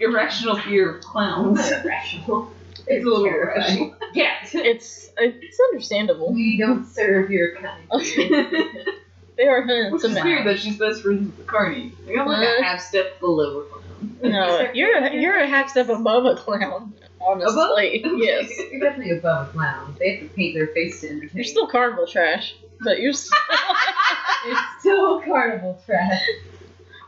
irrational 0.00 0.58
fear 0.58 0.96
of 0.96 1.02
clowns. 1.02 1.70
Irrational. 1.70 2.52
It's 2.86 3.04
a 3.04 3.08
little 3.08 3.26
irrational. 3.26 3.94
Yeah. 4.14 4.34
It's 4.52 5.10
it's 5.16 5.58
understandable. 5.72 6.32
We 6.32 6.58
don't 6.58 6.86
serve 6.86 7.30
your 7.30 7.56
kind. 7.56 7.82
They 9.36 9.46
are 9.46 9.64
Which 9.92 10.02
is 10.04 10.14
weird 10.20 10.44
that 10.48 10.58
she's 10.58 10.78
best 10.78 11.00
friends 11.02 11.30
with 11.36 11.46
Carney. 11.46 11.92
Like, 12.08 12.18
I'm 12.18 12.26
like 12.26 12.44
Uh. 12.48 12.58
a 12.58 12.62
half 12.64 12.80
step 12.80 13.20
below 13.20 13.60
a 13.60 13.64
clown. 13.66 14.32
No, 14.32 14.68
you're 14.74 14.96
a, 14.98 15.14
you're 15.14 15.38
a 15.38 15.46
half 15.46 15.70
step 15.70 15.88
above 15.88 16.24
a 16.24 16.34
clown. 16.34 16.92
Honestly, 17.20 18.02
Above? 18.02 18.18
yes. 18.18 18.50
You're 18.70 18.80
definitely 18.80 19.18
above 19.18 19.48
a 19.48 19.50
clown. 19.50 19.96
They 19.98 20.16
have 20.16 20.28
to 20.28 20.34
paint 20.34 20.54
their 20.54 20.68
face 20.68 21.00
to 21.00 21.08
entertain. 21.08 21.30
You're 21.34 21.44
still 21.44 21.66
carnival 21.66 22.06
trash, 22.06 22.54
but 22.80 23.00
you're 23.00 23.12
still, 23.12 23.36
It's 24.46 24.60
still 24.80 25.20
carnival 25.22 25.80
trash. 25.84 26.20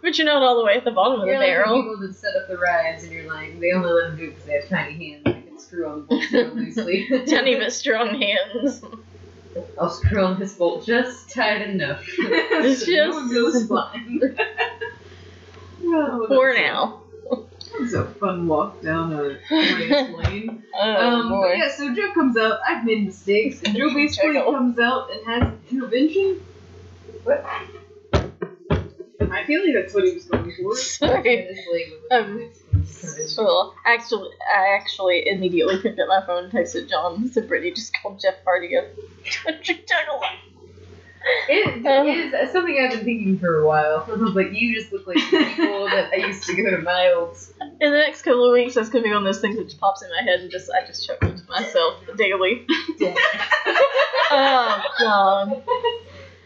but 0.02 0.18
you're 0.18 0.26
not 0.26 0.42
all 0.42 0.58
the 0.58 0.64
way 0.64 0.74
at 0.74 0.84
the 0.84 0.90
bottom 0.90 1.20
of 1.20 1.26
the 1.26 1.26
You're 1.26 1.38
like 1.38 1.46
the 1.46 1.52
barrel. 1.52 1.82
people 1.82 1.98
that 2.00 2.14
set 2.14 2.34
up 2.36 2.48
the 2.48 2.58
rides, 2.58 3.04
and 3.04 3.12
you're 3.12 3.26
like, 3.32 3.58
they 3.60 3.72
only 3.72 3.90
let 3.92 4.08
them 4.08 4.16
do 4.16 4.24
it 4.24 4.30
because 4.30 4.44
they 4.44 4.54
have 4.54 4.68
tiny 4.68 5.10
hands. 5.10 5.22
They 5.24 5.32
can 5.48 5.58
screw 5.58 5.88
on 5.88 6.00
the 6.00 6.06
bolt 6.06 6.24
so 6.30 6.38
loosely. 6.54 7.08
Tiny 7.26 7.54
but 7.58 7.72
strong 7.72 8.20
hands. 8.20 8.82
I'll 9.80 9.90
screw 9.90 10.24
on 10.24 10.38
this 10.40 10.54
bolt 10.54 10.84
just 10.86 11.30
tight 11.34 11.62
enough. 11.62 12.04
It's 12.18 12.84
So 12.84 12.90
no 12.90 12.96
just- 13.06 13.14
one 13.16 13.32
goes 13.32 13.66
flying. 13.66 14.20
Oh, 15.82 16.26
For 16.28 16.52
that's 16.54 16.58
a- 16.58 16.62
now. 16.62 17.02
Was 17.80 17.94
a 17.94 18.04
fun 18.04 18.46
walk 18.46 18.82
down 18.82 19.12
a 19.12 19.38
glorious 19.48 20.10
lane. 20.16 20.62
Oh 20.74 20.96
Um, 20.96 21.28
boy. 21.30 21.48
but 21.48 21.56
yeah, 21.56 21.70
so 21.70 21.94
Joe 21.94 22.12
comes 22.12 22.36
out. 22.36 22.58
I've 22.66 22.84
made 22.84 23.06
mistakes, 23.06 23.62
and 23.64 23.74
Joe 23.76 23.92
basically 23.94 24.34
comes 24.34 24.78
out 24.78 25.10
and 25.10 25.26
has 25.26 25.54
intervention. 25.70 26.40
What? 27.24 27.44
I 29.32 29.44
feel 29.46 29.62
like 29.64 29.74
that's 29.74 29.94
what 29.94 30.04
he 30.04 30.12
was 30.12 30.24
going 30.24 30.52
for. 30.60 30.74
Sorry. 30.76 31.46
Um, 32.10 32.50
So 33.26 33.72
actually, 33.86 34.30
I 34.52 34.76
actually 34.78 35.26
immediately 35.28 35.80
picked 35.80 35.98
up 36.00 36.08
my 36.08 36.20
phone 36.26 36.44
and 36.44 36.52
texted 36.52 36.88
John. 36.88 37.28
Said 37.28 37.48
Brittany 37.48 37.72
just 37.72 37.94
called 38.02 38.20
Jeff 38.20 38.34
Hardy 38.44 38.74
a 38.74 38.82
country 39.42 39.82
juggalo. 39.86 40.20
It 41.48 41.84
Um. 41.86 42.06
is 42.08 42.52
something 42.52 42.78
I've 42.80 42.90
been 42.92 43.04
thinking 43.04 43.38
for 43.38 43.56
a 43.62 43.66
while. 43.66 44.06
I 44.08 44.12
was 44.14 44.34
like, 44.34 44.52
you 44.52 44.74
just 44.74 44.92
look 44.92 45.06
like 45.06 45.16
the 45.16 45.44
people 45.56 45.84
that 45.86 46.10
I 46.12 46.16
used 46.26 46.44
to 46.44 46.54
go 46.62 46.70
to 46.70 46.78
my 46.78 47.12
old 47.12 47.36
school. 47.36 47.68
In 47.80 47.90
the 47.92 47.98
next 47.98 48.22
couple 48.22 48.46
of 48.46 48.52
weeks, 48.52 48.74
that's 48.74 48.88
gonna 48.88 49.04
be 49.04 49.10
one 49.10 49.18
of 49.18 49.24
those 49.24 49.40
things 49.40 49.56
that 49.56 49.64
just 49.64 49.78
pops 49.80 50.02
in 50.02 50.08
my 50.10 50.22
head 50.30 50.40
and 50.40 50.50
just 50.50 50.70
I 50.70 50.86
just 50.86 51.06
chuckle 51.06 51.30
to 51.36 51.42
myself 51.48 51.94
daily. 52.16 52.66
oh 54.30 54.82
god. 54.98 55.62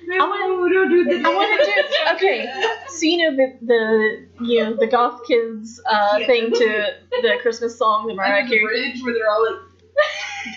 No, 0.06 0.26
wanna- 0.28 0.74
don't 0.74 0.90
do 0.90 1.04
the. 1.04 1.28
I 1.28 1.34
want 1.34 1.60
to 1.60 1.64
do 1.64 2.16
okay. 2.16 2.52
So 2.88 3.06
you 3.06 3.16
know 3.30 3.36
the 3.36 3.66
the 3.66 4.44
you 4.44 4.62
know 4.64 4.76
the 4.76 4.86
goth 4.86 5.24
kids 5.26 5.80
uh, 5.90 6.16
Yeah. 6.20 6.26
thing 6.26 6.52
to 6.52 6.86
the 7.22 7.38
Christmas 7.42 7.78
song 7.78 8.06
that 8.08 8.14
Mariah 8.14 8.44
the 8.44 8.50
Carey, 8.50 8.64
bridge 8.64 9.02
where 9.02 9.14
they're 9.14 9.30
all 9.30 9.44
like. 9.50 9.60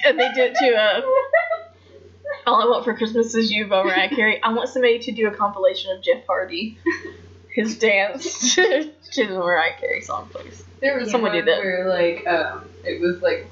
and 0.06 0.20
they 0.20 0.28
did 0.34 0.52
it 0.52 0.56
to 0.56 0.76
uh, 0.76 1.02
"All 2.48 2.62
I 2.62 2.66
Want 2.66 2.84
for 2.86 2.96
Christmas 2.96 3.34
Is 3.36 3.52
You" 3.52 3.68
by 3.68 3.84
Mariah 3.84 4.10
Carey. 4.10 4.42
I 4.42 4.54
want 4.54 4.70
somebody 4.70 5.00
to 5.00 5.12
do 5.12 5.28
a 5.28 5.32
compilation 5.36 5.92
of 5.96 6.04
Jeff 6.04 6.26
Hardy, 6.28 6.78
his 7.56 7.78
dance 7.78 8.56
to, 8.56 8.92
to 9.14 9.28
the 9.28 9.34
Mariah 9.34 9.74
Carey 9.80 10.02
song, 10.02 10.30
please. 10.32 10.64
There 10.82 10.98
was 11.00 11.12
Someone 11.12 11.32
one 11.32 11.46
did 11.46 11.48
that. 11.48 11.60
where 11.60 11.88
like 11.90 12.26
um, 12.28 12.70
it 12.84 13.02
was 13.02 13.22
like 13.22 13.50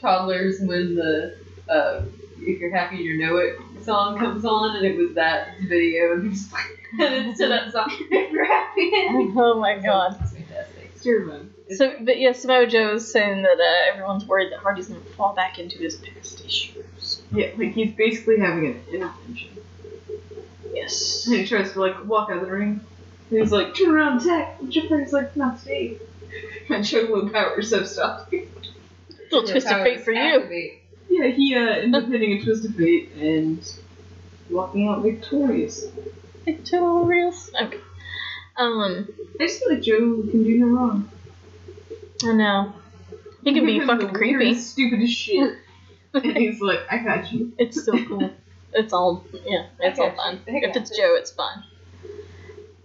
toddlers 0.00 0.56
when 0.60 0.94
the 0.94 1.36
uh, 1.68 2.02
"If 2.38 2.60
You're 2.60 2.74
Happy 2.74 2.96
You 2.96 3.18
Know 3.18 3.36
It" 3.36 3.84
song 3.84 4.18
comes 4.18 4.44
on, 4.44 4.76
and 4.76 4.86
it 4.86 4.96
was 4.96 5.14
that 5.14 5.48
video, 5.68 6.12
and 6.14 6.32
just 6.32 6.50
and 6.98 7.28
it's 7.28 7.38
to 7.40 7.48
that 7.48 7.70
song. 7.72 7.90
If 8.10 8.32
you're 8.32 8.46
happy, 8.46 8.90
Oh 9.36 9.58
my 9.60 9.78
god. 9.78 10.16
it's 10.22 10.32
fantastic. 10.32 10.92
It's 10.94 11.04
your 11.04 11.26
man. 11.26 11.54
So, 11.76 11.94
but 12.00 12.18
yes, 12.18 12.44
Mojo 12.46 12.94
is 12.94 13.10
saying 13.10 13.42
that 13.42 13.58
uh, 13.58 13.92
everyone's 13.92 14.26
worried 14.26 14.52
that 14.52 14.60
Hardy's 14.60 14.88
going 14.88 15.00
to 15.02 15.06
fall 15.16 15.34
back 15.34 15.58
into 15.58 15.76
his 15.78 15.96
past 15.96 16.44
issues. 16.44 16.84
Yeah, 17.34 17.50
like 17.56 17.72
he's 17.72 17.94
basically 17.94 18.38
having 18.38 18.66
an 18.66 18.82
intervention. 18.92 19.50
Yes. 20.72 21.26
And 21.26 21.36
he 21.40 21.46
tries 21.46 21.72
to 21.72 21.80
like 21.80 22.04
walk 22.04 22.30
out 22.30 22.38
of 22.38 22.46
the 22.46 22.52
ring. 22.52 22.80
And 23.30 23.38
he's 23.38 23.50
like, 23.50 23.74
turn 23.74 23.90
around, 23.90 24.20
attack. 24.22 24.60
And 24.60 24.70
Jeffrey's 24.70 25.12
like, 25.12 25.36
not 25.36 25.60
today. 25.60 25.98
And 26.68 26.82
Joe 26.82 27.06
Willpower 27.10 27.60
so 27.60 27.84
stopped. 27.84 28.32
Little 29.30 29.46
twist 29.46 29.66
of 29.66 29.82
fate 29.82 30.00
for 30.00 30.12
you. 30.12 30.72
Yeah, 31.10 31.26
he 31.28 31.54
uh, 31.54 31.60
ended 31.60 32.02
up 32.02 32.08
hitting 32.08 32.32
a 32.32 32.42
twist 32.42 32.64
of 32.64 32.74
fate 32.74 33.12
and 33.16 33.60
walking 34.50 34.88
out 34.88 35.02
victorious. 35.02 35.84
Victorious. 36.44 37.50
Okay. 37.60 37.78
Um, 38.56 39.08
I 39.38 39.44
just 39.44 39.60
feel 39.60 39.74
like 39.74 39.82
Joe 39.82 40.22
can 40.30 40.42
do 40.42 40.58
no 40.58 40.66
wrong. 40.66 41.10
I 42.24 42.32
know. 42.32 42.72
He 43.42 43.52
can 43.52 43.66
be 43.66 43.80
fucking 43.80 44.14
creepy. 44.14 44.38
weirdest, 44.38 44.70
Stupidest 44.70 45.12
shit. 45.14 45.58
and 46.24 46.36
he's 46.36 46.60
like, 46.60 46.80
I 46.90 46.98
got 46.98 47.32
you. 47.32 47.52
It's 47.58 47.82
still 47.82 48.04
cool. 48.06 48.30
It's 48.72 48.92
all, 48.92 49.24
yeah, 49.44 49.66
it's 49.80 49.98
all 49.98 50.10
got 50.10 50.16
fine. 50.16 50.40
you. 50.46 50.58
I 50.58 50.70
If 50.70 50.76
it's 50.76 50.96
Joe, 50.96 51.14
it's 51.16 51.30
fun. 51.30 51.64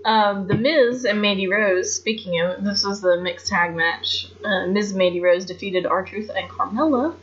Um, 0.06 0.48
the 0.48 0.56
Miz 0.56 1.06
and 1.06 1.22
Mandy 1.22 1.48
Rose, 1.48 1.94
speaking 1.94 2.40
of, 2.40 2.64
this 2.64 2.86
was 2.86 3.02
the 3.02 3.18
mixed 3.18 3.48
tag 3.48 3.76
match. 3.76 4.28
Uh, 4.44 4.68
Miz 4.68 4.92
and 4.92 4.98
Mandy 4.98 5.20
Rose 5.20 5.46
defeated 5.46 5.86
R-Truth 5.86 6.32
and 6.34 6.50
Carmella. 6.50 7.16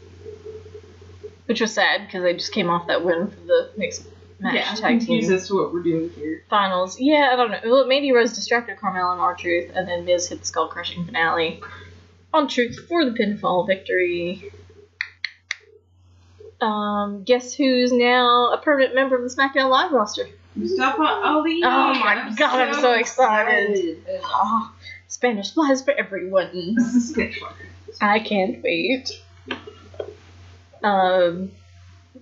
Which 1.47 1.61
was 1.61 1.73
sad, 1.73 2.07
because 2.07 2.23
they 2.23 2.35
just 2.35 2.53
came 2.53 2.69
off 2.69 2.89
that 2.89 3.05
win 3.05 3.29
for 3.29 3.41
the 3.41 3.71
mixed 3.77 4.07
match 4.41 4.55
yeah, 4.55 4.75
tag 4.75 5.01
team 5.01 5.33
as 5.33 5.49
to 5.49 5.55
what 5.55 5.73
we're 5.73 5.83
doing 5.83 6.11
here. 6.11 6.45
finals. 6.51 7.01
Yeah, 7.01 7.31
I 7.33 7.37
don't 7.37 7.51
know. 7.51 7.61
Well, 7.65 7.87
Mandy 7.87 8.13
Rose 8.13 8.33
distracted 8.33 8.79
Carmella 8.79 9.13
and 9.13 9.21
R-Truth, 9.21 9.71
and 9.75 9.89
then 9.89 10.05
Miz 10.05 10.29
hit 10.29 10.41
the 10.41 10.47
skull 10.47 10.69
crushing 10.69 11.05
finale 11.05 11.63
on 12.35 12.49
Truth 12.49 12.87
for 12.89 13.05
the 13.05 13.13
pinfall 13.13 13.67
victory. 13.67 14.53
Um, 16.61 17.23
guess 17.25 17.53
who's 17.55 17.93
now 17.93 18.53
a 18.53 18.59
permanent 18.59 18.95
member 18.95 19.17
of 19.17 19.23
the 19.23 19.29
SmackDown 19.29 19.71
Live 19.71 19.93
roster? 19.93 20.27
Mustafa 20.55 21.03
Ali. 21.03 21.61
Oh 21.63 21.95
my 21.95 22.33
God, 22.37 22.61
I'm 22.61 22.75
so 22.75 22.93
excited. 22.93 24.03
Ah, 24.25 24.73
Spanish 25.09 25.53
flies 25.53 25.83
for 25.83 25.93
everyone. 25.93 26.75
This 26.75 26.95
is 26.95 27.11
sketch 27.11 27.39
fun. 27.39 27.53
I 28.01 28.21
can't 28.21 28.63
wait. 28.63 29.23
Um, 30.83 31.51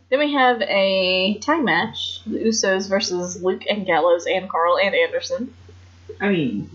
then 0.09 0.19
we 0.19 0.33
have 0.33 0.61
a 0.63 1.39
tag 1.41 1.63
match: 1.63 2.25
the 2.25 2.39
Usos 2.39 2.89
versus 2.89 3.41
Luke 3.43 3.63
and 3.69 3.87
Gallows 3.87 4.27
and 4.27 4.49
Karl 4.49 4.79
and 4.79 4.95
Anderson. 4.95 5.55
I 6.21 6.29
mean, 6.29 6.71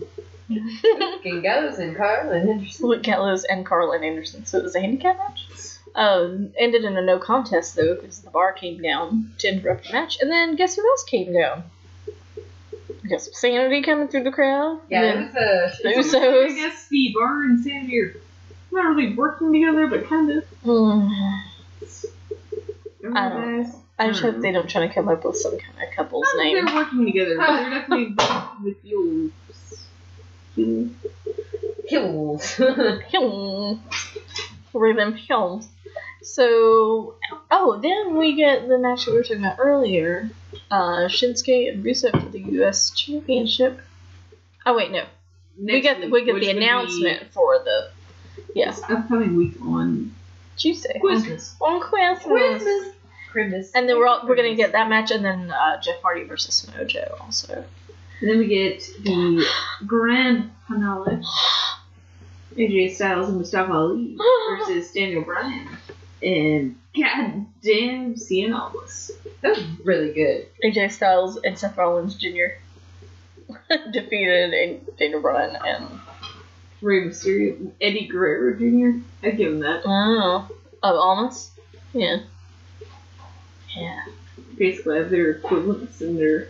King 1.22 1.40
Gallows 1.42 1.78
and 1.78 1.96
Karl 1.96 2.30
and 2.30 2.50
Anderson. 2.50 2.86
Luke 2.86 3.02
Gallows 3.02 3.44
and 3.44 3.66
Karl 3.66 3.92
and 3.92 4.04
Anderson. 4.04 4.46
So 4.46 4.58
it 4.58 4.64
was 4.64 4.74
a 4.74 4.80
handicap 4.80 5.18
match. 5.18 5.46
Um, 5.94 6.52
ended 6.56 6.84
in 6.84 6.96
a 6.96 7.02
no 7.02 7.18
contest 7.18 7.74
though 7.74 7.94
because 7.96 8.20
the 8.20 8.30
bar 8.30 8.52
came 8.52 8.80
down 8.80 9.32
to 9.38 9.48
interrupt 9.48 9.86
the 9.88 9.92
match, 9.92 10.18
and 10.20 10.30
then 10.30 10.54
guess 10.56 10.76
who 10.76 10.88
else 10.88 11.02
came 11.04 11.32
down? 11.32 11.64
We 13.02 13.08
got 13.10 13.20
some 13.22 13.32
sanity 13.34 13.82
coming 13.82 14.08
through 14.08 14.24
the 14.24 14.30
crowd. 14.32 14.80
Yeah, 14.88 15.02
it 15.02 15.26
was 15.26 15.34
a. 15.34 15.82
The 15.82 15.88
I 15.88 15.94
Usos. 15.94 16.54
guess 16.54 16.88
the 16.88 17.12
bar 17.18 17.42
and 17.44 17.60
Sandy 17.64 17.98
are 18.00 18.14
not 18.70 18.94
really 18.94 19.14
working 19.14 19.52
together, 19.52 19.86
but 19.88 20.06
kind 20.08 20.30
of. 20.30 20.44
Hmm. 20.62 21.08
Remember 23.02 23.18
I 23.18 23.28
don't 23.30 23.62
guys? 23.64 23.76
I 23.98 24.08
just 24.08 24.20
hope 24.22 24.38
they 24.40 24.52
don't 24.52 24.68
try 24.68 24.86
to 24.86 24.92
come 24.92 25.08
up 25.08 25.24
with 25.24 25.36
some 25.36 25.58
kind 25.58 25.74
of 25.88 25.94
couple's 25.96 26.26
Not 26.34 26.44
name. 26.44 26.64
They're 26.64 26.74
working 26.74 27.04
together. 27.06 27.36
but 27.36 27.46
They're 27.46 27.70
definitely 27.70 28.14
the 28.62 28.74
fuels. 28.82 29.32
Fuel. 30.54 30.88
Hills. 31.88 32.56
Pyong. 32.56 33.80
Rhythm 34.72 35.14
pyong. 35.14 35.66
So, 36.22 37.14
oh, 37.50 37.78
then 37.80 38.16
we 38.16 38.34
get 38.34 38.68
the 38.68 38.78
match 38.78 39.04
that 39.04 39.12
we 39.12 39.16
were 39.18 39.22
talking 39.22 39.38
about 39.44 39.58
earlier. 39.58 40.30
Uh, 40.70 41.08
Shinsuke 41.08 41.72
and 41.72 41.84
Rusev 41.84 42.12
for 42.22 42.28
the 42.30 42.40
U.S. 42.40 42.90
Championship. 42.90 43.80
Oh 44.66 44.76
wait, 44.76 44.90
no, 44.90 45.04
we 45.58 45.72
Next 45.72 45.82
get 45.82 46.00
the, 46.00 46.06
week, 46.06 46.12
we 46.12 46.20
get 46.20 46.26
the 46.26 46.32
would 46.34 46.40
be 46.40 46.50
announcement 46.50 47.32
for 47.32 47.58
the 47.58 47.90
yeah 48.54 48.74
upcoming 48.88 49.36
week 49.36 49.54
on 49.62 50.14
Tuesday 50.56 50.98
Christmas. 51.00 51.56
on 51.60 51.80
Christmas. 51.80 52.24
Christmas. 52.26 52.94
Christmas. 53.30 53.70
And 53.74 53.88
then 53.88 53.96
we're 53.96 54.06
all, 54.06 54.26
we're 54.26 54.36
gonna 54.36 54.54
get 54.54 54.72
that 54.72 54.88
match, 54.88 55.10
and 55.10 55.24
then 55.24 55.50
uh, 55.50 55.80
Jeff 55.80 56.02
Hardy 56.02 56.24
versus 56.24 56.68
Mojo 56.70 57.20
also. 57.20 57.64
And 58.20 58.30
then 58.30 58.38
we 58.38 58.46
get 58.48 58.80
the 59.02 59.46
grand 59.86 60.50
finale. 60.68 61.22
AJ 62.56 62.94
Styles 62.96 63.28
and 63.28 63.38
Mustafa 63.38 63.72
Ali 63.72 64.18
versus 64.58 64.92
Daniel 64.92 65.22
Bryan 65.22 65.68
and 66.22 66.76
goddamn 66.96 68.14
Cien 68.16 68.52
Almas. 68.54 69.10
That 69.42 69.56
was 69.56 69.64
really 69.84 70.12
good. 70.12 70.46
AJ 70.64 70.92
Styles 70.92 71.36
and 71.38 71.58
Seth 71.58 71.76
Rollins 71.76 72.14
Jr. 72.16 72.58
defeated 73.92 74.52
a- 74.54 74.80
Daniel 74.98 75.20
Bryan 75.20 75.56
and 75.64 75.86
Rey 76.82 77.02
Mysterio, 77.08 77.70
Eddie 77.80 78.06
Guerrero 78.06 78.54
Jr. 78.58 79.00
I'd 79.26 79.36
give 79.36 79.52
him 79.52 79.60
that. 79.60 79.82
oh 79.84 80.48
of 80.82 80.96
Almas. 80.96 81.50
Yeah. 81.92 82.20
Yeah. 83.76 84.00
Basically, 84.56 84.96
have 84.98 85.10
their 85.10 85.30
equivalents 85.32 86.00
in 86.00 86.16
their 86.16 86.48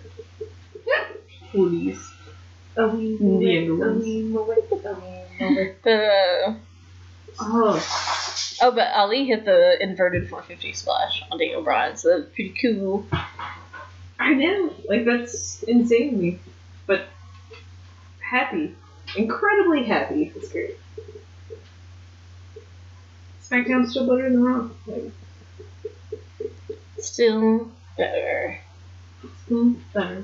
hoodies. 1.52 1.98
Ali, 2.78 3.16
The 3.18 3.24
younger 3.44 3.76
ones. 3.76 4.04
The 5.84 6.56
Oh, 7.42 7.76
oh, 8.62 8.70
but 8.72 8.92
Ali 8.94 9.26
hit 9.26 9.44
the 9.44 9.76
inverted 9.82 10.28
450 10.28 10.72
splash 10.72 11.22
on 11.30 11.38
Daniel 11.38 11.62
Bryan, 11.62 11.96
so 11.96 12.08
that's 12.20 12.30
pretty 12.34 12.54
cool. 12.60 13.06
I 14.18 14.34
know. 14.34 14.74
Like 14.88 15.04
that's 15.04 15.62
insane 15.62 16.10
to 16.12 16.16
me, 16.16 16.38
but 16.86 17.06
happy, 18.20 18.74
incredibly 19.16 19.84
happy. 19.84 20.32
It's 20.36 20.50
great. 20.52 20.76
SmackDown's 23.42 23.90
still 23.90 24.06
better 24.06 24.30
than 24.30 24.42
Raw. 24.44 24.68
Like, 24.86 25.10
Still 26.98 27.70
better. 27.96 28.60
still 29.46 29.74
better. 29.94 30.22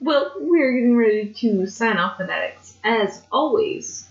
Well, 0.00 0.32
we're 0.38 0.72
getting 0.72 0.96
ready 0.96 1.32
to 1.40 1.66
sign 1.66 1.96
off, 1.96 2.18
fanatics. 2.18 2.78
As 2.84 3.22
always, 3.32 4.06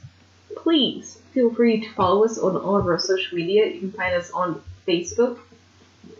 please 0.58 1.18
feel 1.36 1.53
free 1.53 1.82
to 1.82 1.94
follow 1.94 2.24
us 2.24 2.38
on 2.38 2.56
all 2.56 2.78
of 2.78 2.88
our 2.88 2.98
social 2.98 3.38
media. 3.38 3.68
You 3.68 3.80
can 3.82 3.91
find 3.91 4.16
us 4.16 4.32
on 4.32 4.64
Facebook, 4.88 5.40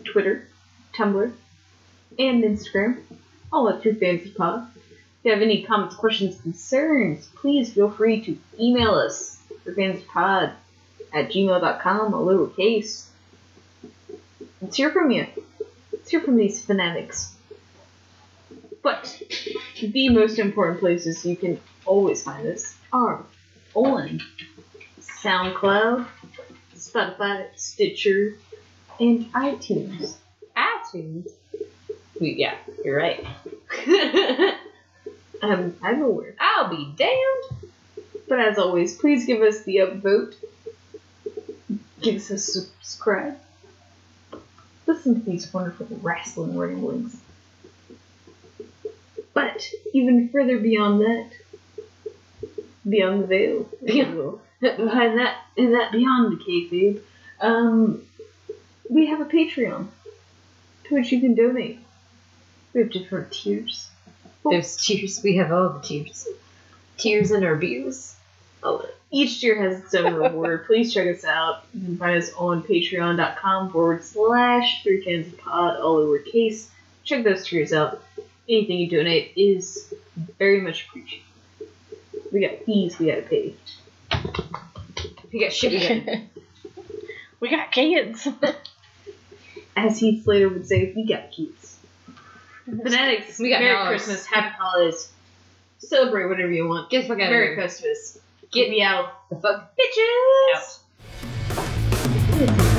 Twitter, 0.04 0.46
Tumblr, 0.92 1.32
and 2.18 2.44
Instagram, 2.44 3.00
all 3.50 3.68
at 3.70 3.80
True 3.82 3.94
Fantasy 3.94 4.30
Pod. 4.30 4.68
If 4.76 5.24
you 5.24 5.30
have 5.32 5.40
any 5.40 5.62
comments, 5.62 5.96
questions, 5.96 6.38
concerns, 6.40 7.28
please 7.34 7.72
feel 7.72 7.90
free 7.90 8.20
to 8.26 8.38
email 8.60 8.90
us, 8.90 9.38
TrueFantasyPod 9.64 10.52
at 11.14 11.30
gmail.com, 11.30 12.12
a 12.12 12.16
lowercase. 12.18 13.06
Let's 14.60 14.76
hear 14.76 14.90
from 14.90 15.10
you. 15.10 15.26
Let's 15.92 16.10
hear 16.10 16.20
from 16.20 16.36
these 16.36 16.62
fanatics. 16.62 17.34
But 18.82 19.22
the 19.80 20.10
most 20.10 20.38
important 20.38 20.80
places 20.80 21.24
you 21.24 21.36
can 21.36 21.58
always 21.86 22.22
find 22.22 22.46
us 22.46 22.76
are 22.92 23.24
on 23.74 24.20
SoundCloud, 25.22 26.06
Spotify, 26.74 27.48
Stitcher, 27.56 28.34
and 29.00 29.32
iTunes. 29.32 30.16
iTunes. 30.56 31.30
Yeah, 32.20 32.54
you're 32.84 32.96
right. 32.96 33.24
um, 35.42 35.76
I'm 35.82 36.02
aware. 36.02 36.34
I'll 36.38 36.68
be 36.68 36.92
damned. 36.96 37.70
But 38.28 38.40
as 38.40 38.58
always, 38.58 38.96
please 38.96 39.26
give 39.26 39.42
us 39.42 39.62
the 39.62 39.76
upvote. 39.76 40.34
Give 42.00 42.16
us 42.16 42.30
a 42.30 42.38
subscribe. 42.38 43.38
Listen 44.86 45.20
to 45.20 45.30
these 45.30 45.52
wonderful 45.52 45.86
wrestling 46.02 46.56
ramblings. 46.58 47.16
But 49.34 49.68
even 49.92 50.28
further 50.30 50.58
beyond 50.58 51.00
that, 51.02 51.30
beyond 52.88 53.22
the 53.22 53.26
veil, 53.26 53.68
you 53.82 54.06
will, 54.06 54.40
behind 54.60 55.18
that, 55.18 55.36
in 55.56 55.72
that 55.72 55.92
beyond 55.92 56.32
the 56.32 56.44
kayfabe, 56.44 57.00
um, 57.40 58.02
we 58.88 59.06
have 59.06 59.20
a 59.20 59.24
Patreon 59.24 59.88
to 60.84 60.94
which 60.94 61.12
you 61.12 61.20
can 61.20 61.34
donate. 61.34 61.80
We 62.72 62.82
have 62.82 62.90
different 62.90 63.32
tiers. 63.32 63.88
There's 64.44 64.76
tears. 64.76 65.20
We 65.22 65.36
have 65.36 65.50
all 65.50 65.70
the 65.70 65.80
tears. 65.80 66.26
Tears 66.96 67.30
in 67.30 67.44
our 67.44 67.56
views. 67.56 68.14
Oh, 68.62 68.86
each 69.10 69.40
tier 69.40 69.56
has 69.56 69.80
its 69.80 69.94
own 69.94 70.14
reward. 70.14 70.66
Please 70.66 70.92
check 70.92 71.08
us 71.08 71.24
out. 71.24 71.64
You 71.74 71.84
can 71.84 71.96
find 71.96 72.22
us 72.22 72.32
on 72.36 72.62
patreon.com 72.62 73.70
forward 73.70 74.04
slash 74.04 74.82
three 74.82 75.04
cans 75.04 75.32
of 75.32 75.38
pod, 75.38 75.78
all 75.78 75.98
lowercase. 75.98 76.68
Check 77.04 77.24
those 77.24 77.46
tiers 77.46 77.72
out. 77.72 78.02
Anything 78.48 78.78
you 78.78 78.90
donate 78.90 79.32
is 79.36 79.92
very 80.38 80.60
much 80.60 80.86
appreciated. 80.86 81.24
We 82.32 82.40
got 82.40 82.64
fees 82.64 82.98
we 82.98 83.06
gotta 83.06 83.22
pay. 83.22 83.54
We 85.32 85.40
got 85.40 85.52
shit. 85.52 85.72
We 85.72 85.80
got 86.00 86.18
we 87.40 87.50
got 87.50 87.72
kids. 87.72 88.26
As 89.76 89.98
Heath 89.98 90.24
Slater 90.24 90.48
would 90.48 90.66
say, 90.66 90.92
we 90.96 91.06
got 91.06 91.30
kids. 91.30 91.76
Fanatics, 92.64 93.38
We 93.38 93.50
got 93.50 93.60
Merry 93.60 93.74
dollars. 93.74 94.04
Christmas, 94.04 94.26
Happy 94.26 94.54
Holidays. 94.58 95.12
Celebrate 95.78 96.26
whatever 96.26 96.50
you 96.50 96.66
want. 96.66 96.88
Guess 96.90 97.08
what? 97.08 97.18
Merry 97.18 97.54
Christmas. 97.54 98.18
Get 98.50 98.70
me 98.70 98.82
out. 98.82 99.28
the 99.28 99.36
fuck 99.36 99.72
Bitches! 99.76 100.78
out. 102.70 102.72